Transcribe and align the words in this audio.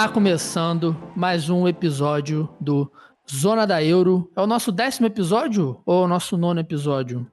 galera, 0.00 0.08
tá 0.08 0.08
começando 0.08 0.96
mais 1.14 1.50
um 1.50 1.68
episódio 1.68 2.48
do 2.58 2.90
Zona 3.30 3.66
da 3.66 3.84
Euro. 3.84 4.30
É 4.34 4.40
o 4.40 4.46
nosso 4.46 4.72
décimo 4.72 5.06
episódio 5.06 5.82
ou 5.84 6.04
o 6.04 6.08
nosso 6.08 6.38
nono 6.38 6.58
episódio? 6.58 7.30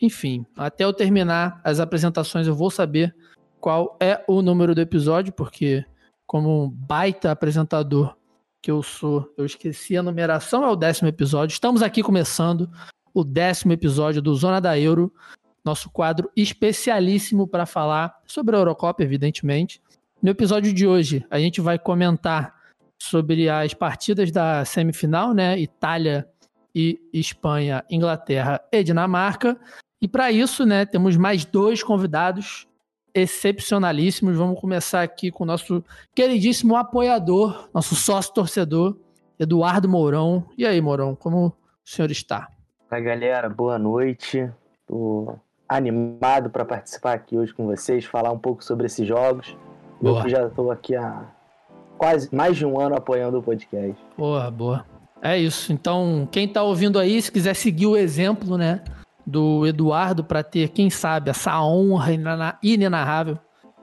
Enfim, 0.00 0.44
até 0.54 0.84
eu 0.84 0.92
terminar 0.92 1.60
as 1.64 1.80
apresentações 1.80 2.46
eu 2.46 2.54
vou 2.54 2.70
saber 2.70 3.14
qual 3.58 3.96
é 4.00 4.22
o 4.28 4.42
número 4.42 4.74
do 4.74 4.82
episódio, 4.82 5.32
porque 5.32 5.84
como 6.26 6.64
um 6.64 6.70
baita 6.70 7.30
apresentador 7.30 8.14
que 8.60 8.70
eu 8.70 8.82
sou, 8.82 9.32
eu 9.38 9.46
esqueci 9.46 9.96
a 9.96 10.02
numeração, 10.02 10.62
é 10.62 10.68
o 10.68 10.76
décimo 10.76 11.08
episódio. 11.08 11.54
Estamos 11.54 11.80
aqui 11.80 12.02
começando 12.02 12.68
o 13.14 13.24
décimo 13.24 13.72
episódio 13.72 14.20
do 14.20 14.34
Zona 14.34 14.60
da 14.60 14.78
Euro, 14.78 15.10
nosso 15.64 15.88
quadro 15.88 16.30
especialíssimo 16.36 17.48
para 17.48 17.64
falar 17.64 18.14
sobre 18.26 18.56
a 18.56 18.58
Eurocopa, 18.58 19.02
evidentemente. 19.02 19.80
No 20.22 20.28
episódio 20.28 20.70
de 20.70 20.86
hoje, 20.86 21.24
a 21.30 21.38
gente 21.38 21.62
vai 21.62 21.78
comentar 21.78 22.54
sobre 22.98 23.48
as 23.48 23.72
partidas 23.72 24.30
da 24.30 24.66
semifinal, 24.66 25.32
né? 25.32 25.58
Itália 25.58 26.28
e 26.74 27.00
Espanha, 27.10 27.82
Inglaterra 27.90 28.60
e 28.70 28.84
Dinamarca. 28.84 29.58
E 30.00 30.06
para 30.06 30.30
isso, 30.30 30.66
né, 30.66 30.84
temos 30.84 31.16
mais 31.16 31.46
dois 31.46 31.82
convidados 31.82 32.68
excepcionalíssimos. 33.14 34.36
Vamos 34.36 34.60
começar 34.60 35.00
aqui 35.00 35.30
com 35.30 35.44
o 35.44 35.46
nosso 35.46 35.82
queridíssimo 36.14 36.76
apoiador, 36.76 37.70
nosso 37.72 37.94
sócio 37.94 38.34
torcedor, 38.34 38.98
Eduardo 39.38 39.88
Mourão. 39.88 40.44
E 40.56 40.66
aí, 40.66 40.82
Mourão, 40.82 41.16
como 41.16 41.46
o 41.46 41.54
senhor 41.82 42.10
está? 42.10 42.46
Oi, 42.92 43.00
galera, 43.00 43.48
boa 43.48 43.78
noite. 43.78 44.52
Tô 44.86 45.34
animado 45.66 46.50
para 46.50 46.66
participar 46.66 47.14
aqui 47.14 47.38
hoje 47.38 47.54
com 47.54 47.64
vocês, 47.64 48.04
falar 48.04 48.30
um 48.32 48.38
pouco 48.38 48.62
sobre 48.62 48.84
esses 48.84 49.08
jogos. 49.08 49.56
Boa. 50.00 50.22
Eu 50.22 50.28
já 50.28 50.46
estou 50.46 50.70
aqui 50.70 50.96
há 50.96 51.24
quase 51.98 52.34
mais 52.34 52.56
de 52.56 52.64
um 52.64 52.80
ano 52.80 52.96
apoiando 52.96 53.38
o 53.38 53.42
podcast. 53.42 53.96
Boa, 54.16 54.50
boa. 54.50 54.86
É 55.20 55.38
isso. 55.38 55.72
Então, 55.72 56.26
quem 56.32 56.46
está 56.46 56.62
ouvindo 56.62 56.98
aí, 56.98 57.20
se 57.20 57.30
quiser 57.30 57.54
seguir 57.54 57.86
o 57.86 57.96
exemplo, 57.96 58.56
né, 58.56 58.82
do 59.26 59.66
Eduardo 59.66 60.24
para 60.24 60.42
ter, 60.42 60.70
quem 60.70 60.88
sabe, 60.88 61.30
essa 61.30 61.62
honra 61.62 62.10
inenarrável 62.62 63.38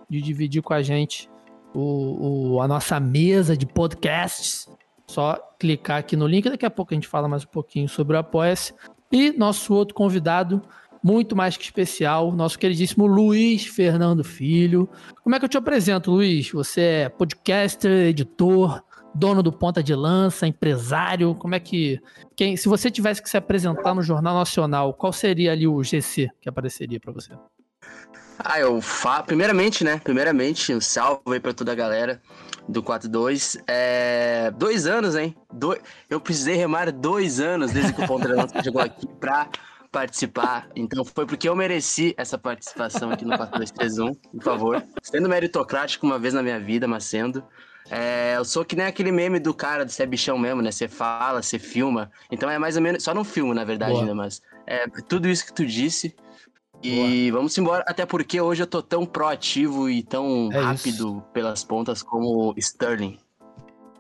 de 0.10 0.22
dividir 0.22 0.64
com 0.64 0.74
a 0.74 0.82
gente 0.82 1.30
o, 1.74 2.56
o, 2.56 2.62
a 2.62 2.68
nossa 2.68 3.00
mesa 3.00 3.56
de 3.56 3.68
podcasts, 3.68 4.68
só 5.06 5.38
clicar 5.60 6.00
aqui 6.00 6.16
no 6.16 6.26
link. 6.26 6.50
Daqui 6.50 6.66
a 6.66 6.72
pouco 6.72 6.94
a 6.94 6.96
gente 6.96 7.08
fala 7.08 7.28
mais 7.28 7.44
um 7.44 7.48
pouquinho 7.48 7.88
sobre 7.88 8.16
o 8.16 8.20
Apoia-se. 8.20 8.74
E 9.12 9.32
nosso 9.32 9.74
outro 9.74 9.94
convidado, 9.94 10.62
muito 11.04 11.36
mais 11.36 11.58
que 11.58 11.64
especial, 11.64 12.32
nosso 12.32 12.58
queridíssimo 12.58 13.06
Luiz 13.06 13.66
Fernando 13.66 14.24
Filho. 14.24 14.90
Como 15.24 15.36
é 15.36 15.40
que 15.40 15.46
eu 15.46 15.50
te 15.50 15.58
apresento, 15.58 16.12
Luiz? 16.12 16.52
Você 16.52 16.82
é 16.82 17.10
podcaster, 17.10 18.08
editor, 18.08 18.84
dono 19.14 19.42
do 19.42 19.52
Ponta 19.52 19.82
de 19.82 19.96
Lança, 19.96 20.48
empresário. 20.48 21.36
Como 21.36 21.56
é 21.56 21.60
que. 21.60 22.00
Quem, 22.36 22.56
se 22.56 22.70
você 22.70 22.92
tivesse 22.92 23.22
que 23.22 23.30
se 23.30 23.38
apresentar 23.38 23.94
no 23.94 24.02
Jornal 24.02 24.36
Nacional, 24.36 24.94
qual 24.94 25.12
seria 25.12 25.52
ali 25.52 25.68
o 25.68 25.84
GC 25.84 26.30
que 26.42 26.50
apareceria 26.50 27.00
para 27.00 27.12
você? 27.12 27.34
Ah, 28.40 28.60
eu 28.60 28.80
fa... 28.82 29.24
Primeiramente, 29.24 29.84
né? 29.84 30.00
Primeiramente, 30.04 30.74
um 30.74 30.80
salve 30.80 31.22
aí 31.28 31.40
pra 31.40 31.54
toda 31.54 31.72
a 31.72 31.76
galera 31.76 32.22
do 32.70 32.84
4-2. 32.84 33.60
É... 33.68 34.52
Dois 34.52 34.86
anos, 34.86 35.16
hein? 35.16 35.36
Do... 35.52 35.76
Eu 36.08 36.22
precisei 36.22 36.56
remar 36.56 36.92
dois 36.92 37.40
anos 37.40 37.72
desde 37.72 37.94
que 37.94 38.04
o 38.04 38.08
Ponta 38.08 38.28
de 38.28 38.34
Lança 38.34 38.62
chegou 38.62 38.82
aqui 38.82 39.08
pra 39.20 39.50
participar. 39.92 40.68
Então 40.76 41.04
foi 41.04 41.26
porque 41.26 41.48
eu 41.48 41.56
mereci 41.56 42.14
essa 42.18 42.38
participação 42.38 43.12
aqui 43.12 43.26
no 43.26 43.36
4231, 43.38 44.14
por 44.14 44.44
favor. 44.44 44.84
Sendo 45.02 45.30
meritocrático 45.30 46.06
uma 46.06 46.20
vez 46.20 46.34
na 46.34 46.44
minha 46.44 46.60
vida, 46.60 46.88
mas 46.88 47.06
sendo. 47.06 47.44
É, 47.90 48.36
eu 48.36 48.44
sou 48.44 48.66
que 48.66 48.76
nem 48.76 48.86
aquele 48.86 49.12
meme 49.12 49.40
do 49.40 49.54
cara 49.54 49.86
do 49.86 49.92
Cê 49.92 50.04
é 50.04 50.06
bichão 50.06 50.38
mesmo, 50.38 50.62
né? 50.62 50.72
Você 50.72 50.88
fala, 50.88 51.42
você 51.42 51.58
filma. 51.58 52.12
Então 52.32 52.50
é 52.50 52.60
mais 52.60 52.76
ou 52.76 52.82
menos. 52.82 53.04
Só 53.04 53.14
não 53.14 53.24
filmo, 53.24 53.54
na 53.54 53.64
verdade, 53.64 54.04
né? 54.04 54.14
Mas 54.14 54.42
é 54.66 54.86
tudo 55.08 55.28
isso 55.28 55.46
que 55.46 55.54
tu 55.54 55.66
disse. 55.66 56.16
E 56.84 57.30
Boa. 57.30 57.40
vamos 57.40 57.58
embora, 57.58 57.84
até 57.88 58.06
porque 58.06 58.40
hoje 58.40 58.62
eu 58.62 58.68
tô 58.68 58.84
tão 58.84 59.06
proativo 59.06 59.90
e 59.90 60.04
tão 60.04 60.50
é 60.52 60.60
rápido 60.60 61.18
isso. 61.18 61.24
pelas 61.34 61.64
pontas 61.64 62.04
como 62.04 62.54
Sterling. 62.56 63.18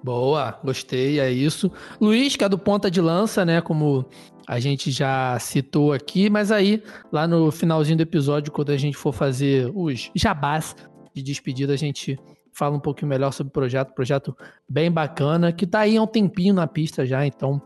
Boa, 0.04 0.60
gostei, 0.64 1.20
é 1.20 1.32
isso. 1.32 1.72
Luiz, 2.00 2.36
que 2.36 2.44
é 2.44 2.50
do 2.50 2.58
ponta 2.58 2.90
de 2.90 3.02
lança, 3.02 3.44
né? 3.44 3.62
Como 3.62 4.06
a 4.48 4.60
gente 4.62 4.92
já 4.92 5.38
citou 5.40 5.92
aqui, 5.92 6.30
mas 6.30 6.54
aí, 6.54 6.82
lá 7.12 7.28
no 7.28 7.52
finalzinho 7.52 7.98
do 7.98 8.04
episódio, 8.04 8.52
quando 8.52 8.72
a 8.72 8.78
gente 8.78 8.96
for 8.96 9.12
fazer 9.12 9.70
os 9.76 10.10
jabás 10.16 10.74
de 11.14 11.22
despedida, 11.22 11.74
a 11.74 11.78
gente 11.78 12.18
fala 12.54 12.78
um 12.78 12.80
pouquinho 12.80 13.10
melhor 13.10 13.34
sobre 13.34 13.50
o 13.50 13.54
projeto. 13.54 13.94
Projeto 13.94 14.36
bem 14.68 14.90
bacana, 14.90 15.52
que 15.52 15.68
tá 15.68 15.82
aí 15.82 15.98
há 15.98 16.02
um 16.02 16.08
tempinho 16.08 16.54
na 16.54 16.66
pista 16.66 17.06
já, 17.06 17.26
então 17.26 17.62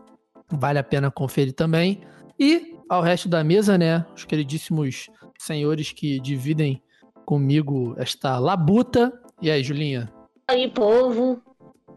vale 0.50 0.80
a 0.80 0.82
pena 0.82 1.08
conferir 1.08 1.52
também. 1.52 2.00
E 2.36 2.76
ao 2.88 3.00
resto 3.00 3.28
da 3.28 3.44
mesa, 3.44 3.78
né? 3.78 4.04
Os 4.16 4.24
queridíssimos 4.24 5.08
senhores 5.38 5.92
que 5.92 6.18
dividem 6.18 6.82
comigo 7.24 7.94
esta 7.96 8.40
labuta. 8.40 9.12
E 9.40 9.50
aí, 9.50 9.62
Julinha? 9.62 10.12
Aí, 10.48 10.68
povo. 10.68 11.40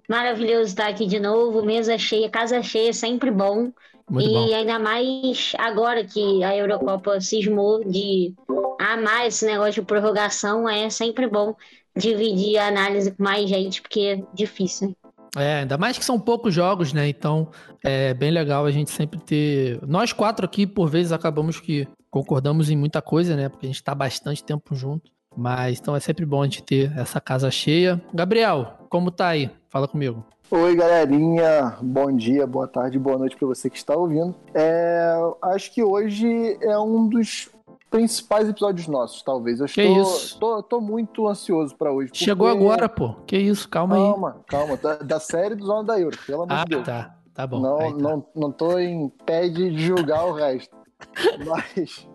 Maravilhoso 0.07 0.69
estar 0.69 0.87
aqui 0.87 1.07
de 1.07 1.19
novo. 1.19 1.65
Mesa 1.65 1.97
cheia, 1.97 2.29
casa 2.29 2.61
cheia, 2.61 2.93
sempre 2.93 3.31
bom. 3.31 3.71
Muito 4.09 4.29
e 4.29 4.33
bom. 4.33 4.55
ainda 4.55 4.77
mais 4.77 5.53
agora 5.57 6.03
que 6.03 6.43
a 6.43 6.55
Eurocopa 6.55 7.19
cismou 7.19 7.83
de 7.83 8.33
amar 8.79 9.27
esse 9.27 9.45
negócio 9.45 9.81
de 9.81 9.81
prorrogação, 9.81 10.69
é 10.69 10.89
sempre 10.89 11.27
bom 11.27 11.55
dividir 11.95 12.57
a 12.57 12.67
análise 12.67 13.11
com 13.11 13.23
mais 13.23 13.49
gente, 13.49 13.81
porque 13.81 13.99
é 13.99 14.23
difícil. 14.33 14.95
É, 15.37 15.59
ainda 15.59 15.77
mais 15.77 15.97
que 15.97 16.05
são 16.05 16.19
poucos 16.19 16.53
jogos, 16.53 16.93
né? 16.93 17.07
Então 17.07 17.49
é 17.83 18.13
bem 18.13 18.31
legal 18.31 18.65
a 18.65 18.71
gente 18.71 18.91
sempre 18.91 19.19
ter. 19.19 19.79
Nós 19.85 20.13
quatro 20.13 20.45
aqui, 20.45 20.65
por 20.65 20.89
vezes, 20.89 21.11
acabamos 21.11 21.59
que 21.59 21.87
concordamos 22.09 22.69
em 22.69 22.77
muita 22.77 23.01
coisa, 23.01 23.35
né? 23.35 23.49
Porque 23.49 23.65
a 23.65 23.69
gente 23.69 23.83
tá 23.83 23.93
bastante 23.93 24.43
tempo 24.43 24.75
junto. 24.75 25.11
Mas 25.35 25.79
então 25.79 25.95
é 25.95 25.99
sempre 25.99 26.25
bom 26.25 26.41
a 26.41 26.45
gente 26.45 26.63
ter 26.63 26.97
essa 26.97 27.19
casa 27.19 27.51
cheia. 27.51 28.01
Gabriel, 28.13 28.77
como 28.89 29.11
tá 29.11 29.27
aí? 29.27 29.49
Fala 29.69 29.87
comigo. 29.87 30.25
Oi, 30.51 30.75
galerinha. 30.75 31.75
Bom 31.81 32.11
dia, 32.11 32.45
boa 32.45 32.67
tarde, 32.67 32.99
boa 32.99 33.17
noite 33.17 33.35
para 33.35 33.47
você 33.47 33.67
que 33.67 33.77
está 33.77 33.95
ouvindo. 33.95 34.35
É, 34.53 35.15
acho 35.41 35.73
que 35.73 35.83
hoje 35.83 36.55
é 36.61 36.77
um 36.77 37.09
dos 37.09 37.49
principais 37.89 38.47
episódios 38.47 38.87
nossos, 38.87 39.23
talvez. 39.23 39.59
Eu 39.59 39.65
que 39.65 39.81
estou, 39.81 40.01
isso? 40.01 40.39
Tô, 40.39 40.61
tô 40.61 40.79
muito 40.79 41.27
ansioso 41.27 41.75
para 41.75 41.91
hoje. 41.91 42.11
Chegou 42.13 42.47
agora, 42.47 42.87
pô. 42.87 43.15
Que 43.25 43.37
isso, 43.37 43.67
calma, 43.67 43.95
calma 43.95 44.29
aí. 44.29 44.43
Calma, 44.45 44.77
calma. 44.77 44.77
Da, 44.77 45.03
da 45.03 45.19
série 45.19 45.55
do 45.55 45.65
Zona 45.65 45.83
da 45.83 45.99
Euro, 45.99 46.17
pelo 46.27 46.43
amor 46.43 46.53
ah, 46.53 46.63
de 46.63 46.69
Deus. 46.69 46.85
tá. 46.85 47.15
Tá 47.33 47.47
bom. 47.47 47.59
Não, 47.59 47.77
tá. 47.77 47.89
não, 47.89 48.25
não 48.35 48.51
tô 48.51 48.77
em 48.77 49.09
pé 49.25 49.49
de 49.49 49.77
julgar 49.77 50.25
o 50.25 50.31
resto. 50.33 50.73
mas, 51.45 52.07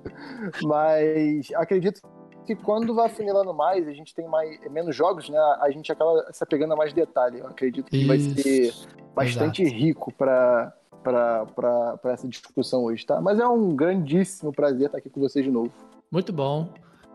mas 0.63 1.49
acredito 1.55 2.01
que 2.50 2.56
quando 2.56 2.93
vai 2.94 3.06
afunilando 3.06 3.55
mais, 3.55 3.87
a 3.87 3.93
gente 3.93 4.12
tem 4.12 4.27
mais, 4.27 4.59
menos 4.71 4.97
jogos, 4.97 5.28
né? 5.28 5.38
A 5.61 5.71
gente 5.71 5.91
acaba 5.93 6.27
se 6.33 6.43
apegando 6.43 6.72
a 6.72 6.77
mais 6.77 6.93
detalhe. 6.93 7.38
Eu 7.38 7.47
acredito 7.47 7.88
que 7.88 7.99
Isso. 7.99 8.09
vai 8.09 8.19
ser 8.19 8.75
bastante 9.15 9.62
Exato. 9.62 9.78
rico 9.78 10.12
para 10.12 10.75
para 11.03 11.98
essa 12.13 12.28
discussão 12.28 12.84
hoje, 12.84 13.07
tá? 13.07 13.21
Mas 13.22 13.39
é 13.39 13.47
um 13.47 13.75
grandíssimo 13.75 14.53
prazer 14.53 14.86
estar 14.86 14.98
aqui 14.98 15.09
com 15.09 15.21
vocês 15.21 15.45
de 15.45 15.51
novo. 15.51 15.72
Muito 16.10 16.30
bom. 16.30 16.69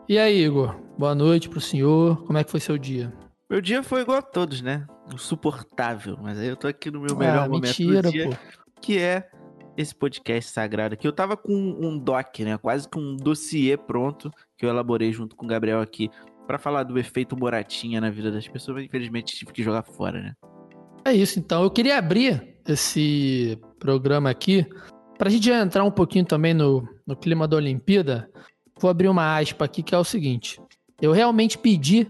E 0.10 0.18
aí, 0.18 0.44
Igor? 0.44 0.76
Boa 0.98 1.14
noite 1.14 1.50
pro 1.50 1.62
senhor. 1.62 2.26
Como 2.26 2.38
é 2.38 2.44
que 2.44 2.50
foi 2.50 2.60
seu 2.60 2.78
dia? 2.78 3.14
Meu 3.48 3.62
dia 3.62 3.84
foi 3.84 4.02
igual 4.02 4.18
a 4.18 4.24
todos, 4.24 4.62
né? 4.62 4.88
Insuportável. 5.14 6.18
Mas 6.20 6.40
aí 6.40 6.48
eu 6.48 6.56
tô 6.56 6.68
aqui 6.68 6.90
no 6.90 7.02
meu 7.02 7.16
melhor 7.16 7.44
ah, 7.44 7.50
momento 7.50 7.68
mentira, 7.68 8.02
do 8.02 8.10
dia, 8.10 8.30
pô. 8.30 8.36
que 8.82 8.98
é 8.98 9.30
esse 9.78 9.94
podcast 9.94 10.52
sagrado 10.52 10.94
aqui. 10.96 11.08
Eu 11.08 11.14
tava 11.14 11.38
com 11.38 11.54
um 11.54 12.00
doc, 12.00 12.40
né? 12.40 12.58
Quase 12.58 12.88
com 12.88 13.00
um 13.00 13.18
dossiê 13.18 13.78
pronto 13.78 14.32
que 14.58 14.66
eu 14.66 14.70
elaborei 14.70 15.12
junto 15.12 15.36
com 15.36 15.46
o 15.46 15.48
Gabriel 15.48 15.82
aqui 15.82 16.10
para 16.48 16.58
falar 16.58 16.84
do 16.84 16.98
efeito 16.98 17.38
Moratinha 17.38 18.00
na 18.00 18.10
vida 18.10 18.32
das 18.32 18.48
pessoas, 18.48 18.78
mas 18.78 18.86
infelizmente 18.86 19.36
tive 19.36 19.52
que 19.52 19.64
jogar 19.64 19.84
fora, 19.84 20.22
né? 20.22 20.34
É 21.04 21.14
isso, 21.14 21.40
então. 21.40 21.64
Eu 21.64 21.70
queria 21.70 21.98
abrir 21.98 22.58
esse 22.68 23.60
programa 23.80 24.30
aqui 24.30 24.66
para 25.18 25.30
a 25.30 25.32
gente 25.32 25.50
entrar 25.50 25.84
um 25.84 25.92
pouquinho 25.92 26.26
também 26.26 26.54
no, 26.54 26.88
no 27.06 27.16
clima 27.16 27.48
da 27.48 27.58
Olimpíada. 27.58 28.30
Vou 28.80 28.90
abrir 28.90 29.08
uma 29.08 29.38
aspa 29.38 29.66
aqui 29.66 29.84
que 29.84 29.94
é 29.94 29.98
o 29.98 30.04
seguinte: 30.04 30.60
eu 31.02 31.12
realmente 31.12 31.58
pedi. 31.58 32.08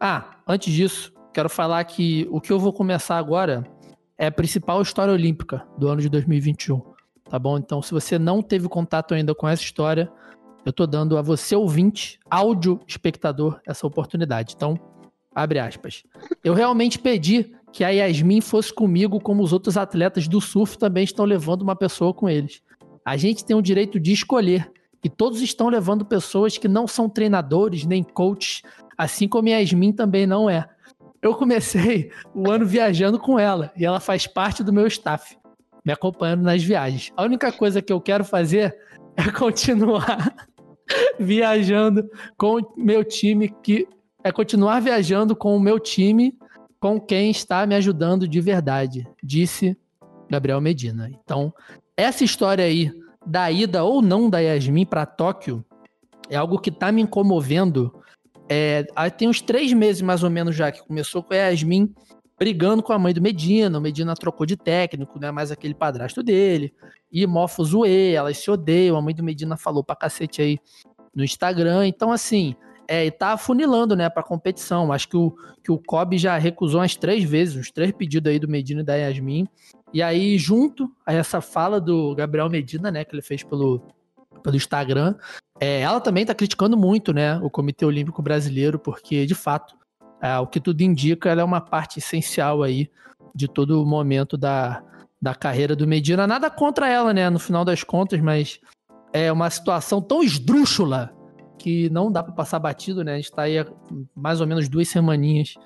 Ah, 0.00 0.38
antes 0.46 0.72
disso, 0.72 1.12
quero 1.32 1.48
falar 1.48 1.82
que 1.84 2.26
o 2.30 2.40
que 2.40 2.52
eu 2.52 2.58
vou 2.58 2.72
começar 2.72 3.16
agora 3.16 3.64
é 4.18 4.26
a 4.26 4.32
principal 4.32 4.82
história 4.82 5.12
olímpica 5.12 5.66
do 5.78 5.88
ano 5.88 6.00
de 6.00 6.08
2021 6.08 6.94
tá 7.28 7.38
bom? 7.38 7.58
Então, 7.58 7.82
se 7.82 7.90
você 7.90 8.18
não 8.18 8.42
teve 8.42 8.68
contato 8.68 9.14
ainda 9.14 9.34
com 9.34 9.48
essa 9.48 9.62
história, 9.62 10.10
eu 10.64 10.72
tô 10.72 10.86
dando 10.86 11.18
a 11.18 11.22
você, 11.22 11.54
ouvinte, 11.54 12.18
áudio 12.30 12.80
espectador, 12.86 13.60
essa 13.66 13.86
oportunidade. 13.86 14.54
Então, 14.56 14.78
abre 15.34 15.58
aspas. 15.58 16.02
Eu 16.42 16.54
realmente 16.54 16.98
pedi 16.98 17.54
que 17.72 17.82
a 17.82 17.90
Yasmin 17.90 18.40
fosse 18.40 18.72
comigo, 18.72 19.20
como 19.20 19.42
os 19.42 19.52
outros 19.52 19.76
atletas 19.76 20.28
do 20.28 20.40
surf 20.40 20.78
também 20.78 21.04
estão 21.04 21.24
levando 21.24 21.62
uma 21.62 21.74
pessoa 21.74 22.14
com 22.14 22.28
eles. 22.28 22.62
A 23.04 23.16
gente 23.16 23.44
tem 23.44 23.56
o 23.56 23.62
direito 23.62 23.98
de 23.98 24.12
escolher. 24.12 24.70
E 25.02 25.10
todos 25.10 25.42
estão 25.42 25.68
levando 25.68 26.04
pessoas 26.04 26.56
que 26.56 26.66
não 26.66 26.86
são 26.86 27.10
treinadores 27.10 27.84
nem 27.84 28.02
coaches, 28.02 28.62
assim 28.96 29.28
como 29.28 29.48
Yasmin 29.48 29.92
também 29.92 30.26
não 30.26 30.48
é. 30.48 30.66
eu 31.20 31.34
comecei 31.34 32.10
o 32.34 32.50
ano 32.50 32.64
viajando 32.64 33.18
com 33.18 33.38
ela 33.38 33.70
e 33.76 33.84
ela 33.84 34.00
faz 34.00 34.26
parte 34.26 34.62
do 34.62 34.72
meu 34.72 34.86
staff, 34.86 35.36
me 35.84 35.92
acompanhando 35.92 36.42
nas 36.42 36.62
viagens. 36.62 37.12
A 37.16 37.24
única 37.24 37.52
coisa 37.52 37.82
que 37.82 37.92
eu 37.92 38.00
quero 38.00 38.24
fazer 38.24 38.74
é 39.14 39.30
continuar 39.36 40.34
viajando 41.18 42.08
com 42.36 42.58
o 42.58 42.72
meu 42.76 43.04
time, 43.04 43.48
que 43.62 43.86
é 44.22 44.32
continuar 44.32 44.80
viajando 44.80 45.36
com 45.36 45.56
o 45.56 45.60
meu 45.60 45.78
time, 45.78 46.36
com 46.80 47.00
quem 47.00 47.30
está 47.30 47.66
me 47.66 47.74
ajudando 47.74 48.28
de 48.28 48.40
verdade, 48.40 49.06
disse 49.22 49.76
Gabriel 50.30 50.60
Medina. 50.60 51.10
Então, 51.10 51.52
essa 51.96 52.24
história 52.24 52.64
aí 52.64 52.92
da 53.26 53.50
ida 53.50 53.84
ou 53.84 54.02
não 54.02 54.28
da 54.28 54.38
Yasmin 54.40 54.84
para 54.84 55.06
Tóquio 55.06 55.64
é 56.28 56.36
algo 56.36 56.58
que 56.58 56.70
está 56.70 56.90
me 56.90 57.06
comovendo. 57.06 57.94
É, 58.48 58.84
tem 59.16 59.28
uns 59.28 59.40
três 59.40 59.72
meses 59.72 60.02
mais 60.02 60.22
ou 60.22 60.30
menos 60.30 60.54
já 60.54 60.70
que 60.70 60.86
começou 60.86 61.22
com 61.22 61.32
a 61.32 61.36
Yasmin 61.36 61.94
brigando 62.38 62.82
com 62.82 62.92
a 62.92 62.98
mãe 62.98 63.12
do 63.12 63.22
Medina. 63.22 63.78
O 63.78 63.80
Medina 63.80 64.14
trocou 64.14 64.46
de 64.46 64.56
técnico, 64.56 65.18
não 65.18 65.28
é 65.28 65.32
mais 65.32 65.50
aquele 65.50 65.74
padrasto 65.74 66.22
dele. 66.22 66.72
E 67.10 67.26
mofo 67.26 67.64
zoe, 67.64 68.14
elas 68.14 68.38
se 68.38 68.50
odeiam. 68.50 68.96
A 68.96 69.02
mãe 69.02 69.14
do 69.14 69.22
Medina 69.22 69.56
falou 69.56 69.84
pra 69.84 69.96
cacete 69.96 70.42
aí 70.42 70.58
no 71.14 71.24
Instagram. 71.24 71.86
Então, 71.86 72.10
assim, 72.10 72.56
é, 72.88 73.10
tá 73.10 73.32
afunilando, 73.32 73.96
né, 73.96 74.08
pra 74.08 74.22
competição. 74.22 74.92
Acho 74.92 75.08
que 75.08 75.16
o, 75.16 75.34
que 75.62 75.72
o 75.72 75.78
Kobe 75.78 76.18
já 76.18 76.36
recusou 76.36 76.80
umas 76.80 76.96
três 76.96 77.24
vezes, 77.24 77.56
uns 77.56 77.70
três 77.70 77.92
pedidos 77.92 78.30
aí 78.30 78.38
do 78.38 78.48
Medina 78.48 78.80
e 78.80 78.84
da 78.84 78.94
Yasmin. 78.96 79.46
E 79.92 80.02
aí, 80.02 80.36
junto 80.38 80.90
a 81.06 81.12
essa 81.12 81.40
fala 81.40 81.80
do 81.80 82.14
Gabriel 82.14 82.50
Medina, 82.50 82.90
né, 82.90 83.04
que 83.04 83.14
ele 83.14 83.22
fez 83.22 83.44
pelo, 83.44 83.80
pelo 84.42 84.56
Instagram, 84.56 85.14
é, 85.60 85.80
ela 85.82 86.00
também 86.00 86.26
tá 86.26 86.34
criticando 86.34 86.76
muito, 86.76 87.12
né, 87.12 87.38
o 87.38 87.48
Comitê 87.48 87.86
Olímpico 87.86 88.20
Brasileiro, 88.20 88.78
porque, 88.78 89.24
de 89.24 89.34
fato, 89.34 89.76
é, 90.24 90.38
o 90.38 90.46
que 90.46 90.58
tudo 90.58 90.80
indica, 90.80 91.28
ela 91.28 91.42
é 91.42 91.44
uma 91.44 91.60
parte 91.60 91.98
essencial 91.98 92.62
aí 92.62 92.90
de 93.34 93.46
todo 93.46 93.82
o 93.82 93.84
momento 93.84 94.38
da, 94.38 94.82
da 95.20 95.34
carreira 95.34 95.76
do 95.76 95.86
Medina. 95.86 96.26
Nada 96.26 96.48
contra 96.48 96.88
ela, 96.88 97.12
né, 97.12 97.28
no 97.28 97.38
final 97.38 97.62
das 97.62 97.84
contas, 97.84 98.18
mas 98.22 98.58
é 99.12 99.30
uma 99.30 99.50
situação 99.50 100.00
tão 100.00 100.22
esdrúxula 100.22 101.14
que 101.58 101.90
não 101.90 102.10
dá 102.10 102.22
para 102.22 102.32
passar 102.32 102.58
batido, 102.58 103.04
né? 103.04 103.12
A 103.12 103.16
gente 103.16 103.32
tá 103.32 103.42
aí 103.42 103.58
há 103.58 103.66
mais 104.16 104.40
ou 104.40 104.46
menos 104.46 104.66
duas 104.66 104.88
semaninhas 104.88 105.56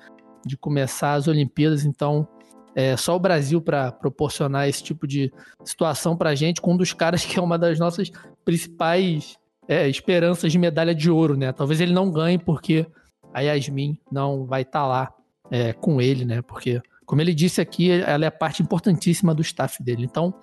de 0.45 0.57
começar 0.57 1.13
as 1.13 1.29
Olimpíadas, 1.29 1.85
então 1.85 2.27
é 2.75 2.97
só 2.97 3.15
o 3.15 3.19
Brasil 3.19 3.61
para 3.61 3.93
proporcionar 3.93 4.67
esse 4.67 4.83
tipo 4.83 5.07
de 5.07 5.31
situação 5.63 6.17
para 6.17 6.35
gente 6.35 6.59
com 6.59 6.73
um 6.73 6.77
dos 6.77 6.91
caras 6.91 7.23
que 7.23 7.39
é 7.39 7.41
uma 7.41 7.57
das 7.57 7.79
nossas 7.79 8.11
principais 8.43 9.37
é, 9.69 9.87
esperanças 9.87 10.51
de 10.51 10.59
medalha 10.59 10.93
de 10.93 11.09
ouro, 11.09 11.37
né? 11.37 11.53
Talvez 11.53 11.79
ele 11.79 11.93
não 11.93 12.11
ganhe 12.11 12.37
porque 12.37 12.85
a 13.33 13.41
Yasmin 13.41 13.97
não 14.11 14.45
vai 14.45 14.61
estar 14.61 14.81
tá 14.81 14.87
lá 14.87 15.13
é, 15.51 15.73
com 15.73 16.01
ele, 16.01 16.25
né? 16.25 16.41
Porque, 16.41 16.81
como 17.05 17.21
ele 17.21 17.33
disse 17.33 17.61
aqui, 17.61 17.91
ela 17.91 18.25
é 18.25 18.29
parte 18.29 18.61
importantíssima 18.61 19.33
do 19.33 19.41
staff 19.41 19.81
dele. 19.83 20.05
Então, 20.05 20.33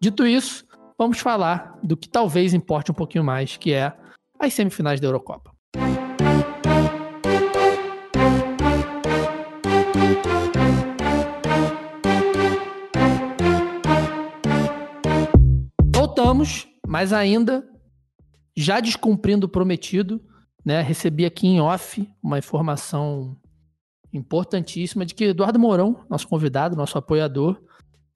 dito 0.00 0.26
isso, 0.26 0.64
vamos 0.98 1.18
falar 1.18 1.78
do 1.82 1.96
que 1.96 2.08
talvez 2.08 2.54
importe 2.54 2.90
um 2.90 2.94
pouquinho 2.94 3.24
mais, 3.24 3.56
que 3.56 3.72
é 3.72 3.92
as 4.38 4.54
semifinais 4.54 5.00
da 5.00 5.08
Eurocopa. 5.08 5.54
Voltamos, 15.94 16.66
mas 16.86 17.12
ainda 17.12 17.66
já 18.56 18.80
descumprindo 18.80 19.46
o 19.46 19.50
prometido, 19.50 20.20
né, 20.66 20.82
recebi 20.82 21.24
aqui 21.24 21.46
em 21.46 21.60
off 21.60 22.10
uma 22.20 22.38
informação 22.38 23.36
importantíssima 24.12 25.06
de 25.06 25.14
que 25.14 25.26
Eduardo 25.26 25.60
Mourão, 25.60 26.04
nosso 26.10 26.26
convidado, 26.26 26.74
nosso 26.74 26.98
apoiador, 26.98 27.62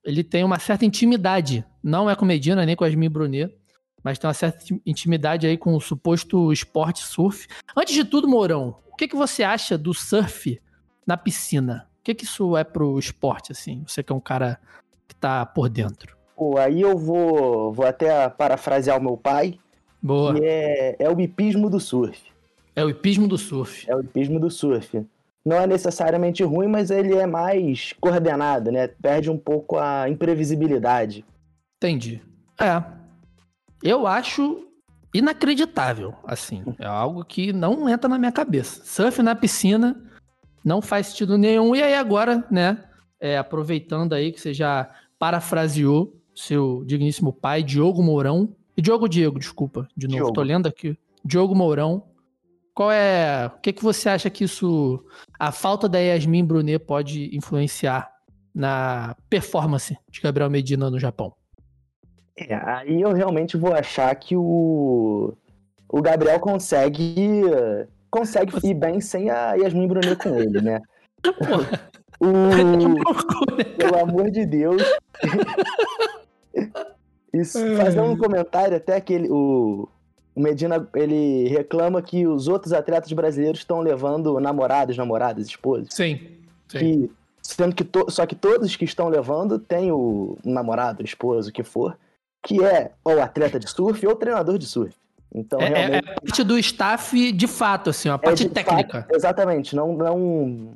ele 0.04 0.24
tem 0.24 0.42
uma 0.42 0.58
certa 0.58 0.84
intimidade, 0.84 1.64
não 1.80 2.10
é 2.10 2.16
com 2.16 2.24
Medina 2.24 2.66
nem 2.66 2.74
com 2.74 2.82
Asmin 2.82 3.08
Brunet, 3.08 3.54
mas 4.02 4.18
tem 4.18 4.26
uma 4.26 4.34
certa 4.34 4.64
intimidade 4.84 5.46
aí 5.46 5.56
com 5.56 5.76
o 5.76 5.80
suposto 5.80 6.52
esporte 6.52 7.04
surf. 7.04 7.46
Antes 7.76 7.94
de 7.94 8.04
tudo, 8.04 8.26
Mourão, 8.26 8.78
o 8.90 8.96
que, 8.96 9.06
que 9.06 9.14
você 9.14 9.44
acha 9.44 9.78
do 9.78 9.94
surf 9.94 10.60
na 11.06 11.16
piscina? 11.16 11.86
O 12.00 12.02
que, 12.02 12.14
que 12.14 12.24
isso 12.24 12.56
é 12.56 12.64
pro 12.64 12.98
esporte, 12.98 13.52
assim? 13.52 13.84
Você 13.86 14.02
que 14.02 14.10
é 14.10 14.14
um 14.14 14.20
cara 14.20 14.58
que 15.06 15.14
tá 15.14 15.46
por 15.46 15.68
dentro. 15.68 16.16
Pô, 16.34 16.58
aí 16.58 16.80
eu 16.80 16.98
vou, 16.98 17.72
vou 17.72 17.86
até 17.86 18.28
parafrasear 18.30 18.98
o 18.98 19.02
meu 19.02 19.16
pai, 19.16 19.58
Boa. 20.02 20.34
que 20.34 20.44
é, 20.44 20.96
é 20.98 21.10
o 21.10 21.20
hipismo 21.20 21.68
do 21.70 21.78
surf. 21.78 22.29
É 22.74 22.84
o 22.84 22.90
hipismo 22.90 23.26
do 23.26 23.36
surf. 23.36 23.88
É 23.90 23.94
o 23.94 24.00
hipismo 24.00 24.38
do 24.38 24.50
surf. 24.50 25.04
Não 25.44 25.56
é 25.56 25.66
necessariamente 25.66 26.42
ruim, 26.44 26.68
mas 26.68 26.90
ele 26.90 27.14
é 27.14 27.26
mais 27.26 27.94
coordenado, 28.00 28.70
né? 28.70 28.88
Perde 28.88 29.30
um 29.30 29.38
pouco 29.38 29.78
a 29.78 30.08
imprevisibilidade. 30.08 31.24
Entendi. 31.76 32.22
É. 32.60 32.82
Eu 33.82 34.06
acho 34.06 34.66
inacreditável, 35.14 36.14
assim. 36.24 36.62
É 36.78 36.86
algo 36.86 37.24
que 37.24 37.52
não 37.52 37.88
entra 37.88 38.08
na 38.08 38.18
minha 38.18 38.32
cabeça. 38.32 38.82
Surf 38.84 39.22
na 39.22 39.34
piscina 39.34 40.00
não 40.64 40.82
faz 40.82 41.08
sentido 41.08 41.38
nenhum. 41.38 41.74
E 41.74 41.82
aí 41.82 41.94
agora, 41.94 42.46
né? 42.50 42.84
É, 43.18 43.36
aproveitando 43.38 44.12
aí 44.12 44.32
que 44.32 44.40
você 44.40 44.54
já 44.54 44.90
parafraseou 45.18 46.14
seu 46.34 46.84
digníssimo 46.84 47.32
pai, 47.32 47.62
Diogo 47.62 48.02
Mourão. 48.02 48.54
E 48.76 48.82
Diogo 48.82 49.08
Diego, 49.08 49.38
desculpa, 49.38 49.88
de 49.96 50.06
novo. 50.06 50.16
Diogo. 50.16 50.32
Tô 50.32 50.42
lendo 50.42 50.66
aqui. 50.66 50.96
Diogo 51.24 51.54
Mourão 51.54 52.09
qual 52.74 52.90
é. 52.90 53.46
O 53.46 53.60
que, 53.60 53.72
que 53.72 53.82
você 53.82 54.08
acha 54.08 54.30
que 54.30 54.44
isso. 54.44 55.04
A 55.38 55.52
falta 55.52 55.88
da 55.88 55.98
Yasmin 55.98 56.44
Brunet 56.44 56.78
pode 56.78 57.34
influenciar 57.36 58.10
na 58.54 59.16
performance 59.28 59.96
de 60.10 60.20
Gabriel 60.20 60.50
Medina 60.50 60.90
no 60.90 60.98
Japão? 60.98 61.34
É, 62.36 62.54
aí 62.54 63.00
eu 63.00 63.12
realmente 63.12 63.56
vou 63.56 63.72
achar 63.72 64.14
que 64.14 64.36
o. 64.36 65.34
O 65.88 66.00
Gabriel 66.00 66.40
consegue. 66.40 67.42
Consegue 68.10 68.54
ir 68.64 68.74
bem 68.74 69.00
sem 69.00 69.30
a 69.30 69.54
Yasmin 69.54 69.86
Brunet 69.86 70.16
com 70.16 70.34
ele, 70.36 70.60
né? 70.60 70.80
o... 72.20 72.32
Pelo 73.76 73.98
amor 74.02 74.30
de 74.30 74.44
Deus. 74.46 74.82
Isso, 77.32 77.58
fazer 77.76 78.00
um 78.00 78.16
comentário 78.16 78.76
até 78.76 78.96
aquele. 78.96 79.28
O, 79.30 79.88
o 80.34 80.40
Medina 80.40 80.88
ele 80.94 81.48
reclama 81.48 82.00
que 82.00 82.26
os 82.26 82.48
outros 82.48 82.72
atletas 82.72 83.12
brasileiros 83.12 83.60
estão 83.60 83.80
levando 83.80 84.38
namorados, 84.40 84.96
namoradas, 84.96 85.46
esposas. 85.46 85.88
Sim. 85.90 86.20
sim. 86.68 86.78
Que, 86.78 87.10
sendo 87.42 87.74
que 87.74 87.84
to, 87.84 88.06
só 88.08 88.24
que 88.26 88.34
todos 88.34 88.76
que 88.76 88.84
estão 88.84 89.08
levando 89.08 89.58
têm 89.58 89.90
o 89.90 90.38
um 90.44 90.52
namorado, 90.52 91.04
esposo, 91.04 91.50
o 91.50 91.52
que 91.52 91.62
for, 91.62 91.98
que 92.42 92.62
é 92.64 92.92
ou 93.04 93.20
atleta 93.20 93.58
de 93.58 93.68
surf 93.68 94.06
ou 94.06 94.14
treinador 94.14 94.58
de 94.58 94.66
surf. 94.66 94.94
Então, 95.32 95.60
é, 95.60 95.66
é 95.66 95.68
realmente... 95.68 96.08
é 96.08 96.14
parte 96.14 96.44
do 96.44 96.58
staff 96.58 97.32
de 97.32 97.46
fato, 97.46 97.90
assim, 97.90 98.08
a 98.08 98.18
parte 98.18 98.46
é 98.46 98.48
técnica. 98.48 99.02
Fato, 99.02 99.14
exatamente, 99.14 99.76
não, 99.76 99.96
não 99.96 100.74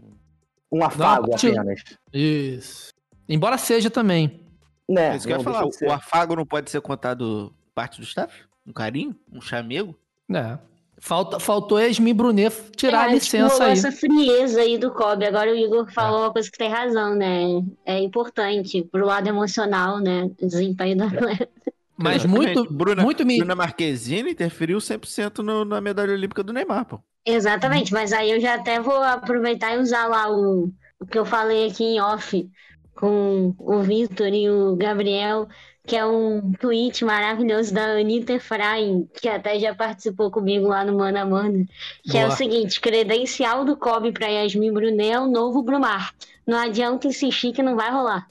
um 0.71 0.85
afago 0.85 1.23
não, 1.23 1.31
parte... 1.31 1.47
apenas. 1.49 1.83
Isso. 2.13 2.93
Embora 3.29 3.59
seja 3.59 3.91
também. 3.91 4.41
Né, 4.89 5.17
Isso 5.17 5.27
que 5.27 5.33
eu 5.33 5.39
ia 5.39 5.43
falar, 5.43 5.65
o 5.65 5.93
afago 5.93 6.37
não 6.37 6.45
pode 6.45 6.71
ser 6.71 6.81
contado 6.81 7.55
parte 7.75 8.01
do 8.01 8.05
staff? 8.05 8.45
Um 8.67 8.73
carinho? 8.73 9.15
Um 9.33 9.41
chamego? 9.41 9.95
É. 10.33 10.59
Falta, 10.99 11.39
faltou 11.39 11.79
Esmi 11.79 12.15
Brunet 12.15 12.55
tirar 12.77 13.09
é, 13.09 13.11
a 13.11 13.15
licença 13.15 13.65
aí. 13.65 13.73
essa 13.73 13.93
frieza 13.93 14.61
aí 14.61 14.79
do 14.79 14.91
Kobe. 14.91 15.27
Agora 15.27 15.51
o 15.51 15.55
Igor 15.55 15.91
falou 15.93 16.21
é. 16.21 16.23
uma 16.23 16.33
coisa 16.33 16.51
que 16.51 16.57
tem 16.57 16.71
razão, 16.71 17.15
né? 17.15 17.63
É 17.85 17.99
importante 17.99 18.83
pro 18.91 19.05
lado 19.05 19.29
emocional, 19.29 19.99
né? 19.99 20.31
O 20.41 20.47
desempenho 20.47 20.97
do 20.97 21.05
atleta. 21.05 21.49
Mas 21.97 22.25
muito, 22.25 22.73
Bruna, 22.73 23.03
muito 23.03 23.25
me... 23.25 23.39
Bruna 23.39 23.55
Marquezine 23.55 24.31
interferiu 24.31 24.79
100% 24.79 25.39
no, 25.39 25.65
na 25.65 25.81
medalha 25.81 26.13
olímpica 26.13 26.43
do 26.43 26.53
Neymar, 26.53 26.87
pô. 26.87 27.01
Exatamente, 27.25 27.93
mas 27.93 28.13
aí 28.13 28.31
eu 28.31 28.41
já 28.41 28.55
até 28.55 28.81
vou 28.81 29.03
aproveitar 29.03 29.75
e 29.75 29.79
usar 29.79 30.07
lá 30.07 30.31
o, 30.31 30.73
o 31.01 31.07
que 31.07 31.19
eu 31.19 31.25
falei 31.25 31.69
aqui 31.69 31.85
em 31.85 32.01
off 32.01 32.51
com 32.95 33.55
o 33.59 33.81
Vitor 33.81 34.29
e 34.29 34.51
o 34.51 34.77
Gabriel 34.77 35.49
que 35.87 35.97
é 35.97 36.05
um 36.05 36.53
tweet 36.53 37.05
maravilhoso 37.05 37.75
da 37.75 37.85
Anitta 37.85 38.33
Efraim, 38.33 39.09
que 39.21 39.29
até 39.29 39.59
já 39.59 39.75
participou 39.75 40.31
comigo 40.31 40.69
lá 40.69 40.85
no 40.85 40.97
Mano 40.97 41.19
a 41.19 41.27
Mano, 41.27 41.67
que 42.03 42.13
Boa. 42.13 42.25
é 42.25 42.27
o 42.27 42.31
seguinte, 42.31 42.81
credencial 42.81 43.65
do 43.65 43.77
Kobe 43.77 44.11
para 44.11 44.27
Yasmin 44.27 44.73
Brunet 44.73 45.13
é 45.13 45.21
o 45.21 45.29
novo 45.29 45.63
Brumar. 45.63 46.15
Não 46.47 46.59
adianta 46.59 47.07
insistir 47.07 47.53
que 47.53 47.63
não 47.63 47.77
vai 47.77 47.91
rolar. 47.91 48.29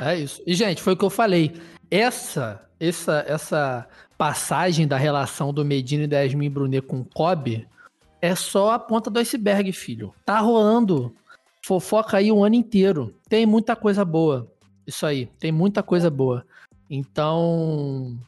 É 0.00 0.16
isso. 0.16 0.40
E, 0.46 0.54
gente, 0.54 0.80
foi 0.80 0.92
o 0.92 0.96
que 0.96 1.04
eu 1.04 1.10
falei. 1.10 1.60
Essa, 1.90 2.64
essa, 2.78 3.24
essa 3.26 3.86
passagem 4.16 4.86
da 4.86 4.96
relação 4.96 5.52
do 5.52 5.64
Medina 5.64 6.04
e 6.04 6.08
da 6.08 6.20
Yasmin 6.20 6.50
Brunet 6.50 6.86
com 6.86 7.00
o 7.00 7.04
Kobe 7.04 7.66
é 8.20 8.34
só 8.34 8.72
a 8.72 8.78
ponta 8.78 9.10
do 9.10 9.18
iceberg, 9.18 9.72
filho. 9.72 10.14
Tá 10.24 10.38
rolando 10.38 11.14
fofoca 11.64 12.16
aí 12.16 12.30
o 12.30 12.44
ano 12.44 12.54
inteiro. 12.54 13.12
Tem 13.28 13.44
muita 13.44 13.74
coisa 13.74 14.04
boa. 14.04 14.50
Isso 14.86 15.04
aí, 15.04 15.26
tem 15.40 15.50
muita 15.50 15.82
coisa 15.82 16.08
boa. 16.08 16.44
Então, 16.88 18.18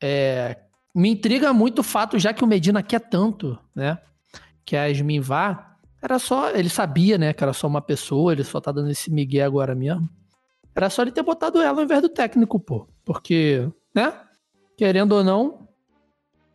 é, 0.00 0.56
me 0.94 1.10
intriga 1.10 1.52
muito 1.52 1.80
o 1.80 1.84
fato, 1.84 2.18
já 2.18 2.32
que 2.32 2.44
o 2.44 2.46
Medina 2.46 2.82
quer 2.82 3.00
tanto, 3.00 3.58
né? 3.74 3.98
Que 4.64 4.76
a 4.76 4.86
Yasmin 4.86 5.20
vá, 5.20 5.76
Era 6.02 6.18
só. 6.18 6.50
Ele 6.50 6.68
sabia, 6.68 7.18
né, 7.18 7.32
que 7.32 7.42
era 7.42 7.52
só 7.52 7.66
uma 7.66 7.80
pessoa, 7.80 8.32
ele 8.32 8.44
só 8.44 8.60
tá 8.60 8.70
dando 8.70 8.90
esse 8.90 9.10
migué 9.10 9.42
agora 9.42 9.74
mesmo. 9.74 10.08
Era 10.74 10.90
só 10.90 11.02
ele 11.02 11.10
ter 11.10 11.22
botado 11.22 11.60
ela 11.60 11.78
ao 11.78 11.84
invés 11.84 12.00
do 12.02 12.08
técnico, 12.08 12.60
pô. 12.60 12.86
Porque, 13.04 13.68
né? 13.94 14.12
Querendo 14.76 15.12
ou 15.12 15.24
não, 15.24 15.68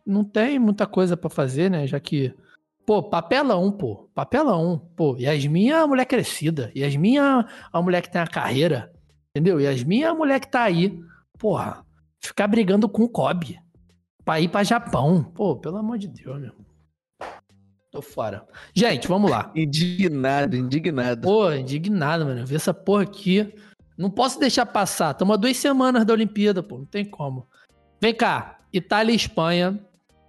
não 0.06 0.24
tem 0.24 0.58
muita 0.58 0.86
coisa 0.86 1.16
para 1.16 1.28
fazer, 1.28 1.70
né? 1.70 1.86
Já 1.86 2.00
que. 2.00 2.34
Pô, 2.86 3.02
papelão, 3.02 3.72
pô. 3.72 4.08
Papelão. 4.14 4.90
Pô, 4.96 5.16
Yasmin 5.18 5.70
é 5.70 5.80
a 5.80 5.86
mulher 5.86 6.04
crescida. 6.04 6.70
Yasmin 6.76 7.18
é 7.18 7.44
a 7.72 7.82
mulher 7.82 8.02
que 8.02 8.10
tem 8.10 8.20
a 8.20 8.26
carreira. 8.26 8.92
Entendeu? 9.30 9.60
Yasmin 9.60 10.02
é 10.02 10.08
a 10.08 10.14
mulher 10.14 10.40
que 10.40 10.50
tá 10.50 10.62
aí. 10.62 10.98
Porra, 11.44 11.84
ficar 12.20 12.48
brigando 12.48 12.88
com 12.88 13.02
o 13.02 13.08
Kobe. 13.08 13.60
Pra 14.24 14.40
ir 14.40 14.48
pra 14.48 14.64
Japão. 14.64 15.22
Pô, 15.22 15.54
pelo 15.54 15.76
amor 15.76 15.98
de 15.98 16.08
Deus, 16.08 16.40
meu. 16.40 16.54
Tô 17.90 18.00
fora. 18.00 18.46
Gente, 18.74 19.06
vamos 19.06 19.30
lá. 19.30 19.52
Indignado, 19.54 20.56
indignado. 20.56 21.20
Pô, 21.20 21.52
indignado, 21.52 22.24
mano. 22.24 22.46
Ver 22.46 22.54
essa 22.54 22.72
porra 22.72 23.02
aqui. 23.02 23.54
Não 23.94 24.08
posso 24.10 24.40
deixar 24.40 24.64
passar. 24.64 25.10
Estamos 25.10 25.36
duas 25.36 25.54
semanas 25.58 26.06
da 26.06 26.14
Olimpíada, 26.14 26.62
pô. 26.62 26.78
Não 26.78 26.86
tem 26.86 27.04
como. 27.04 27.46
Vem 28.00 28.14
cá. 28.14 28.60
Itália 28.72 29.12
e 29.12 29.16
Espanha. 29.16 29.78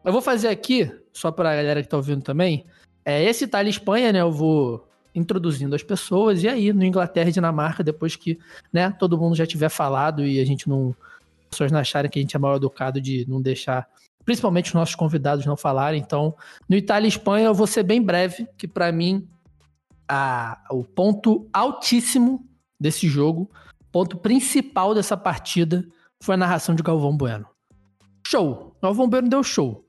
Eu 0.04 0.12
vou 0.12 0.22
fazer 0.22 0.50
aqui, 0.50 0.92
só 1.14 1.32
pra 1.32 1.56
galera 1.56 1.82
que 1.82 1.88
tá 1.88 1.96
ouvindo 1.96 2.24
também. 2.24 2.66
É 3.06 3.24
esse 3.24 3.46
Itália 3.46 3.70
e 3.70 3.72
Espanha, 3.72 4.12
né? 4.12 4.20
Eu 4.20 4.34
vou 4.34 4.86
introduzindo 5.16 5.76
as 5.76 5.82
pessoas. 5.82 6.44
E 6.44 6.48
aí, 6.48 6.74
no 6.74 6.84
Inglaterra 6.84 7.30
e 7.30 7.32
Dinamarca, 7.32 7.84
depois 7.84 8.16
que 8.16 8.38
né, 8.72 8.92
todo 8.92 9.18
mundo 9.18 9.36
já 9.36 9.46
tiver 9.46 9.70
falado 9.70 10.26
e 10.26 10.40
a 10.40 10.46
gente 10.46 10.68
não. 10.70 10.96
As 11.44 11.50
pessoas 11.58 11.72
não 11.72 11.80
acharem 11.80 12.12
que 12.12 12.20
a 12.20 12.22
gente 12.22 12.36
é 12.36 12.40
mal 12.40 12.58
educado 12.58 13.00
de 13.00 13.26
não 13.30 13.42
deixar. 13.42 13.88
Principalmente 14.26 14.68
os 14.68 14.74
nossos 14.74 14.96
convidados 14.96 15.46
não 15.46 15.56
falarem. 15.56 16.02
Então, 16.02 16.36
no 16.68 16.76
Itália 16.76 17.08
e 17.08 17.10
Espanha, 17.10 17.46
eu 17.46 17.54
vou 17.54 17.68
ser 17.68 17.84
bem 17.84 18.02
breve, 18.02 18.48
que 18.58 18.68
para 18.68 18.92
mim 18.92 19.26
a, 20.08 20.62
o 20.70 20.84
ponto 20.84 21.48
altíssimo 21.54 22.46
desse 22.80 23.08
jogo, 23.08 23.50
ponto 23.92 24.18
principal 24.18 24.94
dessa 24.94 25.16
partida, 25.16 25.86
foi 26.22 26.36
a 26.36 26.38
narração 26.38 26.76
de 26.76 26.84
Galvão 26.84 27.16
Bueno. 27.16 27.46
Show! 28.28 28.76
Galvão 28.82 29.08
Bueno 29.08 29.30
deu 29.30 29.44
show. 29.44 29.86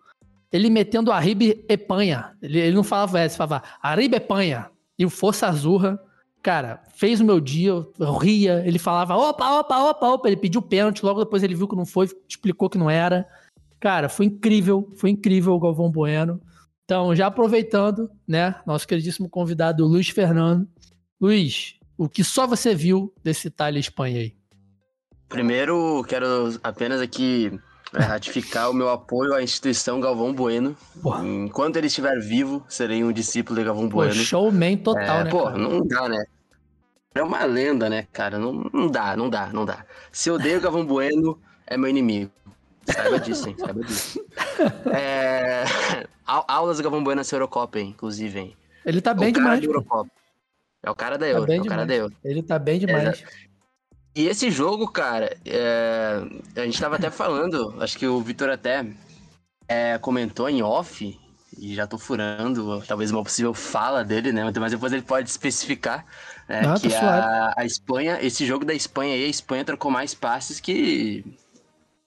Ele 0.52 0.71
metendo 0.71 1.11
a 1.11 1.18
Ribe 1.18 1.64
Epanha. 1.68 2.37
Ele, 2.40 2.59
ele 2.61 2.76
não 2.76 2.85
falava 2.85 3.18
essa, 3.18 3.37
falava 3.37 3.62
Ribe 3.83 4.16
Epanha. 4.16 4.71
E 4.98 5.04
o 5.04 5.10
Força 5.10 5.46
Azurra, 5.46 5.98
cara, 6.42 6.82
fez 6.94 7.20
o 7.20 7.24
meu 7.24 7.40
dia, 7.40 7.70
eu 7.70 8.12
ria. 8.16 8.62
Ele 8.66 8.78
falava 8.78 9.16
opa, 9.16 9.60
opa, 9.60 9.90
opa, 9.90 10.08
opa. 10.08 10.28
Ele 10.28 10.36
pediu 10.36 10.62
pênalti, 10.62 11.04
logo 11.04 11.24
depois 11.24 11.42
ele 11.42 11.54
viu 11.54 11.68
que 11.68 11.76
não 11.76 11.86
foi, 11.86 12.08
explicou 12.28 12.70
que 12.70 12.78
não 12.78 12.88
era. 12.88 13.26
Cara, 13.80 14.08
foi 14.08 14.26
incrível, 14.26 14.92
foi 14.96 15.10
incrível 15.10 15.52
o 15.52 15.60
Galvão 15.60 15.90
Bueno. 15.90 16.40
Então, 16.84 17.14
já 17.14 17.26
aproveitando, 17.26 18.08
né, 18.26 18.54
nosso 18.64 18.86
queridíssimo 18.86 19.28
convidado 19.28 19.84
Luiz 19.84 20.08
Fernando. 20.08 20.68
Luiz, 21.20 21.74
o 21.98 22.08
que 22.08 22.22
só 22.22 22.46
você 22.46 22.74
viu 22.74 23.12
desse 23.24 23.48
Itália 23.48 23.78
e 23.78 23.80
Espanha 23.80 24.20
aí? 24.20 24.36
Primeiro, 25.28 26.04
quero 26.08 26.58
apenas 26.62 27.00
aqui 27.00 27.58
é, 27.94 28.02
ratificar 28.02 28.70
o 28.70 28.74
meu 28.74 28.88
apoio 28.88 29.34
à 29.34 29.42
instituição 29.42 30.00
Galvão 30.00 30.32
Bueno. 30.32 30.76
Porra. 31.02 31.24
Enquanto 31.24 31.76
ele 31.76 31.86
estiver 31.86 32.18
vivo, 32.20 32.64
serei 32.68 33.04
um 33.04 33.12
discípulo 33.12 33.58
de 33.58 33.64
Galvão 33.64 33.88
Bueno. 33.88 34.12
Pô, 34.12 34.18
showman 34.18 34.76
total, 34.78 35.20
é, 35.20 35.24
né? 35.24 35.30
Pô, 35.30 35.44
cara? 35.44 35.58
não 35.58 35.86
dá, 35.86 36.08
né? 36.08 36.24
É 37.14 37.22
uma 37.22 37.44
lenda, 37.44 37.88
né, 37.88 38.06
cara? 38.12 38.38
Não, 38.38 38.52
não 38.72 38.88
dá, 38.88 39.16
não 39.16 39.30
dá, 39.30 39.46
não 39.52 39.64
dá. 39.64 39.84
Se 40.12 40.28
eu 40.28 40.34
odeio 40.34 40.60
Galvão 40.60 40.84
Bueno, 40.84 41.40
é 41.66 41.76
meu 41.76 41.88
inimigo. 41.88 42.30
Saiba 42.84 43.18
disso, 43.18 43.48
hein? 43.48 43.56
Saiba 43.58 43.80
disso. 43.82 44.24
É... 44.92 45.64
Aulas 46.24 46.76
do 46.78 46.82
Galvão 46.82 47.02
Bueno 47.02 47.20
nessa 47.20 47.34
Eurocopa, 47.34 47.78
hein? 47.78 47.90
Inclusive, 47.90 48.38
hein? 48.38 48.56
Ele 48.84 49.00
tá 49.00 49.14
bem 49.14 49.32
demais. 49.32 49.62
Eurocopa. 49.62 50.10
É 50.82 50.90
o 50.90 50.94
cara 50.94 51.18
da 51.18 51.26
tá 51.26 51.32
Euro, 51.32 51.46
tá 51.46 51.54
é 51.54 51.60
o 51.60 51.64
cara 51.64 51.84
da 51.84 51.94
Euro. 51.94 52.14
Ele 52.24 52.42
tá 52.42 52.58
bem 52.58 52.78
demais. 52.78 53.24
E 54.16 54.26
esse 54.26 54.50
jogo, 54.50 54.88
cara, 54.88 55.37
é... 55.44 56.23
a 56.56 56.64
gente 56.64 56.80
tava 56.80 56.96
até 56.96 57.11
falando, 57.11 57.76
acho 57.80 57.99
que 57.99 58.06
o 58.06 58.18
Vitor 58.23 58.49
até 58.49 58.87
é, 59.68 59.99
comentou 59.99 60.49
em 60.49 60.62
off, 60.62 61.18
e 61.58 61.75
já 61.75 61.87
tô 61.87 61.99
furando 61.99 62.82
talvez 62.87 63.11
uma 63.11 63.23
possível 63.23 63.54
fala 63.54 64.02
dele, 64.02 64.32
né? 64.32 64.50
Mas 64.58 64.73
depois 64.73 64.92
ele 64.92 65.02
pode 65.02 65.28
especificar 65.28 66.04
né, 66.49 66.62
ah, 66.66 66.75
que 66.78 66.94
a, 66.94 67.54
a, 67.56 67.64
Espanha, 67.64 68.18
esse 68.20 68.44
jogo 68.44 68.64
da 68.64 68.75
Espanha 68.75 69.14
aí, 69.14 69.25
a 69.25 69.28
Espanha 69.28 69.64
trocou 69.64 69.90
mais 69.90 70.14
passes 70.14 70.61
que. 70.61 71.25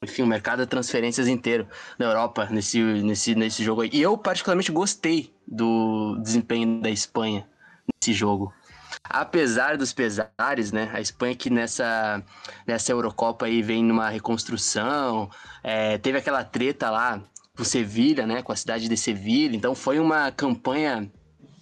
Enfim, 0.01 0.21
o 0.21 0.27
mercado 0.27 0.61
de 0.61 0.67
transferências 0.67 1.27
inteiro 1.27 1.67
na 1.97 2.05
Europa 2.05 2.47
nesse, 2.49 2.81
nesse, 2.81 3.35
nesse 3.35 3.63
jogo 3.63 3.81
aí. 3.81 3.89
E 3.91 4.01
eu, 4.01 4.17
particularmente, 4.17 4.71
gostei 4.71 5.33
do 5.45 6.17
desempenho 6.21 6.79
da 6.79 6.89
Espanha 6.89 7.45
nesse 7.93 8.13
jogo. 8.13 8.53
Apesar 9.03 9.77
dos 9.77 9.93
pesares, 9.93 10.71
né? 10.71 10.89
A 10.93 11.01
Espanha 11.01 11.35
que 11.35 11.49
nessa, 11.49 12.23
nessa 12.65 12.91
Eurocopa 12.91 13.45
aí 13.45 13.61
vem 13.61 13.83
numa 13.83 14.09
reconstrução, 14.09 15.29
é, 15.63 15.97
teve 15.97 16.17
aquela 16.17 16.43
treta 16.43 16.89
lá 16.89 17.21
com 17.55 17.63
Sevilha, 17.63 18.25
né? 18.25 18.41
Com 18.41 18.51
a 18.51 18.55
cidade 18.55 18.87
de 18.87 18.97
Sevilha. 18.97 19.55
Então 19.55 19.75
foi 19.75 19.99
uma 19.99 20.31
campanha 20.31 21.11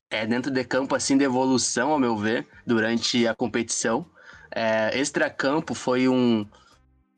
é, 0.10 0.26
dentro 0.26 0.52
de 0.52 0.64
campo 0.64 0.96
assim 0.96 1.18
de 1.18 1.24
evolução, 1.24 1.92
ao 1.92 2.00
meu 2.00 2.16
ver, 2.18 2.48
durante 2.66 3.28
a 3.28 3.36
competição. 3.36 4.06
É, 4.52 4.98
extra-campo 4.98 5.74
foi 5.74 6.08
um, 6.08 6.46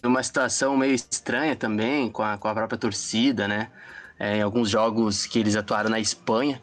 uma 0.03 0.23
situação 0.23 0.75
meio 0.75 0.93
estranha 0.93 1.55
também 1.55 2.09
com 2.09 2.23
a, 2.23 2.37
com 2.37 2.47
a 2.47 2.53
própria 2.53 2.77
torcida, 2.77 3.47
né? 3.47 3.69
É, 4.17 4.37
em 4.37 4.41
alguns 4.41 4.69
jogos 4.69 5.25
que 5.25 5.39
eles 5.39 5.55
atuaram 5.55 5.89
na 5.89 5.99
Espanha. 5.99 6.61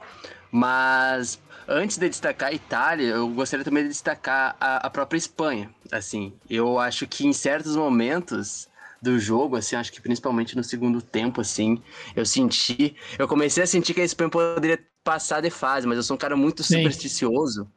Mas 0.51 1.39
Antes 1.69 1.99
de 1.99 2.09
destacar 2.09 2.51
a 2.51 2.53
Itália, 2.53 3.07
eu 3.07 3.29
gostaria 3.29 3.65
também 3.65 3.83
de 3.83 3.89
destacar 3.89 4.57
a, 4.61 4.87
a 4.87 4.91
própria 4.91 5.19
Espanha. 5.19 5.71
Assim, 5.91 6.33
eu 6.49 6.79
acho 6.79 7.07
que 7.07 7.27
em 7.27 7.33
certos 7.33 7.75
momentos 7.75 8.69
do 9.03 9.19
jogo, 9.19 9.57
assim, 9.57 9.77
acho 9.77 9.93
que 9.93 10.01
principalmente 10.01 10.57
no 10.57 10.63
segundo 10.63 11.03
tempo, 11.03 11.41
assim, 11.41 11.83
eu 12.15 12.25
senti, 12.25 12.97
eu 13.19 13.27
comecei 13.27 13.63
a 13.63 13.67
sentir 13.67 13.95
que 13.95 14.01
a 14.01 14.05
Espanha 14.05 14.31
poderia 14.31 14.79
passar 15.03 15.41
de 15.41 15.51
fase, 15.51 15.87
mas 15.87 15.97
eu 15.97 16.03
sou 16.03 16.15
um 16.15 16.19
cara 16.19 16.37
muito 16.37 16.63
Sim. 16.63 16.77
supersticioso 16.77 17.69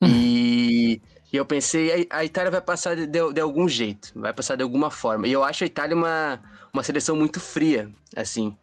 e, 0.00 1.00
e, 1.32 1.36
eu 1.36 1.44
pensei, 1.44 2.06
a, 2.10 2.18
a 2.18 2.24
Itália 2.24 2.50
vai 2.50 2.60
passar 2.60 2.94
de, 2.94 3.06
de, 3.06 3.32
de, 3.32 3.40
algum 3.40 3.68
jeito, 3.68 4.12
vai 4.14 4.32
passar 4.32 4.56
de 4.56 4.62
alguma 4.62 4.90
forma. 4.90 5.26
E 5.26 5.32
eu 5.32 5.42
acho 5.42 5.64
a 5.64 5.66
Itália 5.66 5.96
uma, 5.96 6.40
uma 6.72 6.82
seleção 6.82 7.16
muito 7.16 7.40
fria, 7.40 7.90
assim. 8.14 8.56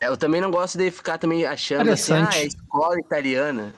Eu 0.00 0.16
também 0.16 0.40
não 0.40 0.50
gosto 0.50 0.76
de 0.76 0.90
ficar 0.90 1.18
também 1.18 1.44
achando 1.44 1.90
assim, 1.90 2.12
ah, 2.12 2.30
é 2.34 2.40
a 2.40 2.44
escola 2.44 2.98
italiana. 3.00 3.74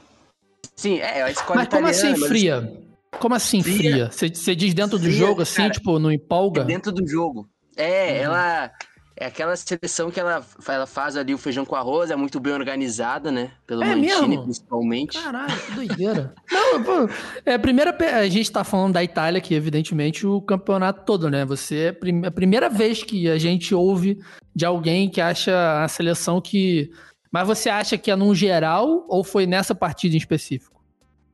Sim, 0.77 0.99
é, 0.99 1.23
a 1.23 1.31
escola 1.31 1.61
Mas 1.61 1.69
como 1.69 1.87
assim 1.87 2.17
fria? 2.17 2.83
Como 3.19 3.35
assim 3.35 3.63
fria? 3.63 4.11
Você, 4.11 4.29
você 4.29 4.55
diz 4.55 4.75
dentro 4.75 4.99
do 4.99 5.11
jogo, 5.11 5.43
assim, 5.43 5.63
cara, 5.63 5.71
tipo, 5.71 5.99
não 5.99 6.13
empolga? 6.13 6.63
É 6.63 6.65
dentro 6.65 6.93
do 6.93 7.07
jogo. 7.07 7.49
É, 7.77 8.13
uhum. 8.13 8.25
ela... 8.25 8.71
É 9.19 9.25
aquela 9.25 9.57
seleção 9.57 10.11
que 10.11 10.21
ela, 10.21 10.45
ela 10.69 10.87
faz 10.87 11.17
ali 11.17 11.33
o 11.33 11.39
feijão 11.39 11.65
com 11.65 11.75
arroz, 11.75 12.11
é 12.11 12.17
muito 12.17 12.39
bem 12.39 12.53
organizada, 12.53 13.33
né? 13.33 13.51
Pelo 13.67 13.83
é 13.83 13.97
Mantini, 13.97 14.29
mesmo? 14.29 14.43
principalmente. 14.43 15.19
Caralho, 15.19 15.59
que 15.59 15.73
doideira. 15.73 16.35
Não, 16.53 16.83
pô, 16.83 17.09
é 17.47 17.55
a 17.55 17.59
primeira. 17.59 17.97
A 18.15 18.29
gente 18.29 18.53
tá 18.53 18.63
falando 18.63 18.93
da 18.93 19.03
Itália, 19.03 19.41
que 19.41 19.55
evidentemente 19.55 20.27
o 20.27 20.43
campeonato 20.43 21.07
todo, 21.07 21.31
né? 21.31 21.47
Você 21.47 21.97
é 21.99 22.27
a 22.27 22.31
primeira 22.31 22.69
vez 22.69 23.03
que 23.03 23.31
a 23.31 23.39
gente 23.39 23.75
ouve 23.75 24.19
de 24.55 24.67
alguém 24.67 25.09
que 25.09 25.23
acha 25.23 25.83
a 25.83 25.89
seleção 25.89 26.39
que 26.39 26.91
mas 27.37 27.47
você 27.47 27.69
acha 27.69 27.99
que 27.99 28.11
é 28.11 28.17
num 28.17 28.35
geral 28.35 29.05
ou 29.09 29.23
foi 29.23 29.47
nessa 29.47 29.75
partida 29.75 30.15
em 30.15 30.19
específico? 30.19 30.83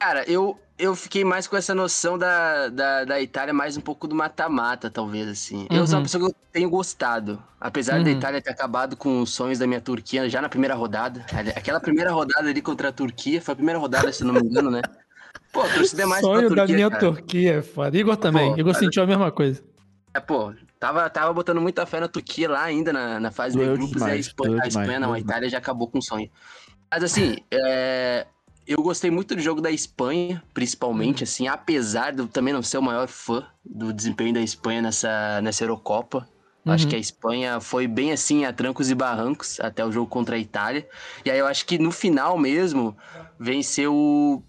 Cara, 0.01 0.29
eu, 0.29 0.59
eu 0.77 0.97
fiquei 0.97 1.25
mais 1.25 1.47
com 1.47 1.57
essa 1.57 1.77
noção 1.77 2.19
da, 2.19 2.69
da, 2.71 3.05
da 3.05 3.21
Itália, 3.21 3.55
mais 3.55 3.77
um 3.77 3.81
pouco 3.81 4.09
do 4.09 4.15
mata-mata, 4.17 4.91
talvez, 4.91 5.29
assim. 5.29 5.59
Uhum. 5.71 5.77
Eu 5.79 5.87
sou 5.87 5.95
uma 5.95 5.99
uhum. 5.99 6.03
pessoa 6.03 6.25
que 6.25 6.31
eu 6.31 6.37
tenho 6.53 6.69
gostado. 6.69 7.41
Apesar 7.61 7.99
uhum. 7.99 8.03
da 8.03 8.11
Itália 8.11 8.43
ter 8.43 8.51
acabado 8.51 8.97
com 8.97 9.23
os 9.23 9.31
sonhos 9.31 9.61
da 9.61 9.67
minha 9.69 9.81
Turquia 9.81 10.29
já 10.29 10.43
na 10.43 10.49
primeira 10.49 10.75
rodada. 10.75 11.25
Aquela 11.55 11.79
primeira 11.79 12.11
rodada 12.11 12.49
ali 12.49 12.61
contra 12.61 12.89
a 12.89 12.93
Turquia, 12.93 13.41
foi 13.41 13.53
a 13.53 13.57
primeira 13.57 13.79
rodada, 13.79 14.13
se 14.13 14.25
não 14.25 14.35
me 14.35 14.41
engano, 14.41 14.73
né? 14.73 14.83
Pô, 15.53 15.63
torcida 15.69 16.03
é 16.03 16.07
mais 16.07 16.21
Sonho 16.21 16.49
Turquia, 16.49 16.67
da 16.67 16.73
minha 16.75 16.91
cara. 16.91 17.01
Turquia, 17.01 17.53
é 17.59 17.63
foda. 17.63 17.97
Igor 17.97 18.17
também. 18.17 18.55
Pô, 18.55 18.59
Igor 18.59 18.73
cara... 18.73 18.85
sentiu 18.85 19.05
a 19.05 19.07
mesma 19.07 19.31
coisa. 19.31 19.63
É, 20.15 20.19
pô, 20.19 20.53
tava, 20.83 21.09
tava 21.09 21.33
botando 21.33 21.61
muita 21.61 21.87
fé 21.87 22.01
na 22.01 22.09
Turquia 22.09 22.51
lá 22.51 22.65
ainda 22.65 22.93
na, 22.93 23.21
na 23.21 23.31
fase 23.31 23.57
de 23.57 23.65
grupos 23.65 23.91
demais, 23.91 24.13
e 24.13 24.17
a 24.17 24.19
Espanha, 24.19 24.61
a 24.65 24.67
Espanha 24.67 24.99
não, 24.99 25.13
a 25.13 25.21
Itália 25.21 25.49
já 25.49 25.59
acabou 25.59 25.89
com 25.89 25.99
o 25.99 26.03
sonho. 26.03 26.29
Mas 26.91 27.05
assim, 27.05 27.37
é, 27.53 28.27
eu 28.67 28.83
gostei 28.83 29.09
muito 29.09 29.37
do 29.37 29.41
jogo 29.41 29.61
da 29.61 29.71
Espanha, 29.71 30.43
principalmente, 30.53 31.23
hum. 31.23 31.25
assim, 31.25 31.47
apesar 31.47 32.13
de 32.13 32.19
eu 32.19 32.27
também 32.27 32.53
não 32.53 32.65
ser 32.65 32.79
o 32.79 32.83
maior 32.83 33.07
fã 33.07 33.47
do 33.65 33.93
desempenho 33.93 34.35
da 34.35 34.41
Espanha 34.41 34.83
nessa, 34.83 35.41
nessa 35.41 35.63
Eurocopa. 35.63 36.29
Uhum. 36.67 36.73
Acho 36.73 36.89
que 36.89 36.97
a 36.97 36.99
Espanha 36.99 37.61
foi 37.61 37.87
bem 37.87 38.11
assim, 38.11 38.45
a 38.45 38.53
trancos 38.53 38.91
e 38.91 38.95
barrancos, 38.95 39.61
até 39.61 39.87
o 39.87 39.93
jogo 39.93 40.09
contra 40.09 40.35
a 40.35 40.39
Itália. 40.39 40.89
E 41.25 41.31
aí 41.31 41.39
eu 41.39 41.47
acho 41.47 41.65
que 41.65 41.79
no 41.79 41.93
final 41.93 42.37
mesmo, 42.37 42.97
venceu 43.39 44.43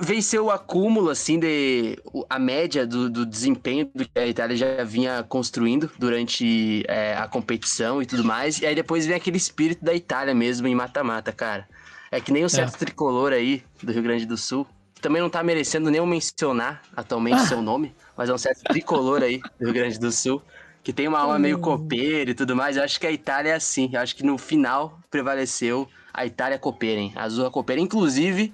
venceu 0.00 0.46
o 0.46 0.50
acúmulo, 0.50 1.10
assim, 1.10 1.38
de 1.38 1.98
a 2.28 2.38
média 2.38 2.86
do, 2.86 3.08
do 3.08 3.24
desempenho 3.24 3.86
que 3.86 4.18
a 4.18 4.26
Itália 4.26 4.56
já 4.56 4.84
vinha 4.84 5.22
construindo 5.22 5.90
durante 5.98 6.84
é, 6.88 7.16
a 7.16 7.28
competição 7.28 8.02
e 8.02 8.06
tudo 8.06 8.24
mais. 8.24 8.60
E 8.60 8.66
aí 8.66 8.74
depois 8.74 9.06
vem 9.06 9.16
aquele 9.16 9.36
espírito 9.36 9.84
da 9.84 9.94
Itália 9.94 10.34
mesmo 10.34 10.66
em 10.66 10.74
mata-mata, 10.74 11.32
cara. 11.32 11.68
É 12.10 12.20
que 12.20 12.32
nem 12.32 12.44
o 12.44 12.48
certo 12.48 12.74
é. 12.74 12.78
tricolor 12.78 13.32
aí 13.32 13.62
do 13.82 13.92
Rio 13.92 14.02
Grande 14.02 14.26
do 14.26 14.36
Sul. 14.36 14.66
Também 15.00 15.20
não 15.20 15.30
tá 15.30 15.42
merecendo 15.42 15.90
nem 15.90 16.04
mencionar 16.06 16.82
atualmente 16.96 17.40
ah. 17.40 17.46
seu 17.46 17.60
nome, 17.60 17.94
mas 18.16 18.28
é 18.28 18.34
um 18.34 18.38
certo 18.38 18.62
tricolor 18.64 19.22
aí 19.22 19.40
do 19.58 19.66
Rio 19.66 19.74
Grande 19.74 19.98
do 19.98 20.10
Sul, 20.10 20.40
que 20.82 20.92
tem 20.92 21.06
uma 21.06 21.18
alma 21.18 21.38
meio 21.38 21.58
hum. 21.58 21.60
copeira 21.60 22.30
e 22.30 22.34
tudo 22.34 22.56
mais. 22.56 22.76
Eu 22.76 22.82
acho 22.82 22.98
que 22.98 23.06
a 23.06 23.12
Itália 23.12 23.50
é 23.50 23.54
assim. 23.54 23.90
Eu 23.92 24.00
acho 24.00 24.16
que 24.16 24.24
no 24.24 24.38
final 24.38 24.98
prevaleceu 25.10 25.88
a 26.12 26.24
Itália 26.24 26.58
copeira, 26.58 27.00
hein? 27.00 27.12
A 27.16 27.24
azul 27.24 27.50
copeira. 27.50 27.82
Inclusive, 27.82 28.52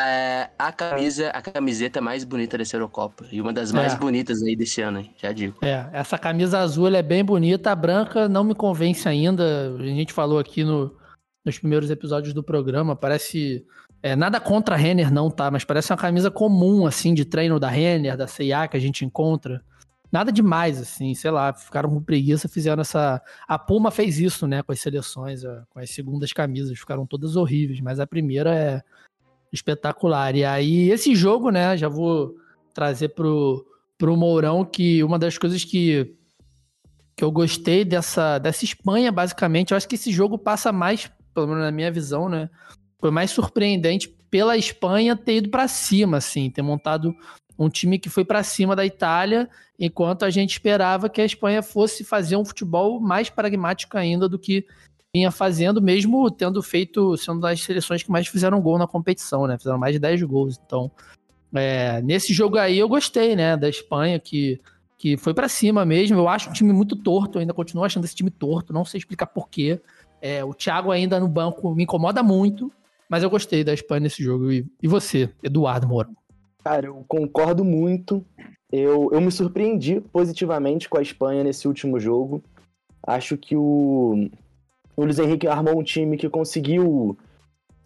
é 0.00 0.50
a 0.58 0.72
camisa, 0.72 1.28
a 1.28 1.40
camiseta 1.40 2.00
mais 2.00 2.24
bonita 2.24 2.58
dessa 2.58 2.76
Eurocopa. 2.76 3.26
E 3.30 3.40
uma 3.40 3.52
das 3.52 3.70
mais 3.70 3.94
é. 3.94 3.96
bonitas 3.96 4.42
aí 4.42 4.56
desse 4.56 4.80
ano, 4.80 5.00
hein? 5.00 5.14
já 5.16 5.32
digo. 5.32 5.58
É, 5.62 5.88
essa 5.92 6.18
camisa 6.18 6.58
azul 6.58 6.88
é 6.88 7.02
bem 7.02 7.24
bonita, 7.24 7.70
a 7.70 7.76
branca 7.76 8.28
não 8.28 8.44
me 8.44 8.54
convence 8.54 9.08
ainda. 9.08 9.74
A 9.78 9.82
gente 9.84 10.12
falou 10.12 10.38
aqui 10.38 10.64
no, 10.64 10.94
nos 11.44 11.58
primeiros 11.58 11.90
episódios 11.90 12.34
do 12.34 12.42
programa, 12.42 12.96
parece. 12.96 13.64
É, 14.02 14.14
nada 14.14 14.38
contra 14.38 14.74
a 14.74 14.78
Renner, 14.78 15.10
não, 15.12 15.30
tá? 15.30 15.50
Mas 15.50 15.64
parece 15.64 15.90
uma 15.90 15.96
camisa 15.96 16.30
comum, 16.30 16.86
assim, 16.86 17.14
de 17.14 17.24
treino 17.24 17.58
da 17.58 17.70
Renner, 17.70 18.16
da 18.16 18.26
CIA 18.26 18.68
que 18.68 18.76
a 18.76 18.80
gente 18.80 19.04
encontra. 19.04 19.62
Nada 20.12 20.30
demais, 20.30 20.78
assim, 20.78 21.14
sei 21.14 21.30
lá, 21.30 21.52
ficaram 21.52 21.88
com 21.88 22.02
preguiça, 22.02 22.48
fizeram 22.48 22.82
essa. 22.82 23.20
A 23.48 23.58
Puma 23.58 23.90
fez 23.90 24.18
isso, 24.18 24.46
né, 24.46 24.62
com 24.62 24.70
as 24.70 24.80
seleções, 24.80 25.42
com 25.70 25.80
as 25.80 25.90
segundas 25.90 26.32
camisas, 26.32 26.78
ficaram 26.78 27.06
todas 27.06 27.34
horríveis, 27.34 27.80
mas 27.80 27.98
a 27.98 28.06
primeira 28.06 28.54
é 28.54 28.82
espetacular. 29.54 30.34
E 30.34 30.44
aí, 30.44 30.90
esse 30.90 31.14
jogo, 31.14 31.50
né, 31.50 31.76
já 31.76 31.88
vou 31.88 32.34
trazer 32.74 33.10
pro, 33.10 33.64
pro 33.96 34.16
Mourão 34.16 34.64
que 34.64 35.02
uma 35.04 35.18
das 35.18 35.38
coisas 35.38 35.64
que, 35.64 36.14
que 37.16 37.22
eu 37.22 37.30
gostei 37.30 37.84
dessa, 37.84 38.38
dessa 38.38 38.64
Espanha, 38.64 39.12
basicamente, 39.12 39.70
eu 39.70 39.76
acho 39.76 39.88
que 39.88 39.94
esse 39.94 40.10
jogo 40.10 40.36
passa 40.36 40.72
mais, 40.72 41.10
pelo 41.32 41.46
menos 41.46 41.62
na 41.62 41.70
minha 41.70 41.90
visão, 41.90 42.28
né, 42.28 42.50
foi 43.00 43.10
mais 43.10 43.30
surpreendente 43.30 44.08
pela 44.30 44.56
Espanha 44.56 45.14
ter 45.14 45.36
ido 45.36 45.50
para 45.50 45.68
cima, 45.68 46.16
assim, 46.16 46.50
ter 46.50 46.62
montado 46.62 47.14
um 47.56 47.68
time 47.68 47.98
que 47.98 48.10
foi 48.10 48.24
para 48.24 48.42
cima 48.42 48.74
da 48.74 48.84
Itália, 48.84 49.48
enquanto 49.78 50.24
a 50.24 50.30
gente 50.30 50.50
esperava 50.50 51.08
que 51.08 51.20
a 51.20 51.24
Espanha 51.24 51.62
fosse 51.62 52.02
fazer 52.02 52.36
um 52.36 52.44
futebol 52.44 53.00
mais 53.00 53.30
pragmático 53.30 53.96
ainda 53.96 54.28
do 54.28 54.38
que 54.38 54.66
vinha 55.14 55.30
fazendo, 55.30 55.80
mesmo 55.80 56.28
tendo 56.28 56.60
feito, 56.60 57.16
sendo 57.16 57.40
das 57.40 57.62
seleções 57.62 58.02
que 58.02 58.10
mais 58.10 58.26
fizeram 58.26 58.60
gol 58.60 58.76
na 58.76 58.86
competição, 58.86 59.46
né? 59.46 59.56
Fizeram 59.56 59.78
mais 59.78 59.92
de 59.92 60.00
10 60.00 60.22
gols. 60.24 60.58
Então, 60.66 60.90
é, 61.54 62.02
nesse 62.02 62.34
jogo 62.34 62.58
aí 62.58 62.76
eu 62.76 62.88
gostei, 62.88 63.36
né? 63.36 63.56
Da 63.56 63.68
Espanha, 63.68 64.18
que, 64.18 64.60
que 64.98 65.16
foi 65.16 65.32
para 65.32 65.48
cima 65.48 65.84
mesmo. 65.84 66.18
Eu 66.18 66.28
acho 66.28 66.50
um 66.50 66.52
time 66.52 66.72
muito 66.72 66.96
torto, 66.96 67.38
ainda 67.38 67.54
continuo 67.54 67.84
achando 67.84 68.04
esse 68.04 68.14
time 68.16 68.30
torto, 68.30 68.72
não 68.72 68.84
sei 68.84 68.98
explicar 68.98 69.26
porquê. 69.26 69.80
É, 70.20 70.44
o 70.44 70.52
Thiago 70.52 70.90
ainda 70.90 71.20
no 71.20 71.28
banco 71.28 71.72
me 71.74 71.84
incomoda 71.84 72.20
muito, 72.22 72.72
mas 73.08 73.22
eu 73.22 73.30
gostei 73.30 73.62
da 73.62 73.72
Espanha 73.72 74.00
nesse 74.00 74.20
jogo. 74.20 74.50
E, 74.50 74.66
e 74.82 74.88
você, 74.88 75.30
Eduardo 75.44 75.86
Moro? 75.86 76.10
Cara, 76.64 76.86
eu 76.86 77.04
concordo 77.06 77.64
muito. 77.64 78.24
Eu, 78.72 79.10
eu 79.12 79.20
me 79.20 79.30
surpreendi 79.30 80.00
positivamente 80.00 80.88
com 80.88 80.98
a 80.98 81.02
Espanha 81.02 81.44
nesse 81.44 81.68
último 81.68 82.00
jogo. 82.00 82.42
Acho 83.06 83.36
que 83.36 83.54
o, 83.54 84.28
o 84.96 85.04
Luiz 85.04 85.18
Henrique 85.18 85.46
armou 85.46 85.78
um 85.78 85.82
time 85.82 86.16
que 86.16 86.28
conseguiu 86.28 87.16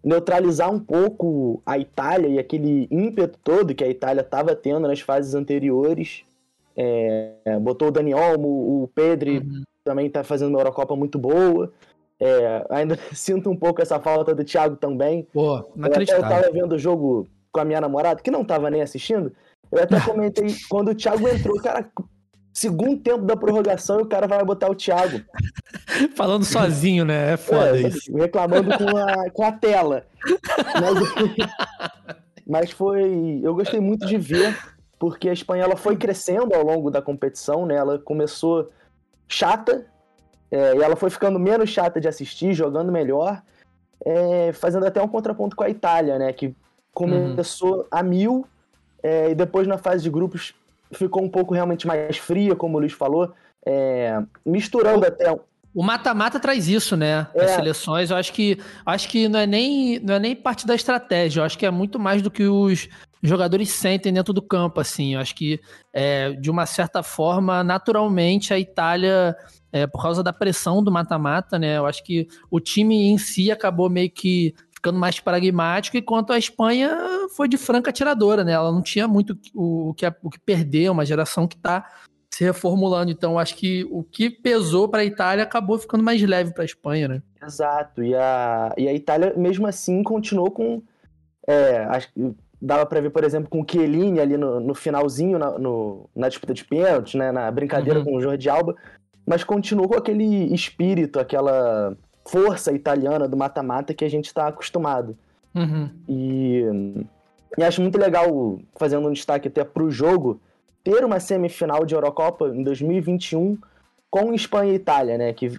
neutralizar 0.02 0.72
um 0.72 0.78
pouco 0.78 1.62
a 1.66 1.78
Itália 1.78 2.28
e 2.28 2.38
aquele 2.38 2.86
ímpeto 2.90 3.38
todo 3.42 3.74
que 3.74 3.84
a 3.84 3.88
Itália 3.88 4.20
estava 4.20 4.54
tendo 4.54 4.86
nas 4.86 5.00
fases 5.00 5.34
anteriores. 5.34 6.22
É, 6.76 7.58
botou 7.60 7.88
o 7.88 7.90
Dani 7.90 8.14
Olmo, 8.14 8.82
o 8.82 8.90
Pedro 8.94 9.30
uhum. 9.30 9.62
também 9.82 10.06
está 10.06 10.22
fazendo 10.22 10.50
uma 10.50 10.60
Eurocopa 10.60 10.94
muito 10.94 11.18
boa. 11.18 11.72
É, 12.20 12.64
ainda 12.70 12.96
sinto 13.12 13.50
um 13.50 13.56
pouco 13.56 13.82
essa 13.82 13.98
falta 13.98 14.34
do 14.34 14.44
Thiago 14.44 14.76
também. 14.76 15.26
Pô, 15.32 15.64
não 15.74 15.88
eu, 15.88 16.00
eu 16.00 16.20
tava 16.22 16.50
vendo 16.50 16.74
o 16.74 16.78
jogo 16.78 17.26
com 17.52 17.60
a 17.60 17.64
minha 17.64 17.80
namorada, 17.80 18.22
que 18.22 18.30
não 18.30 18.42
estava 18.42 18.70
nem 18.70 18.82
assistindo. 18.82 19.32
Eu 19.70 19.82
até 19.82 20.00
comentei, 20.06 20.46
quando 20.68 20.90
o 20.90 20.94
Thiago 20.94 21.28
entrou, 21.28 21.60
cara, 21.60 21.90
Segundo 22.58 23.00
tempo 23.00 23.24
da 23.24 23.36
prorrogação 23.36 24.00
e 24.00 24.02
o 24.02 24.06
cara 24.06 24.26
vai 24.26 24.44
botar 24.44 24.68
o 24.68 24.74
Thiago. 24.74 25.20
Falando 26.16 26.44
sozinho, 26.44 27.04
né? 27.04 27.34
É 27.34 27.36
foda 27.36 27.78
é, 27.78 27.82
isso. 27.82 28.12
Reclamando 28.12 28.76
com 28.76 28.96
a, 28.96 29.30
com 29.30 29.44
a 29.44 29.52
tela. 29.52 30.04
Mas, 30.74 31.46
mas 32.44 32.70
foi. 32.72 33.40
Eu 33.44 33.54
gostei 33.54 33.78
muito 33.78 34.04
de 34.08 34.18
ver, 34.18 34.58
porque 34.98 35.28
a 35.28 35.32
Espanha 35.32 35.62
ela 35.62 35.76
foi 35.76 35.96
crescendo 35.96 36.52
ao 36.52 36.64
longo 36.64 36.90
da 36.90 37.00
competição, 37.00 37.64
né? 37.64 37.76
Ela 37.76 37.96
começou 38.00 38.68
chata, 39.28 39.86
é, 40.50 40.74
e 40.74 40.82
ela 40.82 40.96
foi 40.96 41.10
ficando 41.10 41.38
menos 41.38 41.70
chata 41.70 42.00
de 42.00 42.08
assistir, 42.08 42.54
jogando 42.54 42.90
melhor, 42.90 43.40
é, 44.04 44.52
fazendo 44.52 44.84
até 44.84 45.00
um 45.00 45.06
contraponto 45.06 45.54
com 45.54 45.62
a 45.62 45.70
Itália, 45.70 46.18
né? 46.18 46.32
Que 46.32 46.52
começou 46.92 47.76
uhum. 47.76 47.84
a 47.88 48.02
mil, 48.02 48.44
é, 49.00 49.30
e 49.30 49.34
depois 49.36 49.68
na 49.68 49.78
fase 49.78 50.02
de 50.02 50.10
grupos 50.10 50.54
ficou 50.92 51.22
um 51.22 51.28
pouco 51.28 51.54
realmente 51.54 51.86
mais 51.86 52.16
fria, 52.16 52.54
como 52.54 52.76
o 52.76 52.80
Luiz 52.80 52.92
falou, 52.92 53.32
é, 53.66 54.18
misturando 54.44 55.04
o, 55.04 55.06
até. 55.06 55.32
O 55.74 55.82
mata-mata 55.82 56.40
traz 56.40 56.68
isso, 56.68 56.96
né? 56.96 57.26
É. 57.34 57.44
As 57.44 57.50
seleções, 57.52 58.10
eu 58.10 58.16
acho 58.16 58.32
que 58.32 58.58
acho 58.84 59.08
que 59.08 59.28
não 59.28 59.40
é 59.40 59.46
nem 59.46 59.98
não 60.00 60.14
é 60.14 60.18
nem 60.18 60.34
parte 60.34 60.66
da 60.66 60.74
estratégia, 60.74 61.40
eu 61.40 61.44
acho 61.44 61.58
que 61.58 61.66
é 61.66 61.70
muito 61.70 61.98
mais 61.98 62.22
do 62.22 62.30
que 62.30 62.44
os 62.44 62.88
jogadores 63.22 63.70
sentem 63.70 64.12
dentro 64.12 64.32
do 64.32 64.42
campo, 64.42 64.80
assim. 64.80 65.14
Eu 65.14 65.20
acho 65.20 65.34
que 65.34 65.60
é, 65.92 66.32
de 66.32 66.50
uma 66.50 66.66
certa 66.66 67.02
forma, 67.02 67.64
naturalmente, 67.64 68.54
a 68.54 68.58
Itália 68.58 69.36
é, 69.72 69.86
por 69.86 70.00
causa 70.00 70.22
da 70.22 70.32
pressão 70.32 70.82
do 70.82 70.90
mata-mata, 70.90 71.58
né? 71.58 71.76
Eu 71.78 71.86
acho 71.86 72.02
que 72.02 72.26
o 72.50 72.60
time 72.60 73.08
em 73.10 73.18
si 73.18 73.50
acabou 73.50 73.90
meio 73.90 74.10
que 74.10 74.54
ficando 74.78 74.98
mais 74.98 75.18
pragmático, 75.18 75.96
enquanto 75.96 76.32
a 76.32 76.38
Espanha 76.38 76.96
foi 77.34 77.48
de 77.48 77.58
franca 77.58 77.90
atiradora, 77.90 78.44
né? 78.44 78.52
Ela 78.52 78.70
não 78.70 78.80
tinha 78.80 79.08
muito 79.08 79.36
o, 79.52 79.90
o, 79.90 79.94
que, 79.94 80.06
o 80.22 80.30
que 80.30 80.38
perder, 80.38 80.88
uma 80.88 81.04
geração 81.04 81.48
que 81.48 81.56
está 81.56 81.84
se 82.32 82.44
reformulando. 82.44 83.10
Então, 83.10 83.38
acho 83.38 83.56
que 83.56 83.84
o 83.90 84.04
que 84.04 84.30
pesou 84.30 84.88
para 84.88 85.00
a 85.00 85.04
Itália 85.04 85.42
acabou 85.42 85.78
ficando 85.78 86.04
mais 86.04 86.22
leve 86.22 86.54
para 86.54 86.62
a 86.62 86.64
Espanha, 86.64 87.08
né? 87.08 87.22
Exato. 87.44 88.04
E 88.04 88.14
a, 88.14 88.72
e 88.78 88.86
a 88.86 88.94
Itália, 88.94 89.34
mesmo 89.36 89.66
assim, 89.66 90.02
continuou 90.04 90.52
com. 90.52 90.80
É, 91.48 91.78
acho 91.86 92.12
que 92.12 92.34
dava 92.62 92.86
para 92.86 93.00
ver, 93.00 93.10
por 93.10 93.24
exemplo, 93.24 93.50
com 93.50 93.62
o 93.62 93.66
Chiellini 93.68 94.20
ali 94.20 94.36
no, 94.36 94.60
no 94.60 94.74
finalzinho, 94.74 95.40
na, 95.40 95.58
no, 95.58 96.08
na 96.14 96.28
disputa 96.28 96.54
de 96.54 96.64
pênaltis, 96.64 97.14
né? 97.14 97.32
Na 97.32 97.50
brincadeira 97.50 97.98
uhum. 97.98 98.04
com 98.04 98.16
o 98.16 98.20
Jordi 98.20 98.48
Alba. 98.48 98.76
Mas 99.26 99.42
continuou 99.42 99.88
com 99.88 99.96
aquele 99.96 100.54
espírito, 100.54 101.18
aquela 101.18 101.96
força 102.28 102.72
italiana 102.72 103.26
do 103.26 103.36
mata-mata 103.36 103.94
que 103.94 104.04
a 104.04 104.10
gente 104.10 104.26
está 104.26 104.46
acostumado. 104.46 105.16
Uhum. 105.54 105.90
E, 106.08 106.62
e, 107.56 107.62
acho 107.62 107.80
muito 107.80 107.98
legal, 107.98 108.58
fazendo 108.76 109.08
um 109.08 109.12
destaque 109.12 109.48
até 109.48 109.64
para 109.64 109.82
o 109.82 109.90
jogo, 109.90 110.40
ter 110.84 111.04
uma 111.04 111.18
semifinal 111.20 111.84
de 111.84 111.94
Eurocopa 111.94 112.48
em 112.48 112.62
2021 112.62 113.58
com 114.10 114.32
Espanha 114.32 114.72
e 114.72 114.76
Itália, 114.76 115.18
né? 115.18 115.32
Que 115.32 115.58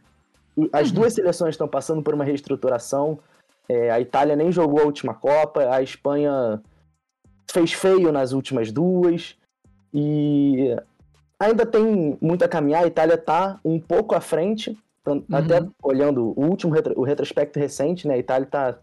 as 0.71 0.89
uhum. 0.89 0.95
duas 0.95 1.13
seleções 1.13 1.55
estão 1.55 1.67
passando 1.67 2.01
por 2.01 2.13
uma 2.13 2.23
reestruturação. 2.23 3.19
É, 3.67 3.91
a 3.91 3.99
Itália 3.99 4.35
nem 4.35 4.51
jogou 4.51 4.81
a 4.81 4.85
última 4.85 5.13
Copa, 5.13 5.73
a 5.73 5.81
Espanha 5.81 6.61
fez 7.51 7.73
feio 7.73 8.11
nas 8.11 8.31
últimas 8.31 8.71
duas. 8.71 9.35
E 9.93 10.75
ainda 11.39 11.65
tem 11.65 12.17
muito 12.21 12.43
a 12.43 12.47
caminhar, 12.47 12.83
a 12.83 12.87
Itália 12.87 13.15
está 13.15 13.59
um 13.63 13.79
pouco 13.79 14.13
à 14.13 14.21
frente, 14.21 14.77
então, 15.17 15.39
uhum. 15.39 15.45
Até 15.45 15.67
olhando 15.83 16.33
o 16.35 16.45
último 16.45 16.73
retro, 16.73 16.93
o 16.97 17.03
retrospecto 17.03 17.59
recente, 17.59 18.07
né? 18.07 18.15
A 18.15 18.17
Itália 18.17 18.47
tá. 18.47 18.79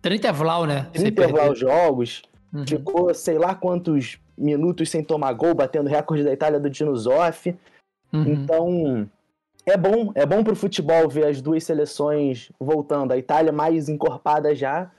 30 0.00 0.32
Vlau, 0.32 0.66
né? 0.66 0.88
30 0.92 1.28
Vlau 1.28 1.54
jogos. 1.54 2.22
Uhum. 2.52 2.66
Ficou 2.66 3.12
sei 3.14 3.38
lá 3.38 3.54
quantos 3.54 4.18
minutos 4.36 4.88
sem 4.88 5.02
tomar 5.02 5.32
gol, 5.32 5.54
batendo 5.54 5.88
recorde 5.88 6.24
da 6.24 6.32
Itália 6.32 6.60
do 6.60 6.70
Dino 6.70 6.94
Zoff. 6.96 7.54
Uhum. 8.12 8.24
Então, 8.26 9.10
é 9.66 9.76
bom, 9.76 10.12
é 10.14 10.24
bom 10.24 10.42
pro 10.42 10.56
futebol 10.56 11.08
ver 11.08 11.26
as 11.26 11.42
duas 11.42 11.64
seleções 11.64 12.50
voltando. 12.58 13.12
A 13.12 13.18
Itália 13.18 13.52
mais 13.52 13.88
encorpada 13.88 14.54
já, 14.54 14.90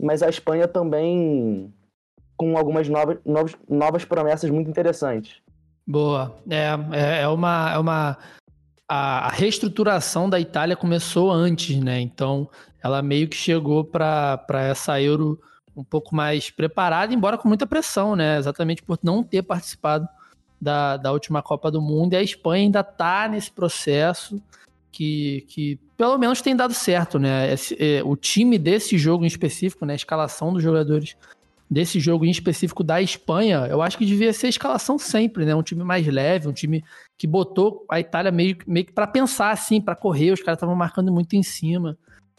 mas 0.00 0.22
a 0.22 0.28
Espanha 0.28 0.68
também 0.68 1.72
com 2.36 2.56
algumas 2.56 2.88
novas, 2.88 3.18
novas, 3.24 3.56
novas 3.68 4.04
promessas 4.04 4.50
muito 4.50 4.70
interessantes. 4.70 5.40
Boa. 5.86 6.36
É, 6.48 6.68
é, 6.92 7.22
é 7.22 7.28
uma, 7.28 7.72
é 7.72 7.78
uma 7.78 8.18
a, 8.94 9.30
reestruturação 9.30 10.28
da 10.28 10.38
Itália 10.38 10.76
começou 10.76 11.30
antes, 11.30 11.78
né? 11.78 11.98
Então 11.98 12.50
ela 12.82 13.00
meio 13.00 13.26
que 13.26 13.36
chegou 13.36 13.84
para 13.84 14.44
essa 14.50 15.00
Euro 15.00 15.40
um 15.74 15.82
pouco 15.82 16.14
mais 16.14 16.50
preparada, 16.50 17.14
embora 17.14 17.38
com 17.38 17.48
muita 17.48 17.66
pressão, 17.66 18.14
né? 18.14 18.36
Exatamente 18.36 18.82
por 18.82 18.98
não 19.02 19.22
ter 19.22 19.42
participado 19.42 20.06
da, 20.60 20.98
da 20.98 21.10
última 21.10 21.42
Copa 21.42 21.70
do 21.70 21.80
Mundo. 21.80 22.12
E 22.12 22.16
a 22.16 22.22
Espanha 22.22 22.64
ainda 22.64 22.80
está 22.80 23.26
nesse 23.28 23.50
processo 23.50 24.42
que, 24.90 25.46
que 25.48 25.80
pelo 25.96 26.18
menos 26.18 26.42
tem 26.42 26.54
dado 26.54 26.74
certo, 26.74 27.18
né? 27.18 27.50
Esse, 27.50 27.74
é, 27.80 28.02
o 28.04 28.14
time 28.14 28.58
desse 28.58 28.98
jogo 28.98 29.24
em 29.24 29.28
específico, 29.28 29.86
né? 29.86 29.94
A 29.94 29.96
escalação 29.96 30.52
dos 30.52 30.62
jogadores 30.62 31.16
desse 31.70 31.98
jogo 31.98 32.26
em 32.26 32.30
específico 32.30 32.84
da 32.84 33.00
Espanha, 33.00 33.66
eu 33.70 33.80
acho 33.80 33.96
que 33.96 34.04
devia 34.04 34.34
ser 34.34 34.48
a 34.48 34.50
escalação 34.50 34.98
sempre, 34.98 35.46
né? 35.46 35.54
Um 35.54 35.62
time 35.62 35.82
mais 35.82 36.06
leve, 36.06 36.46
um 36.46 36.52
time 36.52 36.84
que 37.18 37.26
botou 37.26 37.84
a 37.90 38.00
Itália 38.00 38.32
meio, 38.32 38.56
meio 38.66 38.86
que 38.86 38.92
para 38.92 39.06
pensar 39.06 39.50
assim, 39.50 39.80
para 39.80 39.94
correr, 39.94 40.32
os 40.32 40.40
caras 40.40 40.56
estavam 40.56 40.74
marcando 40.74 41.12
muito 41.12 41.34
em 41.36 41.42
cima. 41.42 41.96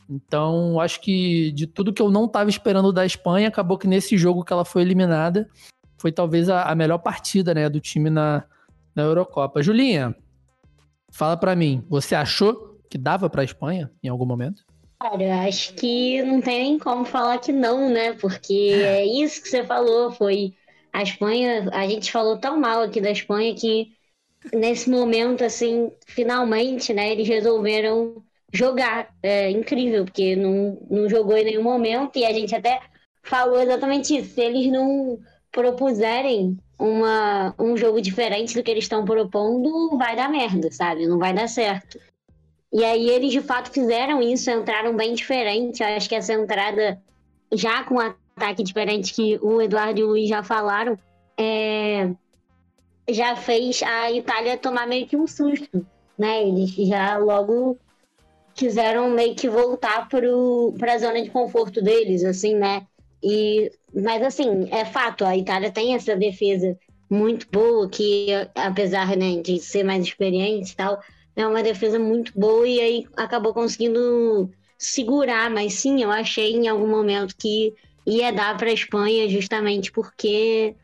Então, 0.09 0.79
acho 0.79 0.99
que 1.01 1.51
de 1.53 1.65
tudo 1.65 1.93
que 1.93 2.01
eu 2.01 2.11
não 2.11 2.25
estava 2.25 2.49
esperando 2.49 2.91
da 2.91 3.05
Espanha, 3.05 3.47
acabou 3.47 3.77
que 3.77 3.87
nesse 3.87 4.17
jogo 4.17 4.43
que 4.43 4.51
ela 4.51 4.65
foi 4.65 4.81
eliminada, 4.81 5.49
foi 5.97 6.11
talvez 6.11 6.49
a, 6.49 6.63
a 6.63 6.75
melhor 6.75 6.97
partida 6.97 7.53
né, 7.53 7.69
do 7.69 7.79
time 7.79 8.09
na, 8.09 8.43
na 8.95 9.03
Eurocopa. 9.03 9.63
Julinha, 9.63 10.15
fala 11.11 11.37
para 11.37 11.55
mim, 11.55 11.83
você 11.89 12.15
achou 12.15 12.77
que 12.89 12.97
dava 12.97 13.29
para 13.29 13.41
a 13.41 13.45
Espanha 13.45 13.91
em 14.03 14.09
algum 14.09 14.25
momento? 14.25 14.63
Cara, 14.99 15.47
acho 15.47 15.73
que 15.73 16.21
não 16.23 16.41
tem 16.41 16.63
nem 16.63 16.79
como 16.79 17.03
falar 17.03 17.37
que 17.39 17.51
não, 17.51 17.89
né? 17.89 18.13
Porque 18.13 18.73
é 18.73 19.05
isso 19.05 19.41
que 19.41 19.49
você 19.49 19.63
falou, 19.63 20.11
foi 20.11 20.53
a 20.93 21.01
Espanha, 21.01 21.69
a 21.73 21.87
gente 21.87 22.11
falou 22.11 22.37
tão 22.37 22.59
mal 22.59 22.83
aqui 22.83 23.01
da 23.01 23.11
Espanha 23.11 23.55
que 23.55 23.93
nesse 24.51 24.89
momento, 24.89 25.43
assim, 25.43 25.91
finalmente, 26.05 26.93
né, 26.93 27.11
eles 27.11 27.27
resolveram 27.27 28.23
jogar. 28.51 29.13
É 29.21 29.49
incrível, 29.49 30.05
porque 30.05 30.35
não, 30.35 30.77
não 30.89 31.09
jogou 31.09 31.37
em 31.37 31.45
nenhum 31.45 31.63
momento 31.63 32.17
e 32.17 32.25
a 32.25 32.33
gente 32.33 32.55
até 32.55 32.79
falou 33.23 33.61
exatamente 33.61 34.15
isso. 34.15 34.33
Se 34.33 34.41
eles 34.41 34.71
não 34.71 35.19
propuserem 35.51 36.57
uma, 36.77 37.53
um 37.57 37.77
jogo 37.77 38.01
diferente 38.01 38.55
do 38.55 38.63
que 38.63 38.71
eles 38.71 38.83
estão 38.83 39.05
propondo, 39.05 39.97
vai 39.97 40.15
dar 40.15 40.29
merda, 40.29 40.71
sabe? 40.71 41.07
Não 41.07 41.17
vai 41.17 41.33
dar 41.33 41.47
certo. 41.47 41.99
E 42.71 42.83
aí 42.83 43.09
eles 43.09 43.31
de 43.31 43.41
fato 43.41 43.71
fizeram 43.71 44.21
isso, 44.21 44.49
entraram 44.49 44.95
bem 44.95 45.13
diferente. 45.13 45.81
Eu 45.81 45.89
acho 45.89 46.09
que 46.09 46.15
essa 46.15 46.33
entrada, 46.33 46.99
já 47.53 47.83
com 47.83 47.95
um 47.95 47.99
ataque 47.99 48.63
diferente 48.63 49.13
que 49.13 49.37
o 49.41 49.61
Eduardo 49.61 49.99
e 49.99 50.03
o 50.03 50.07
Luiz 50.07 50.27
já 50.27 50.43
falaram, 50.43 50.97
é, 51.37 52.09
já 53.09 53.35
fez 53.35 53.81
a 53.83 54.11
Itália 54.11 54.57
tomar 54.57 54.87
meio 54.87 55.07
que 55.07 55.17
um 55.17 55.27
susto, 55.27 55.85
né? 56.17 56.47
Eles 56.47 56.71
já 56.71 57.17
logo 57.17 57.77
quiseram 58.55 59.09
meio 59.09 59.35
que 59.35 59.49
voltar 59.49 60.07
para 60.07 60.93
a 60.93 60.97
zona 60.97 61.21
de 61.21 61.29
conforto 61.29 61.81
deles, 61.81 62.23
assim, 62.23 62.55
né? 62.55 62.85
E, 63.21 63.71
mas 63.93 64.21
assim, 64.21 64.67
é 64.71 64.85
fato, 64.85 65.25
a 65.25 65.35
Itália 65.35 65.71
tem 65.71 65.95
essa 65.95 66.15
defesa 66.15 66.77
muito 67.09 67.47
boa, 67.51 67.89
que 67.89 68.27
apesar 68.55 69.15
né, 69.15 69.41
de 69.41 69.59
ser 69.59 69.83
mais 69.83 70.03
experiente 70.03 70.73
e 70.73 70.75
tal, 70.75 70.99
é 71.35 71.47
uma 71.47 71.63
defesa 71.63 71.97
muito 71.97 72.37
boa 72.37 72.67
e 72.67 72.79
aí 72.79 73.05
acabou 73.15 73.53
conseguindo 73.53 74.49
segurar, 74.77 75.49
mas 75.49 75.75
sim, 75.75 76.03
eu 76.03 76.11
achei 76.11 76.53
em 76.53 76.67
algum 76.67 76.87
momento 76.87 77.35
que 77.37 77.73
ia 78.05 78.31
dar 78.31 78.57
para 78.57 78.69
a 78.69 78.73
Espanha 78.73 79.29
justamente 79.29 79.91
porque 79.91 80.75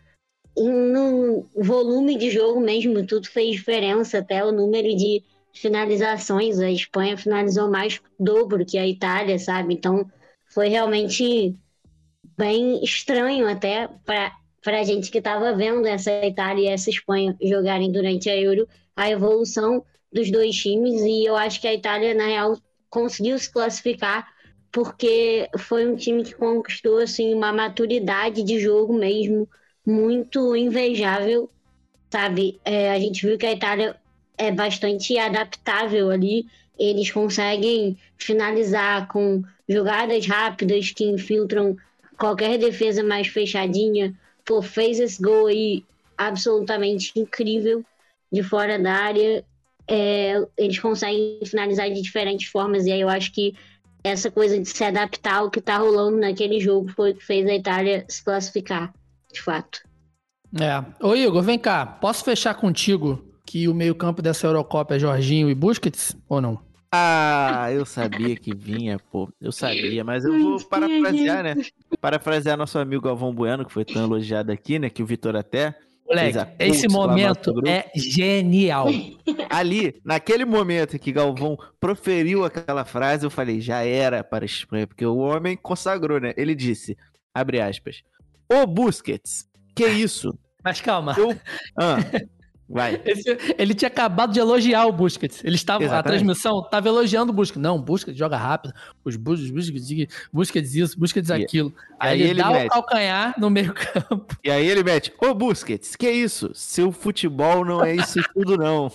no 0.56 1.46
volume 1.56 2.18
de 2.18 2.30
jogo 2.30 2.60
mesmo 2.60 3.06
tudo 3.06 3.28
fez 3.28 3.56
diferença, 3.56 4.20
até 4.20 4.44
o 4.44 4.52
número 4.52 4.96
de 4.96 5.24
finalizações, 5.54 6.60
a 6.60 6.70
Espanha 6.70 7.18
finalizou 7.18 7.70
mais 7.70 8.02
dobro 8.20 8.66
que 8.66 8.78
a 8.78 8.88
Itália, 8.88 9.38
sabe? 9.40 9.74
Então 9.74 10.10
foi 10.54 10.68
realmente 10.68 11.56
bem 12.38 12.84
estranho 12.84 13.48
até 13.48 13.90
para 14.06 14.80
a 14.80 14.84
gente 14.84 15.12
que 15.12 15.18
estava 15.18 15.54
vendo 15.54 15.86
essa 15.86 16.12
Itália 16.26 16.64
e 16.64 16.74
essa 16.74 16.90
Espanha 16.90 17.36
jogarem 17.42 17.92
durante 17.92 18.30
a 18.30 18.36
Euro, 18.36 18.68
a 18.96 19.10
evolução 19.10 19.84
dos 20.12 20.32
dois 20.32 20.56
times. 20.56 21.02
E 21.02 21.26
eu 21.26 21.36
acho 21.36 21.60
que 21.60 21.68
a 21.68 21.74
Itália, 21.74 22.14
na 22.14 22.28
real, 22.28 22.58
conseguiu 22.90 23.38
se 23.38 23.52
classificar 23.52 24.28
porque 24.72 25.50
foi 25.58 25.88
um 25.88 25.96
time 25.96 26.24
que 26.24 26.36
conquistou 26.36 27.00
assim 27.00 27.34
uma 27.34 27.52
maturidade 27.52 28.44
de 28.44 28.60
jogo 28.60 28.94
mesmo 28.94 29.50
muito 29.90 30.56
invejável, 30.56 31.50
sabe? 32.12 32.60
É, 32.64 32.92
a 32.92 33.00
gente 33.00 33.26
viu 33.26 33.38
que 33.38 33.46
a 33.46 33.54
Itália 33.54 33.96
é 34.38 34.52
bastante 34.52 35.18
adaptável 35.18 36.12
ali, 36.12 36.46
eles 36.78 37.12
conseguem 37.12 37.98
finalizar 38.18 39.08
com 39.08 39.44
jogadas 39.68 40.26
rápidas 40.26 40.92
que 40.92 41.04
infiltram 41.04 41.76
qualquer 42.18 42.58
defesa 42.58 43.04
mais 43.04 43.28
fechadinha. 43.28 44.16
Pô, 44.46 44.62
fez 44.62 45.00
esse 45.00 45.22
gol 45.22 45.48
aí 45.48 45.84
absolutamente 46.18 47.12
incrível 47.16 47.84
de 48.32 48.42
fora 48.44 48.80
da 48.80 48.94
área. 48.94 49.44
É, 49.88 50.36
eles 50.58 50.80
conseguem 50.80 51.40
finalizar 51.46 51.90
de 51.90 52.02
diferentes 52.02 52.48
formas, 52.50 52.86
e 52.86 52.92
aí 52.92 53.02
eu 53.02 53.10
acho 53.10 53.34
que 53.34 53.56
essa 54.04 54.32
coisa 54.32 54.58
de 54.60 54.70
se 54.70 54.84
adaptar 54.84 55.40
ao 55.40 55.50
que 55.50 55.60
tá 55.60 55.78
rolando 55.78 56.18
naquele 56.18 56.60
jogo 56.60 56.90
foi 56.90 57.12
o 57.12 57.16
que 57.16 57.26
fez 57.26 57.48
a 57.48 57.56
Itália 57.56 58.06
se 58.08 58.24
classificar, 58.24 58.94
de 59.32 59.42
fato. 59.42 59.80
É. 60.60 60.84
Ô 61.06 61.16
Igor, 61.16 61.44
vem 61.44 61.60
cá. 61.60 61.86
Posso 61.86 62.24
fechar 62.24 62.56
contigo 62.56 63.24
que 63.46 63.68
o 63.68 63.74
meio-campo 63.74 64.22
dessa 64.22 64.48
Eurocopa 64.48 64.96
é 64.96 65.00
Jorginho 65.00 65.50
e 65.50 65.56
Busquets 65.56 66.16
ou 66.28 66.42
não? 66.42 66.60
Ah, 66.92 67.68
eu 67.72 67.86
sabia 67.86 68.36
que 68.36 68.54
vinha, 68.56 69.00
pô. 69.12 69.30
Eu 69.40 69.52
sabia, 69.52 70.04
mas 70.04 70.26
eu 70.26 70.40
vou 70.40 70.64
parafrasear, 70.66 71.44
né? 71.44 71.56
Parafrasear 72.02 72.58
nosso 72.58 72.80
amigo 72.80 73.04
Galvão 73.04 73.34
Bueno, 73.34 73.64
que 73.64 73.72
foi 73.72 73.86
tão 73.86 74.04
elogiado 74.04 74.52
aqui, 74.52 74.80
né? 74.80 74.90
Que 74.90 75.04
o 75.04 75.06
Vitor 75.06 75.36
até. 75.36 75.76
Moleque, 76.08 76.40
esse 76.58 76.88
momento 76.88 77.62
é 77.68 77.92
genial. 77.96 78.88
Ali, 79.48 80.02
naquele 80.04 80.44
momento 80.46 80.98
que 80.98 81.12
Galvão 81.12 81.56
proferiu 81.80 82.44
aquela 82.44 82.84
frase, 82.84 83.24
eu 83.24 83.30
falei, 83.30 83.62
já 83.62 83.84
era 83.84 84.24
para 84.24 84.44
a 84.44 84.48
Espanha, 84.48 84.88
porque 84.88 85.06
o 85.06 85.18
homem 85.18 85.56
consagrou, 85.56 86.20
né? 86.20 86.34
Ele 86.36 86.56
disse, 86.56 86.98
abre 87.32 87.62
aspas, 87.62 88.02
o 88.52 88.66
Busquets, 88.66 89.48
que 89.76 89.88
isso? 89.88 90.38
Mas 90.64 90.82
calma. 90.82 91.16
Eu... 91.18 91.40
Ah. 91.78 91.98
Vai. 92.70 93.02
Esse, 93.06 93.38
ele 93.58 93.74
tinha 93.74 93.88
acabado 93.88 94.32
de 94.32 94.40
elogiar 94.40 94.86
o 94.86 94.92
Busquets. 94.92 95.44
Ele 95.44 95.56
estava, 95.56 95.84
a 95.98 96.04
transmissão 96.04 96.60
estava 96.60 96.88
elogiando 96.88 97.32
o 97.32 97.36
Busquets. 97.36 97.62
Não, 97.62 97.82
Busquets 97.82 98.18
joga 98.18 98.38
rápido. 98.38 98.74
Os 99.04 99.16
Busquets, 99.16 100.08
Busquets 100.32 100.76
isso, 100.76 101.00
Busquets 101.00 101.32
aquilo. 101.32 101.74
Aí, 102.00 102.12
aí 102.12 102.22
ele, 102.22 102.30
ele, 102.30 102.42
dá 102.44 102.52
mete. 102.52 102.68
o 102.68 102.70
calcanhar 102.70 103.36
no 103.40 103.50
meio 103.50 103.74
campo. 103.74 104.38
E 104.44 104.52
aí 104.52 104.68
ele 104.68 104.84
mete, 104.84 105.12
ô 105.20 105.34
Busquets, 105.34 105.96
que 105.96 106.10
isso? 106.10 106.52
Seu 106.54 106.92
futebol 106.92 107.66
não 107.66 107.84
é 107.84 107.96
isso 107.96 108.22
tudo 108.34 108.56
não. 108.56 108.92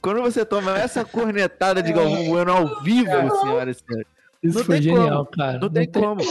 Quando 0.00 0.22
você 0.22 0.44
toma 0.44 0.78
essa 0.78 1.04
cornetada 1.04 1.82
de 1.82 1.92
Galvão 1.92 2.24
Bueno 2.24 2.52
ao 2.52 2.82
vivo, 2.82 3.10
senhoras 3.10 3.76
e 3.76 3.84
senhores. 3.84 4.08
Isso 4.42 4.58
não 4.58 4.64
foi 4.64 4.80
genial, 4.80 5.26
como. 5.26 5.36
cara. 5.36 5.52
Não, 5.54 5.60
não 5.60 5.70
tem, 5.70 5.90
tem 5.90 6.02
como. 6.02 6.22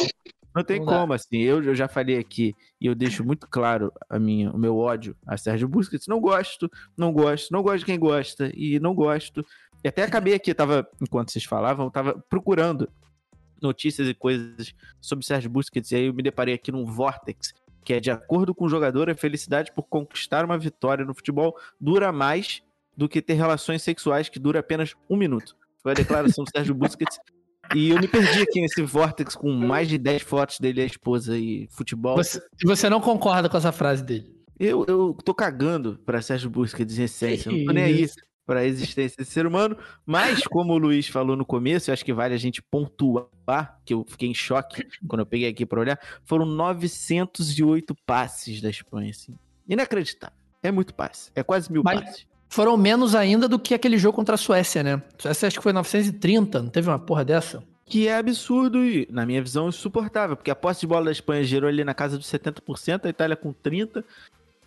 Não 0.58 0.64
tem 0.64 0.80
Vamos 0.80 0.92
como, 0.92 1.10
lá. 1.10 1.16
assim. 1.16 1.38
Eu, 1.38 1.64
eu 1.64 1.76
já 1.76 1.88
falei 1.88 2.18
aqui 2.18 2.56
e 2.82 2.88
eu 2.88 2.96
deixo 2.96 3.24
muito 3.24 3.48
claro 3.48 3.94
a 4.10 4.18
minha, 4.18 4.50
o 4.50 4.58
meu 4.58 4.76
ódio 4.76 5.16
a 5.28 5.38
Sérgio 5.38 5.68
Busquets. 5.68 6.08
Não 6.08 6.20
gosto, 6.20 6.68
não 6.98 7.14
gosto, 7.14 7.52
não 7.52 7.62
gosto 7.62 7.80
de 7.80 7.86
quem 7.86 8.00
gosta 8.00 8.52
e 8.56 8.80
não 8.80 8.96
gosto. 8.96 9.46
E 9.84 9.88
até 9.88 10.02
acabei 10.02 10.34
aqui, 10.34 10.52
tava, 10.56 10.90
enquanto 11.00 11.32
vocês 11.32 11.46
falavam, 11.46 11.92
tava 11.92 12.18
procurando 12.28 12.90
notícias 13.62 14.08
e 14.08 14.16
coisas 14.16 14.74
sobre 15.00 15.24
Sérgio 15.24 15.52
Busquets. 15.52 15.92
E 15.92 15.96
aí 15.96 16.06
eu 16.08 16.14
me 16.16 16.24
deparei 16.24 16.56
aqui 16.56 16.72
num 16.72 16.86
Vortex, 16.86 17.54
que 17.86 17.94
é 17.94 18.00
de 18.00 18.10
acordo 18.10 18.56
com 18.56 18.66
o 18.66 18.70
jogador, 18.70 19.12
a 19.12 19.16
felicidade 19.16 19.72
por 19.72 19.84
conquistar 19.84 20.44
uma 20.44 20.58
vitória 20.58 21.06
no 21.06 21.14
futebol 21.14 21.56
dura 21.80 22.12
mais 22.12 22.64
do 22.98 23.08
que 23.08 23.22
ter 23.22 23.36
relações 23.36 23.84
sexuais 23.84 24.28
que 24.28 24.40
dura 24.40 24.62
apenas 24.62 24.96
um 25.08 25.16
minuto. 25.16 25.56
Foi 25.84 25.92
a 25.92 25.96
declaração 25.96 26.44
do 26.44 26.50
Sérgio 26.50 26.74
Busquets 26.76 27.20
e 27.76 27.90
eu 27.90 28.00
me 28.00 28.08
perdi 28.08 28.42
aqui 28.42 28.62
nesse 28.62 28.82
Vortex 28.82 29.36
com 29.36 29.52
mais 29.52 29.88
de 29.88 29.98
10 29.98 30.22
fotos 30.22 30.60
dele 30.60 30.82
e 30.82 30.84
a 30.84 30.88
esposa 30.88 31.38
e 31.38 31.68
futebol. 31.72 32.16
Você, 32.16 32.42
você 32.64 32.90
não 32.90 33.02
concorda 33.02 33.50
com 33.50 33.58
essa 33.58 33.72
frase 33.72 34.04
dele? 34.04 34.36
Eu, 34.60 34.86
eu 34.88 35.18
tô 35.24 35.34
cagando 35.34 36.00
pra 36.06 36.22
Sérgio 36.22 36.50
Busquets 36.50 36.98
em 36.98 37.04
essência. 37.04 37.52
Não 37.52 37.66
tô 37.66 37.72
nem 37.72 37.84
aí 37.84 38.08
pra 38.48 38.66
existência 38.66 39.18
desse 39.18 39.32
ser 39.32 39.46
humano. 39.46 39.78
Mas, 40.06 40.42
como 40.48 40.74
o 40.74 40.78
Luiz 40.78 41.08
falou 41.08 41.36
no 41.36 41.46
começo, 41.46 41.90
eu 41.90 41.94
acho 41.94 42.06
que 42.06 42.14
vale 42.14 42.34
a 42.34 42.38
gente 42.38 42.62
pontuar, 42.62 43.28
que 43.86 43.94
eu 43.94 44.06
fiquei 44.08 44.30
em 44.30 44.34
choque 44.34 44.84
quando 45.08 45.20
eu 45.20 45.26
peguei 45.26 45.50
aqui 45.50 45.66
pra 45.66 45.82
olhar, 45.82 46.00
foram 46.24 46.46
908 46.46 47.94
passes 48.06 48.62
da 48.62 48.70
Espanha, 48.70 49.12
assim. 49.12 49.36
Inacreditável. 49.68 50.38
É 50.64 50.72
muito 50.72 50.96
passe. 50.96 51.30
É 51.36 51.44
quase 51.44 51.72
mil 51.72 51.84
mas, 51.84 52.00
passes. 52.00 52.28
Foram 52.50 52.78
menos 52.78 53.14
ainda 53.14 53.48
do 53.48 53.60
que 53.60 53.74
aquele 53.74 53.98
jogo 53.98 54.16
contra 54.16 54.36
a 54.36 54.38
Suécia, 54.38 54.82
né? 54.82 55.02
A 55.20 55.22
Suécia 55.22 55.48
acho 55.48 55.58
que 55.58 55.64
foi 55.64 55.74
930, 55.74 56.62
não 56.62 56.70
teve 56.70 56.90
uma 56.90 57.00
porra 57.00 57.26
dessa? 57.26 57.64
Que 57.86 58.08
é 58.08 58.18
absurdo 58.18 58.84
e, 58.84 59.08
na 59.12 59.26
minha 59.26 59.42
visão, 59.42 59.70
insuportável, 59.70 60.36
porque 60.36 60.52
a 60.52 60.56
posse 60.56 60.82
de 60.82 60.88
bola 60.88 61.06
da 61.06 61.12
Espanha 61.12 61.44
gerou 61.44 61.68
ali 61.68 61.84
na 61.84 61.94
casa 61.94 62.18
dos 62.18 62.28
70%, 62.28 63.06
a 63.06 63.10
Itália 63.10 63.36
com 63.36 63.54
30%. 63.54 64.04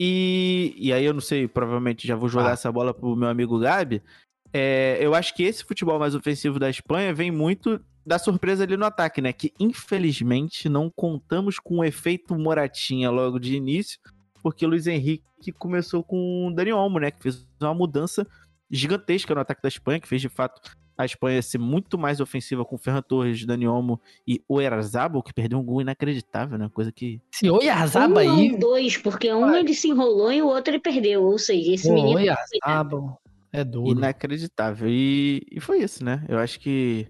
E, 0.03 0.75
e 0.79 0.95
aí 0.95 1.05
eu 1.05 1.13
não 1.13 1.21
sei, 1.21 1.47
provavelmente 1.47 2.09
já 2.09 2.17
vou 2.17 2.29
jogar 2.29 2.51
ah. 2.51 2.53
essa 2.53 2.73
bola 2.73 2.95
pro 2.95 3.15
meu 3.15 3.29
amigo 3.29 3.59
Gabi. 3.59 4.03
É, 4.51 4.99
eu 5.01 5.15
acho 5.15 5.35
que 5.35 5.43
esse 5.43 5.63
futebol 5.63 5.99
mais 5.99 6.15
ofensivo 6.15 6.59
da 6.59 6.71
Espanha 6.71 7.13
vem 7.13 7.31
muito 7.31 7.79
da 8.05 8.19
surpresa 8.19 8.65
ali 8.65 8.79
no 8.79 8.87
ataque, 8.87 9.21
né? 9.21 9.33
Que 9.33 9.53
infelizmente 9.61 10.69
não 10.71 10.91
contamos 10.91 11.59
com 11.59 11.79
o 11.79 11.85
efeito 11.85 12.35
Moratinha 12.35 13.11
logo 13.11 13.39
de 13.39 13.55
início 13.55 14.01
porque 14.43 14.67
Luiz 14.67 14.87
Henrique 14.87 15.53
começou 15.59 16.03
com 16.03 16.49
o 16.49 16.55
Dani 16.55 16.73
Olmo, 16.73 16.99
né? 16.99 17.11
Que 17.11 17.23
fez 17.23 17.47
uma 17.61 17.75
mudança 17.75 18.27
gigantesca 18.71 19.35
no 19.35 19.41
ataque 19.41 19.63
da 19.63 19.69
Espanha, 19.69 20.01
que 20.01 20.09
fez 20.09 20.21
de 20.21 20.29
fato 20.29 20.61
a 20.97 21.05
Espanha 21.05 21.41
ser 21.41 21.59
muito 21.59 21.97
mais 21.97 22.21
ofensiva 22.21 22.65
com 22.65 22.77
Ferran 22.77 23.03
Torres, 23.03 23.47
Dani 23.47 23.67
Olmo 23.67 24.01
e 24.27 24.43
Oyarzabal, 24.47 25.23
que 25.23 25.33
perdeu 25.33 25.59
um 25.59 25.65
gol 25.65 25.81
inacreditável, 25.81 26.59
né? 26.59 26.71
Coisa 26.73 26.93
que. 26.93 27.21
Se 27.33 27.49
Oyarzabal 27.51 28.19
aí. 28.19 28.53
Um 28.53 28.59
dois, 28.59 28.97
porque 28.99 29.33
um 29.33 29.55
ele 29.55 29.75
se 29.75 29.89
enrolou 29.89 30.31
e 30.31 30.43
o 30.43 30.47
outro 30.47 30.73
ele 30.73 30.81
perdeu. 30.81 31.23
Ou 31.23 31.39
seja, 31.39 31.73
esse 31.73 31.89
Pô, 31.89 31.95
menino. 31.95 32.19
Oyarzabal 32.19 33.21
é 33.53 33.65
duro. 33.65 33.91
Inacreditável. 33.91 34.89
E, 34.89 35.43
e 35.51 35.59
foi 35.59 35.83
isso, 35.83 36.05
né? 36.05 36.25
Eu 36.29 36.39
acho 36.39 36.61
que 36.61 37.09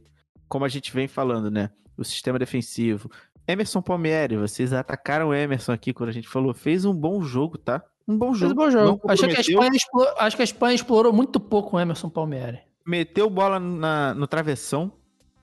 como 0.48 0.64
a 0.64 0.68
gente 0.68 0.92
vem 0.92 1.08
falando, 1.08 1.50
né? 1.50 1.70
O 1.96 2.04
sistema 2.04 2.38
defensivo. 2.38 3.10
Emerson 3.50 3.82
Palmieri, 3.82 4.36
vocês 4.36 4.72
atacaram 4.72 5.28
o 5.28 5.34
Emerson 5.34 5.72
aqui 5.72 5.92
quando 5.92 6.10
a 6.10 6.12
gente 6.12 6.28
falou. 6.28 6.54
Fez 6.54 6.84
um 6.84 6.94
bom 6.94 7.22
jogo, 7.22 7.58
tá? 7.58 7.82
Um 8.06 8.16
bom 8.16 8.34
jogo. 8.34 8.38
Fez 8.38 8.52
um 8.52 8.54
bom 8.54 8.70
jogo. 8.70 9.00
Acho 9.10 9.28
que, 9.28 9.36
a 9.36 9.40
Espanha 9.40 9.76
explorou, 9.76 10.14
acho 10.18 10.36
que 10.36 10.42
a 10.42 10.44
Espanha 10.44 10.74
explorou 10.74 11.12
muito 11.12 11.40
pouco 11.40 11.76
o 11.76 11.80
Emerson 11.80 12.08
Palmieri. 12.08 12.60
Meteu 12.86 13.28
bola 13.28 13.60
na, 13.60 14.14
no 14.14 14.26
travessão, 14.26 14.92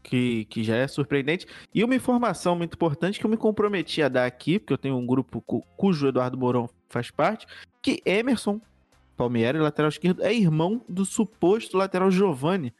que, 0.02 0.46
que 0.46 0.64
já 0.64 0.76
é 0.76 0.88
surpreendente. 0.88 1.46
E 1.74 1.84
uma 1.84 1.96
informação 1.96 2.56
muito 2.56 2.76
importante 2.76 3.20
que 3.20 3.26
eu 3.26 3.30
me 3.30 3.38
comprometi 3.38 4.02
a 4.02 4.08
dar 4.10 4.26
aqui, 4.26 4.58
porque 4.58 4.74
eu 4.74 4.78
tenho 4.78 4.96
um 4.96 5.06
grupo 5.06 5.42
cu, 5.42 5.64
cujo 5.76 6.08
Eduardo 6.08 6.38
Mourão 6.38 6.70
faz 6.90 7.12
parte, 7.12 7.46
que 7.82 8.02
Emerson 8.06 8.62
Palmieri, 9.18 9.60
lateral 9.60 9.90
esquerdo, 9.90 10.24
é 10.24 10.34
irmão 10.34 10.82
do 10.88 11.04
suposto 11.04 11.78
lateral 11.78 12.10
Giovani, 12.10 12.74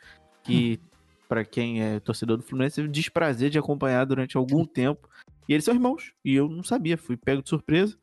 que, 0.44 0.80
hum. 0.82 0.88
Para 1.28 1.44
quem 1.44 1.82
é 1.82 2.00
torcedor 2.00 2.38
do 2.38 2.44
Fluminense, 2.44 2.78
teve 2.78 2.88
desprazer 2.88 3.50
de 3.50 3.60
acompanhar 3.60 4.06
durante 4.06 4.38
algum 4.38 4.66
tempo. 4.66 5.08
E 5.48 5.54
eles 5.54 5.66
são 5.66 5.74
irmãos, 5.74 6.14
e 6.24 6.36
eu 6.36 6.50
não 6.50 6.64
sabia, 6.64 6.98
fui 6.98 7.16
pego 7.18 7.42
de 7.42 7.50
surpresa. 7.50 7.98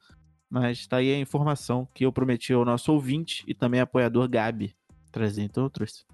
Mas 0.49 0.87
tá 0.87 0.99
aí 0.99 1.13
a 1.13 1.19
informação 1.19 1.89
que 1.93 2.07
eu 2.07 2.13
prometi 2.13 2.53
ao 2.53 2.65
nosso 2.65 2.93
ouvinte 2.93 3.43
e 3.47 3.55
também 3.55 3.81
apoiador 3.81 4.29
Gabi 4.29 4.75
trazer, 5.11 5.43
então 5.43 5.65
eu 5.65 5.71
trouxe. 5.71 6.05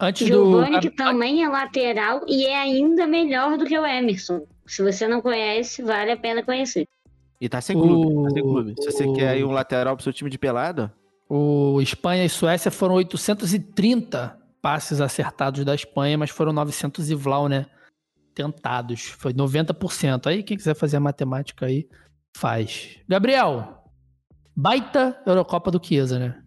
Antes 0.00 0.26
Giovani, 0.26 0.76
do... 0.76 0.80
que 0.80 0.90
também 0.90 1.42
é 1.42 1.48
lateral 1.48 2.22
e 2.26 2.46
é 2.46 2.58
ainda 2.58 3.06
melhor 3.06 3.58
do 3.58 3.64
que 3.64 3.78
o 3.78 3.86
Emerson. 3.86 4.46
Se 4.66 4.82
você 4.82 5.08
não 5.08 5.20
conhece, 5.20 5.82
vale 5.82 6.12
a 6.12 6.16
pena 6.16 6.42
conhecer. 6.42 6.86
E 7.40 7.48
tá 7.48 7.60
sem 7.60 7.76
clube, 7.76 8.06
o... 8.06 8.22
tá 8.24 8.30
sem 8.30 8.42
clube. 8.42 8.74
Se 8.78 8.90
você 8.90 9.04
o... 9.04 9.12
quer 9.14 9.28
aí 9.28 9.44
um 9.44 9.50
lateral 9.50 9.96
pro 9.96 10.02
seu 10.02 10.12
time 10.12 10.30
de 10.30 10.38
pelada. 10.38 10.94
O 11.28 11.80
Espanha 11.80 12.24
e 12.24 12.28
Suécia 12.28 12.70
foram 12.70 12.94
830 12.96 14.39
passes 14.60 15.00
acertados 15.00 15.64
da 15.64 15.74
Espanha, 15.74 16.18
mas 16.18 16.30
foram 16.30 16.52
900 16.52 17.10
e 17.10 17.14
Vlau, 17.14 17.48
né? 17.48 17.66
Tentados. 18.34 19.02
Foi 19.02 19.32
90%. 19.32 20.26
Aí, 20.26 20.42
quem 20.42 20.56
quiser 20.56 20.74
fazer 20.74 20.96
a 20.96 21.00
matemática 21.00 21.66
aí, 21.66 21.88
faz. 22.36 22.98
Gabriel, 23.08 23.84
baita 24.56 25.20
Eurocopa 25.26 25.70
do 25.70 25.84
Chiesa, 25.84 26.18
né? 26.18 26.42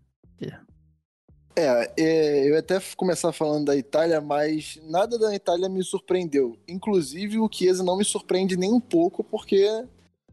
É, 1.56 1.92
é, 1.98 2.50
eu 2.50 2.58
até 2.58 2.80
começar 2.98 3.32
falando 3.32 3.66
da 3.66 3.76
Itália, 3.76 4.20
mas 4.20 4.80
nada 4.86 5.20
da 5.20 5.36
Itália 5.36 5.70
me 5.70 5.84
surpreendeu. 5.84 6.58
Inclusive, 6.68 7.38
o 7.38 7.50
Chiesa 7.52 7.84
não 7.84 7.98
me 7.98 8.04
surpreende 8.04 8.58
nem 8.58 8.74
um 8.74 8.80
pouco, 8.80 9.24
porque 9.24 9.68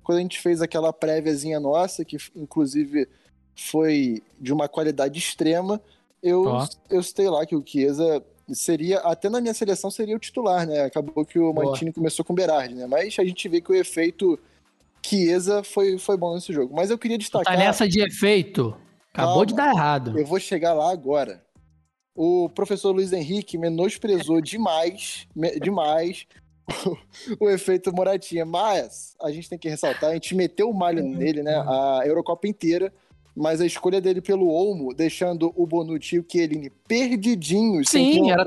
quando 0.02 0.18
a 0.18 0.22
gente 0.22 0.40
fez 0.40 0.62
aquela 0.62 0.92
préviazinha 0.92 1.60
nossa, 1.60 2.04
que 2.06 2.16
inclusive 2.34 3.06
foi 3.54 4.22
de 4.40 4.50
uma 4.52 4.66
qualidade 4.66 5.18
extrema, 5.18 5.80
eu, 6.22 6.44
oh. 6.44 6.66
eu 6.88 7.02
citei 7.02 7.28
lá 7.28 7.44
que 7.46 7.56
o 7.56 7.64
Chiesa 7.64 8.24
seria, 8.52 8.98
até 9.00 9.28
na 9.28 9.40
minha 9.40 9.54
seleção, 9.54 9.90
seria 9.90 10.16
o 10.16 10.18
titular, 10.18 10.66
né? 10.66 10.82
Acabou 10.82 11.24
que 11.24 11.38
o 11.38 11.52
Mantini 11.52 11.92
começou 11.92 12.24
com 12.24 12.32
o 12.32 12.36
Berardi, 12.36 12.74
né? 12.74 12.86
Mas 12.86 13.16
a 13.18 13.24
gente 13.24 13.48
vê 13.48 13.60
que 13.60 13.70
o 13.70 13.74
efeito 13.74 14.38
Chiesa 15.04 15.62
foi, 15.62 15.98
foi 15.98 16.16
bom 16.16 16.34
nesse 16.34 16.52
jogo. 16.52 16.74
Mas 16.74 16.90
eu 16.90 16.98
queria 16.98 17.18
destacar... 17.18 17.54
Tá 17.54 17.58
nessa 17.58 17.88
de 17.88 18.00
efeito? 18.00 18.76
Acabou 19.12 19.34
Calma, 19.34 19.46
de 19.46 19.54
dar 19.54 19.70
errado. 19.70 20.18
Eu 20.18 20.26
vou 20.26 20.38
chegar 20.38 20.72
lá 20.72 20.92
agora. 20.92 21.44
O 22.14 22.48
professor 22.48 22.92
Luiz 22.92 23.12
Henrique 23.12 23.58
menosprezou 23.58 24.40
demais, 24.42 25.26
demais 25.60 26.26
o, 26.86 26.96
o, 27.46 27.50
efeito 27.50 27.92
Moratinha. 27.92 28.44
Mas 28.44 29.14
a 29.20 29.30
gente 29.30 29.48
tem 29.48 29.58
que 29.58 29.68
ressaltar, 29.68 30.10
a 30.10 30.14
gente 30.14 30.34
meteu 30.34 30.70
o 30.70 30.74
malho 30.74 31.02
nele, 31.02 31.42
né? 31.42 31.56
A 31.66 32.02
Eurocopa 32.04 32.46
inteira. 32.46 32.92
Mas 33.36 33.60
a 33.60 33.66
escolha 33.66 34.00
dele 34.00 34.20
pelo 34.20 34.48
Olmo, 34.48 34.92
deixando 34.92 35.52
o 35.56 35.66
Bonucci 35.66 36.16
e 36.16 36.18
o 36.18 36.26
Chiellini 36.28 36.70
perdidinhos. 36.88 37.88
Sim, 37.88 38.30
era, 38.30 38.42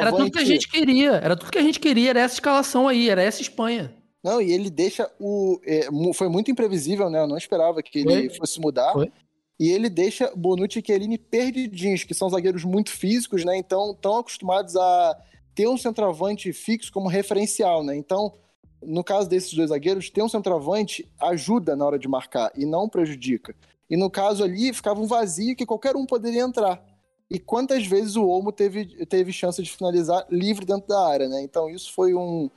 era 0.00 0.12
tudo 0.12 0.30
que 0.30 0.38
a 0.38 0.44
gente 0.44 0.68
queria. 0.68 1.12
Era 1.12 1.36
tudo 1.36 1.50
que 1.50 1.58
a 1.58 1.62
gente 1.62 1.80
queria, 1.80 2.10
era 2.10 2.20
essa 2.20 2.34
escalação 2.34 2.86
aí, 2.86 3.10
era 3.10 3.22
essa 3.22 3.42
Espanha. 3.42 3.92
Não, 4.22 4.40
e 4.40 4.52
ele 4.52 4.70
deixa 4.70 5.10
o. 5.18 5.60
É, 5.64 5.88
foi 6.14 6.28
muito 6.28 6.50
imprevisível, 6.50 7.10
né? 7.10 7.20
Eu 7.20 7.26
não 7.26 7.36
esperava 7.36 7.82
que 7.82 8.00
ele 8.00 8.28
foi. 8.28 8.38
fosse 8.38 8.60
mudar. 8.60 8.92
Foi 8.92 9.10
e 9.58 9.70
ele 9.70 9.88
deixa 9.88 10.30
Bonucci 10.36 10.78
e 10.78 10.82
Chiellini 10.86 11.18
perdidinhos, 11.18 12.04
que 12.04 12.14
são 12.14 12.30
zagueiros 12.30 12.64
muito 12.64 12.90
físicos, 12.90 13.44
né? 13.44 13.56
Então, 13.56 13.90
estão 13.90 14.18
acostumados 14.18 14.76
a 14.76 15.18
ter 15.54 15.66
um 15.66 15.76
centroavante 15.76 16.52
fixo 16.52 16.92
como 16.92 17.08
referencial, 17.08 17.82
né? 17.82 17.96
Então, 17.96 18.34
no 18.80 19.02
caso 19.02 19.28
desses 19.28 19.52
dois 19.54 19.70
zagueiros, 19.70 20.10
ter 20.10 20.22
um 20.22 20.28
centroavante 20.28 21.10
ajuda 21.20 21.74
na 21.74 21.84
hora 21.84 21.98
de 21.98 22.06
marcar 22.06 22.52
e 22.56 22.64
não 22.64 22.88
prejudica. 22.88 23.56
E 23.90 23.96
no 23.96 24.10
caso 24.10 24.44
ali, 24.44 24.72
ficava 24.72 25.00
um 25.00 25.06
vazio 25.06 25.56
que 25.56 25.66
qualquer 25.66 25.96
um 25.96 26.06
poderia 26.06 26.42
entrar. 26.42 26.82
E 27.30 27.38
quantas 27.38 27.86
vezes 27.86 28.16
o 28.16 28.26
Olmo 28.26 28.52
teve, 28.52 29.06
teve 29.06 29.32
chance 29.32 29.62
de 29.62 29.70
finalizar 29.70 30.26
livre 30.30 30.64
dentro 30.64 30.88
da 30.88 31.08
área, 31.08 31.28
né? 31.28 31.42
Então, 31.42 31.68
isso 31.68 31.92
foi 31.92 32.14
um, 32.14 32.50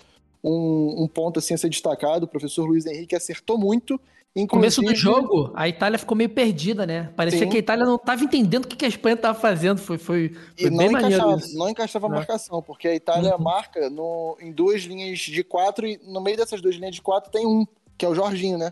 um, 0.44 1.04
um 1.04 1.08
ponto 1.08 1.40
assim, 1.40 1.54
a 1.54 1.58
ser 1.58 1.70
destacado. 1.70 2.24
O 2.24 2.28
professor 2.28 2.66
Luiz 2.66 2.86
Henrique 2.86 3.16
acertou 3.16 3.58
muito 3.58 4.00
no 4.34 4.48
começo 4.48 4.82
do 4.82 4.96
jogo, 4.96 5.52
a 5.54 5.68
Itália 5.68 6.00
ficou 6.00 6.16
meio 6.16 6.30
perdida, 6.30 6.86
né? 6.86 7.12
Parecia 7.18 7.40
Sim. 7.40 7.50
que 7.50 7.58
a 7.58 7.60
Itália 7.60 7.86
não 7.86 7.96
estava 7.96 8.24
entendendo 8.24 8.64
o 8.64 8.68
que 8.68 8.86
a 8.86 8.88
Espanha 8.88 9.16
estava 9.16 9.38
fazendo. 9.38 9.80
Foi, 9.80 9.98
foi, 9.98 10.30
foi 10.30 10.68
e 10.68 10.70
bem 10.70 10.90
não 10.90 11.00
encaixava, 11.00 11.36
isso. 11.36 11.58
não 11.58 11.70
encaixava 11.70 12.08
a 12.08 12.10
né? 12.10 12.16
marcação, 12.16 12.62
porque 12.62 12.88
a 12.88 12.96
Itália 12.96 13.36
uhum. 13.36 13.44
marca 13.44 13.90
no, 13.90 14.38
em 14.40 14.54
duas 14.54 14.84
linhas 14.84 15.20
de 15.20 15.44
quatro 15.44 15.86
e 15.86 16.00
no 16.08 16.22
meio 16.22 16.38
dessas 16.38 16.62
duas 16.62 16.76
linhas 16.76 16.96
de 16.96 17.02
quatro 17.02 17.30
tem 17.30 17.46
um, 17.46 17.68
que 17.98 18.06
é 18.06 18.08
o 18.08 18.16
Jorginho, 18.16 18.58
né? 18.58 18.72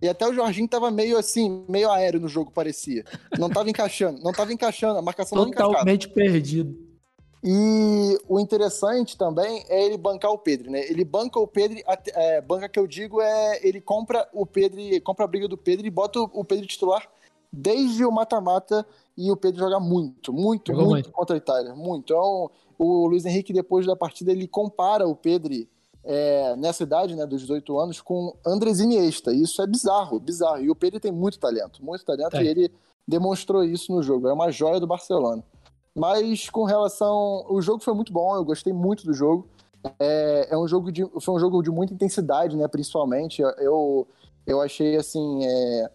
E 0.00 0.08
até 0.08 0.26
o 0.28 0.32
Jorginho 0.32 0.66
estava 0.66 0.90
meio 0.90 1.18
assim, 1.18 1.64
meio 1.68 1.90
aéreo 1.90 2.20
no 2.20 2.28
jogo, 2.28 2.52
parecia. 2.52 3.04
Não 3.38 3.48
estava 3.48 3.68
encaixando, 3.68 4.20
não 4.22 4.30
estava 4.30 4.52
encaixando, 4.52 4.98
a 4.98 5.02
marcação 5.02 5.36
Totalmente 5.36 5.58
não 5.58 5.66
encaixava. 5.66 5.72
Totalmente 5.72 6.08
perdido. 6.08 6.88
E 7.42 8.18
o 8.28 8.40
interessante 8.40 9.16
também 9.16 9.64
é 9.68 9.84
ele 9.84 9.96
bancar 9.96 10.32
o 10.32 10.38
Pedro, 10.38 10.70
né? 10.70 10.80
Ele 10.88 11.04
banca 11.04 11.38
o 11.38 11.46
Pedro, 11.46 11.78
é, 12.14 12.40
banca 12.40 12.68
que 12.68 12.78
eu 12.78 12.86
digo 12.86 13.20
é 13.20 13.60
ele 13.66 13.80
compra 13.80 14.28
o 14.32 14.44
Pedro, 14.44 14.80
compra 15.02 15.24
a 15.24 15.28
briga 15.28 15.46
do 15.46 15.56
Pedro 15.56 15.86
e 15.86 15.90
bota 15.90 16.20
o 16.20 16.44
Pedro 16.44 16.66
titular 16.66 17.08
desde 17.52 18.04
o 18.04 18.10
mata-mata 18.10 18.86
e 19.16 19.30
o 19.30 19.36
Pedro 19.36 19.60
joga 19.60 19.80
muito, 19.80 20.32
muito, 20.32 20.72
muito, 20.72 20.88
muito, 20.88 21.10
contra 21.10 21.36
a 21.36 21.38
Itália, 21.38 21.74
muito. 21.74 22.12
Então, 22.12 22.50
o 22.78 23.06
Luiz 23.06 23.24
Henrique 23.24 23.52
depois 23.52 23.86
da 23.86 23.96
partida 23.96 24.32
ele 24.32 24.46
compara 24.46 25.06
o 25.06 25.14
Pedro 25.14 25.54
é, 26.10 26.56
nessa 26.56 26.84
idade, 26.84 27.14
né, 27.14 27.26
dos 27.26 27.42
18 27.42 27.78
anos, 27.78 28.00
com 28.00 28.34
Andres 28.44 28.80
Iniesta. 28.80 29.30
Isso 29.30 29.60
é 29.60 29.66
bizarro, 29.66 30.18
bizarro. 30.18 30.62
E 30.62 30.70
o 30.70 30.74
Pedro 30.74 30.98
tem 30.98 31.12
muito 31.12 31.38
talento, 31.38 31.84
muito 31.84 32.02
talento 32.02 32.34
é. 32.38 32.42
e 32.42 32.48
ele 32.48 32.72
demonstrou 33.06 33.62
isso 33.62 33.92
no 33.92 34.02
jogo. 34.02 34.26
É 34.26 34.32
uma 34.32 34.50
joia 34.50 34.80
do 34.80 34.86
Barcelona. 34.86 35.44
Mas 35.94 36.48
com 36.48 36.64
relação. 36.64 37.44
O 37.50 37.60
jogo 37.60 37.84
foi 37.84 37.92
muito 37.92 38.10
bom, 38.10 38.34
eu 38.34 38.44
gostei 38.44 38.72
muito 38.72 39.04
do 39.04 39.12
jogo. 39.12 39.50
É, 40.00 40.48
é 40.50 40.56
um 40.56 40.66
jogo 40.66 40.90
de, 40.90 41.04
foi 41.20 41.34
um 41.34 41.38
jogo 41.38 41.62
de 41.62 41.70
muita 41.70 41.92
intensidade, 41.92 42.56
né? 42.56 42.66
Principalmente. 42.68 43.42
Eu, 43.58 44.08
eu 44.46 44.62
achei 44.62 44.96
assim. 44.96 45.44
É, 45.44 45.90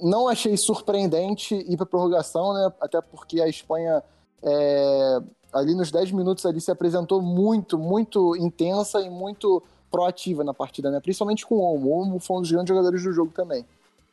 não 0.00 0.28
achei 0.28 0.56
surpreendente 0.56 1.56
ir 1.56 1.76
para 1.76 1.86
prorrogação, 1.86 2.54
né? 2.54 2.72
Até 2.80 3.00
porque 3.00 3.40
a 3.40 3.48
Espanha. 3.48 4.00
É, 4.44 5.18
ali 5.52 5.74
nos 5.74 5.90
10 5.90 6.12
minutos 6.12 6.44
ali 6.46 6.60
se 6.60 6.70
apresentou 6.70 7.22
muito, 7.22 7.78
muito 7.78 8.36
intensa 8.36 9.00
e 9.00 9.10
muito 9.10 9.62
proativa 9.90 10.44
na 10.44 10.52
partida, 10.52 10.90
né? 10.90 11.00
Principalmente 11.00 11.46
com 11.46 11.56
o 11.56 11.62
Olmo. 11.62 11.88
O 11.88 11.92
Olmo 11.92 12.18
foi 12.18 12.36
um 12.36 12.40
dos 12.40 12.50
grandes 12.50 12.68
jogadores 12.68 13.02
do 13.02 13.12
jogo 13.12 13.32
também. 13.32 13.64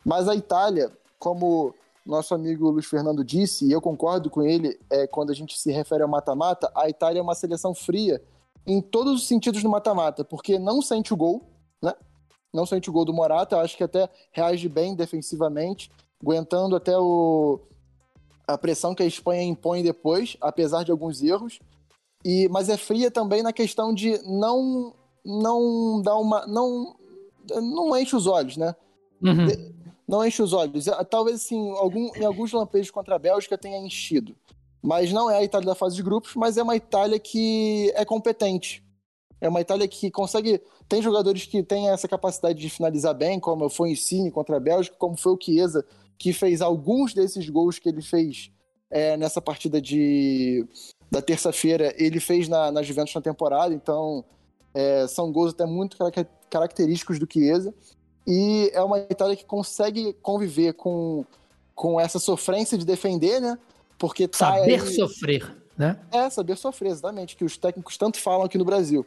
Mas 0.05 0.27
a 0.27 0.35
Itália, 0.35 0.91
como 1.19 1.73
nosso 2.05 2.35
amigo 2.35 2.69
Luiz 2.69 2.85
Fernando 2.85 3.23
disse, 3.23 3.65
e 3.65 3.71
eu 3.71 3.81
concordo 3.81 4.29
com 4.29 4.43
ele, 4.43 4.79
é, 4.89 5.07
quando 5.07 5.31
a 5.31 5.33
gente 5.33 5.59
se 5.59 5.71
refere 5.71 6.03
ao 6.03 6.09
mata-mata, 6.09 6.71
a 6.75 6.87
Itália 6.87 7.19
é 7.19 7.21
uma 7.21 7.33
seleção 7.33 7.73
fria 7.73 8.21
em 8.65 8.81
todos 8.81 9.21
os 9.21 9.27
sentidos 9.27 9.61
do 9.63 9.69
mata-mata, 9.69 10.23
porque 10.23 10.59
não 10.59 10.81
sente 10.81 11.13
o 11.13 11.17
gol, 11.17 11.41
né? 11.81 11.93
Não 12.53 12.65
sente 12.65 12.89
o 12.89 12.93
gol 12.93 13.05
do 13.05 13.13
Morata, 13.13 13.55
eu 13.55 13.59
acho 13.59 13.75
que 13.75 13.83
até 13.83 14.09
reage 14.31 14.69
bem 14.69 14.95
defensivamente, 14.95 15.91
aguentando 16.21 16.75
até 16.75 16.97
o, 16.97 17.59
a 18.47 18.57
pressão 18.57 18.93
que 18.93 19.03
a 19.03 19.05
Espanha 19.05 19.43
impõe 19.43 19.83
depois, 19.83 20.37
apesar 20.41 20.83
de 20.83 20.91
alguns 20.91 21.21
erros. 21.21 21.59
E, 22.23 22.47
mas 22.49 22.69
é 22.69 22.77
fria 22.77 23.11
também 23.11 23.43
na 23.43 23.53
questão 23.53 23.93
de 23.93 24.19
não 24.23 24.93
não 25.23 26.01
dar 26.01 26.17
uma 26.17 26.45
não 26.45 26.95
não 27.47 27.95
enche 27.97 28.15
os 28.15 28.27
olhos, 28.27 28.57
né? 28.57 28.75
Uhum. 29.21 29.45
De, 29.45 29.75
não 30.07 30.25
enche 30.25 30.41
os 30.41 30.53
olhos. 30.53 30.87
É, 30.87 31.03
talvez 31.03 31.37
assim, 31.37 31.71
algum, 31.71 32.11
em 32.15 32.25
alguns 32.25 32.51
lampejos 32.51 32.91
contra 32.91 33.15
a 33.15 33.19
Bélgica 33.19 33.57
tenha 33.57 33.77
enchido. 33.77 34.35
Mas 34.81 35.11
não 35.11 35.29
é 35.29 35.37
a 35.37 35.43
Itália 35.43 35.67
da 35.67 35.75
fase 35.75 35.95
de 35.95 36.03
grupos, 36.03 36.35
mas 36.35 36.57
é 36.57 36.63
uma 36.63 36.75
Itália 36.75 37.19
que 37.19 37.91
é 37.95 38.05
competente. 38.05 38.83
É 39.41 39.49
uma 39.49 39.61
Itália 39.61 39.87
que 39.87 40.11
consegue. 40.11 40.61
Tem 40.87 41.01
jogadores 41.01 41.45
que 41.45 41.63
têm 41.63 41.89
essa 41.89 42.07
capacidade 42.07 42.59
de 42.59 42.69
finalizar 42.69 43.13
bem, 43.15 43.39
como 43.39 43.67
foi 43.69 43.89
o 43.89 43.91
Insigne 43.91 44.31
contra 44.31 44.57
a 44.57 44.59
Bélgica, 44.59 44.95
como 44.97 45.17
foi 45.17 45.33
o 45.33 45.39
Chiesa, 45.41 45.83
que 46.17 46.33
fez 46.33 46.61
alguns 46.61 47.13
desses 47.13 47.49
gols 47.49 47.79
que 47.79 47.89
ele 47.89 48.01
fez 48.01 48.51
é, 48.89 49.17
nessa 49.17 49.41
partida 49.41 49.81
de, 49.81 50.65
da 51.11 51.21
terça-feira, 51.21 51.93
ele 51.97 52.19
fez 52.19 52.47
na, 52.47 52.71
na 52.71 52.81
Juventus 52.81 53.13
na 53.13 53.21
temporada. 53.21 53.73
Então, 53.73 54.23
é, 54.73 55.07
são 55.07 55.31
gols 55.31 55.53
até 55.53 55.65
muito 55.65 55.97
característicos 56.49 57.19
do 57.19 57.27
Chiesa. 57.31 57.73
E 58.27 58.71
é 58.73 58.81
uma 58.81 58.99
Itália 58.99 59.35
que 59.35 59.45
consegue 59.45 60.13
conviver 60.21 60.73
com, 60.73 61.25
com 61.75 61.99
essa 61.99 62.19
sofrência 62.19 62.77
de 62.77 62.85
defender, 62.85 63.39
né? 63.39 63.57
Porque 63.99 64.27
tá 64.27 64.37
Saber 64.37 64.81
aí... 64.81 64.93
sofrer. 64.95 65.55
né? 65.77 65.99
É, 66.11 66.29
saber 66.29 66.57
sofrer, 66.57 66.91
exatamente, 66.91 67.35
que 67.35 67.45
os 67.45 67.57
técnicos 67.57 67.97
tanto 67.97 68.17
falam 68.17 68.45
aqui 68.45 68.57
no 68.57 68.65
Brasil. 68.65 69.05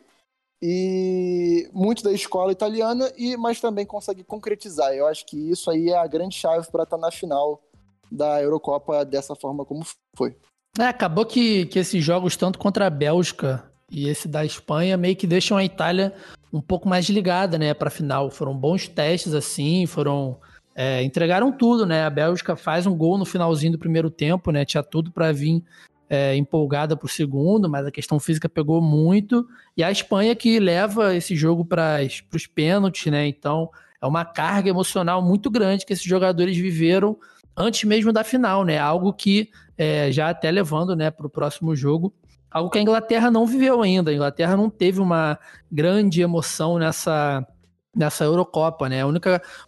E 0.61 1.68
muito 1.73 2.03
da 2.03 2.12
escola 2.12 2.51
italiana, 2.51 3.12
e 3.16 3.37
mas 3.37 3.61
também 3.61 3.87
consegue 3.87 4.25
concretizar. 4.25 4.92
Eu 4.92 5.07
acho 5.07 5.25
que 5.25 5.37
isso 5.37 5.71
aí 5.71 5.90
é 5.90 5.97
a 5.97 6.07
grande 6.07 6.35
chave 6.35 6.66
para 6.71 6.83
estar 6.83 6.97
tá 6.97 7.01
na 7.01 7.11
final 7.11 7.62
da 8.11 8.42
Eurocopa 8.42 9.05
dessa 9.05 9.37
forma 9.37 9.64
como 9.64 9.85
foi. 10.16 10.37
É, 10.79 10.85
acabou 10.85 11.25
que, 11.25 11.66
que 11.66 11.79
esses 11.79 12.05
jogos, 12.05 12.37
tanto 12.37 12.59
contra 12.59 12.87
a 12.87 12.90
Bélgica 12.90 13.71
e 13.90 14.09
esse 14.09 14.29
da 14.29 14.44
Espanha, 14.44 14.97
meio 14.97 15.16
que 15.16 15.27
deixam 15.27 15.57
a 15.57 15.64
Itália 15.64 16.14
um 16.53 16.61
pouco 16.61 16.88
mais 16.88 17.09
ligada, 17.09 17.59
né, 17.59 17.75
para 17.75 17.90
final. 17.90 18.31
Foram 18.31 18.57
bons 18.57 18.88
testes, 18.88 19.35
assim, 19.35 19.87
foram. 19.87 20.37
É, 20.75 21.03
entregaram 21.03 21.51
tudo, 21.51 21.85
né? 21.85 22.05
A 22.05 22.11
Bélgica 22.11 22.55
faz 22.55 22.87
um 22.87 22.97
gol 22.97 23.18
no 23.18 23.25
finalzinho 23.25 23.73
do 23.73 23.79
primeiro 23.79 24.11
tempo, 24.11 24.53
né? 24.53 24.64
Tinha 24.64 24.83
tudo 24.83 25.11
para 25.11 25.33
vir 25.33 25.64
é, 26.09 26.35
empolgada 26.37 26.97
para 26.97 27.07
o 27.07 27.09
segundo, 27.09 27.68
mas 27.68 27.87
a 27.87 27.90
questão 27.90 28.18
física 28.18 28.49
pegou 28.49 28.81
muito. 28.81 29.47
E 29.77 29.83
a 29.83 29.90
Espanha 29.90 30.35
que 30.35 30.59
leva 30.59 31.14
esse 31.14 31.37
jogo 31.37 31.64
para 31.64 31.99
os 32.35 32.47
pênaltis, 32.47 33.11
né? 33.12 33.27
Então 33.27 33.71
é 34.01 34.07
uma 34.07 34.25
carga 34.25 34.71
emocional 34.71 35.21
muito 35.21 35.51
grande 35.51 35.85
que 35.85 35.92
esses 35.92 36.05
jogadores 36.05 36.57
viveram 36.57 37.18
antes 37.57 37.85
mesmo 37.85 38.12
da 38.12 38.25
final, 38.25 38.64
né? 38.64 38.79
Algo 38.79 39.12
que 39.12 39.51
é, 39.77 40.11
já 40.11 40.31
até 40.31 40.51
levando 40.51 40.97
né, 40.97 41.11
para 41.11 41.27
o 41.27 41.31
próximo 41.31 41.75
jogo. 41.77 42.14
Algo 42.51 42.71
que 42.71 42.79
a 42.79 42.83
Inglaterra 42.83 43.31
não 43.31 43.47
viveu 43.47 43.83
ainda. 43.83 44.11
A 44.11 44.14
Inglaterra 44.14 44.57
não 44.57 44.71
teve 44.71 45.01
uma 45.01 45.38
grande 45.71 46.23
emoção 46.23 46.79
nessa, 46.79 47.47
nessa 47.94 48.25
Eurocopa, 48.25 48.88
né? 48.88 49.05
O 49.05 49.12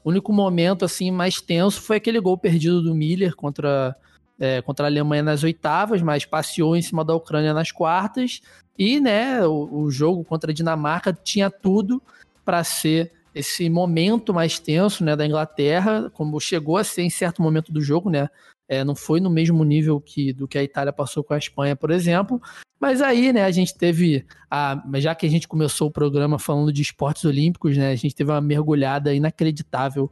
único 0.05 0.33
momento 0.33 0.85
assim 0.85 1.11
mais 1.11 1.40
tenso 1.40 1.83
foi 1.83 1.96
aquele 1.96 2.18
gol 2.20 2.38
perdido 2.38 2.81
do 2.81 2.94
Miller 2.94 3.37
contra 3.37 3.94
é, 4.40 4.62
contra 4.62 4.87
a 4.87 4.88
Alemanha 4.88 5.22
nas 5.22 5.44
oitavas, 5.44 6.00
mas 6.00 6.24
passeou 6.24 6.74
em 6.74 6.81
cima 6.81 7.05
da 7.05 7.14
Ucrânia 7.14 7.53
nas 7.53 7.70
quartas. 7.70 8.40
E 8.79 8.98
né, 8.98 9.46
o, 9.46 9.83
o 9.83 9.90
jogo 9.90 10.24
contra 10.24 10.50
a 10.50 10.55
Dinamarca 10.55 11.12
tinha 11.12 11.50
tudo 11.50 12.03
para 12.42 12.64
ser 12.64 13.12
esse 13.35 13.68
momento 13.68 14.33
mais 14.33 14.59
tenso 14.59 15.05
né, 15.05 15.14
da 15.14 15.26
Inglaterra, 15.26 16.11
como 16.14 16.40
chegou 16.40 16.79
a 16.79 16.83
ser 16.83 17.03
em 17.03 17.11
certo 17.11 17.42
momento 17.42 17.70
do 17.70 17.81
jogo, 17.81 18.11
né? 18.11 18.29
É, 18.66 18.85
não 18.85 18.94
foi 18.94 19.20
no 19.20 19.29
mesmo 19.29 19.64
nível 19.64 20.00
que 20.00 20.33
do 20.33 20.46
que 20.46 20.57
a 20.57 20.62
Itália 20.62 20.92
passou 20.92 21.24
com 21.24 21.35
a 21.35 21.38
Espanha, 21.38 21.74
por 21.76 21.90
exemplo. 21.90 22.40
Mas 22.81 23.03
aí, 23.03 23.33
né, 23.33 23.44
a 23.44 23.50
gente 23.50 23.76
teve 23.76 24.24
a, 24.50 24.81
já 24.94 25.14
que 25.14 25.26
a 25.26 25.29
gente 25.29 25.46
começou 25.46 25.88
o 25.88 25.92
programa 25.92 26.38
falando 26.38 26.72
de 26.72 26.81
esportes 26.81 27.24
olímpicos, 27.24 27.76
né, 27.76 27.90
a 27.90 27.96
gente 27.96 28.14
teve 28.14 28.31
uma 28.31 28.40
mergulhada 28.40 29.12
inacreditável 29.12 30.11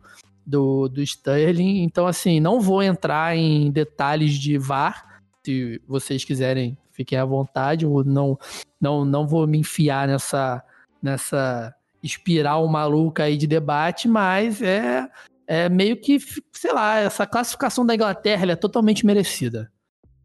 do, 0.49 0.89
do 0.89 1.03
Sterling. 1.03 1.83
Então, 1.83 2.07
assim, 2.07 2.41
não 2.41 2.59
vou 2.59 2.83
entrar 2.83 3.37
em 3.37 3.71
detalhes 3.71 4.33
de 4.33 4.57
VAR. 4.57 5.21
Se 5.45 5.81
vocês 5.87 6.25
quiserem, 6.25 6.77
fiquem 6.91 7.19
à 7.19 7.25
vontade. 7.25 7.85
Eu 7.85 8.03
não, 8.03 8.39
não, 8.81 9.05
não 9.05 9.27
vou 9.27 9.47
me 9.47 9.59
enfiar 9.59 10.09
nessa, 10.09 10.65
nessa 11.03 11.75
espiral 12.03 12.67
maluca 12.67 13.25
aí 13.25 13.37
de 13.37 13.47
debate, 13.47 14.09
mas 14.09 14.63
é, 14.63 15.07
é 15.47 15.69
meio 15.69 15.99
que, 15.99 16.19
sei 16.51 16.73
lá, 16.73 16.99
essa 16.99 17.27
classificação 17.27 17.85
da 17.85 17.95
Inglaterra 17.95 18.51
é 18.51 18.57
totalmente 18.57 19.05
merecida. 19.05 19.71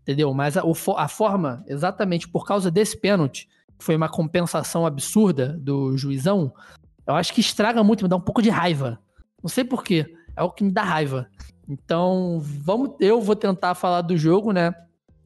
Entendeu? 0.03 0.33
Mas 0.33 0.55
a, 0.55 0.63
a 0.97 1.07
forma, 1.09 1.63
exatamente 1.67 2.29
por 2.29 2.45
causa 2.45 2.71
desse 2.71 2.97
pênalti, 2.97 3.49
que 3.77 3.83
foi 3.83 3.95
uma 3.97 4.09
compensação 4.09 4.85
absurda 4.85 5.57
do 5.59 5.97
juizão, 5.97 6.53
eu 7.05 7.15
acho 7.15 7.33
que 7.33 7.41
estraga 7.41 7.83
muito, 7.83 8.03
me 8.03 8.09
dá 8.09 8.15
um 8.15 8.21
pouco 8.21 8.41
de 8.41 8.49
raiva 8.49 9.02
não 9.43 9.49
sei 9.49 9.65
porquê. 9.65 10.15
É 10.35 10.41
o 10.41 10.49
que 10.49 10.63
me 10.63 10.71
dá 10.71 10.83
raiva. 10.83 11.27
Então, 11.67 12.39
vamos, 12.41 12.91
eu 12.99 13.21
vou 13.21 13.35
tentar 13.35 13.75
falar 13.75 14.01
do 14.01 14.17
jogo, 14.17 14.51
né? 14.51 14.73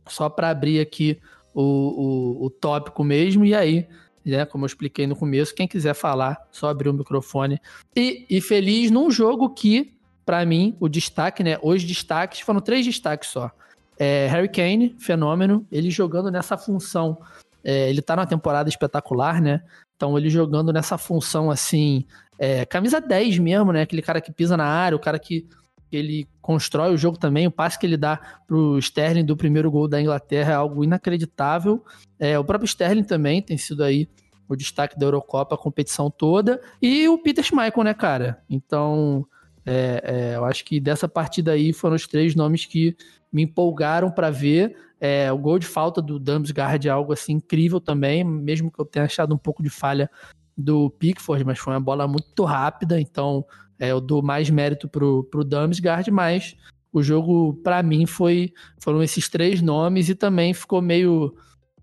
Só 0.08 0.30
para 0.30 0.50
abrir 0.50 0.80
aqui 0.80 1.20
o, 1.54 1.62
o, 1.62 2.46
o, 2.46 2.50
tópico 2.50 3.04
mesmo. 3.04 3.46
E 3.46 3.56
aí, 3.56 3.88
né, 4.26 4.46
como 4.46 4.66
eu 4.66 4.68
expliquei 4.68 5.08
no 5.08 5.16
começo, 5.16 5.56
quem 5.56 5.68
quiser 5.68 5.94
falar, 5.94 6.38
só 6.52 6.70
abrir 6.70 6.90
o 6.90 6.94
microfone. 6.94 7.60
E, 7.96 8.26
e 8.30 8.42
feliz 8.42 8.92
num 8.92 9.10
jogo 9.10 9.50
que, 9.50 9.96
para 10.26 10.46
mim, 10.46 10.76
o 10.80 10.88
destaque, 10.88 11.44
né? 11.44 11.58
Os 11.62 11.84
destaques 11.84 12.42
foram 12.42 12.60
três 12.60 12.86
destaques 12.86 13.30
só. 13.30 13.52
É, 13.98 14.28
Harry 14.28 14.50
Kane, 14.50 14.96
fenômeno, 15.00 15.66
ele 15.72 15.90
jogando 15.90 16.30
nessa 16.30 16.58
função. 16.58 17.18
É, 17.64 17.90
ele 17.90 18.02
tá 18.02 18.16
numa 18.16 18.28
temporada 18.28 18.70
espetacular, 18.70 19.42
né? 19.42 19.64
Então, 19.96 20.16
ele 20.16 20.30
jogando 20.30 20.72
nessa 20.72 20.98
função 20.98 21.50
assim, 21.50 22.06
é, 22.38 22.66
camisa 22.66 23.02
10 23.02 23.40
mesmo, 23.40 23.72
né? 23.72 23.82
Aquele 23.82 24.02
cara 24.02 24.22
que 24.22 24.32
pisa 24.32 24.56
na 24.56 24.66
área, 24.66 24.96
o 24.96 25.00
cara 25.00 25.18
que 25.18 25.48
ele 25.92 26.28
constrói 26.42 26.94
o 26.94 26.98
jogo 26.98 27.18
também. 27.18 27.48
O 27.48 27.52
passe 27.52 27.80
que 27.80 27.86
ele 27.86 27.98
dá 27.98 28.20
pro 28.46 28.78
Sterling 28.80 29.26
do 29.26 29.38
primeiro 29.38 29.72
gol 29.72 29.88
da 29.88 30.02
Inglaterra 30.02 30.52
é 30.52 30.56
algo 30.56 30.84
inacreditável. 30.84 31.84
É, 32.20 32.38
o 32.38 32.44
próprio 32.44 32.68
Sterling 32.68 33.04
também 33.04 33.42
tem 33.42 33.58
sido 33.58 33.84
aí 33.84 34.08
o 34.48 34.56
destaque 34.56 34.98
da 34.98 35.06
Eurocopa, 35.06 35.56
a 35.56 35.58
competição 35.58 36.10
toda. 36.10 36.62
E 36.82 37.08
o 37.08 37.18
Peter 37.18 37.44
Schmeichel, 37.44 37.84
né, 37.84 37.94
cara? 37.94 38.42
Então, 38.50 39.26
é, 39.66 40.02
é, 40.04 40.36
eu 40.36 40.46
acho 40.46 40.64
que 40.64 40.80
dessa 40.80 41.08
partida 41.08 41.52
aí 41.52 41.74
foram 41.74 41.96
os 41.96 42.08
três 42.08 42.36
nomes 42.36 42.66
que 42.66 42.96
me 43.32 43.44
empolgaram 43.44 44.10
para 44.12 44.30
ver. 44.30 44.76
É, 45.00 45.32
o 45.32 45.38
gol 45.38 45.60
de 45.60 45.68
falta 45.68 46.02
do 46.02 46.18
Damsgaard 46.18 46.88
é 46.88 46.92
algo 46.92 47.14
assim 47.14 47.34
incrível 47.34 47.80
também, 47.80 48.24
mesmo 48.24 48.72
que 48.72 48.80
eu 48.80 48.86
tenha 48.86 49.06
achado 49.06 49.36
um 49.36 49.38
pouco 49.38 49.62
de 49.62 49.70
falha 49.70 50.10
do 50.58 50.90
Pickford, 50.90 51.46
mas 51.46 51.60
foi 51.60 51.74
uma 51.74 51.80
bola 51.80 52.08
muito 52.08 52.44
rápida, 52.44 53.00
então 53.00 53.46
é, 53.80 53.92
eu 53.92 54.02
dou 54.02 54.24
mais 54.24 54.50
mérito 54.50 54.88
pro, 54.88 55.24
pro 55.26 55.44
Damsgaard, 55.44 56.10
mas 56.10 56.56
o 56.92 57.04
jogo, 57.04 57.54
para 57.64 57.84
mim, 57.84 58.06
foi 58.06 58.54
foram 58.80 59.04
esses 59.04 59.30
três 59.30 59.62
nomes 59.62 60.10
e 60.10 60.16
também 60.16 60.54
ficou 60.54 60.82
meio. 60.82 61.36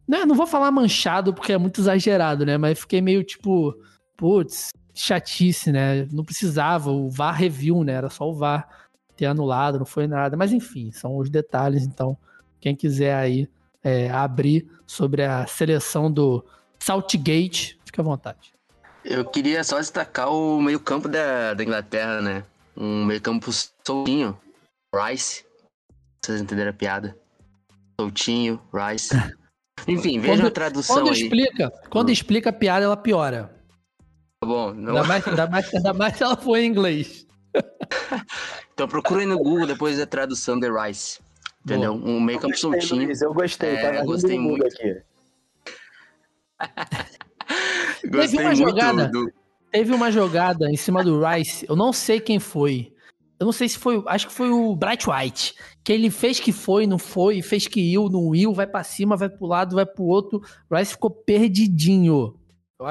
Né, 0.06 0.24
não 0.26 0.34
vou 0.34 0.46
falar 0.46 0.70
manchado 0.70 1.32
porque 1.32 1.52
é 1.52 1.58
muito 1.58 1.80
exagerado, 1.80 2.44
né? 2.44 2.58
Mas 2.58 2.80
fiquei 2.80 3.00
meio 3.00 3.22
tipo, 3.22 3.74
putz, 4.16 4.70
chatice, 4.92 5.72
né? 5.72 6.06
Não 6.12 6.24
precisava, 6.24 6.90
o 6.90 7.08
VAR 7.08 7.34
review, 7.34 7.84
né? 7.84 7.92
Era 7.92 8.10
só 8.10 8.28
o 8.28 8.34
VAR 8.34 8.68
ter 9.16 9.26
anulado, 9.26 9.78
não 9.78 9.86
foi 9.86 10.06
nada. 10.06 10.36
Mas 10.36 10.52
enfim, 10.52 10.90
são 10.90 11.16
os 11.16 11.30
detalhes, 11.30 11.84
então, 11.84 12.16
quem 12.60 12.74
quiser 12.74 13.14
aí 13.14 13.48
é, 13.82 14.10
abrir 14.10 14.66
sobre 14.86 15.24
a 15.24 15.46
seleção 15.46 16.10
do 16.10 16.44
Saltgate, 16.78 17.78
fica 17.84 18.02
à 18.02 18.04
vontade. 18.04 18.53
Eu 19.04 19.24
queria 19.24 19.62
só 19.62 19.78
destacar 19.78 20.32
o 20.32 20.60
meio-campo 20.62 21.08
da, 21.08 21.52
da 21.52 21.62
Inglaterra, 21.62 22.22
né? 22.22 22.44
Um 22.74 23.04
meio-campo 23.04 23.50
soltinho. 23.52 24.38
Rice. 24.94 25.44
Vocês 26.24 26.40
entenderam 26.40 26.70
a 26.70 26.74
piada? 26.74 27.16
Soltinho, 28.00 28.60
Rice. 28.72 29.14
Enfim, 29.86 30.18
veja 30.20 30.46
a 30.46 30.50
tradução 30.50 30.96
quando 30.96 31.10
aí. 31.10 31.22
Explica, 31.22 31.70
quando 31.90 32.08
hum. 32.08 32.12
explica 32.12 32.50
a 32.50 32.52
piada, 32.52 32.84
ela 32.84 32.96
piora. 32.96 33.54
Tá 34.40 34.46
bom. 34.46 34.72
Não... 34.72 34.96
Ainda, 34.96 35.06
mais, 35.06 35.28
ainda, 35.28 35.46
mais, 35.48 35.74
ainda 35.74 35.92
mais 35.92 36.16
se 36.16 36.22
ela 36.22 36.36
for 36.36 36.56
em 36.56 36.66
inglês. 36.66 37.26
então 38.72 38.88
procura 38.88 39.20
aí 39.20 39.26
no 39.26 39.36
Google 39.36 39.66
depois 39.66 39.98
da 39.98 40.06
tradução 40.06 40.58
de 40.58 40.70
Rice. 40.70 41.20
Entendeu? 41.64 41.96
Boa. 41.98 42.10
Um 42.10 42.20
meio-campo 42.20 42.56
soltinho. 42.56 43.04
Luiz, 43.06 43.20
eu 43.20 43.34
gostei, 43.34 43.76
é, 43.76 43.92
tá 43.92 44.04
gostei 44.04 44.38
muito. 44.38 44.66
Aqui. 44.66 45.02
teve 48.10 48.38
uma 48.38 48.54
jogada. 48.54 49.08
Do... 49.08 49.32
Teve 49.70 49.92
uma 49.92 50.10
jogada 50.10 50.70
em 50.70 50.76
cima 50.76 51.02
do 51.02 51.20
Rice. 51.24 51.66
Eu 51.68 51.76
não 51.76 51.92
sei 51.92 52.20
quem 52.20 52.38
foi. 52.38 52.92
Eu 53.38 53.46
não 53.46 53.52
sei 53.52 53.68
se 53.68 53.78
foi. 53.78 54.02
Acho 54.06 54.28
que 54.28 54.32
foi 54.32 54.50
o 54.50 54.74
Bright 54.76 55.08
White. 55.08 55.54
Que 55.82 55.92
ele 55.92 56.10
fez 56.10 56.38
que 56.38 56.52
foi, 56.52 56.86
não 56.86 56.98
foi, 56.98 57.42
fez 57.42 57.66
que 57.66 57.80
iu, 57.80 58.08
não 58.08 58.34
iu, 58.34 58.54
vai 58.54 58.66
para 58.66 58.84
cima, 58.84 59.16
vai 59.16 59.28
pro 59.28 59.46
lado, 59.46 59.74
vai 59.74 59.84
pro 59.84 60.04
outro. 60.04 60.40
O 60.70 60.76
Rice 60.76 60.92
ficou 60.92 61.10
perdidinho. 61.10 62.34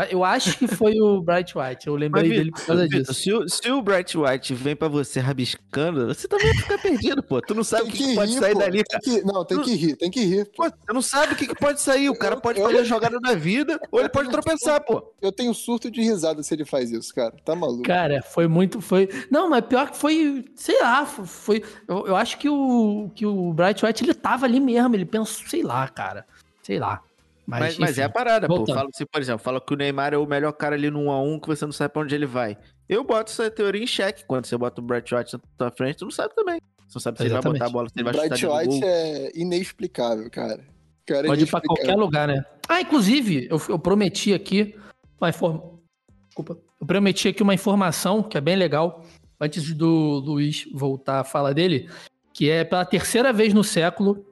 Eu 0.09 0.23
acho 0.23 0.57
que 0.57 0.65
foi 0.65 0.93
o 1.01 1.21
Bright 1.21 1.57
White. 1.57 1.87
Eu 1.87 1.95
lembrei 1.95 2.29
Mas, 2.29 2.37
dele 2.37 2.51
por 2.51 2.65
causa 2.65 2.87
disso. 2.87 3.13
Se 3.13 3.33
o, 3.33 3.49
se 3.49 3.69
o 3.69 3.81
Bright 3.81 4.17
White 4.17 4.53
vem 4.53 4.77
pra 4.77 4.87
você 4.87 5.19
rabiscando, 5.19 6.07
você 6.07 6.25
também 6.25 6.47
vai 6.47 6.57
ficar 6.57 6.77
perdido, 6.77 7.21
pô. 7.21 7.41
Tu 7.41 7.53
não 7.53 7.65
sabe 7.65 7.89
o 7.89 7.91
que, 7.91 7.97
que, 7.97 8.15
pode 8.15 8.33
sair 8.33 8.53
pô. 8.53 8.59
dali, 8.59 8.81
cara. 8.85 9.03
Que, 9.03 9.21
não, 9.23 9.43
tem 9.43 9.61
que 9.61 9.75
rir, 9.75 9.95
tem 9.97 10.09
que 10.09 10.23
rir. 10.23 10.49
Pô, 10.55 10.63
você 10.63 10.93
não 10.93 11.01
sabe 11.01 11.33
o 11.33 11.35
que, 11.35 11.47
que 11.47 11.55
pode 11.55 11.81
sair. 11.81 12.09
O 12.09 12.17
cara 12.17 12.35
eu, 12.35 12.41
pode 12.41 12.59
eu, 12.61 12.65
fazer 12.65 12.79
a 12.79 12.83
jogada 12.85 13.19
da 13.19 13.35
vida 13.35 13.77
ou 13.91 13.99
ele 13.99 14.07
pode 14.07 14.29
tropeçar, 14.31 14.81
pô. 14.85 15.13
Eu 15.21 15.33
tenho 15.33 15.53
surto 15.53 15.91
de 15.91 16.01
risada 16.01 16.41
se 16.43 16.53
ele 16.53 16.63
faz 16.63 16.89
isso, 16.89 17.13
cara. 17.13 17.35
Tá 17.43 17.53
maluco. 17.53 17.83
Cara, 17.83 18.21
foi 18.21 18.47
muito. 18.47 18.79
Foi... 18.79 19.09
Não, 19.29 19.49
mas 19.49 19.65
pior 19.65 19.91
que 19.91 19.97
foi. 19.97 20.45
Sei 20.55 20.81
lá, 20.81 21.05
foi. 21.05 21.61
Eu, 21.89 22.07
eu 22.07 22.15
acho 22.15 22.37
que 22.37 22.47
o, 22.47 23.11
que 23.13 23.25
o 23.25 23.51
Bright 23.51 23.85
White 23.85 24.05
ele 24.05 24.13
tava 24.13 24.45
ali 24.45 24.61
mesmo. 24.61 24.95
Ele 24.95 25.05
pensou, 25.05 25.45
sei 25.45 25.61
lá, 25.61 25.89
cara. 25.89 26.25
Sei 26.61 26.79
lá. 26.79 27.01
Mas, 27.45 27.59
mas, 27.59 27.77
mas, 27.77 27.97
é 27.97 28.03
a 28.03 28.09
parada, 28.09 28.47
voltando. 28.47 28.67
pô. 28.67 28.73
Fala 28.73 28.89
assim, 28.93 29.05
por 29.05 29.21
exemplo, 29.21 29.43
fala 29.43 29.59
que 29.59 29.73
o 29.73 29.77
Neymar 29.77 30.13
é 30.13 30.17
o 30.17 30.25
melhor 30.25 30.53
cara 30.53 30.75
ali 30.75 30.89
no 30.89 31.01
1x1 31.05 31.41
que 31.41 31.47
você 31.47 31.65
não 31.65 31.73
sabe 31.73 31.93
pra 31.93 32.01
onde 32.01 32.15
ele 32.15 32.25
vai. 32.25 32.57
Eu 32.87 33.03
boto 33.03 33.31
essa 33.31 33.51
teoria 33.51 33.83
em 33.83 33.87
xeque. 33.87 34.23
Quando 34.25 34.45
você 34.45 34.57
bota 34.57 34.79
o 34.79 34.83
Brett 34.83 35.13
White 35.13 35.33
na 35.33 35.39
tua 35.57 35.71
frente, 35.71 35.97
tu 35.97 36.05
não 36.05 36.11
sabe 36.11 36.33
também. 36.33 36.61
Você 36.87 36.95
não 36.95 37.01
sabe 37.01 37.17
se 37.17 37.25
Exatamente. 37.25 37.27
ele 37.27 37.33
vai 37.33 37.51
botar 37.53 37.65
a 37.65 37.69
bola, 37.69 37.89
se 37.89 37.95
ele 37.97 38.03
vai 38.03 38.13
Bright 38.13 38.39
chutar 38.39 38.61
White 38.61 38.83
é 38.83 39.31
inexplicável, 39.35 40.29
cara. 40.29 40.63
cara 41.05 41.27
é 41.27 41.29
Pode 41.29 41.43
ir 41.43 41.49
pra 41.49 41.61
qualquer 41.61 41.95
lugar, 41.95 42.27
né? 42.27 42.45
Ah, 42.67 42.81
inclusive, 42.81 43.47
eu, 43.49 43.61
eu 43.67 43.79
prometi 43.79 44.33
aqui 44.33 44.75
uma 45.19 45.29
informação. 45.29 45.79
Desculpa. 46.27 46.57
Eu 46.79 46.87
prometi 46.87 47.27
aqui 47.27 47.43
uma 47.43 47.53
informação 47.53 48.23
que 48.23 48.37
é 48.37 48.41
bem 48.41 48.55
legal, 48.55 49.03
antes 49.39 49.73
do 49.73 50.21
Luiz 50.25 50.65
voltar 50.73 51.19
a 51.19 51.23
falar 51.23 51.53
dele, 51.53 51.89
que 52.33 52.49
é 52.49 52.63
pela 52.63 52.85
terceira 52.85 53.33
vez 53.33 53.53
no 53.53 53.63
século 53.63 54.25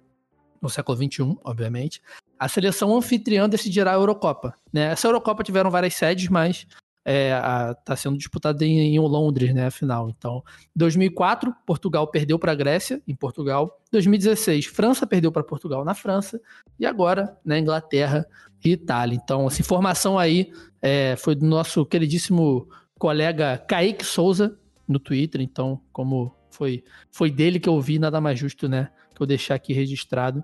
no 0.61 0.69
século 0.69 0.95
XXI, 0.95 1.37
obviamente, 1.43 2.01
a 2.41 2.47
seleção 2.47 2.97
anfitriã 2.97 3.47
decidirá 3.47 3.91
a 3.91 3.93
Eurocopa. 3.93 4.55
Né? 4.73 4.85
Essa 4.85 5.07
Eurocopa 5.07 5.43
tiveram 5.43 5.69
várias 5.69 5.93
sedes, 5.93 6.27
mas 6.27 6.65
está 7.05 7.93
é, 7.93 7.95
sendo 7.95 8.17
disputada 8.17 8.65
em, 8.65 8.95
em, 8.95 8.99
Londres, 8.99 9.53
né, 9.53 9.67
a 9.67 9.71
final. 9.71 10.09
Então, 10.09 10.43
2004, 10.75 11.53
Portugal 11.67 12.07
perdeu 12.07 12.39
para 12.39 12.51
a 12.51 12.55
Grécia, 12.55 12.99
em 13.07 13.15
Portugal. 13.15 13.79
2016, 13.91 14.65
França 14.65 15.05
perdeu 15.05 15.31
para 15.31 15.43
Portugal 15.43 15.85
na 15.85 15.93
França. 15.93 16.41
E 16.79 16.85
agora, 16.85 17.37
né, 17.45 17.59
Inglaterra 17.59 18.25
e 18.65 18.71
Itália. 18.71 19.15
Então, 19.23 19.45
essa 19.45 19.61
informação 19.61 20.17
aí 20.17 20.51
é, 20.81 21.15
foi 21.17 21.35
do 21.35 21.45
nosso 21.45 21.85
queridíssimo 21.85 22.67
colega 22.97 23.59
Kaique 23.67 24.03
Souza 24.03 24.57
no 24.87 24.97
Twitter. 24.97 25.41
Então, 25.41 25.79
como 25.93 26.35
foi, 26.49 26.83
foi 27.11 27.29
dele 27.29 27.59
que 27.59 27.69
eu 27.69 27.79
vi, 27.79 27.99
nada 27.99 28.19
mais 28.19 28.39
justo, 28.39 28.67
né, 28.67 28.89
que 29.13 29.21
eu 29.21 29.27
deixar 29.27 29.53
aqui 29.53 29.73
registrado. 29.73 30.43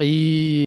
E 0.00 0.64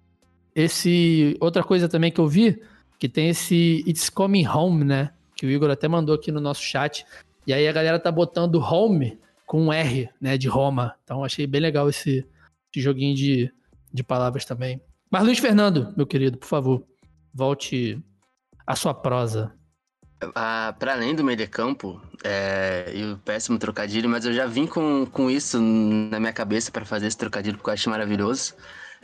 esse 0.58 1.38
outra 1.40 1.64
coisa 1.64 1.88
também 1.88 2.12
que 2.12 2.20
eu 2.20 2.28
vi, 2.28 2.62
que 3.00 3.08
tem 3.08 3.30
esse 3.30 3.84
It's 3.88 4.10
Coming 4.10 4.48
Home, 4.48 4.84
né? 4.84 5.12
que 5.38 5.46
o 5.46 5.50
Igor 5.50 5.70
até 5.70 5.88
mandou 5.88 6.16
aqui 6.16 6.32
no 6.32 6.42
nosso 6.42 6.62
chat. 6.62 7.06
E 7.46 7.54
aí 7.54 7.68
a 7.68 7.72
galera 7.72 8.00
tá 8.00 8.12
botando 8.12 8.56
home 8.56 9.18
com 9.46 9.62
um 9.62 9.72
R, 9.72 10.10
né, 10.20 10.38
de 10.38 10.50
Roma. 10.50 10.96
Então 11.04 11.24
achei 11.24 11.48
bem 11.48 11.62
legal 11.62 11.88
esse, 11.88 12.26
esse 12.74 12.84
joguinho 12.84 13.16
de, 13.16 13.54
de 13.94 14.04
palavras 14.04 14.44
também. 14.44 14.82
Mas 15.10 15.24
Luiz 15.24 15.40
Fernando, 15.40 15.94
meu 15.96 16.06
querido, 16.06 16.38
por 16.38 16.48
favor, 16.48 16.84
volte 17.34 18.04
à 18.66 18.76
sua 18.76 18.94
prosa. 18.94 19.54
Ah, 20.36 20.76
para 20.78 20.94
além 20.94 21.16
do 21.16 21.24
meio 21.24 21.38
de 21.38 21.48
campo, 21.48 22.02
é, 22.24 22.92
e 22.94 23.04
o 23.06 23.18
péssimo 23.20 23.60
trocadilho, 23.60 24.10
mas 24.10 24.26
eu 24.26 24.34
já 24.34 24.48
vim 24.48 24.66
com, 24.66 25.06
com 25.06 25.30
isso 25.30 25.62
na 25.62 26.20
minha 26.20 26.34
cabeça 26.34 26.72
para 26.72 26.84
fazer 26.84 27.06
esse 27.06 27.18
trocadilho, 27.18 27.56
porque 27.56 27.70
eu 27.70 27.74
acho 27.76 27.90
maravilhoso. 27.90 28.56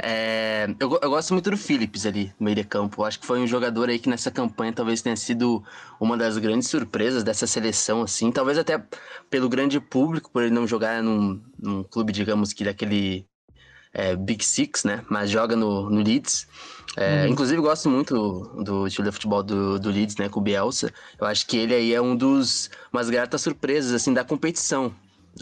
É, 0.02 0.68
eu, 0.80 1.00
eu, 1.02 1.10
gosto 1.10 1.34
muito 1.34 1.52
do 1.52 1.58
Phillips 1.58 2.06
ali, 2.06 2.34
no 2.40 2.46
meio 2.46 2.56
de 2.56 2.64
campo. 2.64 3.02
Eu 3.02 3.06
acho 3.06 3.20
que 3.20 3.26
foi 3.26 3.40
um 3.40 3.48
jogador 3.48 3.90
aí 3.90 4.00
que 4.00 4.10
nessa 4.10 4.32
campanha 4.32 4.74
talvez 4.74 5.02
tenha 5.02 5.16
sido 5.16 5.64
uma 6.00 6.18
das 6.18 6.38
grandes 6.38 6.68
surpresas 6.68 7.24
dessa 7.24 7.46
seleção, 7.46 8.02
assim. 8.02 8.32
Talvez 8.32 8.58
até 8.58 8.84
pelo 9.30 9.48
grande 9.48 9.80
público, 9.80 10.32
por 10.32 10.44
ele 10.44 10.54
não 10.54 10.68
jogar 10.68 11.04
num, 11.04 11.42
num 11.60 11.84
clube, 11.84 12.12
digamos 12.12 12.54
que 12.54 12.64
daquele 12.64 13.28
é, 13.94 14.16
Big 14.16 14.44
Six, 14.44 14.84
né? 14.84 15.06
Mas 15.10 15.30
joga 15.30 15.56
no, 15.56 15.90
no 15.90 16.02
Leeds. 16.02 16.48
É, 16.98 17.26
hum. 17.26 17.28
Inclusive, 17.28 17.62
gosto 17.62 17.90
muito 17.90 18.16
do, 18.64 18.88
estilo 18.88 19.08
de 19.08 19.14
futebol 19.14 19.44
do, 19.44 19.80
do 19.80 19.90
Leeds, 19.90 20.16
né? 20.18 20.28
Com 20.28 20.40
o 20.40 20.44
Bielsa. 20.44 20.92
Eu 21.20 21.28
acho 21.28 21.46
que 21.46 21.58
ele 21.58 21.74
aí 21.74 21.94
é 21.94 22.02
um 22.02 22.16
dos... 22.16 22.70
Umas 22.92 23.10
gratas 23.10 23.42
surpresas, 23.42 23.94
assim, 23.94 24.14
da 24.14 24.24
competição. 24.24 24.94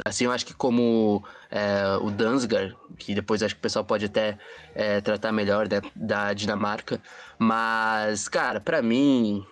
Assim, 0.05 0.25
eu 0.25 0.31
acho 0.31 0.45
que 0.45 0.53
como 0.53 1.23
é, 1.49 1.97
o 2.01 2.09
Dansgaard, 2.09 2.75
que 2.97 3.13
depois 3.13 3.43
acho 3.43 3.55
que 3.55 3.59
o 3.59 3.61
pessoal 3.61 3.83
pode 3.83 4.05
até 4.05 4.37
é, 4.73 5.01
tratar 5.01 5.31
melhor 5.31 5.67
da, 5.67 5.81
da 5.95 6.33
Dinamarca. 6.33 7.01
Mas, 7.37 8.29
cara, 8.29 8.61
para 8.61 8.81
mim, 8.81 9.45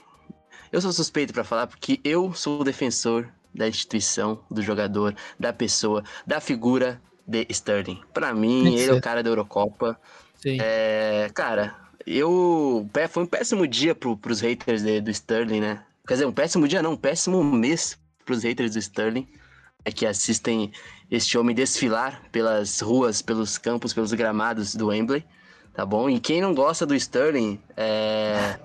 eu 0.72 0.80
sou 0.80 0.94
suspeito 0.94 1.34
para 1.34 1.44
falar 1.44 1.68
porque 1.68 2.00
eu 2.04 2.34
sou 2.34 2.62
o 2.62 2.64
defensor 2.64 3.28
da 3.54 3.68
instituição, 3.68 4.40
do 4.50 4.62
jogador, 4.62 5.14
da 5.38 5.52
pessoa, 5.52 6.04
da 6.26 6.40
figura 6.40 7.02
de 7.28 7.46
Sterling. 7.50 8.02
Para 8.14 8.34
mim, 8.34 8.76
ele 8.78 8.92
é 8.92 8.94
o 8.94 9.02
cara 9.02 9.22
da 9.22 9.30
Eurocopa. 9.30 10.00
Sim. 10.36 10.58
É, 10.62 11.30
cara, 11.34 11.76
eu. 12.08 12.90
Foi 13.10 13.24
um 13.24 13.28
péssimo 13.28 13.68
dia 13.68 13.94
pro, 13.94 14.16
pros 14.16 14.40
haters 14.40 14.82
de, 14.84 15.02
do 15.02 15.12
Sterling, 15.12 15.60
né? 15.60 15.84
Quer 16.08 16.14
dizer, 16.14 16.26
um 16.26 16.32
péssimo 16.32 16.68
dia 16.68 16.82
não, 16.82 16.94
um 16.94 16.98
péssimo 16.98 17.44
mês 17.44 18.00
pros 18.26 18.44
haters 18.44 18.74
do 18.74 18.80
Sterling 18.80 19.28
que 19.92 20.06
assistem 20.06 20.72
este 21.10 21.38
homem 21.38 21.56
desfilar 21.56 22.22
pelas 22.32 22.80
ruas, 22.80 23.22
pelos 23.22 23.58
campos, 23.58 23.94
pelos 23.94 24.14
gramados 24.14 24.76
do 24.76 24.88
Wembley, 24.88 25.26
tá 25.74 25.86
bom? 25.86 26.10
E 26.10 26.20
quem 26.20 26.42
não 26.42 26.54
gosta 26.54 26.86
do 26.86 26.96
Sterling, 26.96 27.60
é... 27.76 28.60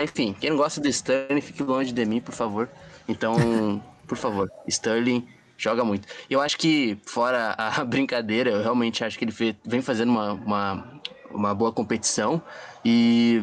enfim, 0.00 0.34
quem 0.38 0.50
não 0.50 0.56
gosta 0.56 0.80
do 0.80 0.88
Sterling, 0.88 1.40
fique 1.40 1.62
longe 1.62 1.92
de 1.92 2.04
mim, 2.04 2.20
por 2.20 2.34
favor. 2.34 2.68
Então, 3.08 3.82
por 4.06 4.18
favor, 4.18 4.50
Sterling 4.68 5.26
joga 5.56 5.84
muito. 5.84 6.06
Eu 6.28 6.40
acho 6.40 6.58
que, 6.58 6.98
fora 7.06 7.54
a 7.56 7.82
brincadeira, 7.84 8.50
eu 8.50 8.62
realmente 8.62 9.04
acho 9.04 9.18
que 9.18 9.24
ele 9.24 9.56
vem 9.64 9.80
fazendo 9.80 10.10
uma, 10.10 10.32
uma, 10.32 11.00
uma 11.30 11.54
boa 11.54 11.72
competição 11.72 12.42
e 12.84 13.42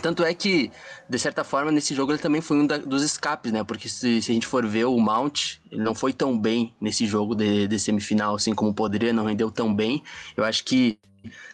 tanto 0.00 0.24
é 0.24 0.32
que, 0.34 0.70
de 1.08 1.18
certa 1.18 1.44
forma, 1.44 1.70
nesse 1.70 1.94
jogo 1.94 2.12
ele 2.12 2.18
também 2.18 2.40
foi 2.40 2.58
um 2.58 2.66
da, 2.66 2.78
dos 2.78 3.02
escapes, 3.02 3.52
né? 3.52 3.64
Porque 3.64 3.88
se, 3.88 4.22
se, 4.22 4.30
a 4.30 4.34
gente 4.34 4.46
for 4.46 4.66
ver 4.66 4.84
o 4.84 4.98
Mount, 4.98 5.58
ele 5.70 5.82
não 5.82 5.94
foi 5.94 6.12
tão 6.12 6.38
bem 6.38 6.74
nesse 6.80 7.06
jogo 7.06 7.34
de, 7.34 7.66
de, 7.66 7.78
semifinal, 7.78 8.34
assim 8.34 8.54
como 8.54 8.72
poderia, 8.74 9.12
não 9.12 9.24
rendeu 9.24 9.50
tão 9.50 9.74
bem. 9.74 10.02
Eu 10.36 10.44
acho 10.44 10.64
que 10.64 10.98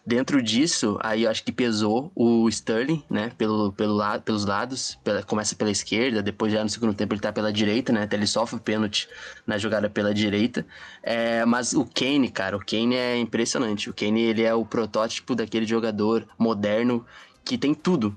dentro 0.06 0.42
disso, 0.42 0.98
aí 1.02 1.24
eu 1.24 1.30
acho 1.30 1.42
que 1.42 1.50
pesou 1.50 2.12
o 2.14 2.48
Sterling, 2.48 3.02
né? 3.08 3.30
Pelo, 3.38 3.72
pelo 3.72 3.94
lado, 3.94 4.22
pelos 4.22 4.44
lados, 4.44 4.98
pela, 5.02 5.22
começa 5.22 5.56
pela 5.56 5.70
esquerda, 5.70 6.22
depois 6.22 6.52
já 6.52 6.62
no 6.62 6.68
segundo 6.68 6.94
tempo 6.94 7.14
ele 7.14 7.20
tá 7.20 7.32
pela 7.32 7.52
direita, 7.52 7.92
né? 7.92 8.02
Até 8.02 8.16
ele 8.16 8.26
sofre 8.26 8.56
o 8.56 8.60
pênalti 8.60 9.08
na 9.46 9.58
jogada 9.58 9.88
pela 9.88 10.12
direita. 10.12 10.66
É, 11.02 11.44
mas 11.44 11.72
o 11.72 11.84
Kane, 11.84 12.30
cara, 12.30 12.56
o 12.56 12.64
Kane 12.64 12.96
é 12.96 13.16
impressionante. 13.16 13.88
O 13.88 13.94
Kane, 13.94 14.20
ele 14.22 14.42
é 14.42 14.54
o 14.54 14.64
protótipo 14.64 15.34
daquele 15.34 15.66
jogador 15.66 16.26
moderno 16.38 17.04
que 17.44 17.58
tem 17.58 17.74
tudo 17.74 18.16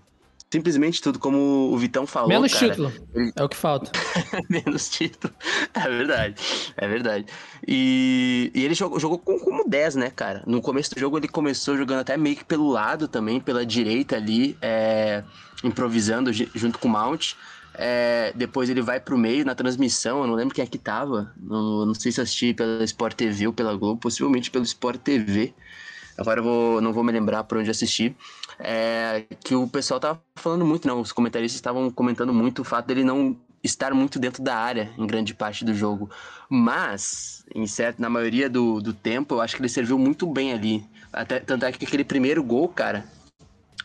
simplesmente 0.49 1.01
tudo, 1.01 1.19
como 1.19 1.71
o 1.71 1.77
Vitão 1.77 2.07
falou. 2.07 2.29
Menos 2.29 2.53
cara, 2.53 2.69
título. 2.69 2.93
Ele... 3.13 3.31
É 3.35 3.43
o 3.43 3.49
que 3.49 3.57
falta. 3.57 3.91
Menos 4.49 4.89
título. 4.89 5.33
É 5.73 5.89
verdade. 5.89 6.35
É 6.77 6.87
verdade. 6.87 7.25
E, 7.67 8.51
e 8.53 8.63
ele 8.63 8.73
jogou, 8.73 8.99
jogou 8.99 9.19
com, 9.19 9.37
como 9.39 9.67
10, 9.67 9.95
né, 9.95 10.09
cara? 10.09 10.43
No 10.47 10.61
começo 10.61 10.93
do 10.93 10.99
jogo 10.99 11.17
ele 11.17 11.27
começou 11.27 11.77
jogando 11.77 11.99
até 11.99 12.15
meio 12.15 12.35
que 12.35 12.45
pelo 12.45 12.69
lado 12.69 13.07
também, 13.07 13.39
pela 13.39 13.65
direita 13.65 14.15
ali, 14.15 14.57
é, 14.61 15.23
improvisando 15.63 16.31
junto 16.31 16.79
com 16.79 16.87
o 16.87 16.91
Mount. 16.91 17.33
É, 17.79 18.33
depois 18.35 18.69
ele 18.69 18.81
vai 18.81 18.99
pro 18.99 19.17
meio 19.17 19.45
na 19.45 19.53
transmissão, 19.53 20.21
eu 20.21 20.27
não 20.27 20.33
lembro 20.33 20.55
quem 20.55 20.63
é 20.63 20.67
que 20.67 20.79
tava. 20.79 21.31
Não, 21.37 21.85
não 21.85 21.93
sei 21.93 22.11
se 22.11 22.21
assisti 22.21 22.53
pela 22.53 22.83
Sport 22.83 23.15
TV 23.15 23.47
ou 23.47 23.53
pela 23.53 23.75
Globo, 23.75 23.99
possivelmente 23.99 24.49
pelo 24.49 24.63
Sport 24.63 24.99
TV. 25.01 25.53
Agora 26.17 26.39
eu 26.39 26.43
vou, 26.43 26.81
não 26.81 26.91
vou 26.91 27.03
me 27.03 27.11
lembrar 27.11 27.43
por 27.43 27.59
onde 27.59 27.69
assistir 27.69 28.15
é, 28.59 29.25
que 29.43 29.55
o 29.55 29.67
pessoal 29.67 29.99
tava 29.99 30.21
falando 30.35 30.65
muito, 30.65 30.87
não, 30.87 31.01
os 31.01 31.11
comentaristas 31.11 31.57
estavam 31.57 31.89
comentando 31.91 32.33
muito 32.33 32.61
o 32.61 32.65
fato 32.65 32.87
dele 32.87 33.03
não 33.03 33.37
estar 33.63 33.93
muito 33.93 34.19
dentro 34.19 34.43
da 34.43 34.55
área 34.55 34.91
em 34.97 35.05
grande 35.05 35.33
parte 35.33 35.65
do 35.65 35.73
jogo. 35.73 36.09
Mas, 36.49 37.45
em 37.53 37.67
certo, 37.67 38.01
na 38.01 38.09
maioria 38.09 38.49
do, 38.49 38.79
do 38.81 38.93
tempo, 38.93 39.35
eu 39.35 39.41
acho 39.41 39.55
que 39.55 39.61
ele 39.61 39.69
serviu 39.69 39.97
muito 39.97 40.25
bem 40.25 40.53
ali. 40.53 40.85
Até, 41.11 41.39
tanto 41.39 41.65
é 41.65 41.71
que 41.71 41.85
aquele 41.85 42.03
primeiro 42.03 42.43
gol, 42.43 42.69
cara, 42.69 43.05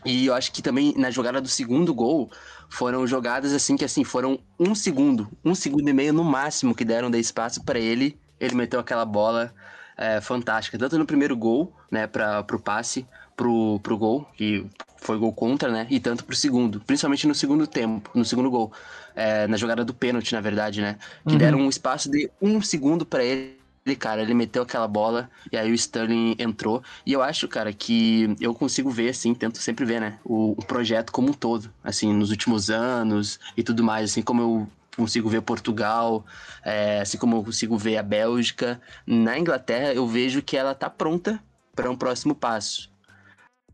e 0.05 0.25
eu 0.25 0.33
acho 0.33 0.51
que 0.51 0.61
também 0.61 0.93
na 0.97 1.09
jogada 1.09 1.39
do 1.39 1.47
segundo 1.47 1.93
gol 1.93 2.29
foram 2.69 3.07
jogadas 3.07 3.53
assim 3.53 3.77
que 3.77 3.85
assim 3.85 4.03
foram 4.03 4.39
um 4.59 4.75
segundo, 4.75 5.29
um 5.43 5.55
segundo 5.55 5.87
e 5.87 5.93
meio 5.93 6.13
no 6.13 6.23
máximo 6.23 6.75
que 6.75 6.83
deram 6.83 7.09
de 7.09 7.19
espaço 7.19 7.63
para 7.63 7.79
ele. 7.79 8.17
Ele 8.39 8.55
meteu 8.55 8.79
aquela 8.79 9.05
bola 9.05 9.53
é, 9.97 10.19
fantástica, 10.19 10.77
tanto 10.77 10.97
no 10.97 11.05
primeiro 11.05 11.35
gol, 11.37 11.73
né, 11.89 12.07
para 12.07 12.45
o 12.51 12.59
passe, 12.59 13.07
pro, 13.35 13.79
pro 13.81 13.97
gol, 13.97 14.27
que 14.35 14.65
foi 14.97 15.17
gol 15.17 15.33
contra, 15.33 15.71
né? 15.71 15.87
E 15.89 15.99
tanto 15.99 16.23
pro 16.23 16.35
segundo, 16.35 16.79
principalmente 16.81 17.27
no 17.27 17.35
segundo 17.35 17.67
tempo, 17.67 18.09
no 18.13 18.25
segundo 18.25 18.49
gol. 18.49 18.71
É, 19.15 19.47
na 19.47 19.57
jogada 19.57 19.85
do 19.85 19.93
pênalti, 19.93 20.33
na 20.33 20.41
verdade, 20.41 20.81
né? 20.81 20.97
Que 21.25 21.33
uhum. 21.33 21.37
deram 21.37 21.59
um 21.59 21.69
espaço 21.69 22.09
de 22.09 22.31
um 22.41 22.61
segundo 22.61 23.05
para 23.05 23.23
ele. 23.23 23.57
Cara, 23.99 24.21
ele 24.21 24.33
meteu 24.33 24.63
aquela 24.63 24.87
bola 24.87 25.29
e 25.51 25.57
aí 25.57 25.69
o 25.69 25.75
Sterling 25.75 26.35
entrou. 26.39 26.81
E 27.05 27.11
eu 27.11 27.21
acho, 27.21 27.47
cara, 27.49 27.73
que 27.73 28.33
eu 28.39 28.53
consigo 28.53 28.89
ver, 28.89 29.09
assim, 29.09 29.35
tento 29.35 29.57
sempre 29.57 29.83
ver, 29.83 29.99
né? 29.99 30.19
O, 30.23 30.51
o 30.51 30.65
projeto 30.65 31.11
como 31.11 31.29
um 31.29 31.33
todo, 31.33 31.69
assim, 31.83 32.13
nos 32.13 32.31
últimos 32.31 32.69
anos 32.69 33.39
e 33.57 33.61
tudo 33.61 33.83
mais, 33.83 34.11
assim 34.11 34.21
como 34.21 34.41
eu 34.41 34.67
consigo 34.95 35.27
ver 35.27 35.41
Portugal, 35.41 36.25
é, 36.63 37.01
assim 37.01 37.17
como 37.17 37.35
eu 37.35 37.43
consigo 37.43 37.77
ver 37.77 37.97
a 37.97 38.03
Bélgica. 38.03 38.81
Na 39.05 39.37
Inglaterra, 39.37 39.93
eu 39.93 40.07
vejo 40.07 40.41
que 40.41 40.55
ela 40.55 40.73
tá 40.73 40.89
pronta 40.89 41.43
para 41.75 41.89
um 41.89 41.95
próximo 41.95 42.33
passo. 42.33 42.92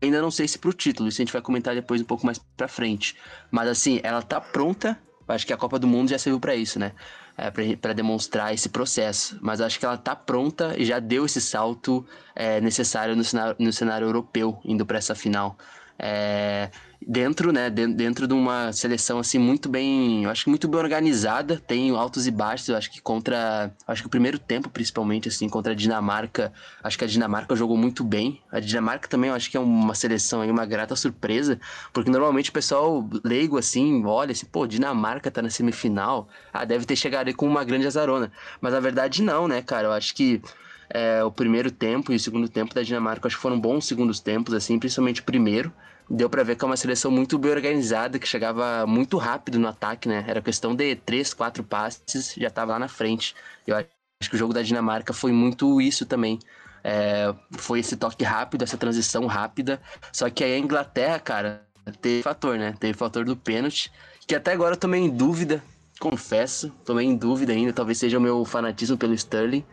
Ainda 0.02 0.22
não 0.22 0.30
sei 0.30 0.48
se 0.48 0.58
pro 0.58 0.72
título, 0.72 1.08
isso 1.08 1.20
a 1.20 1.24
gente 1.24 1.32
vai 1.32 1.42
comentar 1.42 1.74
depois 1.74 2.00
um 2.00 2.04
pouco 2.04 2.24
mais 2.24 2.38
pra 2.56 2.66
frente. 2.66 3.16
Mas 3.50 3.68
assim, 3.68 4.00
ela 4.02 4.22
tá 4.22 4.40
pronta. 4.40 4.98
Acho 5.28 5.46
que 5.46 5.52
a 5.52 5.56
Copa 5.56 5.78
do 5.78 5.86
Mundo 5.86 6.10
já 6.10 6.18
serviu 6.18 6.40
para 6.40 6.56
isso, 6.56 6.78
né? 6.78 6.92
É, 7.36 7.50
para 7.76 7.92
demonstrar 7.92 8.52
esse 8.52 8.68
processo. 8.68 9.38
Mas 9.40 9.60
acho 9.60 9.78
que 9.78 9.84
ela 9.84 9.96
tá 9.96 10.16
pronta 10.16 10.74
e 10.76 10.84
já 10.84 10.98
deu 10.98 11.24
esse 11.24 11.40
salto 11.40 12.04
é, 12.34 12.60
necessário 12.60 13.14
no 13.14 13.22
cenário, 13.22 13.56
no 13.58 13.72
cenário 13.72 14.06
europeu, 14.06 14.58
indo 14.64 14.84
para 14.84 14.98
essa 14.98 15.14
final. 15.14 15.56
É, 15.98 16.70
dentro, 17.06 17.52
né, 17.52 17.70
dentro 17.70 18.26
de 18.26 18.34
uma 18.34 18.72
seleção 18.72 19.18
assim 19.18 19.38
muito 19.38 19.68
bem, 19.68 20.24
eu 20.24 20.30
acho 20.30 20.44
que 20.44 20.50
muito 20.50 20.68
bem 20.68 20.78
organizada, 20.78 21.56
tem 21.56 21.90
altos 21.90 22.26
e 22.26 22.30
baixos, 22.30 22.68
eu 22.68 22.76
acho 22.76 22.90
que 22.90 23.00
contra, 23.00 23.72
acho 23.86 24.02
que 24.02 24.06
o 24.06 24.10
primeiro 24.10 24.38
tempo 24.38 24.68
principalmente 24.68 25.28
assim 25.28 25.48
contra 25.48 25.72
a 25.72 25.74
Dinamarca, 25.74 26.52
acho 26.82 26.98
que 26.98 27.04
a 27.04 27.06
Dinamarca 27.08 27.56
jogou 27.56 27.76
muito 27.76 28.04
bem. 28.04 28.40
A 28.52 28.60
Dinamarca 28.60 29.08
também 29.08 29.30
eu 29.30 29.36
acho 29.36 29.50
que 29.50 29.56
é 29.56 29.60
uma 29.60 29.94
seleção 29.94 30.40
aí 30.42 30.50
uma 30.50 30.66
grata 30.66 30.94
surpresa, 30.94 31.58
porque 31.92 32.10
normalmente 32.10 32.50
o 32.50 32.52
pessoal 32.52 33.08
leigo 33.24 33.56
assim, 33.58 34.04
olha 34.04 34.32
assim, 34.32 34.46
pô, 34.46 34.66
Dinamarca 34.66 35.30
tá 35.30 35.40
na 35.40 35.50
semifinal, 35.50 36.28
ah, 36.52 36.64
deve 36.64 36.84
ter 36.84 36.96
chegado 36.96 37.28
aí 37.28 37.34
com 37.34 37.46
uma 37.46 37.64
grande 37.64 37.86
azarona. 37.86 38.30
Mas 38.60 38.72
na 38.72 38.80
verdade 38.80 39.22
não, 39.22 39.48
né, 39.48 39.62
cara? 39.62 39.88
Eu 39.88 39.92
acho 39.92 40.14
que 40.14 40.42
é, 40.90 41.22
o 41.22 41.30
primeiro 41.30 41.70
tempo 41.70 42.12
e 42.12 42.16
o 42.16 42.20
segundo 42.20 42.48
tempo 42.48 42.74
da 42.74 42.82
Dinamarca. 42.82 43.28
Acho 43.28 43.36
que 43.36 43.42
foram 43.42 43.58
bons 43.58 43.86
segundos 43.86 44.20
tempos, 44.20 44.52
assim, 44.52 44.78
principalmente 44.78 45.20
o 45.20 45.24
primeiro. 45.24 45.72
Deu 46.12 46.28
para 46.28 46.42
ver 46.42 46.56
que 46.56 46.64
é 46.64 46.66
uma 46.66 46.76
seleção 46.76 47.08
muito 47.08 47.38
bem 47.38 47.52
organizada, 47.52 48.18
que 48.18 48.26
chegava 48.26 48.84
muito 48.84 49.16
rápido 49.16 49.60
no 49.60 49.68
ataque, 49.68 50.08
né? 50.08 50.24
Era 50.26 50.42
questão 50.42 50.74
de 50.74 50.96
três, 50.96 51.32
quatro 51.32 51.62
passes, 51.62 52.34
já 52.36 52.48
estava 52.48 52.72
lá 52.72 52.80
na 52.80 52.88
frente. 52.88 53.32
Eu 53.64 53.76
acho 53.76 53.88
que 54.28 54.34
o 54.34 54.38
jogo 54.38 54.52
da 54.52 54.60
Dinamarca 54.60 55.12
foi 55.12 55.30
muito 55.30 55.80
isso 55.80 56.04
também. 56.04 56.40
É, 56.82 57.32
foi 57.52 57.78
esse 57.78 57.96
toque 57.96 58.24
rápido, 58.24 58.64
essa 58.64 58.76
transição 58.76 59.24
rápida. 59.26 59.80
Só 60.12 60.28
que 60.28 60.42
aí 60.42 60.54
a 60.54 60.58
Inglaterra, 60.58 61.20
cara, 61.20 61.62
teve 62.00 62.24
fator, 62.24 62.58
né? 62.58 62.74
Teve 62.80 62.94
fator 62.94 63.24
do 63.24 63.36
pênalti, 63.36 63.92
que 64.26 64.34
até 64.34 64.52
agora 64.52 64.74
eu 64.74 64.78
tomei 64.78 65.00
em 65.00 65.08
dúvida, 65.08 65.62
confesso, 66.00 66.70
tomei 66.84 67.06
em 67.06 67.16
dúvida 67.16 67.52
ainda, 67.52 67.72
talvez 67.72 67.98
seja 67.98 68.18
o 68.18 68.20
meu 68.20 68.44
fanatismo 68.44 68.98
pelo 68.98 69.14
Sterling. 69.14 69.64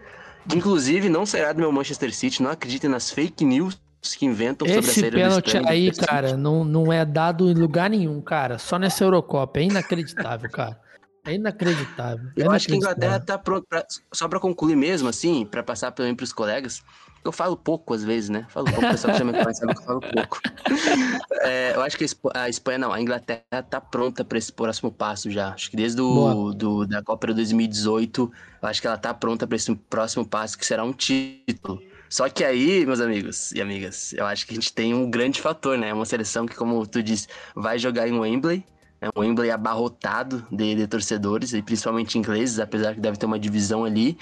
Inclusive 0.53 1.09
não 1.09 1.25
será 1.25 1.51
do 1.51 1.59
meu 1.59 1.71
Manchester 1.71 2.13
City, 2.13 2.43
não 2.43 2.51
acreditem 2.51 2.91
nas 2.91 3.09
fake 3.09 3.43
news 3.43 3.75
que 4.01 4.25
inventam 4.25 4.67
Esse 4.67 4.75
sobre 4.75 4.89
a 4.89 4.93
saída 4.93 5.17
pênalti 5.17 5.57
aí, 5.65 5.91
cara, 5.91 6.37
não, 6.37 6.63
não 6.63 6.93
é 6.93 7.03
dado 7.03 7.49
em 7.49 7.53
lugar 7.53 7.89
nenhum, 7.89 8.21
cara. 8.21 8.57
Só 8.57 8.77
nessa 8.77 9.03
Eurocopa. 9.03 9.59
É 9.59 9.63
inacreditável, 9.63 10.49
cara. 10.49 10.79
É 11.25 11.33
inacreditável. 11.33 12.29
É 12.37 12.43
eu 12.43 12.51
acho 12.51 12.67
que 12.67 12.73
a 12.73 12.77
Inglaterra 12.77 13.19
tá 13.19 13.37
pronto 13.37 13.65
pra, 13.67 13.85
só 14.13 14.29
para 14.29 14.39
concluir 14.39 14.77
mesmo, 14.77 15.09
assim, 15.09 15.45
para 15.45 15.61
passar 15.61 15.91
também 15.91 16.15
para 16.15 16.23
os 16.23 16.31
colegas. 16.31 16.81
Eu 17.23 17.33
falo 17.33 17.57
pouco 17.57 17.93
às 17.93 18.05
vezes, 18.05 18.29
né? 18.29 18.45
Falo 18.47 18.67
pouco, 18.67 18.85
o 18.85 18.89
pessoal 18.89 19.11
que 19.11 19.19
chama 19.19 19.33
me 19.33 19.39
conhece 19.39 19.59
sabe 19.59 19.73
que 19.73 19.81
eu 19.81 19.85
falo 19.85 19.99
pouco. 19.99 20.39
É, 21.41 21.75
eu 21.75 21.81
acho 21.81 21.97
que 21.97 22.05
a 22.33 22.49
Espanha, 22.49 22.77
não, 22.77 22.91
a 22.91 22.99
Inglaterra 22.99 23.63
tá 23.69 23.79
pronta 23.79 24.25
para 24.25 24.37
esse 24.37 24.51
próximo 24.51 24.91
passo 24.91 25.29
já. 25.31 25.53
Acho 25.53 25.69
que 25.69 25.77
desde 25.77 26.01
o 26.01 26.51
do, 26.51 26.85
da 26.85 27.01
Copa 27.01 27.27
de 27.27 27.35
2018, 27.35 28.31
eu 28.61 28.67
acho 28.67 28.81
que 28.81 28.87
ela 28.87 28.97
tá 28.97 29.13
pronta 29.13 29.47
para 29.47 29.55
esse 29.55 29.73
próximo 29.75 30.25
passo, 30.25 30.57
que 30.57 30.65
será 30.65 30.83
um 30.83 30.91
título. 30.91 31.81
Só 32.09 32.29
que 32.29 32.43
aí, 32.43 32.85
meus 32.85 32.99
amigos 32.99 33.51
e 33.51 33.61
amigas, 33.61 34.13
eu 34.13 34.25
acho 34.25 34.45
que 34.45 34.53
a 34.53 34.55
gente 34.55 34.73
tem 34.73 34.93
um 34.93 35.09
grande 35.09 35.41
fator, 35.41 35.77
né? 35.77 35.93
Uma 35.93 36.05
seleção 36.05 36.45
que, 36.45 36.55
como 36.55 36.85
tu 36.87 37.03
disse, 37.03 37.27
vai 37.55 37.77
jogar 37.77 38.07
em 38.07 38.17
Wembley, 38.17 38.63
é 39.01 39.07
um 39.15 39.21
Wembley 39.21 39.51
abarrotado 39.51 40.45
de, 40.51 40.75
de, 40.75 40.87
torcedores, 40.87 41.53
e 41.53 41.61
principalmente 41.61 42.17
ingleses, 42.17 42.59
apesar 42.59 42.95
que 42.95 42.99
deve 42.99 43.17
ter 43.17 43.25
uma 43.25 43.39
divisão 43.39 43.85
ali. 43.85 44.17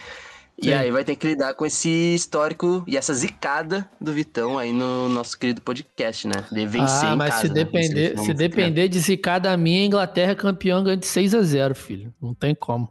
Sim. 0.61 0.69
E 0.69 0.73
aí 0.73 0.89
vai 0.89 1.03
ter 1.03 1.17
que 1.17 1.27
lidar 1.27 1.53
com 1.53 1.65
esse 1.65 1.89
histórico 2.15 2.83
e 2.87 2.95
essa 2.95 3.13
zicada 3.13 3.89
do 3.99 4.13
Vitão 4.13 4.57
aí 4.57 4.71
no 4.71 5.09
nosso 5.09 5.37
querido 5.37 5.61
podcast, 5.61 6.27
né? 6.27 6.45
De 6.49 6.65
vencer 6.65 7.09
ah, 7.09 7.15
mas 7.15 7.35
casa, 7.35 7.47
se 7.47 7.53
depender, 7.53 8.15
né? 8.15 8.23
se 8.23 8.33
depender 8.33 8.87
de 8.87 8.99
zicada 8.99 9.55
minha, 9.57 9.81
a 9.81 9.85
Inglaterra 9.85 10.31
é 10.31 10.35
campeã 10.35 10.81
ganha 10.81 10.95
de 10.95 11.05
6 11.05 11.35
a 11.35 11.41
0 11.41 11.75
filho. 11.75 12.13
Não 12.21 12.33
tem 12.33 12.55
como. 12.55 12.89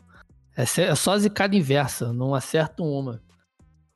É, 0.57 0.62
é 0.62 0.95
só 0.95 1.16
zicada 1.16 1.57
inversa, 1.57 2.12
não 2.12 2.34
acerta 2.34 2.82
uma. 2.82 3.20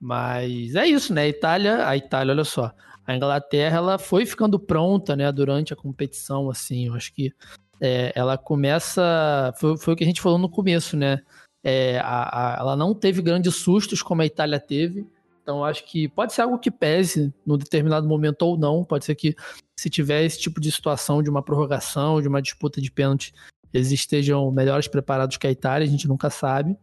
Mas 0.00 0.74
é 0.74 0.86
isso, 0.86 1.12
né? 1.12 1.22
A 1.22 1.28
Itália, 1.28 1.88
a 1.88 1.96
Itália, 1.96 2.32
olha 2.32 2.44
só. 2.44 2.72
A 3.06 3.16
Inglaterra, 3.16 3.78
ela 3.78 3.98
foi 3.98 4.26
ficando 4.26 4.58
pronta, 4.58 5.16
né, 5.16 5.32
durante 5.32 5.72
a 5.72 5.76
competição, 5.76 6.50
assim. 6.50 6.86
Eu 6.88 6.94
acho 6.94 7.12
que 7.12 7.32
é, 7.80 8.12
ela 8.14 8.36
começa. 8.36 9.52
Foi, 9.58 9.76
foi, 9.76 9.94
o 9.94 9.96
que 9.96 10.04
a 10.04 10.06
gente 10.06 10.20
falou 10.20 10.38
no 10.38 10.48
começo, 10.48 10.96
né? 10.96 11.22
É, 11.64 11.98
a, 11.98 12.54
a, 12.54 12.56
ela 12.60 12.76
não 12.76 12.94
teve 12.94 13.20
grandes 13.22 13.56
sustos 13.56 14.02
como 14.02 14.22
a 14.22 14.26
Itália 14.26 14.60
teve. 14.60 15.06
Então, 15.42 15.64
acho 15.64 15.84
que 15.86 16.08
pode 16.08 16.34
ser 16.34 16.42
algo 16.42 16.58
que 16.58 16.70
pese 16.70 17.32
no 17.46 17.56
determinado 17.56 18.06
momento 18.06 18.42
ou 18.42 18.58
não. 18.58 18.84
Pode 18.84 19.06
ser 19.06 19.14
que, 19.14 19.34
se 19.78 19.88
tiver 19.88 20.22
esse 20.22 20.38
tipo 20.38 20.60
de 20.60 20.70
situação 20.70 21.22
de 21.22 21.30
uma 21.30 21.42
prorrogação, 21.42 22.20
de 22.20 22.28
uma 22.28 22.42
disputa 22.42 22.80
de 22.80 22.92
pênalti, 22.92 23.32
eles 23.72 23.90
estejam 23.90 24.50
melhores 24.50 24.86
preparados 24.88 25.38
que 25.38 25.46
a 25.46 25.50
Itália, 25.50 25.86
a 25.86 25.90
gente 25.90 26.06
nunca 26.06 26.28
sabe. 26.28 26.76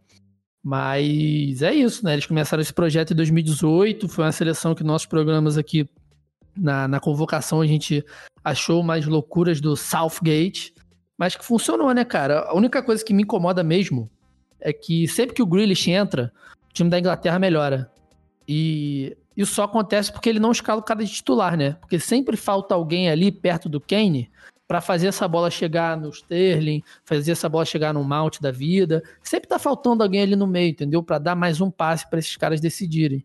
Mas 0.68 1.62
é 1.62 1.72
isso, 1.72 2.04
né? 2.04 2.14
Eles 2.14 2.26
começaram 2.26 2.60
esse 2.60 2.74
projeto 2.74 3.12
em 3.12 3.16
2018, 3.16 4.08
foi 4.08 4.24
uma 4.24 4.32
seleção 4.32 4.74
que 4.74 4.82
nossos 4.82 5.06
programas 5.06 5.56
aqui 5.56 5.88
na, 6.56 6.88
na 6.88 6.98
convocação 6.98 7.60
a 7.60 7.66
gente 7.68 8.04
achou 8.42 8.82
mais 8.82 9.06
loucuras 9.06 9.60
do 9.60 9.76
Southgate. 9.76 10.74
Mas 11.16 11.36
que 11.36 11.44
funcionou, 11.44 11.94
né, 11.94 12.04
cara? 12.04 12.40
A 12.48 12.54
única 12.56 12.82
coisa 12.82 13.04
que 13.04 13.14
me 13.14 13.22
incomoda 13.22 13.62
mesmo 13.62 14.10
é 14.58 14.72
que 14.72 15.06
sempre 15.06 15.36
que 15.36 15.42
o 15.42 15.46
Grealish 15.46 15.88
entra, 15.88 16.32
o 16.68 16.74
time 16.74 16.90
da 16.90 16.98
Inglaterra 16.98 17.38
melhora. 17.38 17.88
E 18.48 19.16
isso 19.36 19.54
só 19.54 19.62
acontece 19.62 20.10
porque 20.10 20.28
ele 20.28 20.40
não 20.40 20.50
escala 20.50 20.80
o 20.80 20.84
cara 20.84 21.04
de 21.04 21.12
titular, 21.12 21.56
né? 21.56 21.74
Porque 21.74 22.00
sempre 22.00 22.36
falta 22.36 22.74
alguém 22.74 23.08
ali 23.08 23.30
perto 23.30 23.68
do 23.68 23.80
Kane 23.80 24.28
para 24.66 24.80
fazer 24.80 25.08
essa 25.08 25.28
bola 25.28 25.50
chegar 25.50 25.96
no 25.96 26.08
Sterling, 26.10 26.82
fazer 27.04 27.32
essa 27.32 27.48
bola 27.48 27.64
chegar 27.64 27.94
no 27.94 28.02
Mount 28.02 28.40
da 28.40 28.50
vida. 28.50 29.02
Sempre 29.22 29.48
tá 29.48 29.58
faltando 29.58 30.02
alguém 30.02 30.22
ali 30.22 30.34
no 30.34 30.46
meio, 30.46 30.70
entendeu? 30.70 31.02
Para 31.02 31.18
dar 31.18 31.36
mais 31.36 31.60
um 31.60 31.70
passe 31.70 32.08
para 32.08 32.18
esses 32.18 32.36
caras 32.36 32.60
decidirem. 32.60 33.24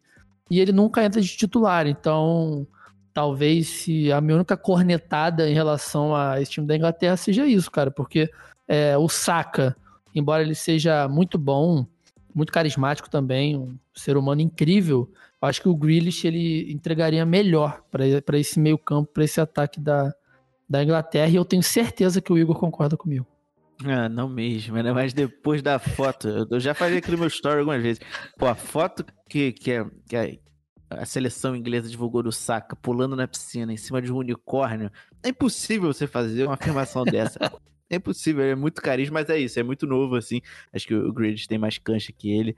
E 0.49 0.59
ele 0.59 0.71
nunca 0.71 1.03
entra 1.03 1.21
de 1.21 1.27
titular, 1.29 1.87
então 1.87 2.67
talvez 3.13 3.67
se 3.67 4.11
a 4.11 4.21
minha 4.21 4.35
única 4.35 4.55
cornetada 4.55 5.49
em 5.49 5.53
relação 5.53 6.15
a 6.15 6.41
esse 6.41 6.51
time 6.51 6.67
da 6.67 6.75
Inglaterra 6.75 7.17
seja 7.17 7.45
isso, 7.45 7.69
cara, 7.69 7.91
porque 7.91 8.29
é, 8.67 8.97
o 8.97 9.09
Saka, 9.09 9.75
embora 10.13 10.43
ele 10.43 10.55
seja 10.55 11.07
muito 11.07 11.37
bom, 11.37 11.85
muito 12.33 12.51
carismático 12.51 13.09
também, 13.09 13.57
um 13.57 13.77
ser 13.93 14.15
humano 14.15 14.41
incrível, 14.41 15.09
eu 15.41 15.47
acho 15.47 15.61
que 15.61 15.67
o 15.69 15.75
Grealish 15.75 16.25
ele 16.25 16.71
entregaria 16.71 17.25
melhor 17.25 17.81
para 17.89 18.37
esse 18.37 18.59
meio 18.59 18.77
campo, 18.77 19.11
para 19.11 19.23
esse 19.23 19.41
ataque 19.41 19.79
da, 19.79 20.13
da 20.71 20.81
Inglaterra, 20.81 21.29
e 21.29 21.35
eu 21.35 21.43
tenho 21.43 21.61
certeza 21.61 22.21
que 22.21 22.31
o 22.31 22.37
Igor 22.37 22.57
concorda 22.57 22.95
comigo. 22.95 23.27
Ah, 23.83 24.07
não 24.07 24.29
mesmo, 24.29 24.81
né? 24.81 24.93
Mas 24.93 25.11
depois 25.11 25.61
da 25.61 25.77
foto, 25.77 26.47
eu 26.49 26.59
já 26.61 26.73
falei 26.73 26.99
aqui 26.99 27.11
no 27.11 27.17
meu 27.17 27.27
story 27.27 27.59
algumas 27.59 27.81
vezes. 27.81 28.01
Pô, 28.37 28.45
a 28.45 28.55
foto 28.55 29.03
que, 29.27 29.51
que, 29.51 29.71
é, 29.71 29.85
que, 30.07 30.15
é, 30.15 30.39
a 30.89 31.05
seleção 31.05 31.57
inglesa 31.57 31.89
divulgou 31.89 32.23
do 32.23 32.31
Saka 32.31 32.73
pulando 32.73 33.17
na 33.17 33.27
piscina 33.27 33.73
em 33.73 33.77
cima 33.77 34.01
de 34.01 34.13
um 34.13 34.17
unicórnio. 34.17 34.89
É 35.21 35.29
impossível 35.29 35.91
você 35.91 36.07
fazer 36.07 36.45
uma 36.45 36.53
afirmação 36.53 37.03
dessa. 37.03 37.37
É 37.89 37.97
impossível, 37.97 38.41
é 38.45 38.55
muito 38.55 38.81
carisma, 38.81 39.15
mas 39.19 39.29
é 39.29 39.37
isso, 39.37 39.59
é 39.59 39.63
muito 39.63 39.85
novo, 39.85 40.15
assim. 40.15 40.39
Acho 40.73 40.87
que 40.87 40.95
o 40.95 41.11
Grealish 41.11 41.45
tem 41.45 41.57
mais 41.57 41.77
cancha 41.77 42.13
que 42.17 42.31
ele. 42.31 42.55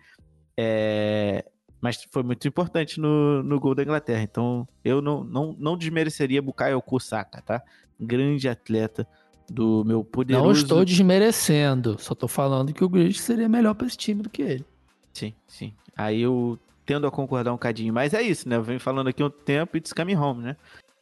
É... 0.55 1.43
Mas 1.82 2.05
foi 2.11 2.22
muito 2.22 2.47
importante 2.47 2.99
no, 2.99 3.41
no 3.41 3.59
gol 3.59 3.74
da 3.74 3.82
Inglaterra. 3.82 4.22
Então, 4.22 4.68
eu 4.86 5.01
não, 5.01 5.24
não, 5.24 5.55
não 5.57 5.76
desmereceria 5.76 6.39
Bukayo 6.39 6.84
Saka, 6.99 7.41
tá? 7.41 7.64
Grande 7.99 8.47
atleta 8.49 9.07
do 9.49 9.83
meu 9.85 10.03
poderoso... 10.03 10.45
Não 10.45 10.51
estou 10.51 10.85
desmerecendo, 10.85 11.97
só 11.99 12.15
tô 12.15 12.27
falando 12.27 12.73
que 12.73 12.83
o 12.83 12.89
Grealish 12.89 13.19
seria 13.19 13.49
melhor 13.49 13.73
para 13.73 13.87
esse 13.87 13.97
time 13.97 14.21
do 14.21 14.29
que 14.29 14.41
ele. 14.41 14.65
Sim, 15.13 15.33
sim. 15.47 15.73
Aí 15.95 16.21
eu 16.21 16.57
tendo 16.85 17.07
a 17.07 17.11
concordar 17.11 17.53
um 17.53 17.57
cadinho. 17.57 17.93
Mas 17.93 18.13
é 18.13 18.21
isso, 18.21 18.47
né? 18.47 18.55
Eu 18.55 18.63
venho 18.63 18.79
falando 18.79 19.07
aqui 19.07 19.23
um 19.23 19.29
tempo 19.29 19.77
e 19.77 19.81
coming 19.95 20.15
home, 20.15 20.43
né? 20.43 20.57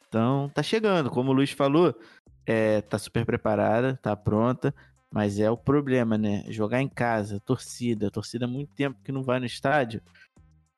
Então, 0.08 0.52
tá 0.54 0.62
chegando. 0.62 1.10
Como 1.10 1.32
o 1.32 1.34
Luiz 1.34 1.52
falou, 1.52 1.96
é, 2.46 2.82
tá 2.82 2.98
super 2.98 3.26
preparada, 3.26 4.00
tá 4.02 4.16
pronta. 4.16 4.74
Mas 5.14 5.40
é 5.40 5.52
o 5.52 5.58
problema, 5.58 6.18
né? 6.18 6.44
Jogar 6.48 6.82
em 6.82 6.88
casa, 6.88 7.40
torcida, 7.42 8.10
torcida 8.10 8.46
há 8.46 8.48
muito 8.48 8.74
tempo 8.74 9.00
que 9.04 9.12
não 9.12 9.24
vai 9.24 9.40
no 9.40 9.46
estádio. 9.46 10.02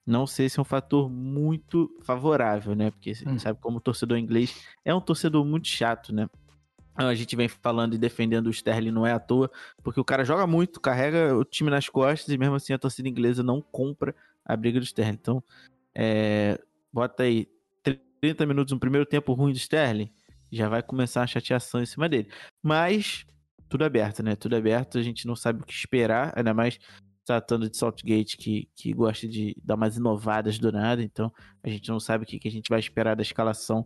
Não 0.05 0.27
sei 0.27 0.49
se 0.49 0.59
é 0.59 0.61
um 0.61 0.65
fator 0.65 1.09
muito 1.09 1.89
favorável, 2.03 2.75
né? 2.75 2.91
Porque 2.91 3.13
hum. 3.25 3.39
sabe 3.39 3.59
como 3.59 3.77
o 3.77 3.81
torcedor 3.81 4.17
inglês 4.17 4.67
é 4.83 4.93
um 4.93 4.99
torcedor 4.99 5.45
muito 5.45 5.67
chato, 5.67 6.13
né? 6.13 6.27
A 6.95 7.15
gente 7.15 7.35
vem 7.35 7.47
falando 7.47 7.95
e 7.95 7.97
defendendo 7.97 8.47
o 8.47 8.51
Sterling 8.51 8.91
não 8.91 9.05
é 9.05 9.11
à 9.11 9.19
toa, 9.19 9.49
porque 9.81 9.99
o 9.99 10.05
cara 10.05 10.23
joga 10.23 10.45
muito, 10.45 10.79
carrega 10.79 11.35
o 11.35 11.43
time 11.43 11.71
nas 11.71 11.89
costas 11.89 12.33
e 12.33 12.37
mesmo 12.37 12.55
assim 12.55 12.73
a 12.73 12.77
torcida 12.77 13.09
inglesa 13.09 13.41
não 13.41 13.61
compra 13.61 14.15
a 14.45 14.55
briga 14.55 14.79
do 14.79 14.85
Sterling. 14.85 15.17
Então, 15.19 15.43
é, 15.95 16.59
bota 16.91 17.23
aí 17.23 17.47
30 18.21 18.45
minutos 18.45 18.71
no 18.71 18.79
primeiro 18.79 19.05
tempo 19.05 19.33
ruim 19.33 19.51
do 19.51 19.57
Sterling, 19.57 20.11
já 20.51 20.69
vai 20.69 20.83
começar 20.83 21.23
a 21.23 21.27
chateação 21.27 21.81
em 21.81 21.85
cima 21.85 22.07
dele. 22.07 22.29
Mas 22.61 23.25
tudo 23.67 23.85
aberto, 23.85 24.21
né? 24.21 24.35
Tudo 24.35 24.55
aberto, 24.55 24.99
a 24.99 25.01
gente 25.01 25.25
não 25.25 25.35
sabe 25.35 25.61
o 25.61 25.65
que 25.65 25.73
esperar, 25.73 26.31
ainda 26.35 26.53
mais 26.53 26.79
tratando 27.25 27.69
de 27.69 27.77
Saltgate 27.77 28.37
que, 28.37 28.67
que 28.75 28.93
gosta 28.93 29.27
de 29.27 29.55
dar 29.63 29.75
umas 29.75 29.97
inovadas 29.97 30.59
do 30.59 30.71
nada, 30.71 31.01
então 31.01 31.31
a 31.63 31.69
gente 31.69 31.89
não 31.89 31.99
sabe 31.99 32.23
o 32.23 32.27
que, 32.27 32.39
que 32.39 32.47
a 32.47 32.51
gente 32.51 32.69
vai 32.69 32.79
esperar 32.79 33.15
da 33.15 33.21
escalação 33.21 33.85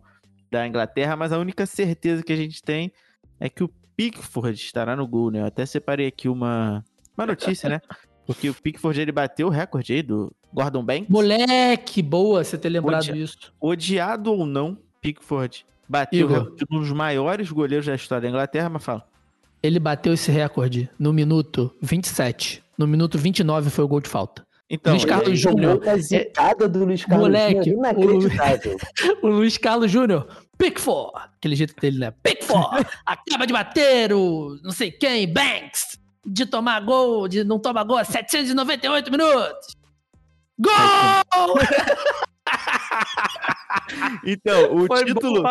da 0.50 0.66
Inglaterra, 0.66 1.16
mas 1.16 1.32
a 1.32 1.38
única 1.38 1.66
certeza 1.66 2.22
que 2.22 2.32
a 2.32 2.36
gente 2.36 2.62
tem 2.62 2.92
é 3.38 3.48
que 3.48 3.62
o 3.62 3.70
Pickford 3.96 4.54
estará 4.54 4.96
no 4.96 5.06
gol, 5.06 5.30
né? 5.30 5.40
Eu 5.40 5.46
até 5.46 5.66
separei 5.66 6.06
aqui 6.06 6.28
uma, 6.28 6.84
uma 7.16 7.26
notícia, 7.26 7.68
né? 7.68 7.80
Porque 8.26 8.50
o 8.50 8.54
Pickford 8.54 9.00
ele 9.00 9.10
bateu 9.10 9.46
o 9.46 9.50
recorde 9.50 9.94
aí 9.94 10.02
do 10.02 10.30
Gordon 10.52 10.84
Banks. 10.84 11.08
Moleque, 11.08 12.02
boa 12.02 12.44
você 12.44 12.58
ter 12.58 12.68
lembrado 12.68 13.08
Odi 13.08 13.22
isso. 13.22 13.54
Odiado 13.58 14.32
ou 14.32 14.44
não, 14.44 14.78
Pickford 15.00 15.64
bateu 15.88 16.26
Igor. 16.26 16.30
o 16.30 16.40
recorde 16.40 16.56
de 16.56 16.76
um 16.76 16.80
dos 16.80 16.92
maiores 16.92 17.50
goleiros 17.50 17.86
da 17.86 17.94
história 17.94 18.22
da 18.22 18.28
Inglaterra, 18.28 18.68
mas 18.68 18.84
fala. 18.84 19.06
Ele 19.62 19.80
bateu 19.80 20.12
esse 20.12 20.30
recorde 20.30 20.88
no 20.98 21.12
minuto 21.12 21.74
27. 21.80 22.62
No 22.78 22.86
minuto 22.86 23.18
29 23.18 23.70
foi 23.70 23.84
o 23.84 23.88
gol 23.88 24.00
de 24.00 24.08
falta. 24.08 24.46
Então, 24.70 24.92
Luiz 24.92 25.04
Carlos 25.04 25.40
Júnior. 25.40 25.80
É... 25.84 26.68
do 26.68 26.84
Luiz 26.84 27.04
Carlos 27.04 27.26
Moleque, 27.26 27.70
inacreditável. 27.70 28.76
O, 29.22 29.26
o 29.26 29.30
Luiz 29.30 29.58
Carlos 29.58 29.90
Júnior. 29.90 30.26
Pickford. 30.56 31.12
Aquele 31.36 31.56
jeito 31.56 31.74
dele, 31.80 31.98
né? 31.98 32.12
Pickford. 32.22 32.86
acaba 33.04 33.46
de 33.46 33.52
bater 33.52 34.12
o 34.12 34.56
não 34.62 34.70
sei 34.70 34.90
quem, 34.90 35.32
Banks 35.32 35.98
de 36.30 36.46
tomar 36.46 36.80
gol, 36.80 37.26
de 37.26 37.42
não 37.42 37.58
tomar 37.58 37.84
gol, 37.84 38.04
798 38.04 39.10
minutos. 39.10 39.76
Gol! 40.58 41.58
então, 44.24 44.74
o 44.74 44.86
Foi 44.86 45.04
título, 45.04 45.42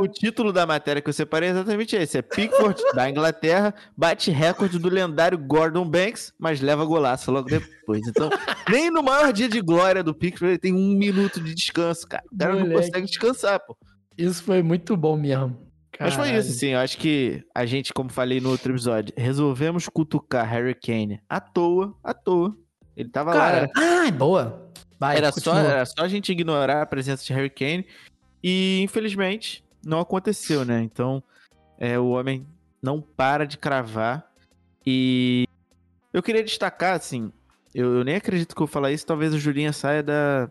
o 0.00 0.08
título 0.08 0.52
da 0.52 0.66
matéria 0.66 1.02
que 1.02 1.08
eu 1.08 1.12
separei 1.12 1.48
é 1.48 1.52
exatamente 1.52 1.96
esse: 1.96 2.18
é 2.18 2.22
Pickford 2.22 2.80
da 2.94 3.08
Inglaterra 3.08 3.74
bate 3.96 4.30
recorde 4.30 4.78
do 4.78 4.88
lendário 4.88 5.38
Gordon 5.38 5.88
Banks, 5.88 6.32
mas 6.38 6.60
leva 6.60 6.84
golaço 6.84 7.30
logo 7.30 7.48
depois. 7.48 8.06
Então, 8.06 8.30
nem 8.70 8.90
no 8.90 9.02
maior 9.02 9.32
dia 9.32 9.48
de 9.48 9.60
glória 9.60 10.02
do 10.02 10.14
Pickford 10.14 10.52
ele 10.52 10.58
tem 10.58 10.74
um 10.74 10.96
minuto 10.96 11.40
de 11.40 11.54
descanso, 11.54 12.06
cara. 12.06 12.24
O 12.32 12.36
cara 12.36 12.52
Moleque. 12.52 12.70
não 12.70 12.80
consegue 12.80 13.06
descansar, 13.06 13.60
pô. 13.60 13.76
Isso 14.16 14.42
foi 14.42 14.62
muito 14.62 14.96
bom 14.96 15.16
mesmo. 15.16 15.66
Caralho. 15.92 16.16
Mas 16.18 16.28
foi 16.28 16.36
isso, 16.36 16.52
sim. 16.52 16.68
Eu 16.68 16.80
acho 16.80 16.98
que 16.98 17.42
a 17.54 17.64
gente, 17.64 17.92
como 17.92 18.10
falei 18.10 18.40
no 18.40 18.50
outro 18.50 18.72
episódio, 18.72 19.14
resolvemos 19.16 19.88
cutucar 19.88 20.48
Harry 20.48 20.74
Kane 20.74 21.20
à 21.28 21.40
toa, 21.40 21.94
à 22.02 22.12
toa. 22.12 22.54
Ele 22.96 23.10
tava 23.10 23.32
cara, 23.32 23.62
lá. 23.62 24.06
Ah, 24.06 24.10
boa. 24.10 24.65
Vai, 24.98 25.16
era, 25.16 25.30
só, 25.32 25.58
era 25.58 25.84
só 25.84 26.02
a 26.02 26.08
gente 26.08 26.32
ignorar 26.32 26.82
a 26.82 26.86
presença 26.86 27.24
de 27.24 27.32
Harry 27.32 27.50
Kane. 27.50 27.86
E, 28.42 28.80
infelizmente, 28.82 29.64
não 29.84 30.00
aconteceu, 30.00 30.64
né? 30.64 30.80
Então, 30.82 31.22
é, 31.78 31.98
o 31.98 32.08
homem 32.10 32.46
não 32.82 33.00
para 33.00 33.46
de 33.46 33.58
cravar. 33.58 34.26
E 34.84 35.46
eu 36.12 36.22
queria 36.22 36.42
destacar, 36.42 36.96
assim, 36.96 37.30
eu, 37.74 37.98
eu 37.98 38.04
nem 38.04 38.16
acredito 38.16 38.54
que 38.54 38.62
eu 38.62 38.66
vou 38.66 38.72
falar 38.72 38.92
isso, 38.92 39.06
talvez 39.06 39.34
o 39.34 39.38
Julinha 39.38 39.72
saia 39.72 40.02
da. 40.02 40.48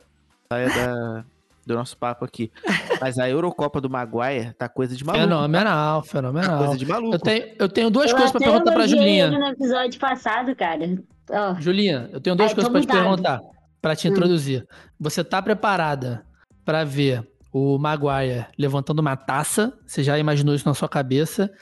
saia 0.47 0.67
da. 0.67 1.25
do 1.65 1.73
nosso 1.73 1.97
papo 1.97 2.23
aqui. 2.23 2.51
Mas 3.01 3.17
a 3.17 3.27
Eurocopa 3.29 3.81
do 3.81 3.89
Maguire 3.89 4.53
tá 4.53 4.69
coisa 4.69 4.95
de 4.95 5.03
maluco. 5.03 5.23
Fenomenal, 5.23 6.03
fenomenal. 6.03 6.51
Tá 6.51 6.57
coisa 6.57 6.77
de 6.77 6.85
maluco. 6.85 7.15
Eu 7.15 7.19
tenho, 7.19 7.55
eu 7.57 7.69
tenho 7.69 7.89
duas 7.89 8.11
eu 8.11 8.15
coisas 8.15 8.31
pra 8.31 8.39
perguntar 8.39 8.71
pra 8.71 8.85
Julinha. 8.85 9.31
no 9.31 9.47
episódio 9.47 9.99
passado, 9.99 10.55
cara. 10.55 11.01
Oh. 11.29 11.59
Julinha, 11.59 12.09
eu 12.13 12.21
tenho 12.21 12.35
duas 12.35 12.49
Ai, 12.49 12.55
coisas 12.55 12.71
pra 12.71 12.81
te 12.81 12.87
perguntar 12.87 13.41
para 13.85 13.95
te 13.95 14.07
hum. 14.07 14.11
introduzir. 14.11 14.67
Você 14.99 15.23
tá 15.23 15.39
preparada 15.39 16.25
para 16.65 16.83
ver 16.83 17.23
o 17.53 17.77
Maguire 17.77 18.47
levantando 18.57 18.97
uma 18.97 19.15
taça? 19.15 19.77
Você 19.85 20.01
já 20.01 20.17
imaginou 20.17 20.55
isso 20.55 20.67
na 20.67 20.73
sua 20.73 20.89
cabeça? 20.89 21.53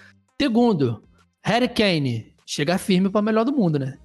Segundo, 0.42 1.04
Harry 1.44 1.68
Kane 1.68 2.34
chega 2.46 2.78
firme 2.78 3.10
para 3.10 3.22
melhor 3.22 3.44
do 3.44 3.52
mundo, 3.52 3.78
né? 3.78 3.98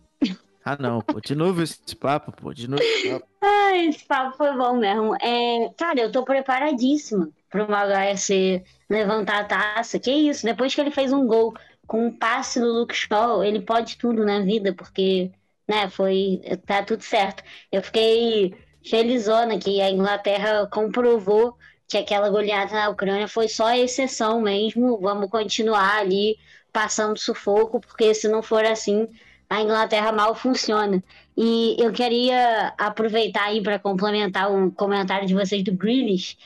Ah, 0.65 0.77
não, 0.81 1.01
pô. 1.01 1.21
De 1.21 1.37
novo 1.37 1.63
esse 1.63 1.95
papo, 1.95 2.33
pô. 2.33 2.53
De 2.53 2.69
novo 2.69 2.83
esse 2.83 3.09
papo. 3.09 3.27
ah, 3.41 3.77
esse 3.77 4.05
papo 4.05 4.37
foi 4.37 4.53
bom 4.57 4.77
mesmo. 4.79 5.15
É, 5.23 5.71
cara, 5.79 6.01
eu 6.01 6.11
tô 6.11 6.25
preparadíssima 6.25 7.31
pro 7.49 7.71
Maguire 7.71 8.19
ser, 8.19 8.65
levantar 8.91 9.43
a 9.43 9.45
taça. 9.45 9.97
Que 10.01 10.11
isso, 10.11 10.45
depois 10.45 10.75
que 10.75 10.81
ele 10.81 10.91
fez 10.91 11.13
um 11.13 11.25
gol 11.25 11.55
com 11.87 12.09
um 12.09 12.11
passe 12.11 12.59
do 12.59 12.67
Luke 12.67 12.97
Shaw, 12.97 13.45
ele 13.45 13.61
pode 13.61 13.97
tudo 13.97 14.27
na 14.27 14.41
vida, 14.41 14.75
porque 14.75 15.31
né? 15.69 15.89
Foi. 15.91 16.41
Tá 16.67 16.83
tudo 16.83 17.03
certo. 17.03 17.43
Eu 17.71 17.83
fiquei 17.83 18.55
felizona 18.85 19.59
que 19.59 19.81
a 19.81 19.91
Inglaterra 19.91 20.67
comprovou 20.67 21.57
que 21.87 21.97
aquela 21.97 22.29
goleada 22.29 22.73
na 22.73 22.89
Ucrânia 22.91 23.29
foi 23.29 23.49
só 23.49 23.75
exceção 23.75 24.41
mesmo. 24.41 24.99
Vamos 25.01 25.31
continuar 25.31 25.99
ali 25.99 26.37
passando 26.73 27.19
sufoco, 27.19 27.81
porque 27.81 28.15
se 28.15 28.29
não 28.29 28.43
for 28.43 28.65
assim, 28.65 29.09
a 29.49 29.63
Inglaterra 29.63 30.13
mal 30.13 30.35
funciona. 30.35 31.03
E 31.37 31.77
eu 31.79 31.93
queria 31.93 32.75
aproveitar 32.77 33.45
aí 33.45 33.63
para 33.63 33.79
complementar 33.79 34.53
o 34.53 34.71
comentário 34.73 35.27
de 35.27 35.35
vocês 35.35 35.63
do 35.65 35.73
Grealish. 35.73 36.37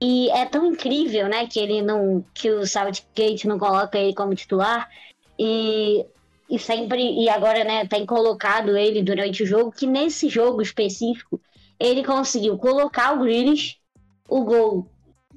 E 0.00 0.30
é 0.30 0.46
tão 0.46 0.66
incrível, 0.66 1.28
né, 1.28 1.46
que 1.46 1.58
ele 1.60 1.82
não, 1.82 2.24
que 2.34 2.50
o 2.50 2.66
Southgate 2.66 3.46
não 3.46 3.58
coloca 3.58 3.98
ele 3.98 4.14
como 4.14 4.34
titular. 4.34 4.88
E 5.38 6.04
e 6.50 6.58
sempre 6.58 7.00
e 7.00 7.28
agora 7.28 7.62
né 7.62 7.86
tem 7.86 8.04
colocado 8.04 8.76
ele 8.76 9.02
durante 9.02 9.44
o 9.44 9.46
jogo 9.46 9.70
que 9.70 9.86
nesse 9.86 10.28
jogo 10.28 10.60
específico 10.60 11.40
ele 11.78 12.04
conseguiu 12.04 12.58
colocar 12.58 13.14
o 13.14 13.20
Grealish 13.20 13.78
o 14.28 14.44
gol 14.44 14.86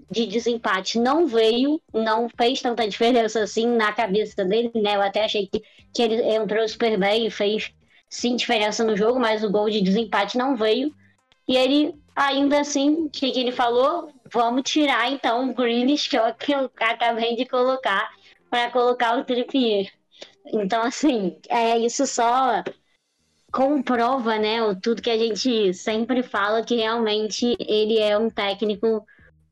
de 0.10 0.26
desempate 0.26 1.00
não 1.00 1.28
veio 1.28 1.80
não 1.94 2.28
fez 2.36 2.62
tanta 2.62 2.88
diferença 2.88 3.44
assim 3.44 3.68
na 3.68 3.94
cabeça 3.94 4.44
dele 4.44 4.72
né? 4.76 4.96
Eu 4.96 5.02
até 5.02 5.24
achei 5.24 5.48
que, 5.48 5.62
que 5.94 6.02
ele 6.02 6.22
entrou 6.22 6.68
super 6.68 6.98
bem 6.98 7.28
e 7.28 7.32
fez 7.32 7.72
sim 8.10 8.36
diferença 8.36 8.84
no 8.84 8.98
jogo 8.98 9.20
mas 9.20 9.44
o 9.44 9.52
gol 9.52 9.70
de 9.70 9.82
desempate 9.82 10.38
não 10.38 10.56
veio. 10.56 10.94
E 11.48 11.58
ele 11.58 11.96
ainda 12.16 12.62
assim 12.62 13.06
o 13.06 13.10
que, 13.10 13.32
que 13.32 13.40
ele 13.40 13.52
falou? 13.52 14.12
Vamos 14.32 14.64
tirar 14.64 15.12
então 15.12 15.50
o 15.50 15.54
Grealish 15.54 16.10
que 16.10 16.18
eu, 16.18 16.34
que 16.36 16.52
eu 16.54 16.72
acabei 16.80 17.36
de 17.36 17.46
colocar 17.46 18.10
para 18.50 18.70
colocar 18.72 19.18
o 19.18 19.24
Trippier 19.24 19.92
então, 20.46 20.84
assim, 20.84 21.38
é, 21.50 21.78
isso 21.78 22.06
só 22.06 22.64
comprova, 23.52 24.38
né, 24.40 24.64
o 24.64 24.76
tudo 24.76 25.02
que 25.02 25.10
a 25.12 25.18
gente 25.18 25.74
sempre 25.74 26.24
fala, 26.24 26.64
que 26.64 26.76
realmente 26.76 27.56
ele 27.60 28.00
é 28.00 28.18
um 28.18 28.30
técnico 28.30 29.06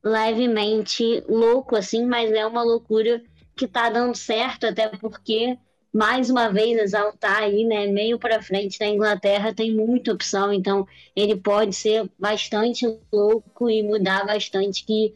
levemente 0.03 1.23
louco, 1.29 1.75
assim, 1.75 2.05
mas 2.05 2.31
é 2.31 2.45
uma 2.45 2.63
loucura 2.63 3.21
que 3.55 3.67
tá 3.67 3.89
dando 3.89 4.15
certo, 4.15 4.65
até 4.65 4.87
porque, 4.89 5.57
mais 5.93 6.31
uma 6.31 6.49
vez, 6.49 6.79
exaltar 6.79 7.43
aí, 7.43 7.63
né, 7.63 7.85
meio 7.87 8.17
para 8.17 8.41
frente 8.41 8.79
da 8.79 8.87
Inglaterra 8.87 9.53
tem 9.53 9.71
muita 9.71 10.13
opção, 10.13 10.51
então 10.51 10.87
ele 11.15 11.35
pode 11.35 11.75
ser 11.75 12.09
bastante 12.17 12.87
louco 13.13 13.69
e 13.69 13.83
mudar 13.83 14.25
bastante 14.25 14.83
que 14.83 15.13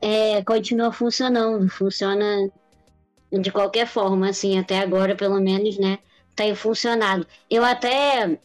é, 0.00 0.42
continua 0.42 0.90
funcionando, 0.90 1.68
funciona 1.68 2.50
de 3.40 3.50
qualquer 3.50 3.86
forma, 3.86 4.28
assim, 4.28 4.58
até 4.58 4.78
agora, 4.78 5.14
pelo 5.14 5.40
menos, 5.40 5.78
né, 5.78 5.98
tem 6.36 6.54
funcionado. 6.54 7.26
Eu 7.50 7.64
até, 7.64 8.38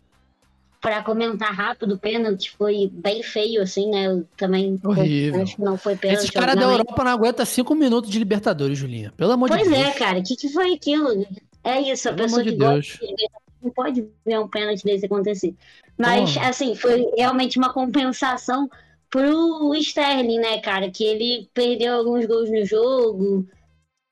para 0.81 1.03
comentar 1.03 1.53
rápido, 1.53 1.95
o 1.95 1.97
pênalti 1.97 2.51
foi 2.57 2.89
bem 2.91 3.21
feio, 3.21 3.61
assim, 3.61 3.89
né, 3.89 4.07
eu 4.07 4.25
também 4.37 4.79
Horrível. 4.83 5.41
acho 5.41 5.55
que 5.55 5.61
não 5.61 5.77
foi 5.77 5.95
pênalti. 5.95 6.19
Esses 6.19 6.31
caras 6.31 6.55
da 6.55 6.63
Europa 6.63 7.03
não 7.03 7.11
aguentam 7.11 7.45
cinco 7.45 7.75
minutos 7.75 8.09
de 8.09 8.19
Libertadores, 8.19 8.77
Julinha, 8.77 9.13
pelo 9.17 9.33
amor 9.33 9.49
pois 9.49 9.63
de 9.63 9.69
Deus. 9.69 9.81
Pois 9.81 9.95
é, 9.95 9.99
cara, 9.99 10.19
o 10.19 10.23
que, 10.23 10.35
que 10.35 10.49
foi 10.49 10.73
aquilo? 10.73 11.25
É 11.63 11.81
isso, 11.81 12.09
a 12.09 12.13
pelo 12.13 12.27
pessoa 12.27 12.43
que 12.43 12.51
de 12.51 12.57
gosta 12.57 13.05
de 13.05 13.27
não 13.61 13.71
pode 13.71 14.07
ver 14.25 14.39
um 14.39 14.47
pênalti 14.47 14.83
desse 14.83 15.05
acontecer. 15.05 15.53
Mas, 15.97 16.37
assim, 16.37 16.75
foi 16.75 17.05
realmente 17.17 17.57
uma 17.57 17.73
compensação 17.73 18.69
pro 19.09 19.73
Sterling, 19.75 20.39
né, 20.39 20.59
cara, 20.59 20.91
que 20.91 21.03
ele 21.03 21.49
perdeu 21.53 21.95
alguns 21.95 22.25
gols 22.25 22.51
no 22.51 22.63
jogo, 22.65 23.47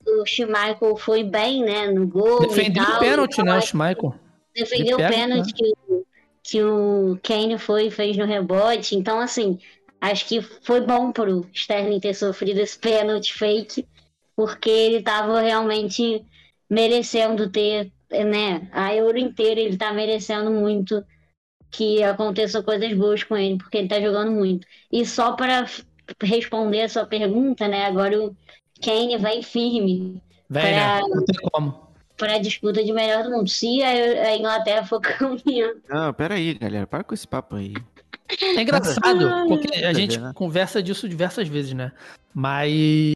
o 0.06 0.26
Schmeichel 0.26 0.96
foi 0.98 1.24
bem, 1.24 1.64
né, 1.64 1.88
no 1.88 2.08
gol. 2.08 2.40
Defendeu 2.40 2.84
o 2.84 3.00
pênalti, 3.00 3.44
né, 3.44 3.58
o 3.58 3.62
Schmeichel. 3.62 4.16
Defendeu 4.56 4.98
o 4.98 5.08
pênalti 5.08 5.48
né? 5.48 5.54
que, 5.58 5.74
o, 5.94 6.06
que 6.44 6.64
o 6.64 7.20
Kane 7.24 7.58
foi 7.58 7.90
fez 7.90 8.16
no 8.16 8.26
rebote. 8.26 8.96
Então, 8.96 9.20
assim, 9.20 9.60
acho 10.00 10.28
que 10.28 10.42
foi 10.42 10.82
bom 10.82 11.12
pro 11.12 11.48
Sterling 11.54 12.00
ter 12.00 12.14
sofrido 12.14 12.60
esse 12.60 12.78
pênalti 12.78 13.34
fake, 13.34 13.88
porque 14.36 14.70
ele 14.70 15.02
tava 15.02 15.42
realmente 15.42 16.24
merecendo 16.70 17.50
ter, 17.50 17.92
né, 18.10 18.68
a 18.72 18.94
Euro 18.96 19.18
inteira 19.18 19.60
ele 19.60 19.78
tá 19.78 19.94
merecendo 19.94 20.52
muito 20.52 21.04
que 21.72 22.02
aconteçam 22.04 22.64
coisas 22.64 22.94
boas 22.94 23.24
com 23.24 23.36
ele, 23.36 23.58
porque 23.58 23.78
ele 23.78 23.88
tá 23.88 24.00
jogando 24.00 24.32
muito. 24.32 24.66
E 24.92 25.06
só 25.06 25.34
para 25.34 25.66
responder 26.22 26.84
a 26.84 26.90
sua 26.90 27.06
pergunta, 27.06 27.68
né, 27.68 27.86
agora 27.86 28.18
o 28.18 28.36
Kane 28.82 29.18
vai 29.18 29.42
firme. 29.42 30.22
Pra, 30.52 30.62
né? 30.64 31.02
Não 31.02 31.26
tem 31.26 31.36
como. 31.52 31.86
Para 32.18 32.36
a 32.36 32.40
disputa 32.40 32.84
de 32.84 32.94
melhor 32.94 33.24
do 33.24 33.32
mundo. 33.32 33.50
Se 33.50 33.82
a 33.84 34.38
Inglaterra 34.38 34.86
for 34.86 35.02
campeã. 35.02 35.74
Não, 35.90 36.14
peraí, 36.14 36.54
galera. 36.54 36.88
Para 36.88 37.04
com 37.04 37.14
esse 37.14 37.28
papo 37.28 37.56
aí. 37.56 37.74
É 38.42 38.62
engraçado, 38.62 39.48
porque 39.48 39.84
a 39.84 39.94
gente 39.94 40.20
conversa 40.34 40.82
disso 40.82 41.08
diversas 41.08 41.48
vezes, 41.48 41.74
né? 41.74 41.92
Mas. 42.34 43.14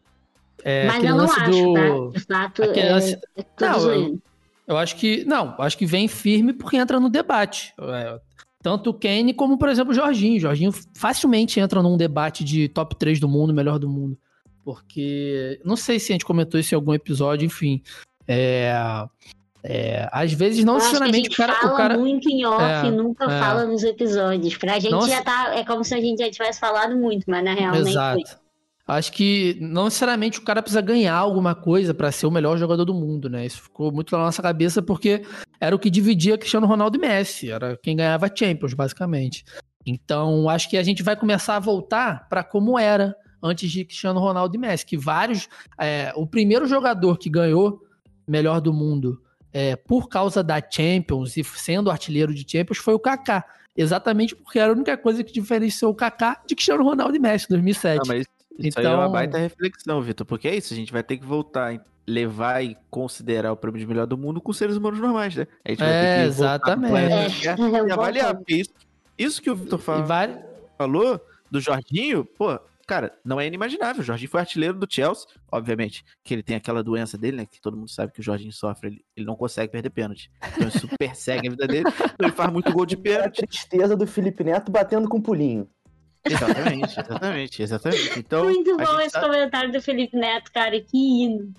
É, 0.62 0.86
Mas 0.86 1.02
eu 1.02 1.16
não 1.16 1.24
acho, 1.24 1.50
do... 1.50 1.74
tá? 1.74 2.18
De 2.18 2.20
fato, 2.26 2.62
é, 2.62 2.92
lance... 2.92 3.18
é 3.36 3.44
não, 3.60 3.90
eu, 3.90 4.18
eu, 4.68 4.76
acho 4.76 4.96
que. 4.96 5.24
Não, 5.24 5.54
acho 5.58 5.76
que 5.76 5.86
vem 5.86 6.06
firme 6.06 6.52
porque 6.52 6.76
entra 6.76 7.00
no 7.00 7.08
debate. 7.08 7.74
É, 7.80 8.20
tanto 8.62 8.90
o 8.90 8.94
Kane 8.94 9.32
como, 9.32 9.56
por 9.58 9.68
exemplo, 9.68 9.92
o 9.92 9.94
Jorginho. 9.94 10.36
O 10.36 10.40
Jorginho 10.40 10.72
facilmente 10.94 11.58
entra 11.58 11.82
num 11.82 11.96
debate 11.96 12.44
de 12.44 12.68
top 12.68 12.94
3 12.96 13.18
do 13.18 13.28
mundo, 13.28 13.54
melhor 13.54 13.78
do 13.78 13.88
mundo. 13.88 14.18
Porque. 14.64 15.60
Não 15.64 15.76
sei 15.76 15.98
se 15.98 16.12
a 16.12 16.14
gente 16.14 16.24
comentou 16.24 16.58
isso 16.58 16.74
em 16.74 16.76
algum 16.76 16.94
episódio, 16.94 17.46
enfim. 17.46 17.82
É. 18.26 18.72
É, 19.62 20.08
às 20.10 20.32
vezes 20.32 20.64
não 20.64 20.76
necessariamente 20.76 21.28
o 21.28 21.36
cara. 21.36 21.52
Fala 21.54 21.72
o 21.72 21.76
cara 21.76 21.98
muito 21.98 22.30
em 22.30 22.46
off 22.46 22.62
é, 22.62 22.86
e 22.86 22.90
nunca 22.90 23.24
é. 23.24 23.38
fala 23.38 23.66
nos 23.66 23.82
episódios. 23.82 24.56
Pra 24.56 24.78
gente 24.78 24.92
não, 24.92 25.06
já 25.06 25.22
tá. 25.22 25.54
É 25.54 25.64
como 25.64 25.84
se 25.84 25.94
a 25.94 26.00
gente 26.00 26.18
já 26.18 26.30
tivesse 26.30 26.58
falado 26.58 26.96
muito, 26.96 27.24
mas 27.28 27.44
na 27.44 27.52
real 27.52 27.74
Exato. 27.74 28.26
Foi. 28.26 28.40
Acho 28.90 29.12
que 29.12 29.56
não 29.60 29.84
necessariamente 29.84 30.40
o 30.40 30.42
cara 30.42 30.60
precisa 30.60 30.80
ganhar 30.80 31.14
alguma 31.14 31.54
coisa 31.54 31.94
para 31.94 32.10
ser 32.10 32.26
o 32.26 32.30
melhor 32.30 32.58
jogador 32.58 32.84
do 32.84 32.92
mundo, 32.92 33.30
né? 33.30 33.46
Isso 33.46 33.62
ficou 33.62 33.92
muito 33.92 34.16
na 34.16 34.24
nossa 34.24 34.42
cabeça 34.42 34.82
porque 34.82 35.22
era 35.60 35.76
o 35.76 35.78
que 35.78 35.88
dividia 35.88 36.36
Cristiano 36.36 36.66
Ronaldo 36.66 36.96
e 36.96 37.00
Messi, 37.00 37.52
era 37.52 37.78
quem 37.80 37.94
ganhava 37.94 38.30
Champions, 38.34 38.74
basicamente. 38.74 39.44
Então, 39.86 40.48
acho 40.48 40.68
que 40.68 40.76
a 40.76 40.82
gente 40.82 41.04
vai 41.04 41.14
começar 41.14 41.54
a 41.54 41.60
voltar 41.60 42.28
para 42.28 42.42
como 42.42 42.76
era 42.76 43.14
antes 43.42 43.70
de 43.70 43.84
Cristiano 43.84 44.20
Ronaldo 44.20 44.54
e 44.54 44.58
Messi, 44.58 44.84
que 44.84 44.96
vários. 44.96 45.48
É, 45.78 46.12
o 46.16 46.26
primeiro 46.26 46.66
jogador 46.66 47.18
que 47.18 47.30
ganhou 47.30 47.82
melhor 48.26 48.60
do 48.60 48.72
mundo 48.72 49.20
é, 49.52 49.76
por 49.76 50.08
causa 50.08 50.42
da 50.42 50.60
Champions 50.60 51.36
e 51.36 51.44
sendo 51.44 51.90
artilheiro 51.90 52.32
de 52.32 52.44
Champions 52.50 52.78
foi 52.78 52.94
o 52.94 52.98
Kaká. 52.98 53.44
exatamente 53.76 54.36
porque 54.36 54.58
era 54.58 54.70
a 54.70 54.74
única 54.74 54.96
coisa 54.96 55.24
que 55.24 55.32
diferenciou 55.32 55.92
o 55.92 55.94
Kaká 55.94 56.40
de 56.46 56.54
Cristiano 56.54 56.84
Ronaldo 56.84 57.16
e 57.16 57.18
Messi 57.18 57.48
2007. 57.48 57.98
Não, 57.98 58.04
mas 58.06 58.26
isso 58.58 58.78
então... 58.78 58.82
aí 58.82 58.86
é 58.86 58.90
uma 58.90 59.02
então 59.04 59.12
baita 59.12 59.38
reflexão, 59.38 60.00
Vitor, 60.02 60.26
porque 60.26 60.48
é 60.48 60.56
isso, 60.56 60.72
a 60.72 60.76
gente 60.76 60.92
vai 60.92 61.02
ter 61.02 61.16
que 61.16 61.24
voltar 61.24 61.80
levar 62.06 62.62
e 62.64 62.76
considerar 62.90 63.52
o 63.52 63.56
prêmio 63.56 63.78
de 63.78 63.86
melhor 63.86 64.06
do 64.06 64.18
mundo 64.18 64.40
com 64.40 64.52
seres 64.52 64.76
humanos 64.76 64.98
normais, 64.98 65.36
né? 65.36 65.46
A 65.64 65.70
gente 65.70 65.78
vai 65.78 65.88
é, 65.88 66.02
ter 66.02 66.22
que 66.22 66.28
exatamente. 66.28 67.48
É, 67.48 67.86
e 67.86 67.92
avaliar, 67.92 68.34
porque 68.34 68.56
isso, 68.56 68.70
isso 69.16 69.42
que 69.42 69.50
o 69.50 69.54
Vitor 69.54 69.78
fala, 69.78 70.02
vai... 70.02 70.44
falou 70.76 71.20
do 71.50 71.60
Jorginho, 71.60 72.24
pô, 72.24 72.58
cara, 72.90 73.16
não 73.24 73.40
é 73.40 73.46
inimaginável. 73.46 74.02
O 74.02 74.04
Jorginho 74.04 74.28
foi 74.28 74.40
artilheiro 74.40 74.76
do 74.76 74.92
Chelsea, 74.92 75.24
obviamente, 75.52 76.04
que 76.24 76.34
ele 76.34 76.42
tem 76.42 76.56
aquela 76.56 76.82
doença 76.82 77.16
dele, 77.16 77.36
né? 77.36 77.46
Que 77.46 77.60
todo 77.60 77.76
mundo 77.76 77.88
sabe 77.88 78.12
que 78.12 78.18
o 78.18 78.22
Jorginho 78.22 78.52
sofre, 78.52 78.88
ele, 78.88 79.04
ele 79.16 79.24
não 79.24 79.36
consegue 79.36 79.70
perder 79.70 79.90
pênalti. 79.90 80.28
Então 80.56 80.66
isso 80.66 80.88
persegue 80.98 81.46
a 81.46 81.50
vida 81.52 81.68
dele. 81.68 81.84
Então 81.86 82.26
ele 82.26 82.32
faz 82.32 82.52
muito 82.52 82.72
gol 82.72 82.84
de 82.84 82.96
pênalti. 82.96 83.42
É 83.42 83.44
a 83.44 83.46
tristeza 83.46 83.96
do 83.96 84.08
Felipe 84.08 84.42
Neto 84.42 84.72
batendo 84.72 85.08
com 85.08 85.22
pulinho. 85.22 85.70
Exatamente, 86.24 87.00
exatamente, 87.00 87.62
exatamente. 87.62 88.10
Então, 88.18 88.44
muito 88.44 88.76
bom 88.76 89.00
esse 89.00 89.12
tá... 89.12 89.20
comentário 89.20 89.70
do 89.70 89.80
Felipe 89.80 90.16
Neto, 90.16 90.50
cara, 90.50 90.80
que 90.80 90.96
hino. 90.98 91.54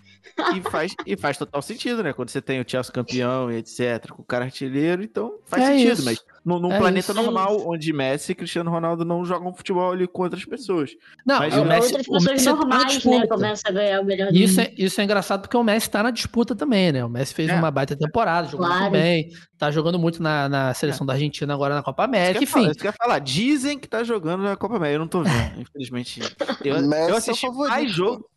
E 0.55 0.61
faz, 0.61 0.95
e 1.05 1.17
faz 1.17 1.38
total 1.38 1.61
sentido, 1.61 2.03
né? 2.03 2.13
Quando 2.13 2.30
você 2.30 2.41
tem 2.41 2.59
o 2.59 2.65
Chelsea 2.67 2.91
campeão 2.91 3.51
e 3.51 3.57
etc, 3.57 4.09
com 4.11 4.22
o 4.22 4.26
cara 4.26 4.45
artilheiro, 4.45 5.03
então 5.03 5.39
faz 5.45 5.63
é 5.63 5.67
sentido, 5.67 5.93
isso. 5.93 6.05
mas 6.05 6.24
num, 6.43 6.59
num 6.59 6.72
é 6.72 6.78
planeta 6.78 7.11
isso, 7.11 7.22
normal, 7.22 7.59
é 7.59 7.63
onde 7.67 7.93
Messi 7.93 8.32
e 8.32 8.36
Cristiano 8.36 8.72
Ronaldo 8.72 9.05
não 9.05 9.24
jogam 9.24 9.53
futebol 9.53 9.91
ali 9.91 10.07
com 10.07 10.24
outras 10.24 10.43
pessoas. 10.43 10.91
Não, 11.26 11.39
mas 11.39 11.55
o 11.55 11.63
Messi, 11.63 11.86
outras 11.88 12.07
pessoas 12.07 12.24
Messi 12.24 12.45
tá 12.45 12.55
normais, 12.55 13.05
né? 13.05 13.28
Começa 13.28 13.69
a 13.69 13.72
ganhar 13.72 14.01
o 14.01 14.05
melhor 14.05 14.34
isso 14.34 14.59
é, 14.59 14.74
isso 14.78 14.99
é 14.99 15.03
engraçado 15.03 15.41
porque 15.41 15.55
o 15.55 15.63
Messi 15.63 15.89
tá 15.89 16.01
na 16.01 16.11
disputa 16.11 16.55
também, 16.55 16.91
né? 16.91 17.05
O 17.05 17.09
Messi 17.09 17.34
fez 17.34 17.49
é. 17.49 17.55
uma 17.55 17.69
baita 17.69 17.95
temporada, 17.95 18.47
jogou 18.47 18.65
claro. 18.65 18.82
muito 18.82 18.93
bem, 18.93 19.30
tá 19.57 19.69
jogando 19.69 19.99
muito 19.99 20.22
na, 20.22 20.49
na 20.49 20.74
seleção 20.74 21.05
é. 21.05 21.07
da 21.07 21.13
Argentina 21.13 21.53
agora 21.53 21.76
na 21.76 21.84
Copa 21.84 22.03
América, 22.03 22.43
enfim. 22.43 22.63
Falar, 22.63 22.76
quer 22.76 22.93
falar, 22.93 23.19
dizem 23.19 23.78
que 23.78 23.88
tá 23.88 24.03
jogando 24.03 24.41
na 24.41 24.55
Copa 24.55 24.78
América, 24.78 24.95
eu 24.95 24.99
não 24.99 25.07
tô 25.07 25.22
vendo, 25.22 25.61
infelizmente. 25.61 26.22
Eu, 26.63 26.78
eu 26.78 27.15
assisti 27.15 27.47
mais 27.51 27.91
jogo. 27.91 28.31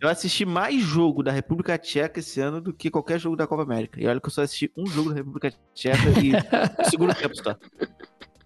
Eu 0.00 0.08
assisti 0.08 0.46
mais 0.46 0.80
jogo 0.80 1.22
da 1.22 1.30
República 1.30 1.76
Tcheca 1.76 2.20
esse 2.20 2.40
ano 2.40 2.58
do 2.58 2.72
que 2.72 2.90
qualquer 2.90 3.20
jogo 3.20 3.36
da 3.36 3.46
Copa 3.46 3.64
América. 3.64 4.00
E 4.00 4.06
olha 4.06 4.18
que 4.18 4.26
eu 4.26 4.30
só 4.30 4.42
assisti 4.42 4.72
um 4.74 4.86
jogo 4.86 5.10
da 5.10 5.16
República 5.16 5.52
Tcheca 5.74 6.08
e 6.22 6.32
segundo 6.88 7.14
tempo 7.14 7.36
só. 7.36 7.54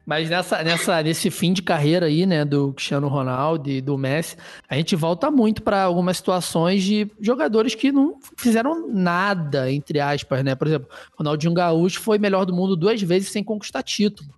Mas 0.05 0.29
nessa, 0.29 0.63
nessa, 0.65 1.03
nesse 1.03 1.31
fim 1.31 1.53
de 1.53 1.63
carreira 1.63 2.07
aí, 2.07 2.27
né, 2.27 2.45
do 2.45 2.73
Cristiano 2.73 3.07
Ronaldo 3.07 3.71
e 3.71 3.81
do 3.81 3.97
Messi, 3.97 4.37
a 4.69 4.75
gente 4.75 4.97
volta 4.97 5.31
muito 5.31 5.63
para 5.63 5.85
algumas 5.85 6.17
situações 6.17 6.83
de 6.83 7.09
jogadores 7.21 7.75
que 7.75 7.93
não 7.93 8.19
fizeram 8.37 8.89
nada, 8.89 9.71
entre 9.73 10.01
aspas, 10.01 10.45
né? 10.45 10.57
Por 10.57 10.67
exemplo, 10.67 10.89
Ronaldinho 11.17 11.55
Gaúcho 11.55 12.01
foi 12.01 12.19
melhor 12.19 12.45
do 12.45 12.53
mundo 12.53 12.77
duas 12.77 13.01
vezes 13.01 13.31
sem 13.31 13.45
conquistar 13.45 13.83
título. 13.83 14.29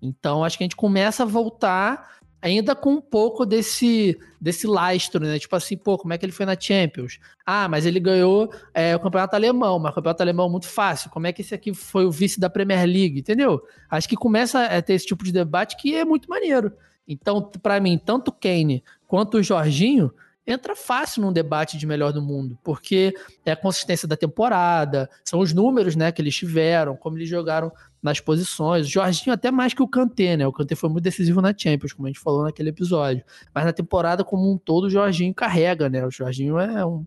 Então 0.00 0.44
acho 0.44 0.58
que 0.58 0.62
a 0.62 0.66
gente 0.66 0.76
começa 0.76 1.22
a 1.22 1.26
voltar 1.26 2.16
ainda 2.46 2.76
com 2.76 2.92
um 2.94 3.00
pouco 3.00 3.44
desse, 3.44 4.16
desse 4.40 4.68
lastro, 4.68 5.24
né? 5.24 5.36
Tipo 5.38 5.56
assim, 5.56 5.76
pô, 5.76 5.98
como 5.98 6.12
é 6.12 6.18
que 6.18 6.24
ele 6.24 6.32
foi 6.32 6.46
na 6.46 6.58
Champions? 6.58 7.18
Ah, 7.44 7.68
mas 7.68 7.84
ele 7.84 7.98
ganhou 7.98 8.52
é, 8.72 8.94
o 8.94 9.00
campeonato 9.00 9.34
alemão, 9.34 9.80
mas 9.80 9.90
o 9.90 9.94
campeonato 9.96 10.22
alemão 10.22 10.46
é 10.46 10.50
muito 10.50 10.68
fácil. 10.68 11.10
Como 11.10 11.26
é 11.26 11.32
que 11.32 11.42
esse 11.42 11.54
aqui 11.54 11.74
foi 11.74 12.06
o 12.06 12.10
vice 12.10 12.38
da 12.38 12.48
Premier 12.48 12.86
League? 12.86 13.18
Entendeu? 13.18 13.60
Acho 13.90 14.08
que 14.08 14.14
começa 14.14 14.64
a 14.64 14.80
ter 14.80 14.94
esse 14.94 15.06
tipo 15.06 15.24
de 15.24 15.32
debate 15.32 15.76
que 15.76 15.94
é 15.94 16.04
muito 16.04 16.30
maneiro. 16.30 16.72
Então, 17.08 17.42
para 17.42 17.80
mim, 17.80 17.98
tanto 17.98 18.28
o 18.28 18.32
Kane 18.32 18.84
quanto 19.08 19.38
o 19.38 19.42
Jorginho 19.42 20.12
entra 20.46 20.76
fácil 20.76 21.22
num 21.22 21.32
debate 21.32 21.76
de 21.76 21.86
melhor 21.86 22.12
do 22.12 22.22
mundo, 22.22 22.56
porque 22.62 23.12
é 23.44 23.50
a 23.50 23.56
consistência 23.56 24.06
da 24.06 24.16
temporada, 24.16 25.10
são 25.24 25.40
os 25.40 25.52
números 25.52 25.96
né, 25.96 26.12
que 26.12 26.22
eles 26.22 26.36
tiveram, 26.36 26.96
como 26.96 27.18
eles 27.18 27.28
jogaram 27.28 27.72
nas 28.06 28.20
posições. 28.20 28.86
O 28.86 28.90
Jorginho 28.90 29.34
até 29.34 29.50
mais 29.50 29.74
que 29.74 29.82
o 29.82 29.88
Kanté, 29.88 30.36
né? 30.36 30.46
O 30.46 30.52
Kanté 30.52 30.76
foi 30.76 30.88
muito 30.88 31.02
decisivo 31.02 31.42
na 31.42 31.52
Champions, 31.56 31.92
como 31.92 32.06
a 32.06 32.10
gente 32.10 32.20
falou 32.20 32.44
naquele 32.44 32.70
episódio. 32.70 33.24
Mas 33.52 33.64
na 33.64 33.72
temporada 33.72 34.22
como 34.22 34.50
um 34.50 34.56
todo, 34.56 34.84
o 34.84 34.90
Jorginho 34.90 35.34
carrega, 35.34 35.88
né? 35.88 36.06
O 36.06 36.10
Jorginho 36.10 36.58
é 36.58 36.86
um 36.86 37.04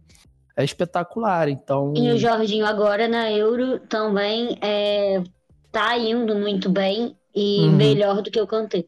é 0.57 0.63
espetacular, 0.63 1.47
então... 1.47 1.93
E 1.95 2.11
o 2.11 2.17
Jorginho 2.17 2.65
agora 2.65 3.07
na 3.07 3.31
Euro 3.31 3.79
também 3.79 4.57
é, 4.61 5.23
tá 5.71 5.97
indo 5.97 6.35
muito 6.35 6.69
bem 6.69 7.15
e 7.33 7.61
uhum. 7.61 7.71
melhor 7.71 8.21
do 8.21 8.29
que 8.29 8.41
o 8.41 8.45
Kanté. 8.45 8.83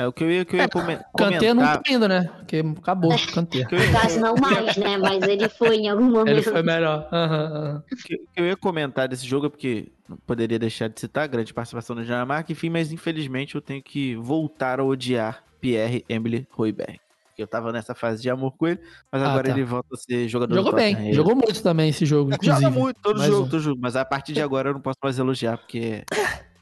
É, 0.00 0.06
o 0.06 0.12
que 0.12 0.24
eu 0.24 0.30
ia, 0.30 0.44
que 0.44 0.56
eu 0.56 0.58
ia 0.58 0.64
é, 0.64 0.68
comentar... 0.68 1.06
Kanté 1.16 1.52
não 1.52 1.62
tá 1.62 1.82
indo, 1.88 2.08
né? 2.08 2.30
Porque 2.38 2.64
acabou 2.78 3.12
o 3.12 3.32
Kanté. 3.32 3.66
Quase 3.92 4.18
não 4.18 4.34
mais, 4.34 4.76
né? 4.76 4.96
Mas 4.96 5.22
ele 5.24 5.48
foi 5.48 5.76
em 5.76 5.88
algum 5.90 6.04
momento. 6.10 6.28
Ele 6.28 6.42
foi 6.42 6.62
melhor. 6.62 7.06
Uhum, 7.12 7.72
uhum. 7.72 7.76
O 7.76 7.96
que 7.96 8.20
eu 8.36 8.46
ia 8.46 8.56
comentar 8.56 9.06
desse 9.08 9.26
jogo 9.26 9.46
é 9.46 9.48
porque 9.50 9.92
não 10.08 10.16
poderia 10.26 10.58
deixar 10.58 10.88
de 10.88 10.98
citar 10.98 11.24
a 11.24 11.26
grande 11.26 11.52
participação 11.52 11.94
do 11.94 12.02
Dinamarca, 12.02 12.50
enfim, 12.50 12.70
mas 12.70 12.92
infelizmente 12.92 13.54
eu 13.54 13.60
tenho 13.60 13.82
que 13.82 14.16
voltar 14.16 14.80
a 14.80 14.84
odiar 14.84 15.44
Pierre 15.60 16.04
Emily 16.08 16.48
Royberg. 16.50 16.98
Eu 17.36 17.46
tava 17.46 17.72
nessa 17.72 17.94
fase 17.94 18.20
de 18.20 18.28
amor 18.28 18.52
com 18.52 18.66
ele, 18.66 18.80
mas 19.10 19.22
ah, 19.22 19.30
agora 19.30 19.44
tá. 19.44 19.50
ele 19.50 19.64
volta 19.64 19.94
a 19.94 19.96
ser 19.96 20.28
jogador 20.28 20.54
Jogou 20.54 20.74
bem, 20.74 21.12
jogou 21.14 21.34
muito 21.34 21.62
também 21.62 21.88
esse 21.88 22.04
jogo, 22.04 22.34
inclusive. 22.34 22.62
Joga 22.62 22.70
muito, 22.70 23.00
todo 23.00 23.22
jogo, 23.22 23.48
todo 23.48 23.60
jogo, 23.60 23.80
mas 23.80 23.96
a 23.96 24.04
partir 24.04 24.34
de 24.34 24.42
agora 24.42 24.68
eu 24.68 24.74
não 24.74 24.80
posso 24.80 24.98
mais 25.02 25.18
elogiar, 25.18 25.56
porque 25.56 26.04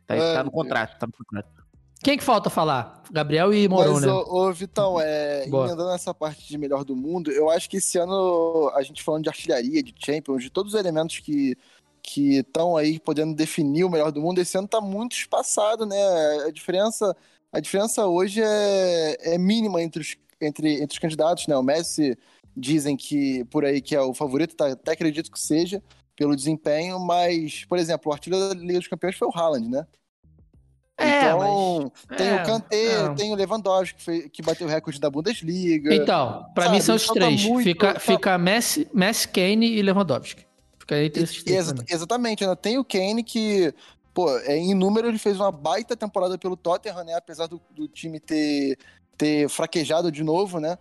tá, 0.06 0.16
tá 0.16 0.44
no 0.44 0.52
contrato, 0.52 0.96
tá 0.98 1.06
no 1.06 1.12
contrato. 1.12 1.57
Quem 2.02 2.16
que 2.16 2.24
falta 2.24 2.48
falar? 2.48 3.02
Gabriel 3.10 3.52
e 3.52 3.68
Moron, 3.68 3.94
Mas, 3.94 4.02
né? 4.02 4.12
Ô, 4.12 4.48
ô 4.48 4.52
Vitão, 4.52 5.00
é, 5.00 5.46
emendando 5.46 5.90
essa 5.90 6.14
parte 6.14 6.46
de 6.46 6.56
melhor 6.56 6.84
do 6.84 6.94
mundo, 6.94 7.30
eu 7.30 7.50
acho 7.50 7.68
que 7.68 7.78
esse 7.78 7.98
ano, 7.98 8.70
a 8.74 8.82
gente 8.82 9.02
falando 9.02 9.24
de 9.24 9.28
artilharia, 9.28 9.82
de 9.82 9.94
Champions, 9.98 10.42
de 10.42 10.50
todos 10.50 10.74
os 10.74 10.80
elementos 10.80 11.18
que 11.18 11.56
que 12.00 12.38
estão 12.38 12.74
aí 12.74 12.98
podendo 12.98 13.34
definir 13.34 13.84
o 13.84 13.90
melhor 13.90 14.10
do 14.10 14.22
mundo, 14.22 14.40
esse 14.40 14.56
ano 14.56 14.64
está 14.64 14.80
muito 14.80 15.12
espaçado, 15.14 15.84
né? 15.84 15.96
A 16.46 16.50
diferença, 16.50 17.14
a 17.52 17.60
diferença 17.60 18.06
hoje 18.06 18.40
é, 18.42 19.34
é 19.34 19.38
mínima 19.38 19.82
entre 19.82 20.00
os, 20.00 20.16
entre, 20.40 20.74
entre 20.82 20.94
os 20.94 20.98
candidatos, 20.98 21.46
né? 21.46 21.54
O 21.56 21.62
Messi 21.62 22.16
dizem 22.56 22.96
que 22.96 23.44
por 23.46 23.62
aí 23.64 23.82
que 23.82 23.94
é 23.94 24.00
o 24.00 24.14
favorito, 24.14 24.56
tá, 24.56 24.68
até 24.72 24.92
acredito 24.92 25.30
que 25.30 25.38
seja, 25.38 25.82
pelo 26.16 26.34
desempenho, 26.34 26.98
mas, 26.98 27.64
por 27.66 27.78
exemplo, 27.78 28.10
o 28.10 28.14
artilheiro 28.14 28.48
da 28.48 28.54
Liga 28.54 28.78
dos 28.78 28.88
Campeões 28.88 29.16
foi 29.16 29.28
o 29.28 29.32
Haaland, 29.32 29.68
né? 29.68 29.86
É, 30.98 31.20
então, 31.20 31.92
mas... 32.08 32.18
tem 32.18 32.28
é, 32.28 32.34
o 32.34 32.44
Kanté, 32.44 33.14
tem 33.14 33.32
o 33.32 33.36
Lewandowski, 33.36 33.96
que, 33.96 34.04
foi, 34.04 34.28
que 34.28 34.42
bateu 34.42 34.66
o 34.66 34.70
recorde 34.70 34.98
da 34.98 35.08
Bundesliga. 35.08 35.94
Então, 35.94 36.44
para 36.54 36.68
mim 36.70 36.80
são 36.80 36.96
os 36.96 37.06
três. 37.06 37.44
Muito, 37.44 37.62
fica, 37.62 37.94
tá... 37.94 38.00
fica 38.00 38.36
Messi, 38.36 38.88
Messi, 38.92 39.28
Kane 39.28 39.66
e 39.66 39.80
Lewandowski. 39.80 40.44
Fica 40.76 41.00
entre 41.00 41.22
esses 41.22 41.44
três. 41.44 41.70
Ex 41.70 41.84
exatamente, 41.88 42.42
ainda 42.42 42.56
tem 42.56 42.78
o 42.78 42.84
Kane 42.84 43.22
que, 43.22 43.72
pô, 44.12 44.36
é, 44.40 44.56
em 44.56 44.74
número 44.74 45.06
ele 45.06 45.18
fez 45.18 45.38
uma 45.38 45.52
baita 45.52 45.96
temporada 45.96 46.36
pelo 46.36 46.56
Tottenham, 46.56 47.04
né? 47.04 47.14
Apesar 47.14 47.46
do, 47.46 47.60
do 47.70 47.86
time 47.86 48.18
ter, 48.18 48.76
ter 49.16 49.48
fraquejado 49.48 50.10
de 50.10 50.24
novo, 50.24 50.58
né? 50.58 50.76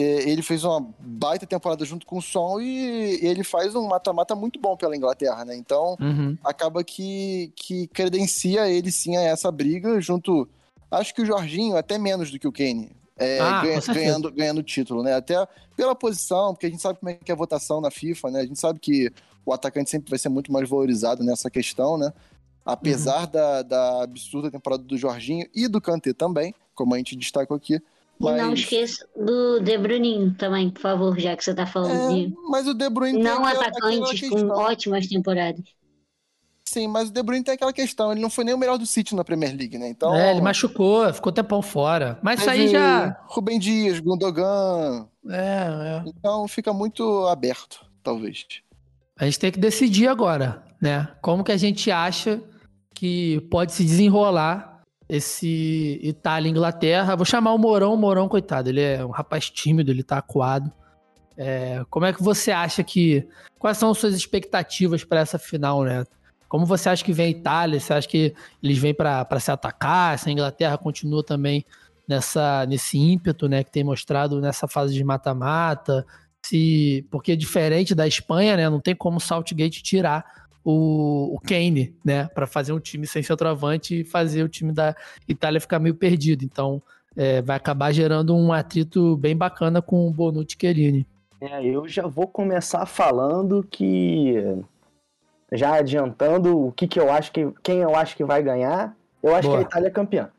Ele 0.00 0.42
fez 0.42 0.62
uma 0.62 0.86
baita 1.00 1.46
temporada 1.46 1.84
junto 1.84 2.06
com 2.06 2.18
o 2.18 2.22
Son 2.22 2.60
e 2.60 3.18
ele 3.22 3.42
faz 3.42 3.74
um 3.74 3.86
mata-mata 3.86 4.34
muito 4.34 4.60
bom 4.60 4.76
pela 4.76 4.94
Inglaterra, 4.94 5.44
né? 5.44 5.56
Então 5.56 5.96
uhum. 5.98 6.36
acaba 6.44 6.84
que, 6.84 7.50
que 7.56 7.86
credencia 7.88 8.68
ele 8.68 8.92
sim 8.92 9.16
a 9.16 9.22
essa 9.22 9.50
briga 9.50 9.98
junto. 10.00 10.46
Acho 10.90 11.14
que 11.14 11.22
o 11.22 11.26
Jorginho 11.26 11.76
até 11.76 11.96
menos 11.96 12.30
do 12.30 12.38
que 12.38 12.46
o 12.46 12.52
Kane. 12.52 12.90
É, 13.18 13.40
ah, 13.40 13.62
ganha, 13.62 13.80
ganhando, 13.80 14.30
ganhando 14.30 14.62
título, 14.62 15.02
né? 15.02 15.14
Até 15.14 15.48
pela 15.74 15.94
posição, 15.94 16.52
porque 16.52 16.66
a 16.66 16.70
gente 16.70 16.82
sabe 16.82 16.98
como 16.98 17.08
é 17.08 17.14
que 17.14 17.30
é 17.30 17.34
a 17.34 17.36
votação 17.36 17.80
na 17.80 17.90
FIFA, 17.90 18.30
né? 18.30 18.40
A 18.40 18.46
gente 18.46 18.60
sabe 18.60 18.78
que 18.78 19.10
o 19.46 19.52
atacante 19.54 19.88
sempre 19.88 20.10
vai 20.10 20.18
ser 20.18 20.28
muito 20.28 20.52
mais 20.52 20.68
valorizado 20.68 21.24
nessa 21.24 21.48
questão, 21.48 21.96
né? 21.96 22.12
Apesar 22.66 23.24
uhum. 23.24 23.30
da, 23.30 23.62
da 23.62 24.02
absurda 24.02 24.50
temporada 24.50 24.82
do 24.82 24.98
Jorginho 24.98 25.46
e 25.54 25.66
do 25.66 25.80
Kanté 25.80 26.12
também, 26.12 26.54
como 26.74 26.94
a 26.94 26.98
gente 26.98 27.16
destacou 27.16 27.56
aqui, 27.56 27.80
mas... 28.18 28.34
E 28.34 28.42
não 28.42 28.54
esqueça 28.54 29.06
do 29.14 29.60
De 29.60 29.76
Bruninho 29.76 30.34
também, 30.34 30.70
por 30.70 30.80
favor, 30.80 31.18
já 31.18 31.36
que 31.36 31.44
você 31.44 31.54
tá 31.54 31.66
falando 31.66 32.12
é, 32.12 32.14
de. 32.14 32.34
Mas 32.48 32.66
o 32.66 32.74
De 32.74 32.88
Bruyne 32.88 33.22
não 33.22 33.44
atacante 33.44 34.28
com 34.28 34.48
ótimas 34.48 35.06
temporadas. 35.06 35.64
Sim, 36.64 36.88
mas 36.88 37.08
o 37.08 37.12
De 37.12 37.22
Bruyne 37.22 37.44
tem 37.44 37.54
aquela 37.54 37.72
questão, 37.72 38.10
ele 38.10 38.20
não 38.20 38.28
foi 38.28 38.44
nem 38.44 38.54
o 38.54 38.58
melhor 38.58 38.76
do 38.76 38.86
City 38.86 39.14
na 39.14 39.22
Premier 39.22 39.54
League, 39.56 39.78
né? 39.78 39.88
Então, 39.88 40.14
é, 40.14 40.32
ele 40.32 40.40
machucou, 40.40 41.12
ficou 41.12 41.30
tempão 41.30 41.62
fora. 41.62 42.18
Mas 42.22 42.40
isso 42.40 42.50
aí 42.50 42.68
já. 42.68 43.16
Rubem 43.26 43.58
Dias, 43.58 44.00
Gundogan. 44.00 45.06
É, 45.28 45.68
é. 45.68 46.02
Então 46.06 46.48
fica 46.48 46.72
muito 46.72 47.26
aberto, 47.28 47.86
talvez. 48.02 48.46
A 49.18 49.24
gente 49.24 49.38
tem 49.38 49.52
que 49.52 49.60
decidir 49.60 50.08
agora, 50.08 50.64
né? 50.80 51.08
Como 51.22 51.44
que 51.44 51.52
a 51.52 51.56
gente 51.56 51.90
acha 51.90 52.42
que 52.94 53.40
pode 53.50 53.72
se 53.72 53.84
desenrolar 53.84 54.75
esse 55.08 56.00
Itália 56.02 56.50
Inglaterra. 56.50 57.16
Vou 57.16 57.24
chamar 57.24 57.52
o 57.52 57.58
Morão, 57.58 57.94
o 57.94 57.96
Morão, 57.96 58.28
coitado, 58.28 58.68
ele 58.68 58.80
é 58.80 59.04
um 59.04 59.10
rapaz 59.10 59.48
tímido, 59.50 59.90
ele 59.90 60.02
tá 60.02 60.18
acuado. 60.18 60.72
É, 61.36 61.84
como 61.90 62.06
é 62.06 62.12
que 62.12 62.22
você 62.22 62.50
acha 62.50 62.82
que. 62.82 63.26
Quais 63.58 63.78
são 63.78 63.90
as 63.90 63.98
suas 63.98 64.14
expectativas 64.14 65.04
para 65.04 65.20
essa 65.20 65.38
final, 65.38 65.82
né? 65.82 66.04
Como 66.48 66.64
você 66.64 66.88
acha 66.88 67.04
que 67.04 67.12
vem 67.12 67.26
a 67.26 67.30
Itália? 67.30 67.80
Você 67.80 67.92
acha 67.92 68.08
que 68.08 68.34
eles 68.62 68.78
vêm 68.78 68.94
para 68.94 69.40
se 69.40 69.50
atacar? 69.50 70.18
Se 70.18 70.28
a 70.28 70.32
Inglaterra 70.32 70.78
continua 70.78 71.22
também 71.24 71.64
nessa, 72.06 72.64
nesse 72.66 72.98
ímpeto, 72.98 73.48
né, 73.48 73.64
que 73.64 73.70
tem 73.70 73.82
mostrado 73.82 74.40
nessa 74.40 74.68
fase 74.68 74.94
de 74.94 75.02
mata-mata? 75.02 76.06
Se, 76.44 77.04
porque 77.10 77.34
diferente 77.34 77.94
da 77.94 78.06
Espanha, 78.06 78.56
né, 78.56 78.70
não 78.70 78.80
tem 78.80 78.94
como 78.94 79.16
o 79.16 79.20
Saltgate 79.20 79.82
tirar 79.82 80.45
o, 80.68 81.36
o 81.36 81.38
Kane, 81.38 81.94
né? 82.04 82.26
Para 82.34 82.44
fazer 82.44 82.72
um 82.72 82.80
time 82.80 83.06
sem 83.06 83.22
centroavante 83.22 84.00
e 84.00 84.04
fazer 84.04 84.42
o 84.42 84.48
time 84.48 84.72
da 84.72 84.96
Itália 85.28 85.60
ficar 85.60 85.78
meio 85.78 85.94
perdido. 85.94 86.44
Então, 86.44 86.82
é, 87.16 87.40
vai 87.40 87.56
acabar 87.56 87.92
gerando 87.92 88.34
um 88.34 88.52
atrito 88.52 89.16
bem 89.16 89.36
bacana 89.36 89.80
com 89.80 90.08
o 90.08 90.10
Bonucci 90.10 90.56
e 90.56 90.60
Chiellini. 90.60 91.06
É, 91.40 91.64
eu 91.64 91.86
já 91.86 92.08
vou 92.08 92.26
começar 92.26 92.84
falando 92.84 93.64
que 93.70 94.34
já 95.52 95.76
adiantando 95.76 96.66
o 96.66 96.72
que, 96.72 96.88
que 96.88 96.98
eu 96.98 97.12
acho 97.12 97.30
que 97.30 97.48
quem 97.62 97.78
eu 97.78 97.94
acho 97.94 98.16
que 98.16 98.24
vai 98.24 98.42
ganhar, 98.42 98.96
eu 99.22 99.36
acho 99.36 99.46
Boa. 99.46 99.58
que 99.58 99.64
a 99.64 99.68
Itália 99.68 99.86
é 99.86 99.90
campeã. 99.90 100.30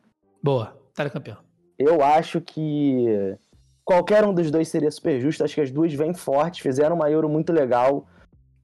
Boa, 0.44 0.76
Itália 0.92 1.10
é 1.10 1.14
campeã. 1.14 1.38
Eu 1.80 2.04
acho 2.04 2.42
que 2.42 3.06
qualquer 3.86 4.26
um 4.26 4.34
dos 4.34 4.52
dois 4.52 4.68
seria 4.68 4.92
super 4.92 5.22
justo. 5.22 5.42
Acho 5.42 5.56
que 5.56 5.62
as 5.62 5.72
duas 5.72 5.94
vêm 5.94 6.14
fortes, 6.14 6.60
fizeram 6.60 6.98
uma 6.98 7.10
Euro 7.10 7.30
muito 7.30 7.54
legal. 7.54 8.06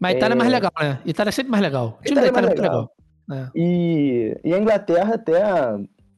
Mas 0.04 0.16
a 0.16 0.18
Itália 0.18 0.34
é, 0.34 0.36
é 0.36 0.40
mais 0.40 0.52
legal, 0.52 0.72
né? 0.82 1.00
Itália 1.06 1.30
é 1.30 1.32
sempre 1.32 1.52
mais 1.52 1.64
legal. 1.64 1.98
O 2.02 2.04
time 2.04 2.20
Itália 2.20 2.22
da 2.22 2.28
Itália 2.28 2.48
é, 2.48 2.50
muito 2.50 2.62
legal. 2.62 2.92
legal. 3.30 3.48
É. 3.48 3.52
E, 3.56 4.38
e 4.44 4.54
a 4.54 4.58
Inglaterra 4.58 5.16
até 5.16 5.42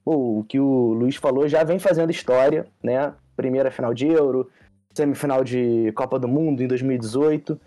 o 0.04 0.44
que 0.50 0.60
o 0.60 0.94
Luiz 0.94 1.18
falou, 1.18 1.48
já 1.48 1.64
vem 1.64 1.78
fazendo 1.78 2.10
história, 2.10 2.66
né? 2.82 3.14
Primeira 3.36 3.70
final 3.70 3.94
de 3.94 4.08
Euro, 4.08 4.50
semifinal 4.92 5.44
de 5.44 5.92
Copa 5.92 6.18
do 6.18 6.28
Mundo 6.28 6.64
em 6.64 6.68
2018. 6.68 7.62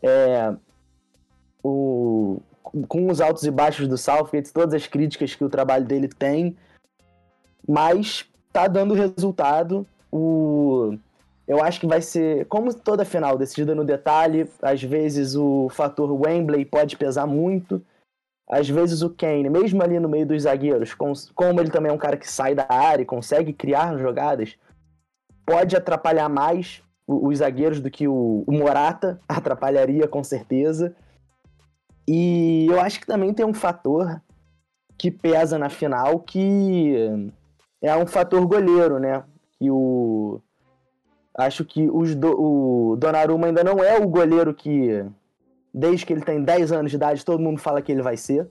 É, 0.00 0.54
o, 1.60 2.40
com 2.86 3.10
os 3.10 3.20
altos 3.20 3.42
e 3.42 3.50
baixos 3.50 3.88
do 3.88 3.98
Southgate, 3.98 4.52
todas 4.52 4.74
as 4.74 4.86
críticas 4.86 5.34
que 5.34 5.42
o 5.42 5.48
trabalho 5.48 5.84
dele 5.84 6.06
tem, 6.06 6.56
mas 7.68 8.24
tá 8.52 8.68
dando 8.68 8.94
resultado. 8.94 9.84
O, 10.12 10.96
eu 11.46 11.62
acho 11.62 11.78
que 11.80 11.86
vai 11.86 12.00
ser, 12.00 12.46
como 12.46 12.72
toda 12.74 13.04
final, 13.04 13.36
decidida 13.36 13.74
no 13.74 13.84
detalhe, 13.84 14.48
às 14.62 14.82
vezes 14.82 15.36
o 15.36 15.68
fator 15.68 16.10
Wembley 16.10 16.64
pode 16.64 16.96
pesar 16.96 17.26
muito, 17.26 17.82
às 18.48 18.68
vezes 18.68 19.02
o 19.02 19.10
Kane, 19.10 19.48
mesmo 19.50 19.82
ali 19.82 19.98
no 20.00 20.08
meio 20.08 20.26
dos 20.26 20.42
zagueiros, 20.42 20.94
como 20.94 21.60
ele 21.60 21.70
também 21.70 21.90
é 21.90 21.94
um 21.94 21.98
cara 21.98 22.16
que 22.16 22.30
sai 22.30 22.54
da 22.54 22.66
área 22.68 23.02
e 23.02 23.06
consegue 23.06 23.52
criar 23.52 23.96
jogadas, 23.98 24.56
pode 25.46 25.76
atrapalhar 25.76 26.28
mais 26.28 26.82
os 27.06 27.38
zagueiros 27.38 27.80
do 27.80 27.90
que 27.90 28.08
o, 28.08 28.44
Morata 28.48 29.20
atrapalharia 29.28 30.08
com 30.08 30.24
certeza. 30.24 30.94
E 32.08 32.66
eu 32.68 32.80
acho 32.80 33.00
que 33.00 33.06
também 33.06 33.32
tem 33.32 33.44
um 33.44 33.54
fator 33.54 34.20
que 34.96 35.10
pesa 35.10 35.58
na 35.58 35.68
final, 35.68 36.20
que 36.20 36.94
é 37.82 37.96
um 37.96 38.06
fator 38.06 38.46
goleiro, 38.46 38.98
né? 38.98 39.22
Que 39.58 39.70
o 39.70 40.40
acho 41.36 41.64
que 41.64 41.88
os 41.90 42.14
do, 42.14 42.30
o 42.40 42.96
Donnarumma 42.96 43.48
ainda 43.48 43.64
não 43.64 43.82
é 43.82 43.98
o 43.98 44.08
goleiro 44.08 44.54
que 44.54 45.04
desde 45.72 46.06
que 46.06 46.12
ele 46.12 46.22
tem 46.22 46.42
10 46.42 46.70
anos 46.70 46.90
de 46.90 46.96
idade, 46.96 47.24
todo 47.24 47.42
mundo 47.42 47.58
fala 47.58 47.82
que 47.82 47.90
ele 47.90 48.02
vai 48.02 48.16
ser. 48.16 48.48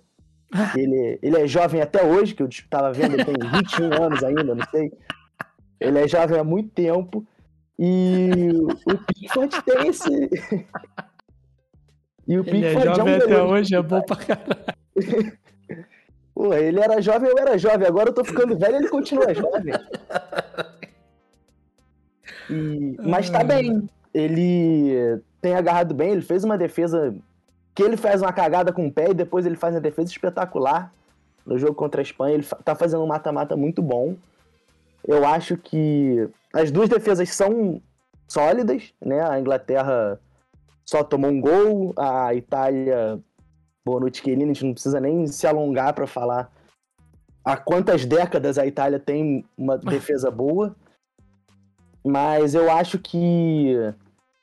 Ele, 0.78 1.18
ele 1.24 1.42
é 1.42 1.48
jovem 1.48 1.82
até 1.82 2.06
hoje, 2.06 2.36
que 2.36 2.44
eu 2.44 2.48
estava 2.48 2.94
vendo, 2.94 3.16
ele 3.16 3.26
tem 3.26 3.34
21 3.34 4.04
anos 4.04 4.24
ainda, 4.24 4.54
não 4.54 4.64
sei. 4.70 4.94
Ele 5.80 5.98
é 5.98 6.08
jovem 6.08 6.38
há 6.38 6.44
muito 6.44 6.70
tempo. 6.70 7.26
E 7.80 8.52
o 8.86 8.98
Pickford 9.00 9.64
tem 9.64 9.88
esse. 9.88 10.10
e 12.28 12.38
o 12.38 12.44
Pickford 12.44 12.66
ele 12.66 12.78
é 12.78 12.96
jovem 12.96 13.14
é 13.14 13.18
um 13.18 13.24
até 13.24 13.42
hoje, 13.42 13.76
é 13.76 13.82
bom 13.82 14.02
pra 14.04 14.16
caralho. 14.16 14.54
Pô, 16.36 16.54
ele 16.54 16.80
era 16.80 17.02
jovem, 17.02 17.32
eu 17.32 17.38
era 17.40 17.58
jovem. 17.58 17.88
Agora 17.88 18.10
eu 18.10 18.14
tô 18.14 18.24
ficando 18.24 18.56
velho 18.56 18.76
ele 18.76 18.90
continua 18.90 19.34
jovem. 19.34 19.74
E... 22.50 22.96
Mas 23.02 23.30
tá 23.30 23.44
bem. 23.44 23.90
Ele 24.14 25.20
tem 25.42 25.56
agarrado 25.56 25.94
bem, 25.94 26.12
ele 26.12 26.22
fez 26.22 26.44
uma 26.44 26.58
defesa 26.58 27.14
que 27.74 27.82
ele 27.82 27.98
faz 27.98 28.22
uma 28.22 28.32
cagada 28.32 28.72
com 28.72 28.88
o 28.88 28.92
pé 28.92 29.10
e 29.10 29.14
depois 29.14 29.46
ele 29.46 29.56
faz 29.56 29.74
uma 29.74 29.82
defesa 29.82 30.12
espetacular 30.12 30.94
no 31.46 31.58
jogo 31.58 31.74
contra 31.74 32.02
a 32.02 32.04
Espanha. 32.04 32.36
Ele 32.36 32.46
tá 32.64 32.76
fazendo 32.76 33.04
um 33.04 33.08
mata-mata 33.08 33.56
muito 33.58 33.82
bom. 33.82 34.16
Eu 35.06 35.26
acho 35.26 35.58
que 35.58 36.30
as 36.54 36.72
duas 36.72 36.88
defesas 36.88 37.30
são 37.30 37.82
sólidas, 38.28 38.94
né? 39.04 39.28
A 39.28 39.40
Inglaterra 39.40 40.20
só 40.86 41.04
tomou 41.04 41.32
um 41.32 41.42
gol, 41.42 41.94
a 41.98 42.34
Itália, 42.36 43.20
Bonucci 43.84 44.22
Chiellini, 44.22 44.52
a 44.52 44.54
gente 44.54 44.66
não 44.66 44.74
precisa 44.74 45.00
nem 45.00 45.26
se 45.28 45.48
alongar 45.48 45.94
para 45.94 46.06
falar 46.06 46.52
há 47.44 47.58
quantas 47.58 48.06
décadas 48.06 48.58
a 48.58 48.66
Itália 48.66 49.00
tem 49.00 49.46
uma 49.58 49.78
defesa 49.80 50.32
boa. 50.32 50.76
Mas 52.04 52.54
eu 52.54 52.70
acho 52.72 53.00
que 53.00 53.76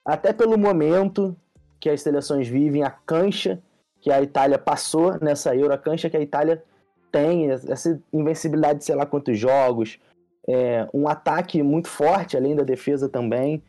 até 0.04 0.32
pelo 0.32 0.58
momento 0.58 1.36
que 1.78 1.88
as 1.88 2.02
seleções 2.02 2.48
vivem, 2.48 2.82
a 2.82 2.90
cancha 2.90 3.62
que 4.00 4.10
a 4.10 4.22
Itália 4.22 4.58
passou 4.58 5.18
nessa 5.20 5.54
Euro, 5.54 5.74
a 5.74 5.78
cancha 5.78 6.08
que 6.08 6.16
a 6.16 6.20
Itália 6.20 6.62
tem, 7.12 7.50
essa 7.50 8.00
invencibilidade 8.12 8.78
de 8.78 8.84
sei 8.84 8.94
lá 8.94 9.04
quantos 9.04 9.38
jogos, 9.38 9.98
é, 10.48 10.88
um 10.92 11.08
ataque 11.08 11.62
muito 11.62 11.88
forte, 11.88 12.36
além 12.36 12.56
da 12.56 12.62
defesa 12.62 13.08
também. 13.08 13.62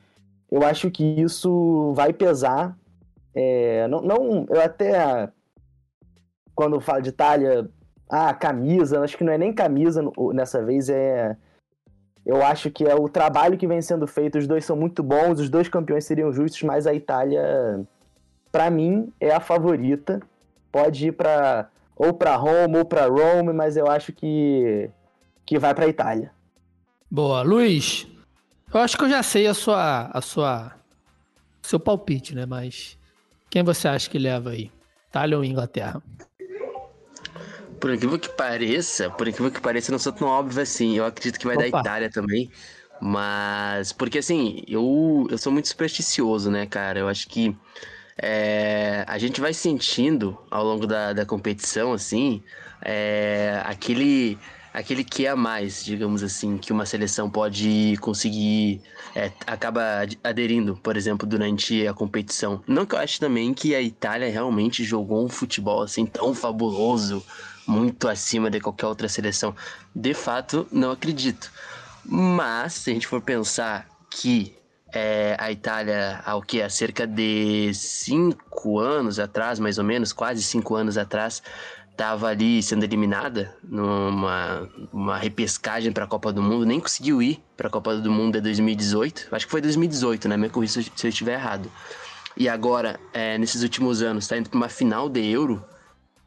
Eu 0.50 0.64
acho 0.64 0.89
que 0.89 1.04
isso 1.04 1.94
vai 1.94 2.14
pesar. 2.14 2.78
É, 3.34 3.88
não, 3.88 4.02
não, 4.02 4.46
eu 4.50 4.62
até 4.62 5.30
quando 6.56 6.80
falo 6.80 7.02
de 7.02 7.10
Itália, 7.10 7.70
ah, 8.10 8.34
camisa, 8.34 9.02
acho 9.02 9.18
que 9.18 9.24
não 9.24 9.34
é 9.34 9.38
nem 9.38 9.54
camisa 9.54 10.04
nessa 10.34 10.64
vez, 10.64 10.89
é 10.89 11.36
eu 12.26 12.43
acho 12.43 12.69
que 12.69 12.86
é 12.86 12.95
o 12.95 13.09
trabalho 13.09 13.57
que 13.57 13.67
vem 13.67 13.82
sendo 13.82 14.05
feito. 14.07 14.38
Os 14.38 14.47
dois 14.47 14.63
são 14.63 14.76
muito 14.76 15.01
bons, 15.01 15.39
os 15.39 15.49
dois 15.49 15.67
campeões 15.67 16.05
seriam 16.05 16.32
justos, 16.32 16.61
mas 16.63 16.86
a 16.86 16.93
Itália, 16.93 17.82
para 18.51 18.69
mim, 18.69 19.11
é 19.19 19.32
a 19.32 19.39
favorita. 19.39 20.22
Pode 20.72 21.07
ir 21.07 21.11
para 21.11 21.69
ou 21.95 22.13
para 22.13 22.36
Roma 22.36 22.80
ou 22.80 22.86
para 22.86 23.05
Rome, 23.07 23.53
mas 23.53 23.76
eu 23.76 23.88
acho 23.88 24.13
que 24.13 24.89
que 25.45 25.59
vai 25.59 25.74
para 25.74 25.88
Itália. 25.88 26.32
Boa, 27.09 27.41
Luiz. 27.41 28.07
Eu 28.74 28.80
acho 28.80 28.97
que 28.97 29.03
eu 29.03 29.09
já 29.09 29.22
sei 29.22 29.47
a 29.47 29.53
sua 29.53 30.09
a 30.13 30.22
sua 30.22 30.72
seu 31.61 31.80
palpite, 31.80 32.34
né? 32.36 32.45
Mas 32.45 32.97
quem 33.49 33.63
você 33.63 33.88
acha 33.88 34.09
que 34.09 34.17
leva 34.17 34.51
aí? 34.51 34.72
Itália 35.09 35.38
ou 35.38 35.43
Inglaterra? 35.43 36.01
Por 37.82 37.93
incrível 37.93 38.19
que 38.19 38.29
pareça, 38.29 39.09
por 39.09 39.27
incrível 39.27 39.51
que 39.51 39.59
pareça, 39.59 39.91
não 39.91 39.99
sou 39.99 40.13
tão 40.13 40.27
óbvio 40.27 40.61
assim. 40.61 40.95
Eu 40.95 41.05
acredito 41.05 41.39
que 41.39 41.47
vai 41.47 41.57
Opa. 41.57 41.69
dar 41.69 41.79
Itália 41.79 42.09
também. 42.09 42.49
Mas, 43.01 43.91
porque 43.91 44.19
assim, 44.19 44.61
eu, 44.67 45.27
eu 45.29 45.38
sou 45.38 45.51
muito 45.51 45.67
supersticioso, 45.67 46.51
né, 46.51 46.67
cara? 46.67 46.99
Eu 46.99 47.07
acho 47.07 47.27
que 47.27 47.57
é, 48.21 49.03
a 49.07 49.17
gente 49.17 49.41
vai 49.41 49.53
sentindo 49.53 50.38
ao 50.51 50.63
longo 50.63 50.86
da, 50.86 51.11
da 51.11 51.25
competição, 51.25 51.91
assim, 51.93 52.43
é, 52.84 53.59
aquele 53.65 54.38
aquele 54.73 55.03
que 55.03 55.25
é 55.25 55.29
a 55.29 55.36
mais, 55.36 55.84
digamos 55.84 56.23
assim, 56.23 56.57
que 56.57 56.71
uma 56.71 56.86
seleção 56.86 57.29
pode 57.29 57.97
conseguir, 57.99 58.82
é, 59.15 59.32
acaba 59.45 60.05
aderindo, 60.23 60.77
por 60.77 60.95
exemplo, 60.95 61.27
durante 61.27 61.86
a 61.86 61.93
competição. 61.93 62.63
Não 62.65 62.86
que 62.86 62.95
eu 62.95 62.99
ache 62.99 63.19
também 63.19 63.53
que 63.53 63.75
a 63.75 63.82
Itália 63.82 64.29
realmente 64.29 64.84
jogou 64.84 65.25
um 65.25 65.29
futebol 65.29 65.82
assim 65.82 66.05
tão 66.05 66.34
fabuloso, 66.34 67.23
muito 67.72 68.09
acima 68.09 68.49
de 68.49 68.59
qualquer 68.59 68.88
outra 68.88 69.07
seleção. 69.07 69.55
De 69.95 70.13
fato, 70.13 70.67
não 70.72 70.91
acredito. 70.91 71.49
Mas, 72.05 72.74
se 72.74 72.91
a 72.91 72.93
gente 72.93 73.07
for 73.07 73.22
pensar 73.22 73.88
que 74.09 74.55
é, 74.93 75.38
a 75.39 75.51
Itália, 75.51 76.22
ao 76.26 76.41
que 76.41 76.61
há 76.61 76.69
cerca 76.69 77.07
de 77.07 77.72
cinco 77.74 78.78
anos 78.78 79.19
atrás, 79.19 79.57
mais 79.59 79.78
ou 79.78 79.84
menos, 79.86 80.11
quase 80.11 80.43
cinco 80.43 80.76
anos 80.76 80.97
atrás, 80.97 81.41
estava 81.89 82.28
ali 82.28 82.61
sendo 82.61 82.84
eliminada 82.84 83.55
numa 83.63 84.67
uma 84.91 85.17
repescagem 85.17 85.91
para 85.91 86.03
a 86.03 86.07
Copa 86.07 86.34
do 86.34 86.41
Mundo, 86.41 86.65
nem 86.65 86.80
conseguiu 86.80 87.22
ir 87.22 87.41
para 87.55 87.67
a 87.67 87.72
Copa 87.72 87.95
do 87.95 88.11
Mundo 88.11 88.34
de 88.34 88.41
2018. 88.41 89.30
Acho 89.32 89.45
que 89.45 89.51
foi 89.51 89.61
2018, 89.61 90.28
né? 90.28 90.36
Me 90.36 90.49
corrija 90.49 90.82
se 90.82 91.07
eu 91.07 91.09
estiver 91.09 91.34
errado. 91.34 91.72
E 92.36 92.49
agora, 92.49 92.99
é, 93.13 93.38
nesses 93.38 93.61
últimos 93.61 94.01
anos, 94.01 94.26
está 94.26 94.38
indo 94.38 94.49
para 94.49 94.57
uma 94.57 94.69
final 94.69 95.07
de 95.07 95.24
Euro. 95.30 95.63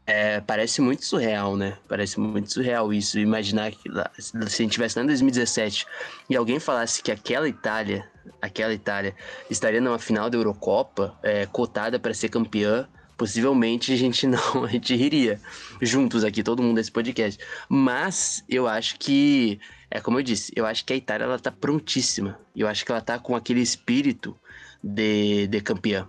É, 0.07 0.41
parece 0.41 0.83
muito 0.83 1.05
surreal, 1.05 1.57
né? 1.57 1.79
Parece 1.89 2.21
muito 2.21 2.53
surreal 2.53 2.93
isso. 2.93 3.19
Imaginar 3.19 3.71
que 3.73 3.89
se 4.19 4.37
a 4.37 4.45
gente 4.47 4.73
tivesse 4.73 4.99
lá 4.99 5.05
em 5.05 5.07
2017 5.07 5.87
e 6.29 6.37
alguém 6.37 6.61
falasse 6.61 7.03
que 7.03 7.11
aquela 7.11 7.49
Itália, 7.49 8.07
aquela 8.41 8.75
Itália, 8.75 9.15
estaria 9.49 9.81
numa 9.81 9.99
final 9.99 10.29
da 10.29 10.37
Eurocopa, 10.37 11.19
é, 11.23 11.47
cotada 11.47 11.99
para 11.99 12.13
ser 12.13 12.29
campeã, 12.29 12.87
possivelmente 13.17 13.93
a 13.93 13.97
gente 13.97 14.27
não, 14.27 14.65
a 14.65 14.69
gente 14.69 14.95
riria 14.95 15.41
juntos 15.81 16.23
aqui, 16.23 16.43
todo 16.43 16.63
mundo 16.63 16.77
nesse 16.77 16.93
podcast. 16.93 17.43
Mas 17.67 18.45
eu 18.47 18.67
acho 18.67 18.99
que, 18.99 19.59
é 19.91 20.01
como 20.01 20.19
eu 20.19 20.23
disse, 20.23 20.53
eu 20.55 20.67
acho 20.67 20.85
que 20.85 20.93
a 20.93 20.97
Itália 20.97 21.25
ela 21.25 21.39
tá 21.39 21.51
prontíssima. 21.51 22.39
Eu 22.55 22.69
acho 22.69 22.85
que 22.85 22.93
ela 22.93 23.01
tá 23.01 23.19
com 23.19 23.35
aquele 23.35 23.61
espírito 23.61 24.37
de, 24.83 25.47
de 25.47 25.61
campeã. 25.63 26.07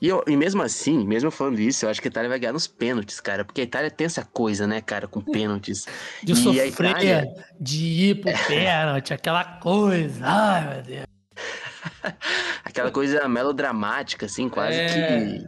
E, 0.00 0.08
eu, 0.08 0.22
e 0.26 0.36
mesmo 0.36 0.62
assim, 0.62 1.06
mesmo 1.06 1.30
falando 1.30 1.58
isso, 1.58 1.86
eu 1.86 1.90
acho 1.90 2.00
que 2.00 2.08
a 2.08 2.10
Itália 2.10 2.28
vai 2.28 2.38
ganhar 2.38 2.52
nos 2.52 2.66
pênaltis, 2.66 3.20
cara. 3.20 3.44
Porque 3.44 3.62
a 3.62 3.64
Itália 3.64 3.90
tem 3.90 4.04
essa 4.04 4.24
coisa, 4.24 4.66
né, 4.66 4.80
cara, 4.80 5.08
com 5.08 5.20
pênaltis. 5.20 5.86
De 6.22 6.32
e 6.32 6.36
sofrer, 6.36 6.68
Itália... 6.68 7.26
de 7.58 7.84
ir 7.84 8.20
pro 8.20 8.32
pênalti, 8.46 9.14
aquela 9.14 9.44
coisa. 9.44 10.24
Ai, 10.24 10.74
meu 10.74 10.82
Deus. 10.82 11.06
aquela 12.64 12.90
coisa 12.90 13.26
melodramática, 13.28 14.26
assim, 14.26 14.48
quase 14.48 14.78
é... 14.78 14.86
que 14.86 15.46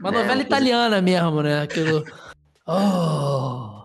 Uma 0.00 0.10
né? 0.10 0.18
novela 0.18 0.40
italiana 0.40 1.00
mesmo, 1.00 1.42
né? 1.42 1.62
Aquilo. 1.62 2.04
Oh! 2.72 3.80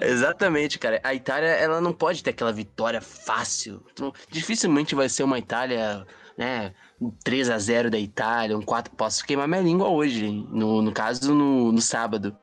Exatamente, 0.00 0.78
cara. 0.78 1.00
A 1.04 1.14
Itália, 1.14 1.48
ela 1.48 1.80
não 1.80 1.92
pode 1.92 2.22
ter 2.22 2.30
aquela 2.30 2.52
vitória 2.52 3.00
fácil. 3.00 3.84
Dificilmente 4.28 4.94
vai 4.94 5.08
ser 5.08 5.22
uma 5.22 5.38
Itália, 5.38 6.04
né? 6.36 6.74
3 7.10 7.50
a 7.50 7.58
0 7.58 7.90
da 7.90 7.98
Itália, 7.98 8.56
um 8.56 8.62
4. 8.62 8.94
Posso 8.94 9.24
queimar 9.24 9.48
minha 9.48 9.60
língua 9.60 9.88
hoje, 9.88 10.30
no, 10.50 10.82
no 10.82 10.92
caso, 10.92 11.34
no, 11.34 11.72
no 11.72 11.80
sábado. 11.80 12.36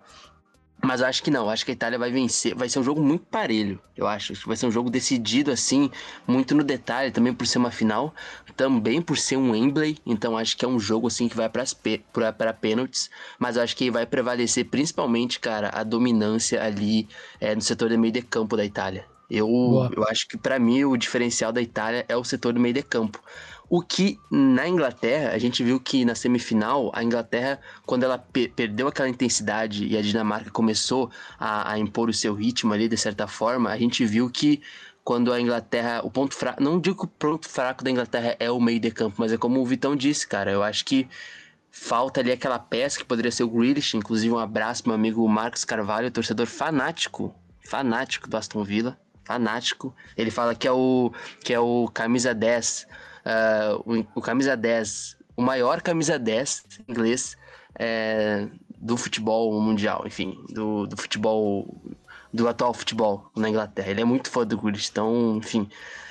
Mas 0.81 1.01
eu 1.01 1.07
acho 1.07 1.21
que 1.21 1.29
não, 1.29 1.41
eu 1.43 1.49
acho 1.49 1.65
que 1.65 1.71
a 1.71 1.73
Itália 1.73 1.99
vai 1.99 2.09
vencer. 2.09 2.55
Vai 2.55 2.69
ser 2.69 2.79
um 2.79 2.83
jogo 2.83 3.01
muito 3.01 3.25
parelho, 3.25 3.81
eu 3.97 4.07
acho. 4.07 4.33
Vai 4.47 4.55
ser 4.55 4.65
um 4.65 4.71
jogo 4.71 4.89
decidido, 4.89 5.51
assim, 5.51 5.91
muito 6.25 6.55
no 6.55 6.63
detalhe, 6.63 7.11
também 7.11 7.33
por 7.33 7.45
ser 7.45 7.57
uma 7.57 7.69
final, 7.69 8.13
também 8.55 9.01
por 9.01 9.17
ser 9.17 9.35
um 9.35 9.51
Wembley. 9.51 9.97
Então 10.05 10.37
acho 10.37 10.55
que 10.55 10.63
é 10.63 10.67
um 10.67 10.79
jogo, 10.79 11.07
assim, 11.07 11.27
que 11.27 11.35
vai 11.35 11.49
para 11.49 12.53
pênaltis. 12.53 13.09
Mas 13.37 13.57
eu 13.57 13.63
acho 13.63 13.75
que 13.75 13.91
vai 13.91 14.05
prevalecer 14.05 14.65
principalmente, 14.69 15.39
cara, 15.39 15.69
a 15.73 15.83
dominância 15.83 16.63
ali 16.63 17.09
é, 17.41 17.53
no 17.53 17.61
setor 17.61 17.89
de 17.89 17.97
meio 17.97 18.13
de 18.13 18.21
campo 18.21 18.55
da 18.55 18.63
Itália. 18.63 19.05
Eu, 19.29 19.47
eu 19.95 20.03
acho 20.07 20.27
que 20.27 20.37
para 20.37 20.57
mim 20.57 20.83
o 20.85 20.97
diferencial 20.97 21.51
da 21.51 21.61
Itália 21.61 22.03
é 22.07 22.17
o 22.17 22.23
setor 22.23 22.53
do 22.53 22.59
meio 22.59 22.73
de 22.73 22.81
campo. 22.81 23.21
O 23.69 23.81
que 23.81 24.19
na 24.31 24.67
Inglaterra, 24.67 25.29
a 25.31 25.37
gente 25.37 25.63
viu 25.63 25.79
que 25.79 26.03
na 26.03 26.15
semifinal, 26.15 26.91
a 26.93 27.03
Inglaterra, 27.03 27.59
quando 27.85 28.03
ela 28.03 28.17
pe 28.17 28.47
perdeu 28.47 28.87
aquela 28.87 29.07
intensidade 29.07 29.85
e 29.85 29.95
a 29.95 30.01
Dinamarca 30.01 30.49
começou 30.49 31.11
a, 31.37 31.73
a, 31.73 31.77
impor 31.77 32.09
o 32.09 32.13
seu 32.13 32.33
ritmo 32.33 32.73
ali, 32.73 32.87
de 32.87 32.97
certa 32.97 33.27
forma, 33.27 33.69
a 33.69 33.77
gente 33.77 34.03
viu 34.05 34.27
que 34.27 34.59
quando 35.03 35.31
a 35.31 35.39
Inglaterra, 35.39 36.01
o 36.03 36.09
ponto 36.09 36.35
fraco, 36.35 36.63
não 36.63 36.79
digo 36.79 36.97
que 36.97 37.05
o 37.05 37.07
ponto 37.07 37.47
fraco 37.47 37.83
da 37.83 37.91
Inglaterra 37.91 38.35
é 38.39 38.49
o 38.49 38.59
meio 38.59 38.79
de 38.79 38.89
campo, 38.89 39.17
mas 39.19 39.31
é 39.31 39.37
como 39.37 39.61
o 39.61 39.65
Vitão 39.65 39.95
disse, 39.95 40.27
cara, 40.27 40.51
eu 40.51 40.63
acho 40.63 40.83
que 40.83 41.07
falta 41.69 42.21
ali 42.21 42.31
aquela 42.31 42.57
peça 42.57 42.97
que 42.97 43.05
poderia 43.05 43.31
ser 43.31 43.43
o 43.43 43.49
Grealish, 43.49 43.95
inclusive 43.95 44.33
um 44.33 44.39
abraço 44.39 44.83
meu 44.87 44.95
amigo 44.95 45.27
Marcos 45.29 45.63
Carvalho, 45.63 46.09
torcedor 46.09 46.47
fanático, 46.47 47.35
fanático 47.63 48.27
do 48.27 48.35
Aston 48.35 48.63
Villa, 48.63 48.99
fanático. 49.23 49.95
Ele 50.17 50.31
fala 50.31 50.55
que 50.55 50.67
é 50.67 50.71
o 50.71 51.11
que 51.43 51.53
é 51.53 51.59
o 51.59 51.87
camisa 51.93 52.33
10 52.33 52.87
uh, 53.25 53.83
o, 53.85 54.05
o, 54.15 54.21
camisa 54.21 54.55
10, 54.55 55.17
o 55.35 55.41
maior 55.41 55.81
camisa 55.81 56.17
10 56.17 56.65
inglês 56.87 57.37
é, 57.77 58.47
do 58.77 58.97
futebol 58.97 59.59
mundial, 59.61 60.03
enfim, 60.05 60.37
do, 60.49 60.87
do 60.87 60.97
futebol, 60.97 61.81
do 62.33 62.47
atual 62.47 62.73
futebol 62.73 63.31
na 63.35 63.49
Inglaterra. 63.49 63.89
Ele 63.89 64.01
é 64.01 64.05
muito 64.05 64.29
fã 64.29 64.45
do 64.45 64.57
Grealish, 64.57 64.89
então, 64.91 65.37
enfim, 65.37 65.69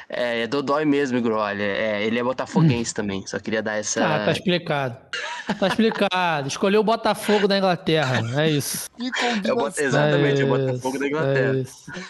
é, 0.09 0.41
é 0.43 0.47
Dodói 0.47 0.87
mesmo, 0.87 1.19
Igor. 1.19 1.33
Olha, 1.33 1.63
é, 1.63 2.03
ele 2.03 2.19
é 2.19 2.25
botafoguense 2.25 2.93
hum. 2.93 2.95
também. 2.97 3.27
Só 3.27 3.39
queria 3.39 3.63
dar 3.63 3.77
essa. 3.77 4.05
Ah, 4.05 4.25
tá 4.25 4.33
explicado. 4.33 4.97
Tá 5.59 5.69
explicado. 5.69 6.49
Escolheu 6.49 6.81
o 6.81 6.85
Botafogo 6.85 7.47
da 7.47 7.59
Inglaterra. 7.59 8.23
É 8.41 8.51
isso. 8.51 8.89
Que 8.99 9.83
é 9.83 9.85
exatamente, 9.85 10.41
é, 10.41 10.45
o 10.45 10.49
Botafogo 10.49 10.99
da 10.99 11.07
Inglaterra. 11.07 11.65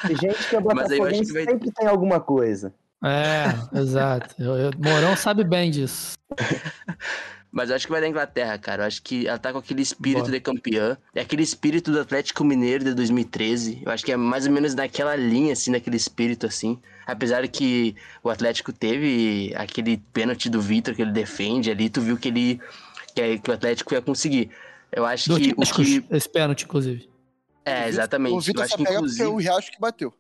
É 0.05 0.09
gente 0.09 0.49
que 0.49 0.57
é 0.57 0.61
botafoguense 0.61 1.33
vai... 1.33 1.45
sempre 1.45 1.71
tem 1.73 1.87
alguma 1.87 2.21
coisa. 2.21 2.73
É, 3.05 3.79
exato. 3.79 4.35
Eu, 4.39 4.57
eu, 4.57 4.71
Morão 4.77 5.17
sabe 5.17 5.45
bem 5.45 5.71
disso. 5.71 6.17
Mas 7.51 7.71
eu 7.71 7.77
acho 7.77 7.87
que 7.87 7.93
vai 7.93 8.01
da 8.01 8.09
Inglaterra, 8.09 8.59
cara. 8.59 8.83
Eu 8.83 8.87
acho 8.87 9.03
que 9.03 9.27
ela 9.27 9.39
tá 9.39 9.53
com 9.53 9.59
aquele 9.59 9.81
espírito 9.81 10.25
Boa. 10.25 10.33
de 10.33 10.41
campeã. 10.41 10.99
É 11.15 11.23
aquele 11.23 11.43
espírito 11.43 11.91
do 11.91 12.01
Atlético 12.01 12.45
Mineiro 12.45 12.85
de 12.85 12.95
2013. 12.95 13.83
Eu 13.87 13.91
acho 13.91 14.05
que 14.05 14.13
é 14.13 14.17
mais 14.17 14.47
ou 14.47 14.53
menos 14.53 14.75
naquela 14.75 15.17
linha, 15.17 15.55
assim, 15.55 15.71
naquele 15.71 15.97
espírito, 15.97 16.47
assim. 16.47 16.79
Apesar 17.07 17.47
que 17.49 17.97
o 18.23 18.29
Atlético 18.29 18.71
teve 18.71 19.53
aquele 19.57 19.97
pênalti 20.13 20.51
do 20.51 20.61
Vitor 20.61 20.95
que 20.95 21.01
ele 21.01 21.13
defende 21.13 21.71
ali, 21.71 21.89
tu 21.89 22.03
viu 22.03 22.19
que 22.19 22.29
ele. 22.29 22.61
que, 23.15 23.21
é, 23.23 23.39
que 23.39 23.51
o 23.51 23.55
Atlético 23.55 23.95
ia 23.95 24.03
conseguir. 24.03 24.51
Eu 24.93 25.07
acho 25.07 25.31
do 25.31 25.41
que. 25.41 25.55
O 25.57 25.63
que... 25.63 26.05
Esse 26.11 26.29
pênalti, 26.29 26.65
inclusive. 26.65 27.09
É, 27.65 27.89
exatamente. 27.89 28.35
O 28.35 28.41
Vitor 28.41 28.69
só 28.69 28.77
pega 28.77 28.93
inclusive... 28.93 29.25
porque 29.25 29.35
o 29.35 29.37
Riacho 29.39 29.73
que 29.73 29.81
bateu. 29.81 30.13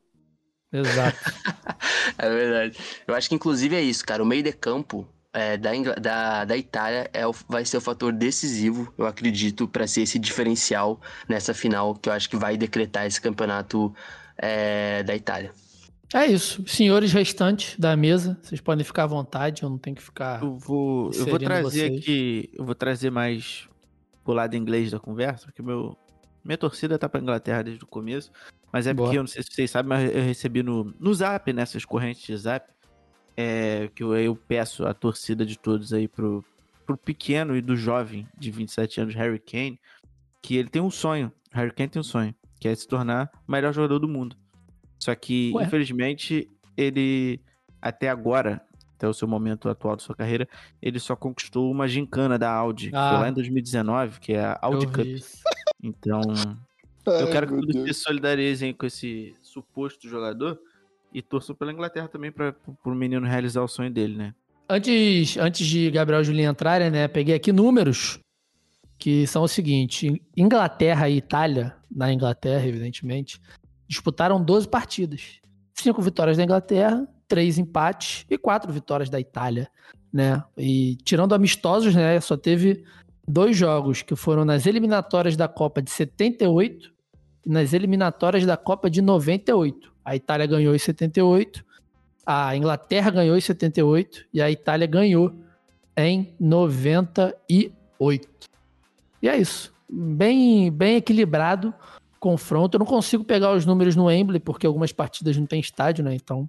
Exato. 0.72 1.18
é 2.18 2.28
verdade. 2.28 2.78
Eu 3.06 3.14
acho 3.14 3.28
que 3.28 3.34
inclusive 3.34 3.74
é 3.74 3.80
isso, 3.80 4.04
cara. 4.04 4.22
O 4.22 4.26
meio 4.26 4.42
de 4.42 4.52
campo 4.52 5.08
é, 5.32 5.56
da, 5.56 5.70
da, 6.00 6.44
da 6.44 6.56
Itália 6.56 7.08
é 7.12 7.26
o, 7.26 7.34
vai 7.48 7.64
ser 7.64 7.76
o 7.76 7.80
fator 7.80 8.12
decisivo, 8.12 8.92
eu 8.96 9.06
acredito, 9.06 9.68
para 9.68 9.86
ser 9.86 10.02
esse 10.02 10.18
diferencial 10.18 11.00
nessa 11.28 11.54
final 11.54 11.94
que 11.94 12.08
eu 12.08 12.12
acho 12.12 12.28
que 12.28 12.36
vai 12.36 12.56
decretar 12.56 13.06
esse 13.06 13.20
campeonato 13.20 13.94
é, 14.36 15.02
da 15.02 15.14
Itália. 15.14 15.52
É 16.14 16.26
isso. 16.26 16.66
Senhores 16.66 17.12
restantes 17.12 17.78
da 17.78 17.94
mesa, 17.94 18.38
vocês 18.42 18.60
podem 18.60 18.84
ficar 18.84 19.04
à 19.04 19.06
vontade, 19.06 19.62
eu 19.62 19.68
não 19.68 19.76
tenho 19.76 19.94
que 19.94 20.02
ficar. 20.02 20.42
Eu 20.42 20.56
vou, 20.56 21.10
eu 21.12 21.26
vou 21.26 21.38
trazer 21.38 21.62
vocês. 21.62 21.98
aqui, 21.98 22.50
eu 22.54 22.64
vou 22.64 22.74
trazer 22.74 23.10
mais 23.10 23.68
pro 24.24 24.32
lado 24.32 24.56
inglês 24.56 24.90
da 24.90 24.98
conversa, 24.98 25.46
porque 25.46 25.62
meu, 25.62 25.96
minha 26.44 26.58
torcida 26.58 26.98
tá 26.98 27.08
pra 27.08 27.20
Inglaterra 27.20 27.62
desde 27.62 27.84
o 27.84 27.86
começo. 27.86 28.30
Mas 28.72 28.86
é 28.86 28.94
Boa. 28.94 29.06
porque, 29.06 29.18
eu 29.18 29.22
não 29.22 29.28
sei 29.28 29.42
se 29.42 29.50
vocês 29.52 29.70
sabem, 29.70 29.88
mas 29.88 30.14
eu 30.14 30.22
recebi 30.22 30.62
no, 30.62 30.94
no 30.98 31.14
zap, 31.14 31.52
nessas 31.52 31.84
correntes 31.84 32.22
de 32.22 32.36
zap, 32.36 32.70
é, 33.36 33.88
que 33.94 34.02
eu, 34.02 34.16
eu 34.16 34.36
peço 34.36 34.86
a 34.86 34.92
torcida 34.92 35.46
de 35.46 35.58
todos 35.58 35.92
aí 35.92 36.06
pro, 36.06 36.44
pro 36.84 36.96
pequeno 36.96 37.56
e 37.56 37.62
do 37.62 37.76
jovem 37.76 38.26
de 38.36 38.50
27 38.50 39.00
anos, 39.00 39.14
Harry 39.14 39.38
Kane, 39.38 39.80
que 40.42 40.56
ele 40.56 40.68
tem 40.68 40.82
um 40.82 40.90
sonho. 40.90 41.32
Harry 41.52 41.72
Kane 41.72 41.88
tem 41.88 42.00
um 42.00 42.04
sonho, 42.04 42.34
que 42.60 42.68
é 42.68 42.74
se 42.74 42.86
tornar 42.86 43.30
o 43.46 43.52
melhor 43.52 43.72
jogador 43.72 43.98
do 43.98 44.08
mundo. 44.08 44.36
Só 44.98 45.14
que, 45.14 45.52
Ué? 45.54 45.64
infelizmente, 45.64 46.50
ele, 46.76 47.40
até 47.80 48.08
agora, 48.08 48.60
até 48.96 49.06
o 49.06 49.14
seu 49.14 49.28
momento 49.28 49.68
atual 49.68 49.96
de 49.96 50.02
sua 50.02 50.14
carreira, 50.14 50.48
ele 50.82 50.98
só 50.98 51.14
conquistou 51.14 51.70
uma 51.70 51.86
gincana 51.86 52.38
da 52.38 52.50
Audi, 52.50 52.88
ah, 52.88 52.90
que 52.90 53.10
foi 53.10 53.20
lá 53.20 53.28
em 53.28 53.32
2019, 53.32 54.20
que 54.20 54.32
é 54.32 54.44
a 54.44 54.58
Audi 54.60 54.86
Cup. 54.88 55.06
Então, 55.82 56.20
Ai, 57.06 57.22
eu 57.22 57.30
quero 57.30 57.46
que 57.46 57.54
todos 57.54 57.88
se 57.88 58.02
solidarizem 58.02 58.72
com 58.72 58.86
esse 58.86 59.34
suposto 59.42 60.08
jogador 60.08 60.58
e 61.12 61.22
torçam 61.22 61.54
pela 61.54 61.72
Inglaterra 61.72 62.08
também 62.08 62.30
para 62.30 62.54
o 62.84 62.94
menino 62.94 63.26
realizar 63.26 63.62
o 63.62 63.68
sonho 63.68 63.90
dele, 63.90 64.16
né? 64.16 64.34
Antes, 64.68 65.36
antes 65.38 65.66
de 65.66 65.90
Gabriel 65.90 66.20
e 66.20 66.24
Julinho 66.24 66.50
entrarem, 66.50 66.90
né? 66.90 67.08
Peguei 67.08 67.34
aqui 67.34 67.52
números 67.52 68.20
que 68.98 69.26
são 69.26 69.42
o 69.44 69.48
seguinte: 69.48 70.20
Inglaterra 70.36 71.08
e 71.08 71.16
Itália, 71.16 71.74
na 71.90 72.12
Inglaterra, 72.12 72.66
evidentemente, 72.66 73.40
disputaram 73.86 74.42
12 74.42 74.68
partidas. 74.68 75.40
Cinco 75.72 76.02
vitórias 76.02 76.36
da 76.36 76.44
Inglaterra, 76.44 77.08
três 77.26 77.56
empates 77.56 78.26
e 78.28 78.36
quatro 78.36 78.72
vitórias 78.72 79.08
da 79.08 79.20
Itália, 79.20 79.70
né? 80.12 80.42
E 80.56 80.96
tirando 80.96 81.34
amistosos, 81.34 81.94
né? 81.94 82.20
Só 82.20 82.36
teve 82.36 82.84
dois 83.28 83.56
jogos 83.56 84.02
que 84.02 84.16
foram 84.16 84.44
nas 84.44 84.66
eliminatórias 84.66 85.36
da 85.36 85.46
Copa 85.46 85.82
de 85.82 85.90
78 85.90 86.92
e 87.44 87.50
nas 87.50 87.72
eliminatórias 87.72 88.46
da 88.46 88.56
Copa 88.56 88.88
de 88.88 89.02
98. 89.02 89.92
A 90.04 90.16
Itália 90.16 90.46
ganhou 90.46 90.74
em 90.74 90.78
78, 90.78 91.62
a 92.24 92.56
Inglaterra 92.56 93.10
ganhou 93.10 93.36
em 93.36 93.40
78 93.40 94.26
e 94.32 94.40
a 94.40 94.50
Itália 94.50 94.86
ganhou 94.86 95.34
em 95.96 96.34
98. 96.40 98.28
E 99.20 99.28
é 99.28 99.36
isso. 99.36 99.74
Bem, 99.90 100.70
bem 100.70 100.96
equilibrado 100.96 101.74
confronto. 102.18 102.76
Eu 102.76 102.80
não 102.80 102.86
consigo 102.86 103.24
pegar 103.24 103.52
os 103.52 103.64
números 103.66 103.94
no 103.94 104.06
Wembley 104.06 104.40
porque 104.40 104.66
algumas 104.66 104.92
partidas 104.92 105.36
não 105.36 105.46
tem 105.46 105.60
estádio, 105.60 106.04
né? 106.04 106.14
Então 106.14 106.48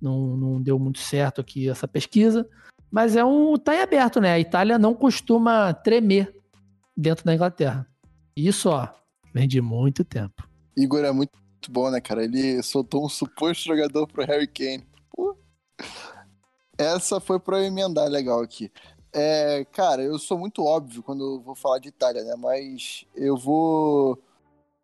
não, 0.00 0.36
não 0.36 0.62
deu 0.62 0.78
muito 0.78 0.98
certo 0.98 1.40
aqui 1.40 1.68
essa 1.68 1.88
pesquisa. 1.88 2.48
Mas 2.90 3.16
é 3.16 3.24
um. 3.24 3.56
tá 3.56 3.74
em 3.74 3.80
aberto, 3.80 4.20
né? 4.20 4.32
A 4.32 4.40
Itália 4.40 4.78
não 4.78 4.94
costuma 4.94 5.72
tremer 5.74 6.34
dentro 6.96 7.24
da 7.24 7.34
Inglaterra. 7.34 7.86
Isso, 8.36 8.70
ó, 8.70 8.88
vem 9.32 9.46
de 9.46 9.60
muito 9.60 10.04
tempo. 10.04 10.48
Igor 10.76 11.04
é 11.04 11.12
muito 11.12 11.32
bom, 11.68 11.90
né, 11.90 12.00
cara? 12.00 12.24
Ele 12.24 12.62
soltou 12.62 13.04
um 13.04 13.08
suposto 13.08 13.64
jogador 13.64 14.06
pro 14.06 14.24
Harry 14.24 14.46
Kane. 14.46 14.86
Pô. 15.10 15.36
Essa 16.78 17.20
foi 17.20 17.38
pra 17.38 17.62
emendar 17.62 18.08
legal 18.08 18.40
aqui. 18.40 18.70
É, 19.12 19.64
cara, 19.72 20.02
eu 20.02 20.18
sou 20.18 20.38
muito 20.38 20.64
óbvio 20.64 21.02
quando 21.02 21.40
vou 21.40 21.54
falar 21.54 21.78
de 21.78 21.88
Itália, 21.88 22.22
né? 22.24 22.34
Mas 22.36 23.04
eu 23.14 23.36
vou. 23.36 24.22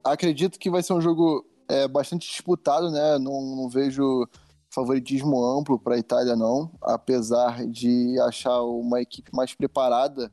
Acredito 0.03 0.59
que 0.59 0.71
vai 0.71 0.83
ser 0.83 0.93
um 0.93 1.01
jogo 1.01 1.47
é, 1.69 1.87
bastante 1.87 2.29
disputado, 2.29 2.91
né? 2.91 3.19
Não, 3.19 3.41
não 3.57 3.69
vejo 3.69 4.29
favoritismo 4.75 5.43
amplo 5.45 5.79
para 5.79 5.95
a 5.95 5.99
Itália, 5.99 6.35
não, 6.35 6.71
apesar 6.83 7.67
de 7.67 8.19
achar 8.21 8.61
uma 8.63 9.01
equipe 9.01 9.31
mais 9.33 9.55
preparada 9.55 10.33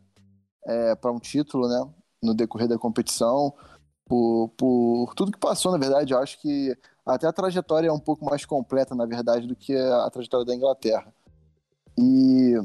é, 0.65 0.95
para 0.95 1.11
um 1.11 1.19
título, 1.19 1.67
né, 1.67 1.87
no 2.21 2.33
decorrer 2.33 2.67
da 2.67 2.77
competição, 2.77 3.53
por, 4.05 4.49
por 4.57 5.13
tudo 5.15 5.31
que 5.31 5.39
passou, 5.39 5.71
na 5.71 5.77
verdade, 5.77 6.13
acho 6.13 6.39
que 6.41 6.75
até 7.05 7.27
a 7.27 7.33
trajetória 7.33 7.87
é 7.87 7.91
um 7.91 7.99
pouco 7.99 8.25
mais 8.25 8.45
completa, 8.45 8.93
na 8.93 9.05
verdade, 9.05 9.47
do 9.47 9.55
que 9.55 9.75
a 9.75 10.09
trajetória 10.09 10.45
da 10.45 10.55
Inglaterra. 10.55 11.13
E 11.97 12.55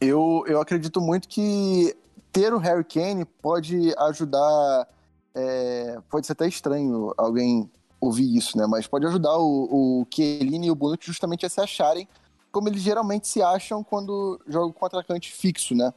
eu, 0.00 0.44
eu 0.46 0.60
acredito 0.60 1.00
muito 1.00 1.28
que 1.28 1.96
ter 2.32 2.52
o 2.52 2.58
Harry 2.58 2.84
Kane 2.84 3.24
pode 3.24 3.94
ajudar. 3.98 4.88
É, 5.34 5.98
pode 6.08 6.26
ser 6.26 6.32
até 6.32 6.46
estranho 6.46 7.12
alguém 7.16 7.70
ouvir 8.04 8.36
isso, 8.36 8.56
né? 8.56 8.66
Mas 8.66 8.86
pode 8.86 9.06
ajudar 9.06 9.36
o, 9.38 10.00
o 10.02 10.06
Chiellini 10.12 10.66
e 10.66 10.70
o 10.70 10.74
Bonucci 10.74 11.06
justamente 11.06 11.46
a 11.46 11.48
se 11.48 11.60
acharem 11.60 12.08
como 12.54 12.68
eles 12.68 12.82
geralmente 12.82 13.26
se 13.26 13.42
acham 13.42 13.82
quando 13.82 14.40
jogam 14.46 14.72
com 14.72 14.86
atacante 14.86 15.32
fixo, 15.32 15.74
né? 15.74 15.92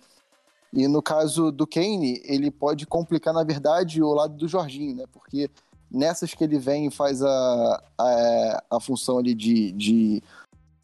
E 0.74 0.88
no 0.88 1.04
caso 1.04 1.52
do 1.52 1.68
Kane, 1.68 2.20
ele 2.26 2.50
pode 2.50 2.88
complicar, 2.88 3.32
na 3.32 3.44
verdade, 3.44 4.02
o 4.02 4.12
lado 4.12 4.34
do 4.36 4.48
Jorginho, 4.48 4.96
né? 4.96 5.06
Porque 5.14 5.52
nessas 5.90 6.34
que 6.34 6.44
ele 6.44 6.58
vem 6.58 6.88
e 6.88 6.92
faz 6.92 7.22
a, 7.22 7.84
a, 7.98 8.64
a 8.72 8.80
função 8.80 9.20
ali 9.20 9.36
de, 9.36 9.72
de 9.72 10.24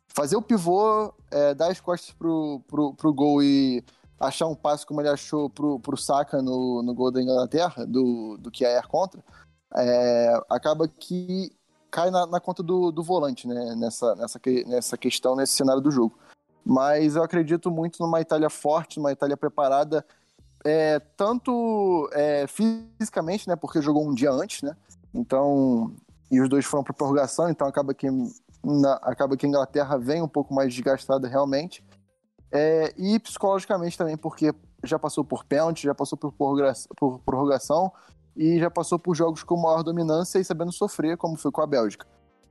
fazer 0.08 0.36
o 0.36 0.42
pivô, 0.44 1.12
é, 1.32 1.56
dar 1.56 1.72
as 1.72 1.82
costas 1.82 2.14
pro, 2.14 2.62
pro, 2.68 2.94
pro 2.94 3.14
gol 3.14 3.42
e 3.42 3.84
achar 4.20 4.46
um 4.48 4.56
passe 4.56 4.86
como 4.86 5.02
ele 5.02 5.10
achou 5.10 5.50
pro, 5.50 5.80
pro 5.80 5.98
Saka 5.98 6.40
no, 6.40 6.84
no 6.84 6.94
gol 6.94 7.12
da 7.12 7.22
Inglaterra, 7.22 7.84
do, 7.86 8.38
do 8.38 8.52
Kier 8.52 8.88
contra, 8.88 9.24
é, 9.76 10.42
acaba 10.50 10.88
que 10.88 11.52
cai 11.90 12.10
na, 12.10 12.26
na 12.26 12.40
conta 12.40 12.64
do, 12.64 12.92
do 12.92 13.04
volante, 13.04 13.48
né? 13.48 13.76
Nessa, 13.76 14.16
nessa, 14.16 14.40
nessa 14.66 14.98
questão, 14.98 15.36
nesse 15.36 15.54
cenário 15.54 15.82
do 15.82 15.92
jogo. 15.92 16.18
Mas 16.66 17.16
eu 17.16 17.24
acredito 17.24 17.70
muito 17.70 18.02
numa 18.02 18.22
Itália 18.22 18.50
forte, 18.50 18.98
numa 18.98 19.12
Itália 19.12 19.36
preparada, 19.36 20.06
é, 20.64 21.00
tanto 21.18 22.10
é, 22.14 22.46
fisicamente, 22.48 23.48
né? 23.48 23.56
Porque 23.56 23.82
jogou 23.82 24.08
um 24.08 24.14
dia 24.14 24.32
antes, 24.32 24.62
né? 24.62 24.76
Então, 25.14 25.94
e 26.32 26.42
os 26.42 26.50
dois 26.50 26.66
foram 26.66 26.84
para 26.84 26.94
prorrogação, 26.94 27.50
então 27.50 27.68
acaba 27.68 27.94
que, 27.94 28.08
na, 28.64 28.94
acaba 29.04 29.38
que 29.38 29.46
a 29.46 29.50
Inglaterra 29.50 29.98
vem 29.98 30.22
um 30.22 30.28
pouco 30.28 30.54
mais 30.54 30.74
desgastada 30.74 31.28
realmente. 31.28 31.84
É, 32.52 32.94
e 32.98 33.20
psicologicamente 33.20 33.98
também, 33.98 34.16
porque 34.16 34.54
já 34.84 34.98
passou 34.98 35.24
por 35.24 35.44
pênalti, 35.44 35.84
já 35.84 35.94
passou 35.94 36.18
por 36.18 36.32
prorrogação, 36.32 36.88
por 36.96 37.20
prorrogação 37.20 37.92
e 38.36 38.60
já 38.60 38.70
passou 38.70 38.98
por 38.98 39.16
jogos 39.16 39.44
com 39.44 39.56
maior 39.56 39.84
dominância 39.84 40.40
e 40.40 40.46
sabendo 40.46 40.72
sofrer, 40.72 41.18
como 41.18 41.38
foi 41.38 41.52
com 41.52 41.62
a 41.62 41.68
Bélgica. 41.68 42.08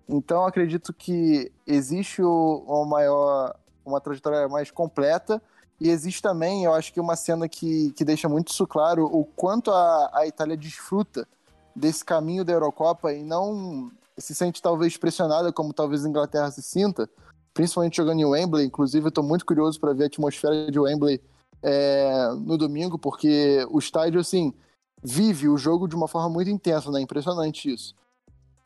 Então 0.09 0.45
acredito 0.45 0.93
que 0.93 1.51
existe 1.67 2.23
uma 2.23 2.87
maior 2.87 3.55
uma 3.85 4.01
trajetória 4.01 4.49
mais 4.49 4.71
completa. 4.71 5.43
E 5.81 5.91
existe 5.91 6.23
também, 6.23 6.65
eu 6.65 6.73
acho 6.73 6.93
que 6.93 7.01
uma 7.01 7.17
cena 7.17 7.49
que, 7.49 7.91
que 7.93 8.05
deixa 8.05 8.29
muito 8.29 8.53
isso 8.53 8.67
claro, 8.67 9.05
o 9.05 9.25
quanto 9.25 9.71
a, 9.71 10.11
a 10.15 10.27
Itália 10.27 10.57
desfruta 10.57 11.27
desse 11.75 12.05
caminho 12.05 12.45
da 12.45 12.53
Eurocopa 12.53 13.13
e 13.13 13.25
não 13.25 13.91
se 14.17 14.35
sente 14.35 14.63
talvez 14.63 14.97
pressionada 14.97 15.53
como 15.53 15.73
talvez 15.73 16.05
a 16.05 16.09
Inglaterra 16.09 16.51
se 16.51 16.63
sinta, 16.63 17.11
principalmente 17.53 17.97
jogando 17.97 18.21
em 18.21 18.25
Wembley. 18.25 18.67
Inclusive, 18.67 19.07
eu 19.07 19.09
estou 19.09 19.25
muito 19.25 19.45
curioso 19.45 19.81
para 19.81 19.93
ver 19.93 20.05
a 20.05 20.07
atmosfera 20.07 20.71
de 20.71 20.79
Wembley 20.79 21.21
é, 21.63 22.29
no 22.39 22.57
domingo, 22.57 22.97
porque 22.97 23.67
o 23.69 23.79
estádio, 23.79 24.21
assim, 24.21 24.55
vive 25.03 25.49
o 25.49 25.59
jogo 25.59 25.89
de 25.89 25.97
uma 25.97 26.07
forma 26.07 26.29
muito 26.29 26.51
intensa, 26.51 26.91
né? 26.91 27.01
Impressionante 27.01 27.73
isso. 27.73 27.95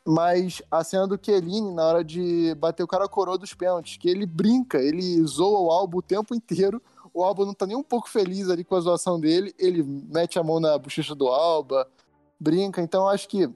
Mas 0.07 0.63
a 0.71 0.85
cena 0.85 1.07
do 1.07 1.19
Chiellini 1.21 1.75
na 1.75 1.85
hora 1.85 2.05
de 2.05 2.55
bater 2.57 2.83
o 2.83 2.87
cara 2.87 3.09
coroa 3.09 3.39
dos 3.39 3.55
pênaltis, 3.55 3.97
que 3.97 4.09
ele 4.09 4.25
brinca, 4.25 4.79
ele 4.79 5.21
zoa 5.27 5.61
o 5.61 5.71
Albo 5.71 5.99
o 5.99 6.03
tempo 6.03 6.35
inteiro, 6.35 6.81
o 7.13 7.25
Alba 7.25 7.47
não 7.47 7.55
tá 7.55 7.67
nem 7.67 7.77
um 7.77 7.83
pouco 7.83 8.09
feliz 8.09 8.51
ali 8.51 8.63
com 8.63 8.77
a 8.77 8.81
zoação 8.81 9.19
dele, 9.19 9.55
ele 9.59 9.83
mete 9.83 10.39
a 10.39 10.45
mão 10.45 10.61
na 10.61 10.77
bochecha 10.77 11.15
do 11.15 11.29
Alba, 11.29 11.89
brinca, 12.39 12.83
então 12.83 13.09
acho 13.09 13.27
que 13.27 13.51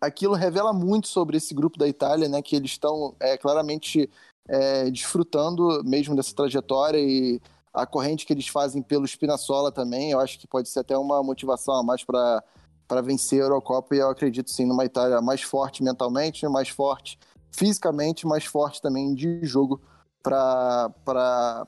aquilo 0.00 0.34
revela 0.34 0.72
muito 0.72 1.06
sobre 1.06 1.36
esse 1.36 1.52
grupo 1.52 1.78
da 1.78 1.86
Itália, 1.86 2.26
né, 2.26 2.40
que 2.40 2.56
eles 2.56 2.70
estão 2.70 3.14
é, 3.20 3.36
claramente 3.36 4.10
é, 4.48 4.90
desfrutando 4.90 5.84
mesmo 5.84 6.16
dessa 6.16 6.34
trajetória 6.34 6.98
e 6.98 7.40
a 7.72 7.86
corrente 7.86 8.26
que 8.26 8.32
eles 8.32 8.48
fazem 8.48 8.82
pelo 8.82 9.06
Spinazzola 9.06 9.70
também, 9.70 10.10
eu 10.10 10.20
acho 10.20 10.38
que 10.38 10.46
pode 10.46 10.68
ser 10.68 10.80
até 10.80 10.96
uma 10.96 11.22
motivação 11.22 11.74
a 11.74 11.82
mais 11.82 12.04
para 12.04 12.42
para 12.90 13.00
vencer 13.00 13.40
a 13.40 13.44
Eurocopa 13.44 13.94
e 13.94 13.98
eu 13.98 14.10
acredito 14.10 14.50
sim 14.50 14.66
numa 14.66 14.84
Itália 14.84 15.20
mais 15.20 15.42
forte 15.42 15.80
mentalmente, 15.80 16.44
mais 16.48 16.68
forte 16.70 17.16
fisicamente, 17.52 18.26
mais 18.26 18.44
forte 18.44 18.82
também 18.82 19.14
de 19.14 19.38
jogo 19.44 19.80
para 20.20 20.92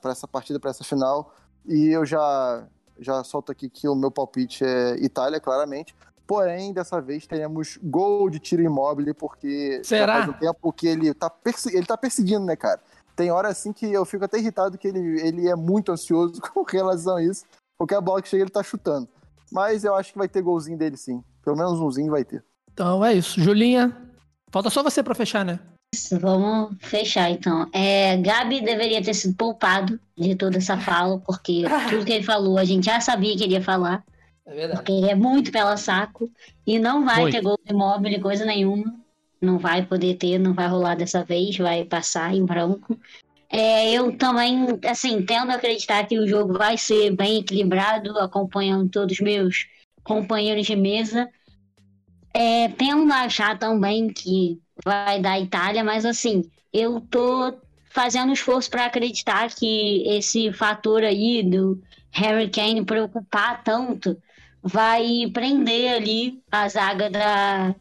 essa 0.07 0.27
partida, 0.27 0.59
para 0.59 0.71
essa 0.71 0.83
final. 0.83 1.33
E 1.65 1.91
eu 1.91 2.05
já, 2.05 2.67
já 2.99 3.23
solto 3.23 3.53
aqui 3.53 3.69
que 3.69 3.87
o 3.87 3.95
meu 3.95 4.11
palpite 4.11 4.65
é 4.65 4.97
Itália, 4.97 5.39
claramente. 5.39 5.95
Porém, 6.27 6.73
dessa 6.73 7.01
vez 7.01 7.25
teremos 7.25 7.79
gol 7.81 8.29
de 8.29 8.41
tiro 8.41 8.63
imóvel, 8.63 9.15
porque 9.15 9.81
Será? 9.85 10.25
faz 10.25 10.29
um 10.29 10.33
tempo 10.33 10.73
que 10.73 10.89
ele 10.89 11.15
tá, 11.15 11.31
ele 11.73 11.87
tá 11.87 11.97
perseguindo, 11.97 12.45
né, 12.45 12.57
cara? 12.57 12.81
Tem 13.15 13.31
hora 13.31 13.49
assim 13.49 13.73
que 13.73 13.87
eu 13.87 14.05
fico 14.05 14.25
até 14.25 14.39
irritado 14.39 14.79
que 14.79 14.89
ele, 14.89 15.21
ele 15.21 15.49
é 15.49 15.55
muito 15.55 15.93
ansioso 15.93 16.41
com 16.53 16.63
relação 16.63 17.17
a 17.17 17.23
isso. 17.23 17.45
Qualquer 17.77 18.01
bola 18.01 18.23
que 18.23 18.29
chega, 18.29 18.45
ele 18.45 18.51
tá 18.51 18.63
chutando. 18.63 19.09
Mas 19.51 19.85
eu 19.85 19.95
acho 19.95 20.13
que 20.13 20.19
vai 20.19 20.29
ter 20.29 20.43
golzinho 20.43 20.79
dele 20.79 20.97
sim. 20.97 21.23
Pelo 21.45 21.57
menos 21.57 21.81
umzinho 21.81 22.11
vai 22.11 22.25
ter. 22.25 22.43
Então 22.73 23.05
é 23.05 23.13
isso. 23.13 23.41
Julinha, 23.41 23.95
falta 24.51 24.71
só 24.71 24.83
você 24.83 25.03
para 25.03 25.15
fechar, 25.15 25.45
né? 25.45 25.61
Isso, 25.95 26.19
vamos 26.19 26.77
fechar 26.81 27.31
então. 27.31 27.69
É, 27.73 28.17
Gabi 28.17 28.63
deveria 28.63 29.03
ter 29.03 29.13
sido 29.13 29.37
poupado 29.37 30.01
de 30.17 30.35
toda 30.35 30.57
essa 30.57 30.79
fala, 30.79 31.19
porque 31.19 31.65
tudo 31.91 32.05
que 32.07 32.13
ele 32.13 32.25
falou 32.25 32.57
a 32.57 32.65
gente 32.65 32.87
já 32.87 32.99
sabia 32.99 33.37
que 33.37 33.45
ele 33.45 33.55
ia 33.55 33.63
falar. 33.63 34.03
É 34.47 34.55
verdade. 34.55 34.79
Porque 34.79 34.93
ele 34.93 35.11
é 35.11 35.15
muito 35.15 35.53
pela 35.53 35.77
saco. 35.77 36.31
E 36.67 36.79
não 36.79 37.05
vai 37.05 37.23
muito. 37.23 37.35
ter 37.35 37.43
gol 37.43 37.59
de 37.63 37.73
imóvel, 37.73 38.21
coisa 38.23 38.45
nenhuma. 38.47 39.02
Não 39.43 39.59
vai 39.59 39.85
poder 39.85 40.15
ter, 40.17 40.39
não 40.39 40.55
vai 40.55 40.69
rolar 40.69 40.95
dessa 40.95 41.25
vez, 41.25 41.57
vai 41.59 41.85
passar 41.85 42.35
em 42.35 42.45
branco. 42.45 42.99
É, 43.51 43.93
eu 43.93 44.17
também, 44.17 44.67
assim, 44.89 45.23
tendo 45.27 45.51
a 45.51 45.57
acreditar 45.57 46.07
que 46.07 46.19
o 46.19 46.27
jogo 46.27 46.57
vai 46.57 46.79
ser 46.79 47.15
bem 47.15 47.41
equilibrado, 47.41 48.19
acompanhando 48.19 48.89
todos 48.89 49.15
os 49.17 49.21
meus 49.21 49.67
companheiros 50.03 50.67
de 50.67 50.75
mesa. 50.77 51.29
É, 52.33 52.69
tendo 52.69 53.13
a 53.13 53.23
achar 53.25 53.59
também 53.59 54.09
que 54.09 54.59
vai 54.83 55.21
dar 55.21 55.39
Itália, 55.39 55.85
mas 55.85 56.07
assim, 56.07 56.51
eu 56.73 57.01
tô 57.01 57.55
fazendo 57.91 58.33
esforço 58.33 58.71
para 58.71 58.87
acreditar 58.87 59.51
que 59.51 60.03
esse 60.09 60.51
fator 60.53 61.05
aí 61.05 61.43
do 61.43 61.79
Harry 62.11 62.49
Kane 62.49 62.85
preocupar 62.85 63.63
tanto 63.63 64.17
vai 64.63 65.31
prender 65.33 65.93
ali 65.93 66.43
a 66.51 66.69
zaga 66.69 67.11
da, 67.11 67.75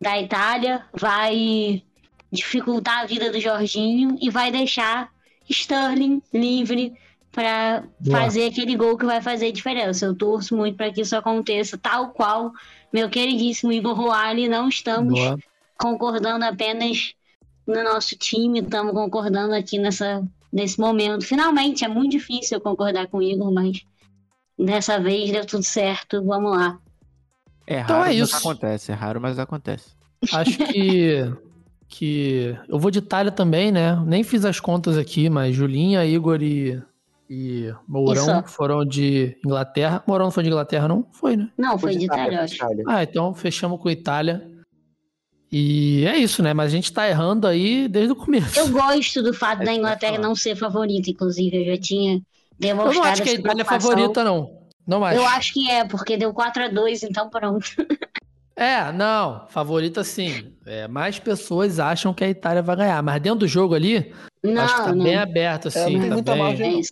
da 0.00 0.20
Itália, 0.20 0.84
vai 0.92 1.82
dificultar 2.30 3.00
a 3.00 3.06
vida 3.06 3.30
do 3.30 3.40
Jorginho 3.40 4.16
e 4.20 4.30
vai 4.30 4.50
deixar 4.50 5.10
Sterling 5.48 6.22
livre 6.32 6.94
para 7.32 7.84
fazer 8.10 8.46
aquele 8.46 8.76
gol 8.76 8.96
que 8.96 9.04
vai 9.04 9.20
fazer 9.20 9.52
diferença. 9.52 10.06
Eu 10.06 10.14
torço 10.14 10.56
muito 10.56 10.76
para 10.76 10.90
que 10.90 11.02
isso 11.02 11.14
aconteça, 11.14 11.76
tal 11.76 12.10
qual 12.10 12.50
meu 12.92 13.10
queridíssimo 13.10 13.72
Igor 13.72 13.94
Roale. 13.94 14.48
Não 14.48 14.68
estamos 14.68 15.18
Boa. 15.18 15.38
concordando 15.78 16.44
apenas 16.44 17.14
no 17.66 17.82
nosso 17.84 18.16
time, 18.16 18.60
estamos 18.60 18.92
concordando 18.94 19.54
aqui 19.54 19.78
nessa, 19.78 20.26
nesse 20.50 20.80
momento. 20.80 21.26
Finalmente, 21.26 21.84
é 21.84 21.88
muito 21.88 22.12
difícil 22.12 22.56
eu 22.56 22.60
concordar 22.60 23.06
com 23.08 23.18
o 23.18 23.22
Igor, 23.22 23.52
mas 23.52 23.82
dessa 24.58 24.98
vez 24.98 25.30
deu 25.30 25.44
tudo 25.44 25.64
certo. 25.64 26.24
Vamos 26.24 26.52
lá. 26.52 26.78
É 27.66 27.80
então 27.80 27.98
raro, 27.98 28.10
é 28.10 28.14
isso. 28.14 28.32
mas 28.32 28.42
acontece. 28.42 28.92
É 28.92 28.94
raro, 28.94 29.20
mas 29.20 29.38
acontece. 29.38 29.90
Acho 30.32 30.58
que 30.58 31.32
que 31.88 32.56
eu 32.68 32.78
vou 32.78 32.90
de 32.90 32.98
Itália 32.98 33.30
também, 33.30 33.70
né? 33.70 33.96
Nem 34.06 34.22
fiz 34.22 34.44
as 34.44 34.60
contas 34.60 34.98
aqui, 34.98 35.30
mas 35.30 35.54
Julinha, 35.54 36.04
Igor 36.04 36.42
e, 36.42 36.80
e 37.28 37.72
Mourão 37.86 38.40
Isso. 38.40 38.48
foram 38.48 38.84
de 38.84 39.36
Inglaterra. 39.44 40.02
Mourão 40.06 40.26
não 40.26 40.30
foi 40.30 40.42
de 40.42 40.48
Inglaterra, 40.48 40.88
não? 40.88 41.06
Foi, 41.12 41.36
né? 41.36 41.48
Não, 41.56 41.78
foi, 41.78 41.92
foi 41.92 42.00
de, 42.00 42.06
Itália, 42.06 42.42
acho. 42.42 42.56
Ah, 42.86 43.02
então 43.02 43.34
fechamos 43.34 43.80
com 43.80 43.90
Itália. 43.90 44.50
E 45.50 46.04
é 46.04 46.16
isso, 46.16 46.42
né? 46.42 46.52
Mas 46.52 46.72
a 46.72 46.76
gente 46.76 46.92
tá 46.92 47.08
errando 47.08 47.46
aí 47.46 47.86
desde 47.86 48.12
o 48.12 48.16
começo. 48.16 48.58
Eu 48.58 48.68
gosto 48.68 49.22
do 49.22 49.32
fato 49.32 49.62
é 49.62 49.66
da 49.66 49.72
Inglaterra 49.72 50.18
não 50.18 50.34
ser 50.34 50.56
favorita, 50.56 51.08
inclusive. 51.08 51.56
Eu 51.56 51.76
já 51.76 51.80
tinha 51.80 52.20
demonstrado. 52.58 52.96
Eu 52.96 53.02
não 53.02 53.10
acho 53.10 53.22
que 53.22 53.30
a 53.30 53.34
Itália 53.34 53.62
é 53.62 53.64
favorita, 53.64 54.24
não. 54.24 54.55
Não 54.86 55.04
acho. 55.04 55.18
Eu 55.18 55.26
acho 55.26 55.52
que 55.52 55.70
é, 55.70 55.84
porque 55.84 56.16
deu 56.16 56.32
4 56.32 56.64
a 56.64 56.68
2 56.68 57.02
então 57.02 57.28
pronto. 57.28 57.68
É, 58.58 58.90
não, 58.90 59.46
favorita 59.48 60.02
sim. 60.02 60.50
É, 60.64 60.88
mais 60.88 61.18
pessoas 61.18 61.78
acham 61.78 62.14
que 62.14 62.24
a 62.24 62.28
Itália 62.30 62.62
vai 62.62 62.74
ganhar, 62.74 63.02
mas 63.02 63.20
dentro 63.20 63.40
do 63.40 63.46
jogo 63.46 63.74
ali, 63.74 64.14
não, 64.42 64.62
acho 64.62 64.76
que 64.76 64.82
tá 64.82 64.94
não. 64.94 65.04
bem 65.04 65.14
aberto, 65.14 65.66
é, 65.66 65.68
assim. 65.68 65.96
É, 65.96 66.22
tá 66.22 66.32
bem, 66.32 66.42
margem, 66.42 66.82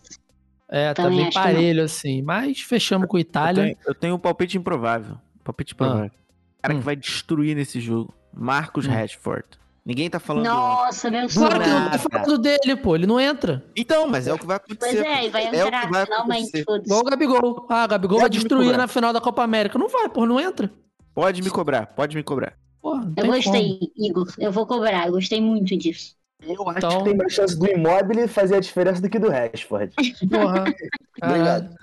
é, 0.68 0.92
tá 0.92 1.08
bem 1.08 1.32
parelho, 1.32 1.82
assim. 1.82 2.20
Mas 2.20 2.60
fechamos 2.60 3.08
com 3.08 3.16
a 3.16 3.20
Itália. 3.20 3.62
Eu 3.62 3.64
tenho, 3.64 3.78
eu 3.86 3.94
tenho 3.94 4.14
um 4.16 4.18
palpite 4.18 4.58
improvável. 4.58 5.16
Palpite 5.42 5.72
improvável. 5.72 6.10
Ah. 6.12 6.60
Cara 6.60 6.74
hum. 6.74 6.78
que 6.80 6.84
vai 6.84 6.96
destruir 6.96 7.56
nesse 7.56 7.80
jogo. 7.80 8.12
Marcos 8.30 8.86
hum. 8.86 8.90
Rashford. 8.90 9.46
Ninguém 9.84 10.08
tá 10.08 10.18
falando. 10.18 10.46
Nossa, 10.46 11.10
meu 11.10 11.28
sonho. 11.28 11.46
Claro 11.46 11.62
que 11.62 11.68
não 11.68 11.90
tá 11.90 11.98
falando 11.98 12.38
dele, 12.38 12.76
pô. 12.76 12.94
Ele 12.94 13.06
não 13.06 13.20
entra. 13.20 13.62
Então, 13.76 14.08
mas 14.08 14.26
é 14.26 14.32
o 14.32 14.38
que 14.38 14.46
vai 14.46 14.56
acontecer. 14.56 14.78
Pois 14.78 14.94
é, 14.96 15.28
vai 15.28 15.46
entrar 15.46 15.84
é 15.84 15.90
vai 15.90 16.04
finalmente. 16.06 16.58
Igual 16.58 17.00
o 17.00 17.04
Gabigol. 17.04 17.66
Ah, 17.68 17.84
o 17.84 17.88
Gabigol 17.88 18.20
vai 18.20 18.30
destruir 18.30 18.78
na 18.78 18.88
final 18.88 19.12
da 19.12 19.20
Copa 19.20 19.42
América. 19.42 19.78
Não 19.78 19.88
vai, 19.88 20.08
pô, 20.08 20.24
não 20.24 20.40
entra. 20.40 20.70
Pode 21.14 21.42
me 21.42 21.50
cobrar, 21.50 21.86
pode 21.88 22.16
me 22.16 22.22
cobrar. 22.22 22.54
Porra, 22.80 23.12
eu 23.14 23.26
gostei, 23.26 23.78
como. 23.78 23.92
Igor. 23.96 24.34
Eu 24.38 24.50
vou 24.50 24.66
cobrar, 24.66 25.06
eu 25.06 25.12
gostei 25.12 25.40
muito 25.40 25.76
disso. 25.76 26.14
Eu 26.42 26.68
acho 26.68 26.78
então... 26.78 26.98
que 26.98 27.04
tem 27.04 27.16
mais 27.16 27.32
chance 27.32 27.58
do 27.58 27.66
imóvel 27.66 28.26
fazer 28.26 28.56
a 28.56 28.60
diferença 28.60 29.02
do 29.02 29.08
que 29.08 29.18
do 29.18 29.30
Rashford. 29.30 29.94
Porra. 30.28 30.64
Obrigado. 31.22 31.74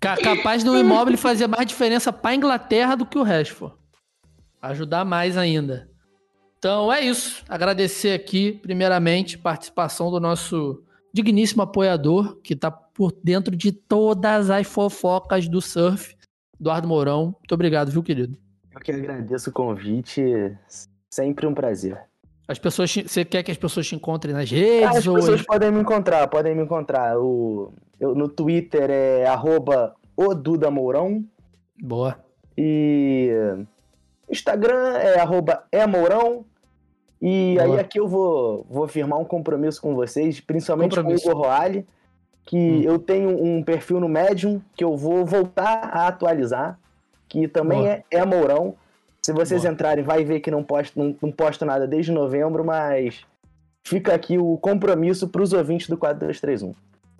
Capaz 0.00 0.62
do 0.62 0.76
imóvel 0.76 1.16
fazer 1.16 1.46
mais 1.46 1.66
diferença 1.66 2.12
pra 2.12 2.34
Inglaterra 2.34 2.94
do 2.94 3.06
que 3.06 3.18
o 3.18 3.22
Rashford. 3.22 3.74
Ajudar 4.60 5.04
mais 5.04 5.36
ainda. 5.36 5.88
Então 6.58 6.92
é 6.92 7.00
isso. 7.00 7.44
Agradecer 7.48 8.12
aqui, 8.12 8.52
primeiramente, 8.52 9.38
participação 9.38 10.10
do 10.10 10.18
nosso 10.18 10.82
digníssimo 11.12 11.62
apoiador 11.62 12.36
que 12.42 12.56
tá 12.56 12.70
por 12.70 13.12
dentro 13.22 13.56
de 13.56 13.72
todas 13.72 14.50
as 14.50 14.66
fofocas 14.66 15.48
do 15.48 15.60
surf. 15.60 16.16
Eduardo 16.60 16.88
Mourão, 16.88 17.26
muito 17.26 17.54
obrigado, 17.54 17.90
viu, 17.90 18.02
querido? 18.02 18.36
Eu 18.74 18.80
que 18.80 18.90
agradeço 18.90 19.50
o 19.50 19.52
convite, 19.52 20.22
sempre 21.08 21.46
um 21.46 21.54
prazer. 21.54 22.00
As 22.48 22.58
pessoas, 22.58 22.92
você 22.92 23.24
quer 23.24 23.42
que 23.42 23.50
as 23.50 23.56
pessoas 23.56 23.86
te 23.86 23.94
encontrem 23.94 24.34
nas 24.34 24.50
redes? 24.50 24.96
As 24.96 25.06
ou... 25.06 25.14
pessoas 25.14 25.42
podem 25.42 25.70
me 25.70 25.80
encontrar, 25.80 26.26
podem 26.28 26.56
me 26.56 26.62
encontrar. 26.62 27.18
O, 27.18 27.72
eu, 28.00 28.14
no 28.14 28.28
Twitter 28.28 28.90
é 28.90 29.26
arroba. 29.26 29.94
Boa. 31.80 32.18
E 32.56 33.30
Instagram 34.30 34.96
é 34.98 35.20
arroba 35.20 35.64
Emourão. 35.72 36.44
E 37.20 37.56
Boa. 37.56 37.74
aí 37.74 37.80
aqui 37.80 37.98
eu 37.98 38.06
vou, 38.06 38.64
vou 38.70 38.86
firmar 38.86 39.18
um 39.18 39.24
compromisso 39.24 39.80
com 39.80 39.94
vocês, 39.94 40.40
principalmente 40.40 40.94
compromisso. 40.94 41.24
com 41.24 41.30
o 41.30 41.32
Igor 41.32 41.46
Roale, 41.46 41.86
que 42.44 42.56
hum. 42.56 42.82
eu 42.82 42.98
tenho 42.98 43.30
um 43.42 43.62
perfil 43.62 43.98
no 43.98 44.08
Medium 44.08 44.60
que 44.76 44.84
eu 44.84 44.96
vou 44.96 45.26
voltar 45.26 45.90
a 45.92 46.06
atualizar, 46.06 46.78
que 47.28 47.48
também 47.48 47.80
Boa. 47.80 47.90
é, 47.90 48.04
é 48.10 48.24
Mourão. 48.24 48.74
Se 49.20 49.32
vocês 49.32 49.62
Boa. 49.62 49.72
entrarem, 49.72 50.04
vai 50.04 50.24
ver 50.24 50.40
que 50.40 50.50
não 50.50 50.62
posto, 50.62 50.98
não, 50.98 51.16
não 51.20 51.32
posto 51.32 51.64
nada 51.66 51.86
desde 51.86 52.12
novembro, 52.12 52.64
mas 52.64 53.26
fica 53.82 54.14
aqui 54.14 54.38
o 54.38 54.56
compromisso 54.58 55.28
para 55.28 55.42
os 55.42 55.52
ouvintes 55.52 55.88
do 55.88 55.96
4231. 55.96 56.74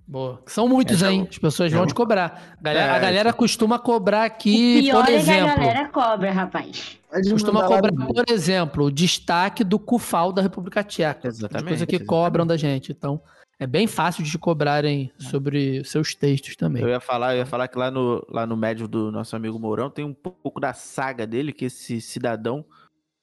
Boa. 0.09 0.41
São 0.47 0.67
muitos, 0.67 1.03
é, 1.03 1.13
hein? 1.13 1.29
As 1.29 1.37
pessoas 1.37 1.71
vão 1.71 1.87
te 1.87 1.93
cobrar. 1.93 2.57
A 2.59 2.63
galera, 2.63 2.93
é, 2.93 2.97
a 2.97 2.99
galera 2.99 3.33
costuma 3.33 3.79
cobrar 3.79 4.25
aqui, 4.25 4.79
o 4.79 4.83
pior 4.83 5.05
por 5.05 5.13
exemplo. 5.13 5.51
É 5.51 5.55
que 5.55 5.61
a 5.61 5.65
galera 5.67 5.89
cobra, 5.89 6.33
rapaz. 6.33 6.99
Costuma 7.31 7.67
cobrar, 7.67 7.93
por 7.93 8.25
exemplo, 8.31 8.85
o 8.87 8.91
destaque 8.91 9.63
do 9.63 9.79
CUFAL 9.79 10.33
da 10.33 10.41
República 10.41 10.83
Tcheca. 10.83 11.29
Exatamente. 11.29 11.69
Coisa 11.69 11.87
que 11.87 11.97
exatamente. 11.97 12.09
cobram 12.09 12.47
da 12.47 12.57
gente. 12.57 12.91
Então, 12.91 13.21
é 13.61 13.67
bem 13.67 13.87
fácil 13.87 14.25
de 14.25 14.31
te 14.31 14.39
cobrarem 14.39 15.13
sobre 15.19 15.85
seus 15.85 16.15
textos 16.15 16.57
também. 16.57 16.83
Eu 16.83 16.89
ia 16.89 17.01
falar, 17.01 17.35
eu 17.35 17.41
ia 17.41 17.47
falar 17.47 17.69
que 17.69 17.77
lá 17.77 17.91
no, 17.91 18.25
lá 18.31 18.47
no 18.47 18.57
médio 18.57 18.89
do 18.89 19.13
nosso 19.13 19.37
amigo 19.37 19.59
Mourão 19.59 19.91
tem 19.91 20.07
um 20.07 20.15
pouco 20.15 20.59
da 20.59 20.73
saga 20.73 21.27
dele, 21.27 21.53
que 21.53 21.67
esse 21.67 22.01
cidadão 22.01 22.65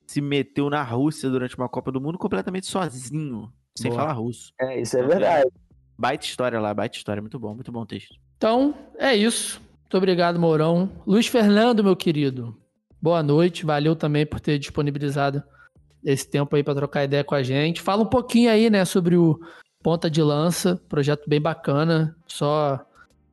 se 0.06 0.22
meteu 0.22 0.70
na 0.70 0.84
Rússia 0.84 1.32
durante 1.32 1.58
uma 1.58 1.68
Copa 1.68 1.92
do 1.92 2.00
Mundo 2.00 2.20
completamente 2.20 2.68
sozinho, 2.68 3.52
sem 3.76 3.90
Boa. 3.90 4.04
falar 4.04 4.14
russo. 4.14 4.52
É, 4.62 4.80
isso 4.80 4.96
é 4.96 5.02
verdade. 5.02 5.50
Baita 5.98 6.26
história 6.26 6.60
lá, 6.60 6.74
baita 6.74 6.98
história. 6.98 7.22
Muito 7.22 7.40
bom, 7.40 7.54
muito 7.54 7.72
bom 7.72 7.86
texto. 7.86 8.16
Então, 8.38 8.76
é 8.98 9.16
isso. 9.16 9.62
Muito 9.84 9.98
obrigado, 9.98 10.40
Mourão. 10.40 10.90
Luiz 11.06 11.28
Fernando, 11.28 11.84
meu 11.84 11.96
querido. 11.96 12.56
Boa 13.02 13.24
noite. 13.24 13.66
Valeu 13.66 13.96
também 13.96 14.26
por 14.26 14.40
ter 14.40 14.60
disponibilizado 14.60 15.44
esse 16.04 16.28
tempo 16.28 16.56
aí 16.56 16.64
para 16.64 16.76
trocar 16.76 17.04
ideia 17.04 17.24
com 17.24 17.36
a 17.36 17.42
gente. 17.42 17.82
Fala 17.82 18.04
um 18.04 18.08
pouquinho 18.08 18.52
aí, 18.52 18.70
né, 18.70 18.86
sobre 18.86 19.16
o 19.16 19.40
Ponta 19.82 20.10
de 20.10 20.22
Lança, 20.22 20.82
projeto 20.90 21.28
bem 21.28 21.42
bacana, 21.42 22.16
só 22.28 22.84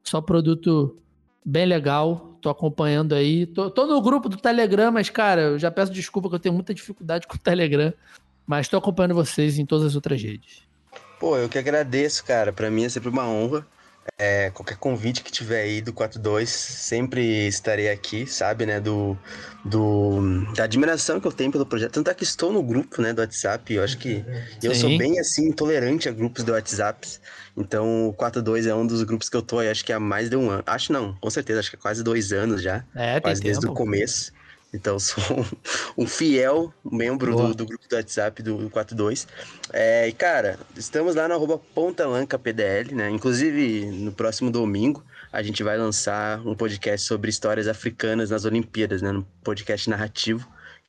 só 0.05 0.20
produto 0.20 0.97
bem 1.44 1.66
legal. 1.66 2.36
Tô 2.40 2.48
acompanhando 2.48 3.14
aí. 3.14 3.47
Tô, 3.47 3.70
tô 3.70 3.86
no 3.86 4.01
grupo 4.01 4.28
do 4.28 4.36
Telegram, 4.36 4.90
mas 4.90 5.09
cara, 5.10 5.43
eu 5.43 5.59
já 5.59 5.70
peço 5.70 5.93
desculpa 5.93 6.28
que 6.28 6.34
eu 6.34 6.40
tenho 6.40 6.55
muita 6.55 6.74
dificuldade 6.74 7.26
com 7.26 7.36
o 7.36 7.39
Telegram, 7.39 7.93
mas 8.47 8.68
tô 8.68 8.76
acompanhando 8.76 9.14
vocês 9.14 9.59
em 9.59 9.66
todas 9.66 9.86
as 9.86 9.94
outras 9.94 10.22
redes. 10.22 10.62
Pô, 11.23 11.39
eu 11.39 11.49
que 11.49 11.57
agradeço, 11.57 12.24
cara. 12.24 12.53
Para 12.53 12.69
mim 12.69 12.85
é 12.85 12.89
sempre 12.89 13.09
uma 13.09 13.24
honra. 13.28 13.65
É, 14.19 14.51
qualquer 14.51 14.77
convite 14.77 15.23
que 15.23 15.31
tiver 15.31 15.62
aí 15.62 15.81
do 15.81 15.93
42, 15.93 16.51
sempre 16.51 17.47
estarei 17.47 17.89
aqui, 17.89 18.27
sabe, 18.27 18.66
né, 18.66 18.81
do, 18.81 19.16
do, 19.65 20.44
da 20.57 20.65
admiração 20.65 21.20
que 21.20 21.27
eu 21.28 21.31
tenho 21.31 21.53
pelo 21.53 21.65
projeto. 21.65 21.93
Tanto 21.93 22.11
é 22.11 22.15
que 22.15 22.24
estou 22.24 22.53
no 22.53 22.61
grupo, 22.61 23.01
né, 23.01 23.12
do 23.12 23.20
WhatsApp, 23.20 23.73
eu 23.73 23.85
acho 23.85 23.99
que 23.99 24.16
Sim. 24.16 24.66
eu 24.66 24.74
sou 24.74 24.99
bem, 24.99 25.20
assim, 25.20 25.47
intolerante 25.47 26.09
a 26.09 26.12
grupos 26.12 26.43
do 26.43 26.51
WhatsApp, 26.51 27.07
então 27.57 28.09
o 28.09 28.12
42 28.12 28.66
é 28.66 28.74
um 28.74 28.85
dos 28.85 29.05
grupos 29.05 29.28
que 29.28 29.36
eu 29.36 29.43
tô 29.43 29.61
aí, 29.61 29.70
acho 29.70 29.85
que 29.85 29.93
há 29.93 30.01
mais 30.01 30.28
de 30.28 30.35
um 30.35 30.51
ano, 30.51 30.65
acho 30.66 30.93
não, 30.93 31.15
com 31.15 31.31
certeza, 31.31 31.61
acho 31.61 31.70
que 31.70 31.77
é 31.77 31.78
quase 31.78 32.03
dois 32.03 32.32
anos 32.32 32.61
já, 32.61 32.85
é, 32.97 33.20
quase 33.20 33.40
desde 33.40 33.65
o 33.65 33.73
começo. 33.73 34.32
Então, 34.73 34.99
sou 34.99 35.23
um, 35.97 36.07
fiel 36.07 36.73
membro 36.82 37.36
do, 37.36 37.55
do, 37.55 37.66
grupo 37.66 37.86
do 37.89 37.97
WhatsApp 37.97 38.43
do 38.43 38.70
42. 38.70 39.28
É, 39.73 40.09
e, 40.09 40.12
cara, 40.12 40.59
estamos 40.77 41.15
lá 41.15 41.28
no 41.28 41.35
arroba 41.35 41.61
PDL, 42.39 42.94
né? 42.94 43.11
Inclusive, 43.11 43.86
no 43.86 44.12
próximo 44.12 44.51
domingo, 44.51 45.05
a 45.31 45.43
gente 45.43 45.62
vai 45.62 45.77
lançar 45.77 46.40
um 46.47 46.55
podcast 46.55 47.07
sobre 47.07 47.28
histórias 47.28 47.69
africanas 47.69 48.31
nas 48.31 48.44
Olimpíadas, 48.44 49.03
né? 49.03 49.11
Um 49.11 49.24
podcast 49.44 49.90
narrativo, 49.90 50.47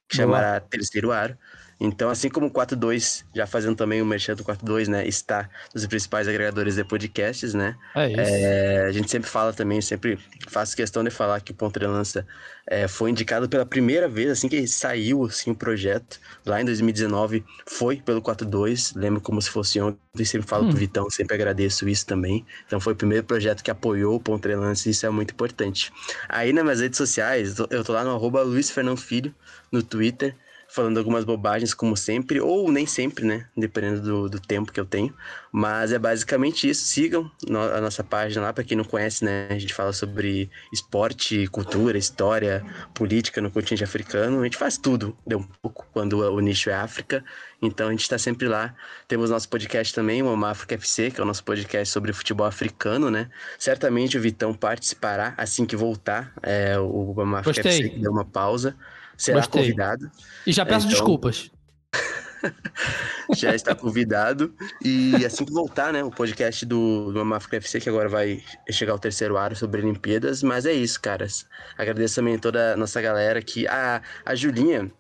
que 0.07 0.17
Boa. 0.17 0.27
chamará 0.27 0.59
Terceiro 0.61 1.11
Aro. 1.11 1.37
Então, 1.79 2.09
assim 2.09 2.29
como 2.29 2.47
o 2.47 2.51
42, 2.51 3.25
já 3.35 3.45
fazendo 3.45 3.75
também 3.75 4.01
o 4.01 4.05
merchan 4.05 4.35
do 4.35 4.43
42, 4.43 4.87
né? 4.87 5.07
Está 5.07 5.49
nos 5.73 5.85
principais 5.85 6.27
agregadores 6.27 6.75
de 6.75 6.83
podcasts, 6.83 7.53
né? 7.53 7.75
É 7.95 8.11
isso. 8.11 8.19
É, 8.19 8.85
a 8.85 8.91
gente 8.91 9.09
sempre 9.09 9.29
fala 9.29 9.53
também, 9.53 9.81
sempre 9.81 10.17
faço 10.47 10.75
questão 10.75 11.03
de 11.03 11.09
falar 11.09 11.41
que 11.41 11.51
o 11.51 11.55
Ponta 11.55 11.85
Lança 11.87 12.25
é, 12.65 12.87
foi 12.87 13.09
indicado 13.09 13.49
pela 13.49 13.65
primeira 13.65 14.07
vez, 14.07 14.31
assim 14.31 14.47
que 14.47 14.65
saiu 14.67 15.25
assim, 15.25 15.51
o 15.51 15.55
projeto, 15.55 16.19
lá 16.45 16.61
em 16.61 16.65
2019, 16.65 17.43
foi 17.65 17.97
pelo 17.97 18.21
42. 18.21 18.93
Lembro 18.95 19.19
como 19.19 19.41
se 19.41 19.49
fosse 19.49 19.81
ontem, 19.81 19.99
sempre 20.23 20.47
falo 20.47 20.65
hum. 20.65 20.69
pro 20.69 20.77
Vitão, 20.77 21.09
sempre 21.09 21.35
agradeço 21.35 21.87
isso 21.89 22.05
também. 22.05 22.45
Então, 22.65 22.79
foi 22.79 22.93
o 22.93 22.95
primeiro 22.95 23.25
projeto 23.25 23.63
que 23.63 23.71
apoiou 23.71 24.15
o 24.15 24.19
Ponta 24.19 24.47
Lança, 24.55 24.87
e 24.87 24.91
isso 24.91 25.05
é 25.05 25.09
muito 25.09 25.31
importante. 25.31 25.91
Aí, 26.29 26.53
nas 26.53 26.63
minhas 26.63 26.79
redes 26.79 26.97
sociais, 26.97 27.57
eu 27.69 27.83
tô 27.83 27.93
lá 27.93 28.03
no 28.03 28.11
arroba 28.11 28.41
Luiz 28.41 28.71
Filho, 28.97 29.33
no 29.71 29.81
Twitter 29.81 30.35
falando 30.73 30.97
algumas 30.97 31.23
bobagens, 31.23 31.71
como 31.71 31.95
sempre, 31.95 32.41
ou 32.41 32.71
nem 32.71 32.87
sempre, 32.87 33.23
né? 33.23 33.45
Dependendo 33.55 34.01
do, 34.01 34.29
do 34.29 34.39
tempo 34.39 34.71
que 34.71 34.79
eu 34.79 34.85
tenho. 34.85 35.13
Mas 35.51 35.91
é 35.91 35.99
basicamente 35.99 36.67
isso. 36.67 36.87
Sigam 36.87 37.29
a 37.47 37.79
nossa 37.79 38.03
página 38.03 38.41
lá, 38.41 38.51
para 38.51 38.63
quem 38.63 38.75
não 38.75 38.83
conhece, 38.83 39.23
né? 39.23 39.47
A 39.51 39.59
gente 39.59 39.71
fala 39.71 39.93
sobre 39.93 40.49
esporte, 40.73 41.45
cultura, 41.47 41.95
história, 41.95 42.65
política 42.95 43.39
no 43.39 43.51
continente 43.51 43.83
africano. 43.83 44.41
A 44.41 44.43
gente 44.45 44.57
faz 44.57 44.75
tudo, 44.75 45.15
deu 45.27 45.37
um 45.39 45.47
pouco, 45.61 45.85
quando 45.93 46.13
o 46.19 46.39
nicho 46.39 46.71
é 46.71 46.73
África. 46.73 47.23
Então 47.61 47.89
a 47.89 47.91
gente 47.91 48.01
está 48.01 48.17
sempre 48.17 48.47
lá. 48.47 48.73
Temos 49.07 49.29
nosso 49.29 49.47
podcast 49.49 49.93
também, 49.93 50.23
o 50.23 50.45
África 50.45 50.73
FC, 50.73 51.11
que 51.11 51.21
é 51.21 51.23
o 51.23 51.27
nosso 51.27 51.43
podcast 51.43 51.93
sobre 51.93 52.11
futebol 52.13 52.47
africano, 52.47 53.11
né? 53.11 53.29
Certamente 53.59 54.17
o 54.17 54.21
Vitão 54.21 54.55
participará 54.55 55.35
assim 55.37 55.67
que 55.67 55.75
voltar. 55.75 56.33
É, 56.41 56.79
o 56.79 57.13
Mama 57.15 57.41
África 57.41 57.69
FC 57.69 57.89
deu 57.89 58.11
uma 58.11 58.25
pausa 58.25 58.75
será 59.23 59.39
Gostei. 59.39 59.61
convidado. 59.61 60.11
E 60.45 60.51
já 60.51 60.65
peço 60.65 60.85
então... 60.85 60.89
desculpas. 60.89 61.49
já 63.35 63.55
está 63.55 63.73
convidado. 63.73 64.53
E 64.83 65.25
assim 65.25 65.45
que 65.45 65.53
voltar, 65.53 65.93
né? 65.93 66.03
O 66.03 66.11
podcast 66.11 66.65
do, 66.65 67.11
do 67.11 67.19
Mamafrica 67.19 67.57
FC, 67.57 67.79
que 67.79 67.89
agora 67.89 68.09
vai 68.09 68.43
chegar 68.69 68.91
ao 68.91 68.99
terceiro 68.99 69.37
aro 69.37 69.55
sobre 69.55 69.81
Olimpíadas. 69.81 70.43
Mas 70.43 70.65
é 70.65 70.73
isso, 70.73 70.99
caras. 70.99 71.45
Agradeço 71.77 72.15
também 72.15 72.35
a 72.35 72.39
toda 72.39 72.73
a 72.73 72.77
nossa 72.77 73.01
galera 73.01 73.39
aqui. 73.39 73.65
A, 73.67 74.01
a 74.25 74.35
Julinha, 74.35 74.91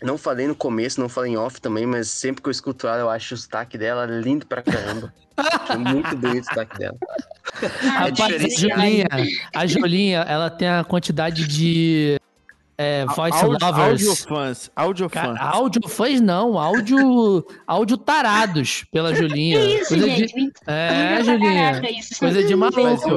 não 0.00 0.16
falei 0.16 0.46
no 0.46 0.54
começo, 0.54 1.00
não 1.00 1.08
falei 1.08 1.32
em 1.32 1.36
off 1.36 1.60
também, 1.60 1.86
mas 1.86 2.08
sempre 2.08 2.42
que 2.42 2.48
eu 2.48 2.52
escuto 2.52 2.86
ela, 2.86 2.98
eu 2.98 3.10
acho 3.10 3.34
o 3.34 3.36
sotaque 3.36 3.76
dela 3.76 4.06
lindo 4.06 4.46
pra 4.46 4.62
caramba. 4.62 5.12
é 5.68 5.76
muito 5.76 6.16
bonito 6.16 6.44
o 6.44 6.46
sotaque 6.46 6.78
dela. 6.78 6.96
É 7.60 7.88
a 7.88 8.48
Julinha, 8.48 9.06
a 9.52 9.66
Julinha, 9.66 10.18
ela 10.20 10.50
tem 10.50 10.68
a 10.68 10.84
quantidade 10.84 11.48
de 11.48 12.20
é, 12.78 13.06
voice 13.06 13.38
Audio, 13.38 13.66
lovers. 13.66 14.02
Audiofans. 14.02 14.70
Audiofans. 14.76 15.40
Audiofans 15.40 16.20
não, 16.20 16.58
áudio, 16.58 17.46
áudio 17.66 17.96
tarados 17.96 18.84
pela 18.92 19.14
Julinha. 19.14 19.58
Que 19.58 19.74
isso, 19.76 19.88
coisa 19.88 20.06
gente? 20.08 20.34
De... 20.34 20.52
É, 20.66 21.24
Julinha. 21.24 21.82
Coisa 22.18 22.44
de 22.44 22.54
maluco. 22.54 23.10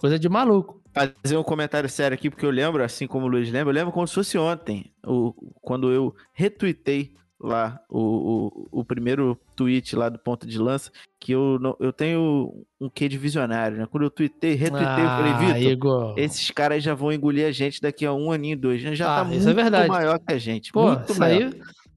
Coisa 0.00 0.18
de 0.18 0.28
maluco. 0.28 0.80
Fazer 0.92 1.36
um 1.36 1.42
comentário 1.42 1.88
sério 1.88 2.14
aqui, 2.14 2.28
porque 2.28 2.44
eu 2.44 2.50
lembro, 2.50 2.82
assim 2.82 3.06
como 3.06 3.26
o 3.26 3.28
Luiz 3.28 3.50
lembra, 3.50 3.70
eu 3.70 3.74
lembro 3.74 3.92
como 3.92 4.06
se 4.06 4.14
fosse 4.14 4.36
ontem, 4.36 4.92
o, 5.06 5.32
quando 5.62 5.90
eu 5.92 6.14
retuitei 6.32 7.14
lá 7.40 7.80
o, 7.88 7.98
o, 7.98 8.80
o, 8.80 8.84
primeiro 8.84 9.38
tweet 9.56 9.96
lá 9.96 10.10
do 10.10 10.18
ponto 10.18 10.46
de 10.46 10.58
lança, 10.58 10.92
que 11.18 11.32
eu, 11.32 11.58
eu 11.80 11.92
tenho 11.92 12.66
um 12.78 12.90
quê 12.90 13.08
de 13.08 13.16
visionário, 13.16 13.78
né? 13.78 13.86
Quando 13.90 14.04
eu 14.04 14.10
tuitei, 14.10 14.54
retuitei, 14.54 14.86
ah, 14.86 15.00
eu 15.00 15.08
falei, 15.08 15.32
ah, 15.32 15.54
Vitor, 15.54 16.14
esses 16.18 16.50
caras 16.50 16.82
já 16.84 16.94
vão 16.94 17.10
engolir 17.10 17.46
a 17.46 17.52
gente 17.52 17.80
daqui 17.80 18.04
a 18.04 18.12
um 18.12 18.30
aninho, 18.30 18.58
dois. 18.58 18.82
Já 18.82 19.06
tá 19.06 19.12
ah, 19.12 19.18
tá 19.18 19.24
muito 19.24 19.48
é 19.48 19.88
maior 19.88 20.18
que 20.18 20.32
a 20.32 20.38
gente. 20.38 20.70
Pô, 20.70 20.92
muito 20.92 21.18
maior. 21.18 21.50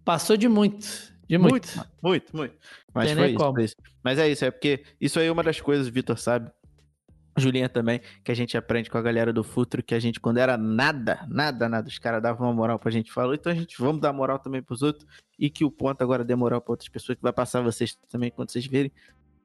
passou 0.05 0.37
de 0.37 0.47
muito. 0.47 1.13
De 1.27 1.37
muito. 1.37 1.67
Muito, 1.75 1.87
muito. 2.01 2.37
muito. 2.37 2.55
Mas 2.93 3.07
Tem 3.07 3.15
foi 3.15 3.31
isso, 3.31 3.53
foi 3.53 3.63
isso. 3.63 3.75
Mas 4.03 4.19
é 4.19 4.29
isso, 4.29 4.45
é 4.45 4.51
porque 4.51 4.83
isso 5.01 5.19
aí 5.19 5.27
é 5.27 5.31
uma 5.31 5.43
das 5.43 5.59
coisas, 5.59 5.87
Vitor 5.87 6.17
sabe, 6.17 6.49
Julinha 7.37 7.67
também, 7.67 7.99
que 8.23 8.31
a 8.31 8.35
gente 8.35 8.55
aprende 8.55 8.89
com 8.89 8.97
a 8.97 9.01
galera 9.01 9.33
do 9.33 9.43
Futuro, 9.43 9.81
que 9.81 9.95
a 9.95 9.99
gente, 9.99 10.19
quando 10.19 10.37
era 10.37 10.57
nada, 10.57 11.25
nada, 11.27 11.67
nada, 11.67 11.87
os 11.87 11.97
caras 11.97 12.21
davam 12.21 12.47
uma 12.47 12.53
moral 12.53 12.77
pra 12.77 12.91
gente, 12.91 13.11
falou, 13.11 13.33
então 13.33 13.51
a 13.51 13.55
gente 13.55 13.75
vamos 13.79 14.01
dar 14.01 14.13
moral 14.13 14.37
também 14.37 14.61
pros 14.61 14.83
outros, 14.83 15.07
e 15.43 15.49
que 15.49 15.65
o 15.65 15.69
ponto 15.69 16.01
agora 16.01 16.23
dê 16.23 16.33
moral 16.35 16.61
pra 16.61 16.71
outras 16.71 16.87
pessoas, 16.87 17.17
que 17.17 17.21
vai 17.21 17.33
passar 17.33 17.61
vocês 17.61 17.97
também, 18.09 18.31
quando 18.31 18.49
vocês 18.49 18.65
verem, 18.65 18.89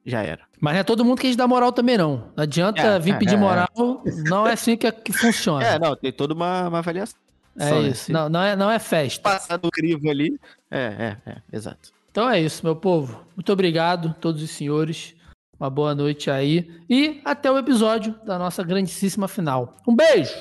já 0.07 0.23
era. 0.23 0.43
Mas 0.61 0.75
não 0.75 0.81
é 0.81 0.85
todo 0.85 1.05
mundo 1.05 1.19
que 1.21 1.27
a 1.27 1.31
gente 1.31 1.37
dá 1.37 1.49
moral 1.49 1.73
também, 1.73 1.99
não. 1.99 2.31
Não 2.37 2.45
adianta 2.45 2.81
é, 2.81 2.99
vir 3.01 3.15
é, 3.15 3.19
pedir 3.19 3.35
é, 3.35 3.37
moral, 3.37 3.69
não 4.29 4.47
é 4.47 4.53
assim 4.53 4.77
que, 4.77 4.87
é, 4.87 4.93
que 4.93 5.13
funciona. 5.13 5.67
É, 5.67 5.77
não, 5.77 5.97
tem 5.97 6.13
toda 6.13 6.35
uma, 6.35 6.69
uma 6.69 6.79
avaliação. 6.79 7.19
É 7.59 7.69
Só 7.69 7.81
isso, 7.81 8.13
não, 8.13 8.29
não, 8.29 8.41
é, 8.41 8.55
não 8.55 8.71
é 8.71 8.79
festa. 8.79 9.21
Passar 9.21 9.57
do 9.57 9.73
crivo 9.73 10.09
ali, 10.09 10.39
é, 10.71 11.17
é, 11.27 11.31
é, 11.33 11.37
exato. 11.53 11.91
Então 12.13 12.31
é 12.31 12.41
isso, 12.41 12.65
meu 12.65 12.77
povo. 12.77 13.21
Muito 13.35 13.53
obrigado, 13.53 14.15
todos 14.21 14.41
os 14.41 14.51
senhores. 14.53 15.17
Uma 15.59 15.69
boa 15.69 15.97
noite 15.97 16.31
aí. 16.31 16.81
E 16.89 17.21
até 17.25 17.51
o 17.51 17.59
episódio 17.59 18.15
da 18.25 18.39
nossa 18.39 18.63
grandíssima 18.63 19.27
final. 19.27 19.77
Um 19.89 19.97
beijo! 19.97 20.33